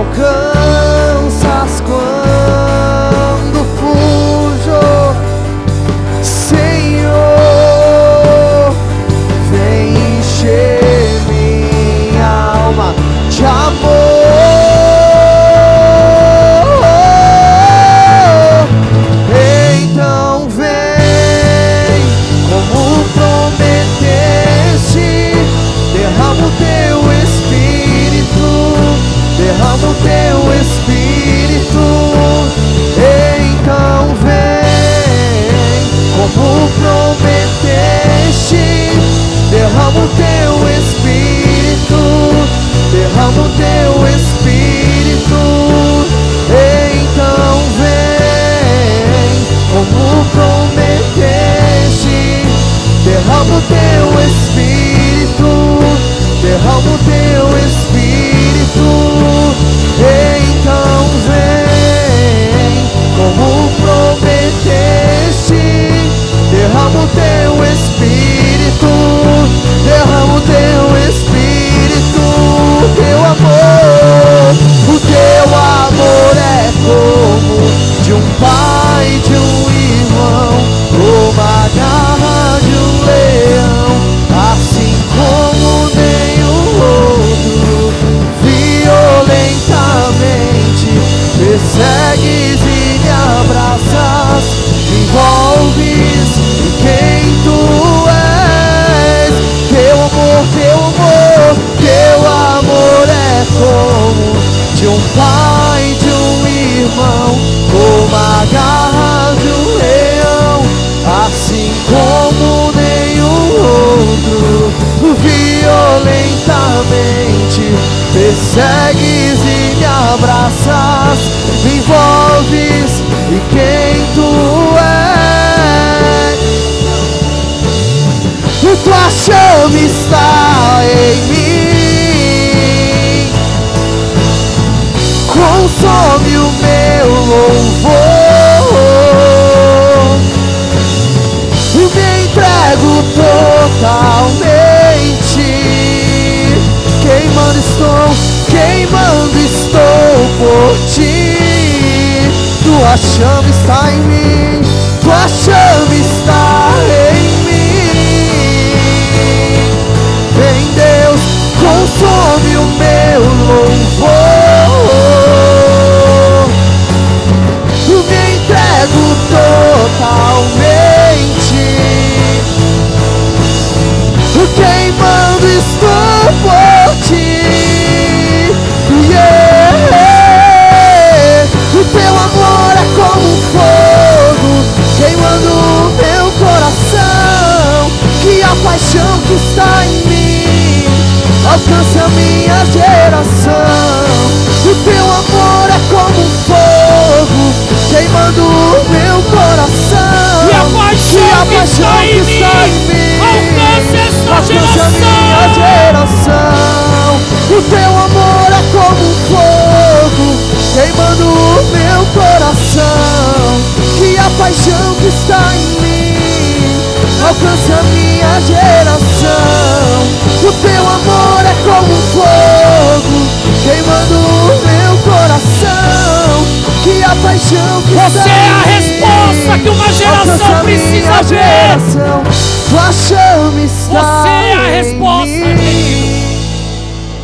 alcanças 0.00 1.80
quando 1.82 2.19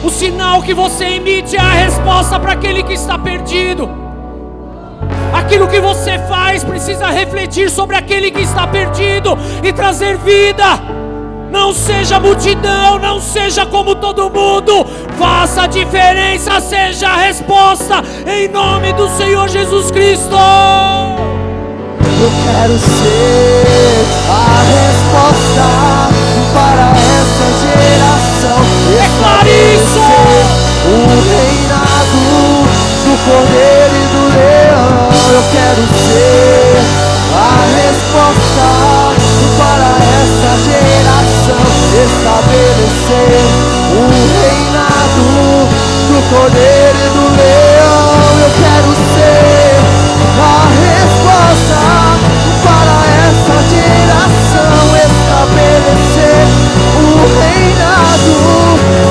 O 0.06 0.10
sinal 0.10 0.62
que 0.62 0.72
você 0.72 1.04
emite 1.04 1.56
é 1.56 1.60
a 1.60 1.72
resposta 1.72 2.38
para 2.38 2.52
aquele 2.52 2.84
que 2.84 2.92
está 2.92 3.18
perdido. 3.18 3.90
Aquilo 5.34 5.66
que 5.66 5.80
você 5.80 6.16
faz 6.28 6.62
precisa 6.62 7.08
refletir 7.08 7.68
sobre 7.68 7.96
aquele 7.96 8.30
que 8.30 8.40
está 8.40 8.68
perdido 8.68 9.36
e 9.64 9.72
trazer 9.72 10.16
vida. 10.18 10.80
Não 11.50 11.74
seja 11.74 12.20
multidão, 12.20 13.00
não 13.00 13.20
seja 13.20 13.66
como 13.66 13.96
todo 13.96 14.30
mundo. 14.30 14.86
Faça 15.18 15.62
a 15.62 15.66
diferença, 15.66 16.60
seja 16.60 17.08
a 17.08 17.16
resposta 17.16 17.96
em 18.28 18.46
nome 18.46 18.92
do 18.92 19.08
Senhor 19.08 19.48
Jesus 19.48 19.90
Cristo. 19.90 20.36
Eu 21.98 22.30
quero 22.44 22.78
ser 22.78 24.06
a 24.30 24.62
resposta 24.70 26.26
para 26.54 26.92
essa 26.96 27.46
geração. 27.60 28.26
Declare 28.88 29.50
isso! 29.74 29.85
Estabelecer 43.06 43.46
o 43.92 44.02
reinado 44.34 45.26
do 46.08 46.18
Cordeiro 46.28 46.98
e 46.98 47.10
do 47.10 47.24
Leão. 47.36 48.10
Eu 48.42 48.50
quero 48.58 48.90
ser 49.14 49.78
a 50.42 50.66
resposta 50.82 51.78
para 52.64 52.96
essa 53.28 53.56
geração 53.70 54.82
estabelecer 55.06 56.42
o 56.96 57.14
reinado 57.38 58.34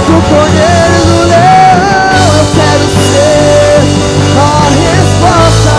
do 0.08 0.18
Cordeiro 0.28 0.92
e 0.92 1.08
do 1.08 1.20
Leão. 1.30 2.28
Eu 2.36 2.46
quero 2.54 2.86
ser 3.00 3.80
a 4.36 4.68
resposta 4.76 5.76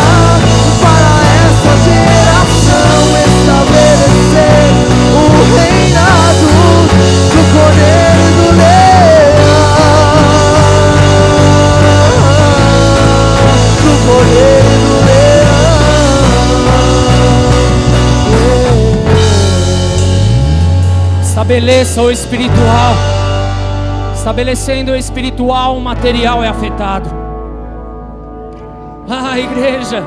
para 0.81 1.13
essa 1.45 1.73
geração 1.85 2.97
estabelecer 3.29 4.65
o 5.13 5.55
reinado 5.55 5.76
Estabeleça 21.47 22.03
o 22.03 22.11
espiritual. 22.11 22.95
Estabelecendo 24.15 24.93
o 24.93 24.97
espiritual, 24.97 25.77
o 25.77 25.81
material 25.81 26.43
é 26.43 26.49
afetado. 26.49 27.09
Ah, 29.09 29.39
igreja, 29.39 30.03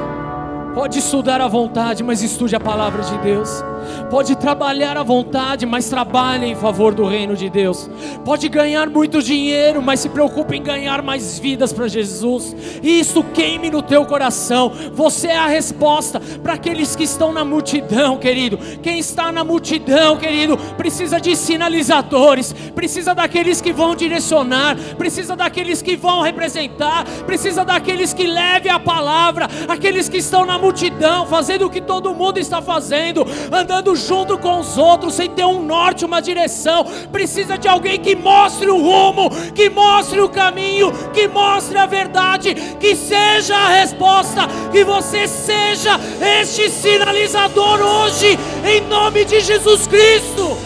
pode 0.73 0.99
estudar 0.99 1.39
à 1.39 1.47
vontade, 1.47 2.03
mas 2.03 2.21
estude 2.21 2.55
a 2.55 2.59
palavra 2.59 3.03
de 3.03 3.17
Deus. 3.19 3.63
Pode 4.09 4.35
trabalhar 4.35 4.97
à 4.97 5.03
vontade, 5.03 5.65
mas 5.65 5.87
trabalhe 5.87 6.47
em 6.47 6.55
favor 6.55 6.93
do 6.93 7.05
reino 7.05 7.37
de 7.37 7.49
Deus. 7.49 7.89
Pode 8.23 8.47
ganhar 8.49 8.89
muito 8.89 9.21
dinheiro, 9.21 9.81
mas 9.81 10.01
se 10.01 10.09
preocupe 10.09 10.55
em 10.55 10.61
ganhar 10.61 11.01
mais 11.01 11.39
vidas 11.39 11.73
para 11.73 11.87
Jesus. 11.87 12.55
Isso 12.83 13.23
queime 13.23 13.69
no 13.69 13.81
teu 13.81 14.05
coração. 14.05 14.71
Você 14.93 15.27
é 15.27 15.37
a 15.37 15.47
resposta 15.47 16.19
para 16.43 16.53
aqueles 16.53 16.95
que 16.95 17.03
estão 17.03 17.31
na 17.31 17.45
multidão, 17.45 18.17
querido. 18.17 18.57
Quem 18.83 18.99
está 18.99 19.31
na 19.31 19.43
multidão, 19.43 20.17
querido, 20.17 20.57
precisa 20.77 21.19
de 21.19 21.35
sinalizadores, 21.35 22.53
precisa 22.75 23.15
daqueles 23.15 23.61
que 23.61 23.71
vão 23.71 23.95
direcionar, 23.95 24.77
precisa 24.97 25.35
daqueles 25.35 25.81
que 25.81 25.95
vão 25.95 26.21
representar, 26.21 27.05
precisa 27.25 27.63
daqueles 27.63 28.13
que 28.13 28.27
levem 28.27 28.71
a 28.71 28.79
palavra, 28.79 29.47
aqueles 29.67 30.09
que 30.09 30.17
estão 30.17 30.45
na 30.45 30.57
multidão, 30.57 31.25
fazendo 31.25 31.65
o 31.65 31.69
que 31.69 31.81
todo 31.81 32.13
mundo 32.13 32.37
está 32.37 32.61
fazendo, 32.61 33.25
andando 33.51 33.95
junto 33.95 34.37
com 34.37 34.59
os 34.59 34.77
outros, 34.77 35.15
sem 35.15 35.29
ter 35.29 35.45
um 35.45 35.63
norte, 35.63 36.05
uma 36.05 36.21
direção. 36.21 36.85
Precisa 37.11 37.57
de 37.57 37.67
alguém 37.67 37.99
que 37.99 38.08
mostre 38.15 38.69
o 38.69 38.77
rumo, 38.77 39.29
que 39.53 39.69
mostre 39.69 40.19
o 40.21 40.29
caminho, 40.29 40.91
que 41.13 41.27
mostre 41.27 41.77
a 41.77 41.85
verdade, 41.85 42.53
que 42.79 42.95
seja 42.95 43.55
a 43.55 43.69
resposta, 43.69 44.47
que 44.71 44.83
você 44.83 45.27
seja 45.27 45.99
este 46.41 46.69
sinalizador 46.69 47.79
hoje, 47.81 48.37
em 48.65 48.81
nome 48.81 49.25
de 49.25 49.39
Jesus 49.39 49.87
Cristo. 49.87 50.57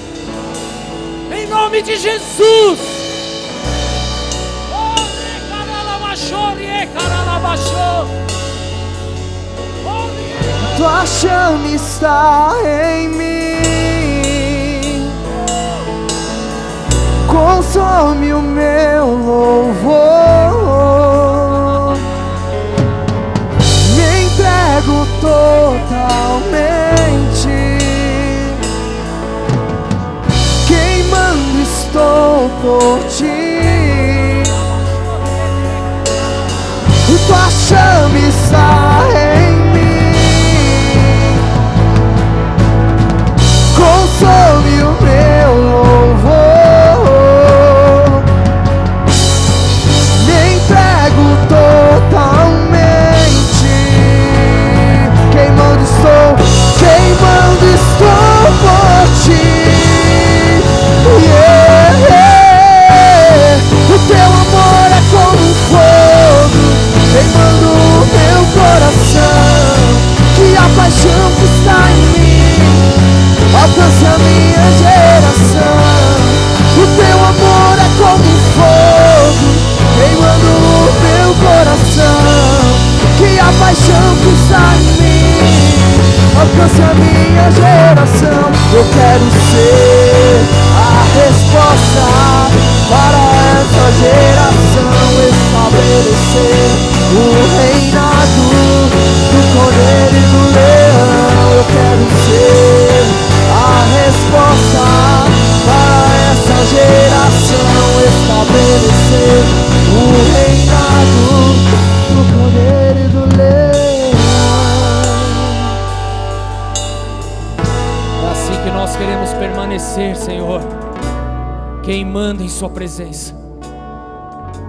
Em 1.36 1.48
nome 1.48 1.82
de 1.82 1.96
Jesus. 1.98 2.80
Ne- 6.58 6.88
Tua 10.78 11.06
chama 11.06 11.68
está 11.76 12.56
em 12.66 13.08
mim, 13.10 13.53
consome 17.34 18.32
o 18.32 18.42
meu 18.42 19.08
louvor, 19.08 20.54
me 23.96 24.26
entrego 24.26 25.08
totalmente, 25.20 25.80
queimando 30.68 31.62
estou 31.64 32.50
por 32.62 33.00
ti. 33.10 33.42
Tua 37.26 37.50
chama 37.50 38.20
está 38.20 38.73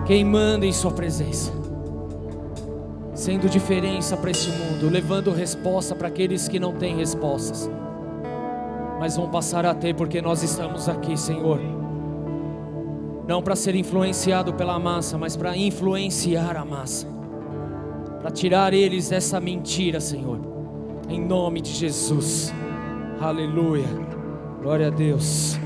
queimando 0.05 0.67
em 0.67 0.73
Sua 0.73 0.91
presença, 0.91 1.51
sendo 3.15 3.49
diferença 3.49 4.17
para 4.17 4.31
este 4.31 4.51
mundo, 4.51 4.91
levando 4.91 5.33
resposta 5.33 5.95
para 5.95 6.09
aqueles 6.09 6.47
que 6.47 6.61
não 6.61 6.75
têm 6.75 6.97
respostas, 6.97 7.71
mas 8.99 9.17
vão 9.17 9.29
passar 9.31 9.65
a 9.65 9.75
ter 9.75 9.95
porque 9.95 10.21
nós 10.21 10.43
estamos 10.43 10.89
aqui, 10.89 11.17
Senhor. 11.17 11.61
Não 13.27 13.43
para 13.43 13.57
ser 13.57 13.75
influenciado 13.75 14.53
pela 14.53 14.79
massa, 14.79 15.17
mas 15.17 15.35
para 15.35 15.57
influenciar 15.57 16.57
a 16.57 16.65
massa, 16.65 17.07
para 18.21 18.31
tirar 18.31 18.75
eles 18.75 19.09
dessa 19.09 19.41
mentira, 19.41 19.99
Senhor, 20.01 20.39
em 21.09 21.21
nome 21.21 21.63
de 21.63 21.71
Jesus, 21.71 22.53
aleluia, 23.19 23.89
glória 24.61 24.89
a 24.89 24.91
Deus, 24.91 25.59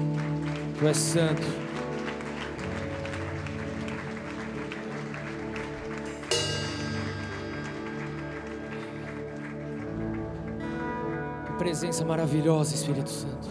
Tu 0.79 0.87
és 0.87 0.97
santo. 0.97 1.68
Presença 11.69 12.03
maravilhosa, 12.03 12.75
Espírito 12.75 13.11
Santo. 13.11 13.47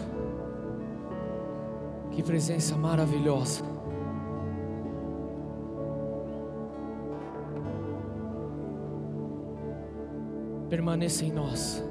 Que 2.10 2.20
presença 2.20 2.76
maravilhosa. 2.76 3.62
Permaneça 10.68 11.24
em 11.24 11.30
nós. 11.30 11.84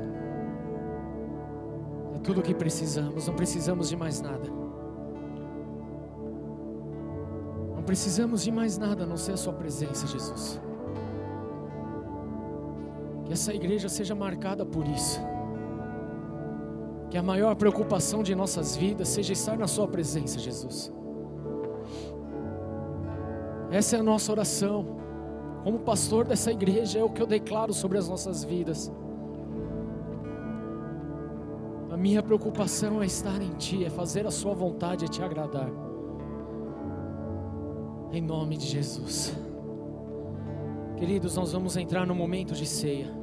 É 2.13 2.19
tudo 2.19 2.41
o 2.41 2.43
que 2.43 2.53
precisamos, 2.53 3.25
não 3.25 3.33
precisamos 3.33 3.87
de 3.87 3.95
mais 3.95 4.19
nada. 4.19 4.49
Não 7.73 7.83
precisamos 7.83 8.43
de 8.43 8.51
mais 8.51 8.77
nada 8.77 9.03
a 9.05 9.07
não 9.07 9.15
ser 9.15 9.31
a 9.31 9.37
Sua 9.37 9.53
presença, 9.53 10.05
Jesus. 10.05 10.59
Que 13.23 13.31
essa 13.31 13.53
igreja 13.53 13.87
seja 13.87 14.13
marcada 14.13 14.65
por 14.65 14.85
isso. 14.85 15.21
Que 17.09 17.17
a 17.17 17.23
maior 17.23 17.55
preocupação 17.55 18.21
de 18.21 18.35
nossas 18.35 18.75
vidas 18.75 19.07
seja 19.07 19.33
estar 19.33 19.57
na 19.57 19.67
Sua 19.67 19.87
presença, 19.87 20.39
Jesus. 20.39 20.91
Essa 23.71 23.97
é 23.97 23.99
a 23.99 24.03
nossa 24.03 24.31
oração. 24.31 24.97
Como 25.63 25.79
pastor 25.79 26.25
dessa 26.25 26.51
igreja, 26.51 26.99
é 26.99 27.03
o 27.03 27.09
que 27.09 27.21
eu 27.21 27.27
declaro 27.27 27.73
sobre 27.73 27.97
as 27.97 28.07
nossas 28.07 28.43
vidas. 28.43 28.91
A 31.89 31.97
minha 31.97 32.21
preocupação 32.21 33.01
é 33.01 33.05
estar 33.05 33.41
em 33.41 33.51
Ti, 33.51 33.83
é 33.83 33.89
fazer 33.89 34.27
a 34.27 34.31
Sua 34.31 34.53
vontade, 34.53 35.05
é 35.05 35.07
te 35.07 35.21
agradar. 35.23 35.69
Em 38.11 38.21
nome 38.21 38.55
de 38.55 38.67
Jesus. 38.67 39.35
Queridos, 40.95 41.35
nós 41.35 41.51
vamos 41.51 41.75
entrar 41.75 42.05
no 42.05 42.15
momento 42.15 42.53
de 42.53 42.65
ceia. 42.65 43.16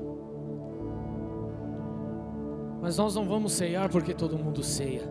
Mas 2.84 2.98
nós 2.98 3.14
não 3.14 3.24
vamos 3.24 3.54
ceiar 3.54 3.88
porque 3.88 4.12
todo 4.12 4.36
mundo 4.36 4.62
ceia. 4.62 5.10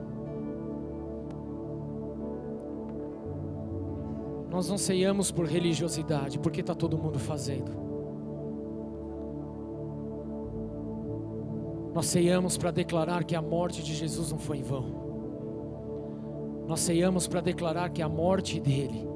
Nós 4.47 4.69
não 4.69 4.77
ceiamos 4.77 5.31
por 5.31 5.47
religiosidade, 5.47 6.37
porque 6.37 6.61
está 6.61 6.75
todo 6.75 6.95
mundo 6.99 7.17
fazendo. 7.17 7.71
Nós 11.95 12.05
ceiamos 12.05 12.59
para 12.59 12.69
declarar 12.69 13.23
que 13.23 13.35
a 13.35 13.41
morte 13.41 13.81
de 13.81 13.95
Jesus 13.95 14.31
não 14.31 14.37
foi 14.37 14.59
em 14.59 14.61
vão. 14.63 14.93
Nós 16.67 16.79
ceiamos 16.79 17.27
para 17.27 17.41
declarar 17.41 17.89
que 17.89 18.03
a 18.03 18.07
morte 18.07 18.59
dele 18.59 19.09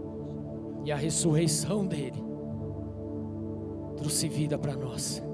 e 0.83 0.91
a 0.91 0.95
ressurreição 0.95 1.85
dele 1.85 2.25
trouxe 3.97 4.27
vida 4.27 4.57
para 4.57 4.75
nós. 4.75 5.26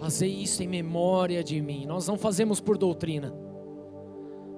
Fazer 0.00 0.28
isso 0.28 0.62
em 0.62 0.66
memória 0.66 1.44
de 1.44 1.60
mim. 1.60 1.84
Nós 1.84 2.08
não 2.08 2.16
fazemos 2.16 2.58
por 2.58 2.78
doutrina. 2.78 3.34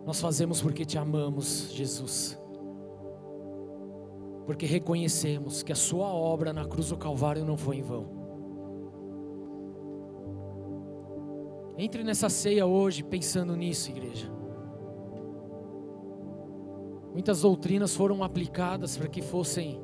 Nós 0.06 0.20
fazemos 0.20 0.62
porque 0.62 0.84
te 0.84 0.96
amamos, 0.96 1.72
Jesus. 1.72 2.38
Porque 4.46 4.66
reconhecemos 4.66 5.64
que 5.64 5.72
a 5.72 5.76
sua 5.76 6.06
obra 6.06 6.52
na 6.52 6.64
cruz 6.64 6.90
do 6.90 6.96
Calvário 6.96 7.44
não 7.44 7.56
foi 7.56 7.78
em 7.78 7.82
vão. 7.82 8.06
Entre 11.76 12.04
nessa 12.04 12.28
ceia 12.28 12.64
hoje 12.64 13.02
pensando 13.02 13.56
nisso, 13.56 13.90
igreja. 13.90 14.30
Muitas 17.12 17.40
doutrinas 17.40 17.96
foram 17.96 18.22
aplicadas 18.22 18.96
para 18.96 19.08
que 19.08 19.20
fossem 19.20 19.80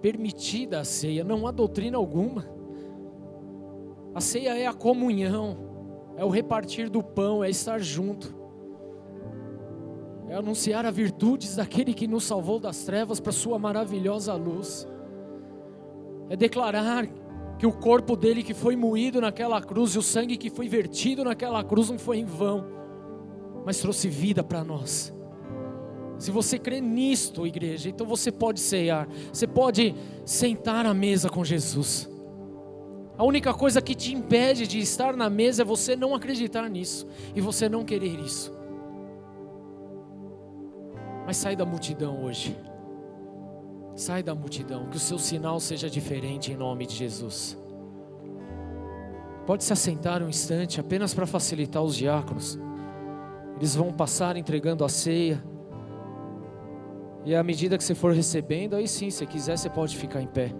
permitida 0.00 0.80
a 0.80 0.84
ceia. 0.84 1.22
Não 1.22 1.46
há 1.46 1.52
doutrina 1.52 1.96
alguma. 1.96 2.51
A 4.14 4.20
ceia 4.20 4.58
é 4.58 4.66
a 4.66 4.72
comunhão, 4.72 5.56
é 6.16 6.24
o 6.24 6.28
repartir 6.28 6.90
do 6.90 7.02
pão, 7.02 7.42
é 7.42 7.48
estar 7.48 7.80
junto, 7.80 8.34
é 10.28 10.34
anunciar 10.34 10.84
as 10.84 10.94
virtudes 10.94 11.56
daquele 11.56 11.94
que 11.94 12.06
nos 12.06 12.24
salvou 12.24 12.58
das 12.58 12.84
trevas 12.84 13.20
para 13.20 13.32
Sua 13.32 13.58
maravilhosa 13.58 14.34
luz, 14.34 14.86
é 16.28 16.36
declarar 16.36 17.06
que 17.58 17.66
o 17.66 17.72
corpo 17.72 18.16
dele 18.16 18.42
que 18.42 18.54
foi 18.54 18.76
moído 18.76 19.20
naquela 19.20 19.60
cruz 19.62 19.94
e 19.94 19.98
o 19.98 20.02
sangue 20.02 20.36
que 20.36 20.50
foi 20.50 20.68
vertido 20.68 21.24
naquela 21.24 21.62
cruz 21.64 21.88
não 21.88 21.98
foi 21.98 22.18
em 22.18 22.24
vão, 22.24 22.66
mas 23.64 23.78
trouxe 23.78 24.08
vida 24.08 24.42
para 24.44 24.62
nós. 24.62 25.14
Se 26.18 26.30
você 26.30 26.58
crê 26.58 26.80
nisto, 26.80 27.46
igreja, 27.46 27.88
então 27.88 28.06
você 28.06 28.30
pode 28.30 28.60
ceiar, 28.60 29.08
você 29.32 29.46
pode 29.46 29.94
sentar 30.24 30.84
à 30.86 30.92
mesa 30.92 31.28
com 31.28 31.44
Jesus. 31.44 32.11
A 33.16 33.24
única 33.24 33.52
coisa 33.52 33.82
que 33.82 33.94
te 33.94 34.14
impede 34.14 34.66
de 34.66 34.78
estar 34.78 35.16
na 35.16 35.28
mesa 35.28 35.62
é 35.62 35.64
você 35.64 35.94
não 35.94 36.14
acreditar 36.14 36.68
nisso 36.68 37.06
e 37.34 37.40
você 37.40 37.68
não 37.68 37.84
querer 37.84 38.18
isso. 38.18 38.52
Mas 41.26 41.36
sai 41.36 41.54
da 41.54 41.64
multidão 41.64 42.24
hoje. 42.24 42.56
Sai 43.94 44.22
da 44.22 44.34
multidão, 44.34 44.88
que 44.88 44.96
o 44.96 45.00
seu 45.00 45.18
sinal 45.18 45.60
seja 45.60 45.88
diferente 45.88 46.50
em 46.50 46.56
nome 46.56 46.86
de 46.86 46.94
Jesus. 46.94 47.58
Pode 49.46 49.62
se 49.64 49.72
assentar 49.72 50.22
um 50.22 50.28
instante 50.28 50.80
apenas 50.80 51.12
para 51.12 51.26
facilitar 51.26 51.82
os 51.82 51.94
diáconos. 51.94 52.58
Eles 53.56 53.74
vão 53.74 53.92
passar 53.92 54.36
entregando 54.36 54.84
a 54.84 54.88
ceia. 54.88 55.44
E 57.24 57.34
à 57.34 57.42
medida 57.42 57.76
que 57.76 57.84
você 57.84 57.94
for 57.94 58.12
recebendo, 58.12 58.74
aí 58.74 58.88
sim, 58.88 59.10
se 59.10 59.24
quiser, 59.26 59.58
você 59.58 59.68
pode 59.68 59.96
ficar 59.96 60.22
em 60.22 60.26
pé. 60.26 60.52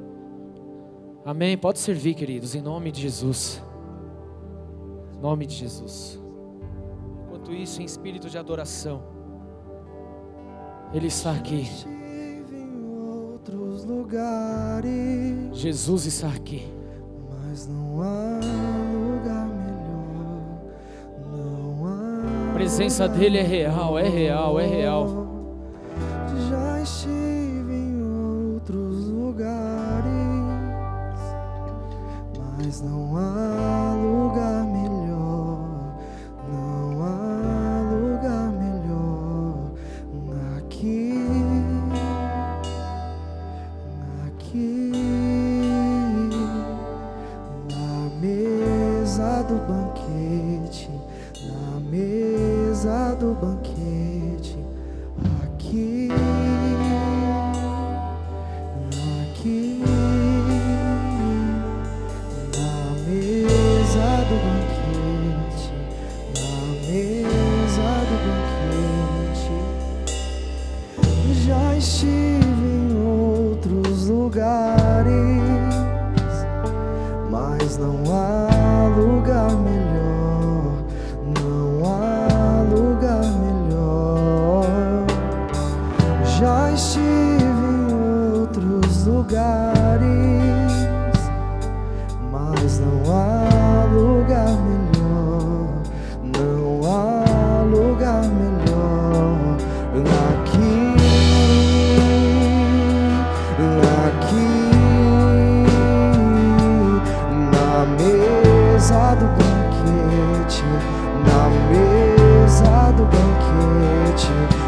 Amém. 1.25 1.57
Pode 1.57 1.79
servir, 1.79 2.15
queridos, 2.15 2.55
em 2.55 2.61
nome 2.61 2.91
de 2.91 3.01
Jesus. 3.01 3.63
Em 5.15 5.21
nome 5.21 5.47
de 5.47 5.55
Jesus. 5.55 6.21
Enquanto 7.27 7.53
isso, 7.53 7.81
em 7.81 7.85
espírito 7.85 8.29
de 8.29 8.37
adoração, 8.37 9.03
Ele 10.93 11.07
está 11.07 11.33
aqui. 11.33 11.65
Jesus 15.53 16.07
está 16.07 16.29
aqui. 16.29 16.69
Mas 17.31 17.69
não 17.69 18.03
há 18.03 18.41
lugar 18.93 19.47
melhor. 19.47 20.61
Não 21.31 21.87
há 21.87 22.51
A 22.51 22.55
presença 22.55 23.09
dele 23.09 23.39
é 23.39 23.43
real, 23.43 23.97
é 23.99 24.09
real, 24.09 24.59
é 24.59 24.67
real. 24.67 25.27
Já 26.49 26.81
estive 26.81 27.22
mas 32.73 32.81
não 32.81 33.19
há 33.19 33.82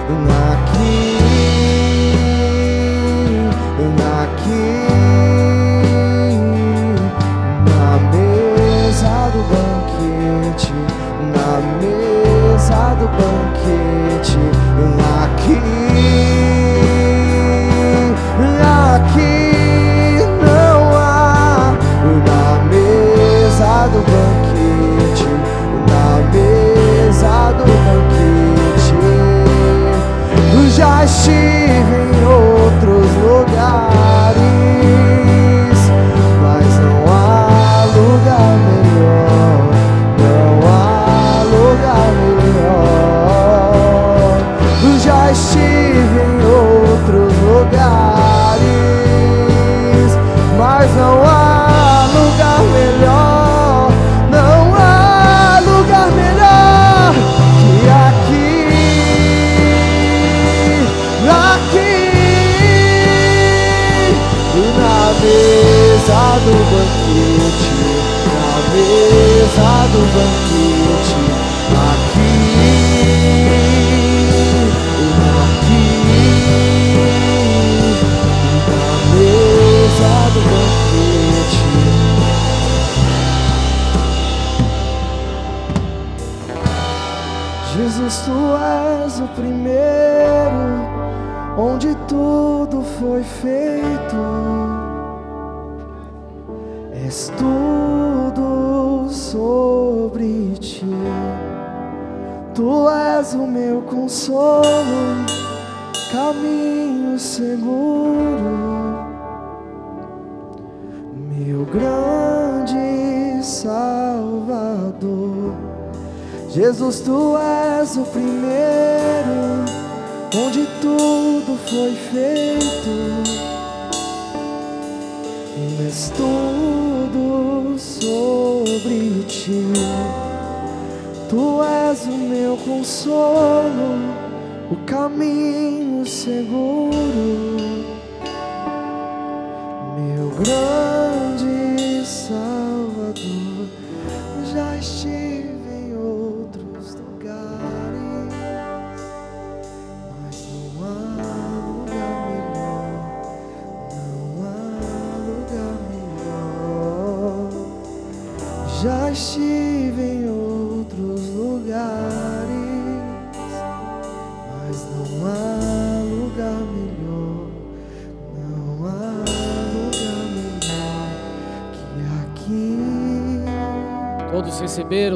And 0.06 0.34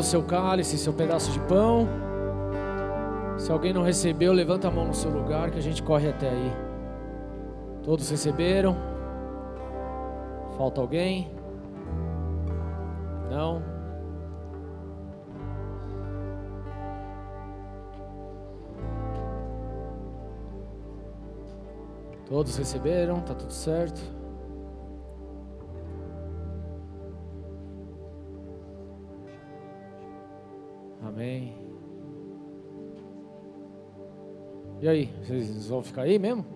seu 0.09 0.23
cálice, 0.23 0.79
seu 0.79 0.93
pedaço 0.93 1.31
de 1.31 1.39
pão. 1.41 1.87
Se 3.37 3.53
alguém 3.53 3.73
não 3.75 3.83
recebeu, 3.83 4.33
levanta 4.33 4.67
a 4.67 4.71
mão 4.71 4.87
no 4.87 4.95
seu 4.95 5.11
lugar 5.11 5.51
que 5.51 5.59
a 5.59 5.63
gente 5.63 5.83
corre 5.83 6.09
até 6.09 6.31
aí. 6.31 6.53
Todos 7.85 8.09
receberam? 8.11 8.77
Falta 10.57 10.81
alguém? 10.81 11.31
Não? 13.31 13.63
Todos 22.27 22.57
receberam? 22.57 23.21
Tá 23.21 23.35
tudo 23.35 23.53
certo? 23.53 24.18
Amém. 31.19 31.53
E 34.81 34.89
aí, 34.89 35.07
vocês 35.21 35.67
vão 35.67 35.83
ficar 35.83 36.03
aí 36.03 36.17
mesmo? 36.17 36.47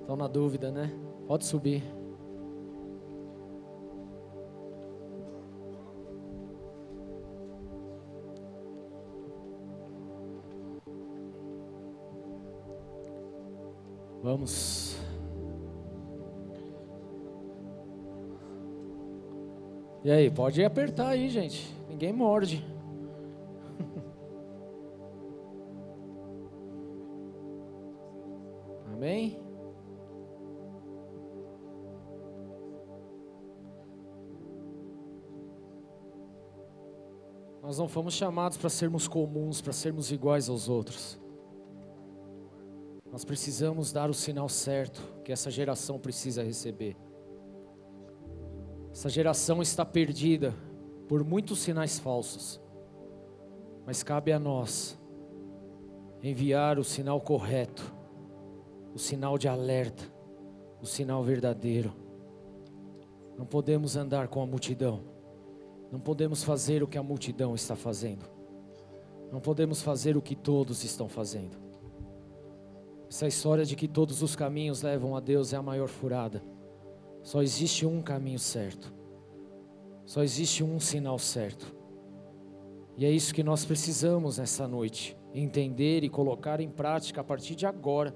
Estão 0.00 0.16
na 0.16 0.28
dúvida, 0.28 0.70
né? 0.70 0.92
Pode 1.26 1.46
subir. 1.46 1.82
Vamos. 14.22 15.00
E 20.04 20.10
aí, 20.10 20.30
pode 20.30 20.62
apertar 20.62 21.08
aí, 21.08 21.30
gente. 21.30 21.74
Ninguém 21.88 22.12
morde. 22.12 22.69
Fomos 37.90 38.14
chamados 38.14 38.56
para 38.56 38.70
sermos 38.70 39.06
comuns, 39.06 39.60
para 39.60 39.72
sermos 39.72 40.10
iguais 40.10 40.48
aos 40.48 40.68
outros. 40.68 41.18
Nós 43.12 43.24
precisamos 43.24 43.92
dar 43.92 44.08
o 44.08 44.14
sinal 44.14 44.48
certo 44.48 45.02
que 45.24 45.32
essa 45.32 45.50
geração 45.50 45.98
precisa 45.98 46.42
receber. 46.42 46.96
Essa 48.92 49.08
geração 49.08 49.60
está 49.60 49.84
perdida 49.84 50.54
por 51.08 51.24
muitos 51.24 51.58
sinais 51.58 51.98
falsos, 51.98 52.60
mas 53.84 54.02
cabe 54.02 54.32
a 54.32 54.38
nós 54.38 54.98
enviar 56.22 56.78
o 56.78 56.84
sinal 56.84 57.20
correto 57.20 58.00
o 58.94 58.98
sinal 58.98 59.38
de 59.38 59.48
alerta, 59.48 60.02
o 60.80 60.86
sinal 60.86 61.22
verdadeiro. 61.22 61.92
Não 63.36 63.46
podemos 63.46 63.96
andar 63.96 64.28
com 64.28 64.42
a 64.42 64.46
multidão. 64.46 65.00
Não 65.90 65.98
podemos 65.98 66.44
fazer 66.44 66.82
o 66.82 66.86
que 66.86 66.98
a 66.98 67.02
multidão 67.02 67.54
está 67.54 67.74
fazendo. 67.74 68.24
Não 69.32 69.40
podemos 69.40 69.82
fazer 69.82 70.16
o 70.16 70.22
que 70.22 70.34
todos 70.34 70.84
estão 70.84 71.08
fazendo. 71.08 71.56
Essa 73.08 73.26
história 73.26 73.64
de 73.64 73.74
que 73.74 73.88
todos 73.88 74.22
os 74.22 74.36
caminhos 74.36 74.82
levam 74.82 75.16
a 75.16 75.20
Deus 75.20 75.52
é 75.52 75.56
a 75.56 75.62
maior 75.62 75.88
furada. 75.88 76.42
Só 77.22 77.42
existe 77.42 77.84
um 77.84 78.00
caminho 78.00 78.38
certo. 78.38 78.92
Só 80.06 80.22
existe 80.22 80.62
um 80.62 80.78
sinal 80.78 81.18
certo. 81.18 81.74
E 82.96 83.04
é 83.04 83.10
isso 83.10 83.34
que 83.34 83.42
nós 83.42 83.64
precisamos 83.64 84.38
nessa 84.38 84.66
noite: 84.68 85.16
entender 85.34 86.04
e 86.04 86.08
colocar 86.08 86.60
em 86.60 86.68
prática 86.68 87.20
a 87.20 87.24
partir 87.24 87.54
de 87.54 87.66
agora. 87.66 88.14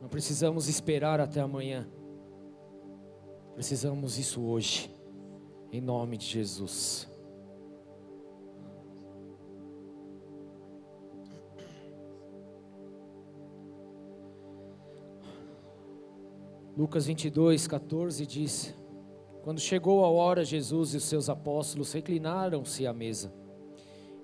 Não 0.00 0.08
precisamos 0.08 0.68
esperar 0.68 1.20
até 1.20 1.40
amanhã. 1.40 1.88
Precisamos 3.54 4.18
isso 4.18 4.42
hoje, 4.42 4.94
em 5.72 5.80
nome 5.80 6.18
de 6.18 6.26
Jesus. 6.26 7.08
Lucas 16.76 17.06
22, 17.06 17.66
14 17.66 18.26
diz: 18.26 18.74
Quando 19.42 19.60
chegou 19.60 20.04
a 20.04 20.10
hora, 20.10 20.44
Jesus 20.44 20.92
e 20.92 20.98
os 20.98 21.04
seus 21.04 21.30
apóstolos 21.30 21.92
reclinaram-se 21.92 22.86
à 22.86 22.92
mesa. 22.92 23.32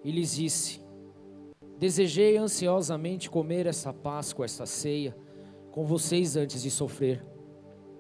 E 0.05 0.11
lhes 0.11 0.37
disse: 0.37 0.81
Desejei 1.79 2.37
ansiosamente 2.37 3.31
comer 3.31 3.67
esta 3.67 3.93
Páscoa, 3.93 4.45
esta 4.45 4.67
ceia, 4.67 5.17
com 5.71 5.87
vocês 5.87 6.37
antes 6.37 6.63
de 6.63 6.71
sofrer. 6.71 7.25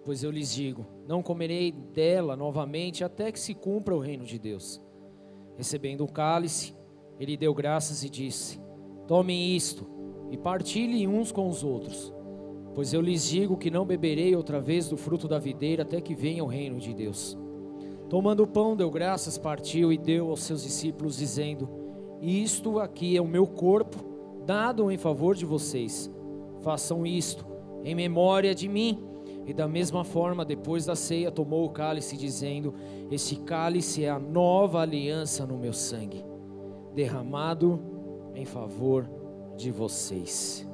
Pois 0.08 0.24
eu 0.24 0.30
lhes 0.30 0.54
digo: 0.54 0.86
não 1.06 1.22
comerei 1.22 1.70
dela 1.70 2.34
novamente 2.34 3.04
até 3.04 3.30
que 3.30 3.38
se 3.38 3.52
cumpra 3.52 3.94
o 3.94 3.98
reino 3.98 4.24
de 4.24 4.38
Deus. 4.38 4.80
Recebendo 5.54 6.02
o 6.02 6.10
cálice, 6.10 6.74
ele 7.20 7.36
deu 7.36 7.52
graças 7.52 8.02
e 8.02 8.08
disse: 8.08 8.58
Tomem 9.06 9.54
isto 9.54 9.86
e 10.30 10.38
partilhem 10.38 11.06
uns 11.06 11.30
com 11.30 11.46
os 11.46 11.62
outros 11.62 12.10
Pois 12.74 12.94
eu 12.94 13.02
lhes 13.02 13.28
digo 13.28 13.58
que 13.58 13.70
não 13.70 13.84
beberei 13.84 14.34
outra 14.34 14.62
vez 14.62 14.88
do 14.88 14.96
fruto 14.96 15.28
da 15.28 15.38
videira 15.38 15.82
até 15.82 16.00
que 16.00 16.14
venha 16.14 16.42
o 16.42 16.46
reino 16.48 16.78
de 16.78 16.94
Deus. 16.94 17.36
Tomando 18.08 18.44
o 18.44 18.46
pão, 18.46 18.74
deu 18.74 18.90
graças, 18.90 19.36
partiu 19.36 19.92
e 19.92 19.98
deu 19.98 20.30
aos 20.30 20.40
seus 20.40 20.62
discípulos, 20.62 21.18
dizendo: 21.18 21.68
Isto 22.22 22.78
aqui 22.78 23.14
é 23.14 23.20
o 23.20 23.28
meu 23.28 23.46
corpo, 23.46 24.42
dado 24.46 24.90
em 24.90 24.96
favor 24.96 25.36
de 25.36 25.44
vocês. 25.44 26.10
Façam 26.62 27.04
isto 27.04 27.44
em 27.84 27.94
memória 27.94 28.54
de 28.54 28.66
mim. 28.70 29.06
E 29.48 29.54
da 29.54 29.66
mesma 29.66 30.04
forma, 30.04 30.44
depois 30.44 30.84
da 30.84 30.94
ceia, 30.94 31.32
tomou 31.32 31.64
o 31.64 31.70
cálice, 31.70 32.18
dizendo: 32.18 32.74
Este 33.10 33.34
cálice 33.34 34.04
é 34.04 34.10
a 34.10 34.18
nova 34.18 34.82
aliança 34.82 35.46
no 35.46 35.56
meu 35.56 35.72
sangue, 35.72 36.22
derramado 36.94 37.80
em 38.34 38.44
favor 38.44 39.08
de 39.56 39.70
vocês. 39.70 40.68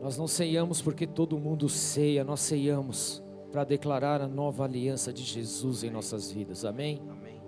Nós 0.00 0.16
não 0.16 0.26
ceiamos 0.26 0.80
porque 0.80 1.06
todo 1.06 1.38
mundo 1.38 1.68
ceia, 1.68 2.24
nós 2.24 2.40
ceiamos 2.40 3.22
para 3.52 3.62
declarar 3.62 4.22
a 4.22 4.26
nova 4.26 4.64
aliança 4.64 5.12
de 5.12 5.22
Jesus 5.22 5.84
em 5.84 5.90
nossas 5.90 6.32
vidas. 6.32 6.64
Amém? 6.64 7.02
Amém. 7.06 7.42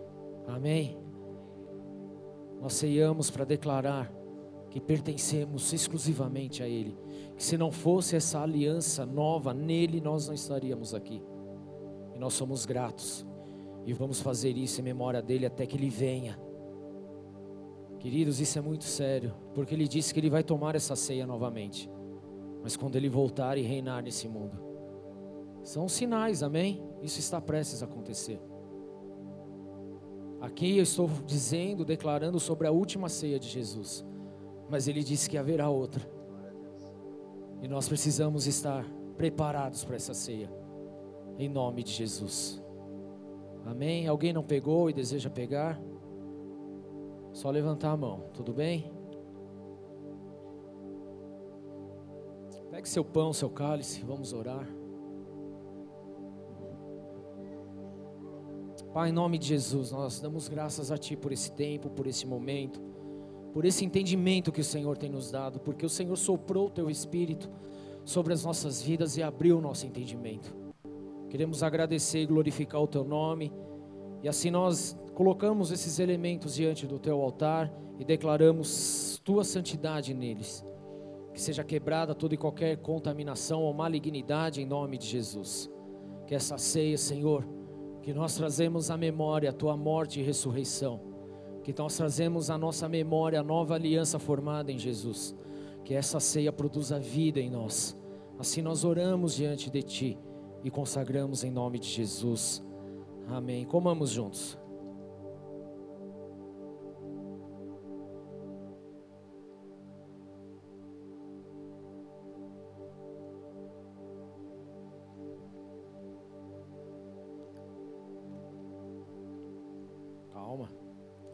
Amém. 0.46 0.98
Nós 2.60 2.74
ceiamos 2.74 3.30
para 3.30 3.46
declarar 3.46 4.12
que 4.68 4.80
pertencemos 4.80 5.72
exclusivamente 5.72 6.62
a 6.62 6.68
Ele. 6.68 6.94
Que 7.36 7.42
se 7.42 7.56
não 7.56 7.70
fosse 7.70 8.16
essa 8.16 8.40
aliança 8.40 9.04
nova 9.06 9.52
nele, 9.52 10.00
nós 10.00 10.26
não 10.26 10.34
estaríamos 10.34 10.94
aqui. 10.94 11.22
E 12.14 12.18
nós 12.18 12.34
somos 12.34 12.64
gratos. 12.66 13.26
E 13.84 13.92
vamos 13.92 14.20
fazer 14.20 14.56
isso 14.56 14.80
em 14.80 14.84
memória 14.84 15.20
dele 15.20 15.46
até 15.46 15.66
que 15.66 15.76
ele 15.76 15.88
venha. 15.90 16.38
Queridos, 17.98 18.40
isso 18.40 18.58
é 18.58 18.62
muito 18.62 18.84
sério, 18.84 19.32
porque 19.54 19.74
ele 19.74 19.86
disse 19.86 20.12
que 20.12 20.20
ele 20.20 20.30
vai 20.30 20.42
tomar 20.42 20.74
essa 20.74 20.96
ceia 20.96 21.26
novamente 21.26 21.88
mas 22.62 22.76
quando 22.76 22.96
Ele 22.96 23.08
voltar 23.08 23.58
e 23.58 23.62
reinar 23.62 24.02
nesse 24.02 24.28
mundo. 24.28 24.56
São 25.64 25.88
sinais, 25.88 26.42
amém? 26.42 26.82
Isso 27.02 27.18
está 27.18 27.40
prestes 27.40 27.82
a 27.82 27.86
acontecer. 27.86 28.40
Aqui 30.40 30.76
eu 30.76 30.82
estou 30.82 31.08
dizendo, 31.26 31.84
declarando 31.84 32.38
sobre 32.40 32.66
a 32.66 32.70
última 32.72 33.08
ceia 33.08 33.38
de 33.38 33.48
Jesus, 33.48 34.04
mas 34.70 34.88
Ele 34.88 35.02
disse 35.02 35.28
que 35.28 35.36
haverá 35.36 35.68
outra, 35.68 36.08
e 37.62 37.68
nós 37.68 37.88
precisamos 37.88 38.48
estar 38.48 38.84
preparados 39.16 39.84
para 39.84 39.94
essa 39.94 40.12
ceia, 40.12 40.52
em 41.38 41.48
nome 41.48 41.84
de 41.84 41.92
Jesus. 41.92 42.60
Amém? 43.64 44.08
Alguém 44.08 44.32
não 44.32 44.42
pegou 44.42 44.90
e 44.90 44.92
deseja 44.92 45.30
pegar? 45.30 45.80
Só 47.32 47.48
levantar 47.48 47.92
a 47.92 47.96
mão, 47.96 48.24
tudo 48.34 48.52
bem? 48.52 48.92
Pegue 52.72 52.88
seu 52.88 53.04
pão, 53.04 53.32
seu 53.32 53.48
cálice, 53.48 54.02
vamos 54.02 54.32
orar. 54.32 54.66
Pai, 58.92 59.08
em 59.08 59.12
nome 59.12 59.38
de 59.38 59.46
Jesus, 59.46 59.92
nós 59.92 60.20
damos 60.20 60.48
graças 60.48 60.90
a 60.90 60.98
Ti 60.98 61.16
por 61.16 61.32
esse 61.32 61.52
tempo, 61.52 61.88
por 61.88 62.06
esse 62.06 62.26
momento, 62.26 62.82
por 63.52 63.64
esse 63.64 63.84
entendimento 63.84 64.50
que 64.50 64.60
o 64.60 64.64
Senhor 64.64 64.96
tem 64.96 65.10
nos 65.10 65.30
dado, 65.30 65.60
porque 65.60 65.84
o 65.84 65.88
Senhor 65.88 66.16
soprou 66.16 66.66
o 66.66 66.70
Teu 66.70 66.90
Espírito 66.90 67.50
sobre 68.04 68.32
as 68.32 68.44
nossas 68.44 68.82
vidas 68.82 69.16
e 69.16 69.22
abriu 69.22 69.58
o 69.58 69.60
nosso 69.60 69.86
entendimento. 69.86 70.54
Queremos 71.28 71.62
agradecer 71.62 72.22
e 72.22 72.26
glorificar 72.26 72.82
o 72.82 72.88
Teu 72.88 73.04
nome, 73.04 73.52
e 74.22 74.28
assim 74.28 74.50
nós 74.50 74.96
colocamos 75.14 75.70
esses 75.70 75.98
elementos 75.98 76.54
diante 76.54 76.86
do 76.86 76.98
Teu 76.98 77.20
altar 77.20 77.72
e 77.98 78.04
declaramos 78.04 79.20
Tua 79.24 79.44
santidade 79.44 80.14
neles 80.14 80.64
que 81.32 81.40
seja 81.40 81.64
quebrada 81.64 82.14
toda 82.14 82.34
e 82.34 82.38
qualquer 82.38 82.76
contaminação 82.78 83.62
ou 83.62 83.72
malignidade 83.72 84.60
em 84.60 84.66
nome 84.66 84.98
de 84.98 85.06
Jesus. 85.06 85.70
Que 86.26 86.34
essa 86.34 86.58
ceia, 86.58 86.98
Senhor, 86.98 87.46
que 88.02 88.12
nós 88.12 88.36
trazemos 88.36 88.90
à 88.90 88.96
memória 88.96 89.50
a 89.50 89.52
tua 89.52 89.76
morte 89.76 90.20
e 90.20 90.22
ressurreição, 90.22 91.00
que 91.62 91.74
nós 91.76 91.96
trazemos 91.96 92.50
à 92.50 92.58
nossa 92.58 92.88
memória 92.88 93.40
a 93.40 93.42
nova 93.42 93.74
aliança 93.74 94.18
formada 94.18 94.72
em 94.72 94.78
Jesus, 94.78 95.34
que 95.84 95.94
essa 95.94 96.20
ceia 96.20 96.52
produza 96.52 96.98
vida 96.98 97.40
em 97.40 97.50
nós. 97.50 97.96
Assim 98.38 98.62
nós 98.62 98.84
oramos 98.84 99.34
diante 99.34 99.70
de 99.70 99.82
ti 99.82 100.18
e 100.64 100.70
consagramos 100.70 101.44
em 101.44 101.50
nome 101.50 101.78
de 101.78 101.88
Jesus. 101.88 102.62
Amém. 103.28 103.64
Comamos 103.64 104.10
juntos. 104.10 104.61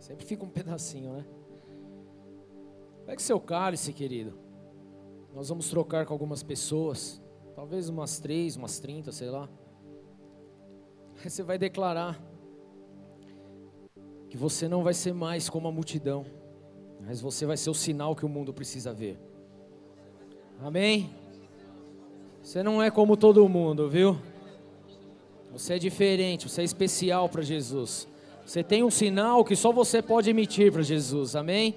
Sempre 0.08 0.24
fica 0.24 0.42
um 0.42 0.48
pedacinho, 0.48 1.12
né? 1.12 1.26
Pegue 3.04 3.20
seu 3.20 3.38
cálice, 3.38 3.92
querido. 3.92 4.38
Nós 5.34 5.50
vamos 5.50 5.68
trocar 5.68 6.06
com 6.06 6.14
algumas 6.14 6.42
pessoas. 6.42 7.20
Talvez 7.54 7.90
umas 7.90 8.18
três, 8.18 8.56
umas 8.56 8.78
trinta, 8.80 9.12
sei 9.12 9.28
lá. 9.28 9.50
Aí 11.22 11.28
você 11.28 11.42
vai 11.42 11.58
declarar 11.58 12.18
que 14.30 14.36
você 14.38 14.66
não 14.66 14.82
vai 14.82 14.94
ser 14.94 15.12
mais 15.12 15.50
como 15.50 15.68
a 15.68 15.72
multidão, 15.72 16.24
mas 17.04 17.20
você 17.20 17.44
vai 17.44 17.58
ser 17.58 17.68
o 17.68 17.74
sinal 17.74 18.16
que 18.16 18.24
o 18.24 18.28
mundo 18.30 18.54
precisa 18.54 18.94
ver. 18.94 19.18
Amém? 20.58 21.14
Você 22.42 22.62
não 22.62 22.82
é 22.82 22.90
como 22.90 23.14
todo 23.14 23.46
mundo, 23.46 23.90
viu? 23.90 24.16
Você 25.52 25.74
é 25.74 25.78
diferente, 25.78 26.48
você 26.48 26.62
é 26.62 26.64
especial 26.64 27.28
para 27.28 27.42
Jesus. 27.42 28.07
Você 28.48 28.64
tem 28.64 28.82
um 28.82 28.90
sinal 28.90 29.44
que 29.44 29.54
só 29.54 29.70
você 29.70 30.00
pode 30.00 30.30
emitir 30.30 30.72
para 30.72 30.80
Jesus, 30.80 31.36
amém? 31.36 31.76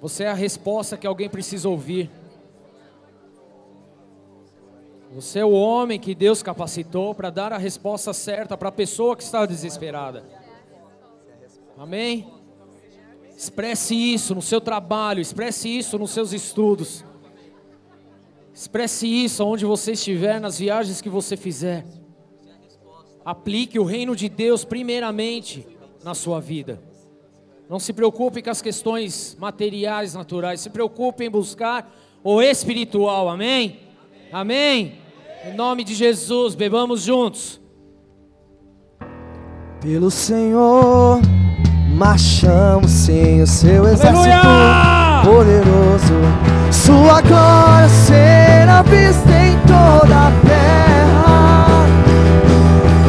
Você 0.00 0.22
é 0.22 0.28
a 0.28 0.32
resposta 0.32 0.96
que 0.96 1.08
alguém 1.08 1.28
precisa 1.28 1.68
ouvir. 1.68 2.08
Você 5.12 5.40
é 5.40 5.44
o 5.44 5.50
homem 5.50 5.98
que 5.98 6.14
Deus 6.14 6.40
capacitou 6.40 7.16
para 7.16 7.30
dar 7.30 7.52
a 7.52 7.58
resposta 7.58 8.12
certa 8.12 8.56
para 8.56 8.68
a 8.68 8.72
pessoa 8.72 9.16
que 9.16 9.24
está 9.24 9.44
desesperada. 9.44 10.24
Amém? 11.76 12.32
Expresse 13.36 13.96
isso 13.96 14.36
no 14.36 14.42
seu 14.42 14.60
trabalho, 14.60 15.20
expresse 15.20 15.68
isso 15.68 15.98
nos 15.98 16.12
seus 16.12 16.32
estudos. 16.32 17.04
Expresse 18.54 19.04
isso 19.04 19.44
onde 19.44 19.64
você 19.64 19.94
estiver, 19.94 20.40
nas 20.40 20.60
viagens 20.60 21.00
que 21.00 21.08
você 21.08 21.36
fizer. 21.36 21.84
Aplique 23.24 23.78
o 23.78 23.84
reino 23.84 24.16
de 24.16 24.28
Deus 24.28 24.64
primeiramente 24.64 25.66
na 26.02 26.14
sua 26.14 26.40
vida. 26.40 26.80
Não 27.68 27.78
se 27.78 27.92
preocupe 27.92 28.42
com 28.42 28.50
as 28.50 28.60
questões 28.60 29.36
materiais, 29.38 30.14
naturais. 30.14 30.60
Se 30.60 30.70
preocupe 30.70 31.24
em 31.24 31.30
buscar 31.30 31.88
o 32.24 32.42
espiritual. 32.42 33.28
Amém? 33.28 33.78
Amém? 34.32 34.94
Em 35.44 35.54
nome 35.54 35.84
de 35.84 35.94
Jesus, 35.94 36.54
bebamos 36.54 37.02
juntos. 37.02 37.60
Pelo 39.80 40.10
Senhor, 40.10 41.20
marchamos 41.96 42.90
sim 42.90 43.40
o 43.40 43.46
seu 43.46 43.86
exército 43.86 44.28
Aleluia! 44.28 45.22
poderoso. 45.24 46.14
Sua 46.70 47.20
glória 47.22 47.88
será 47.88 48.82
vista 48.82 49.30
em 49.30 49.58
toda 49.60 50.28
a 50.28 50.30
terra. 50.46 51.49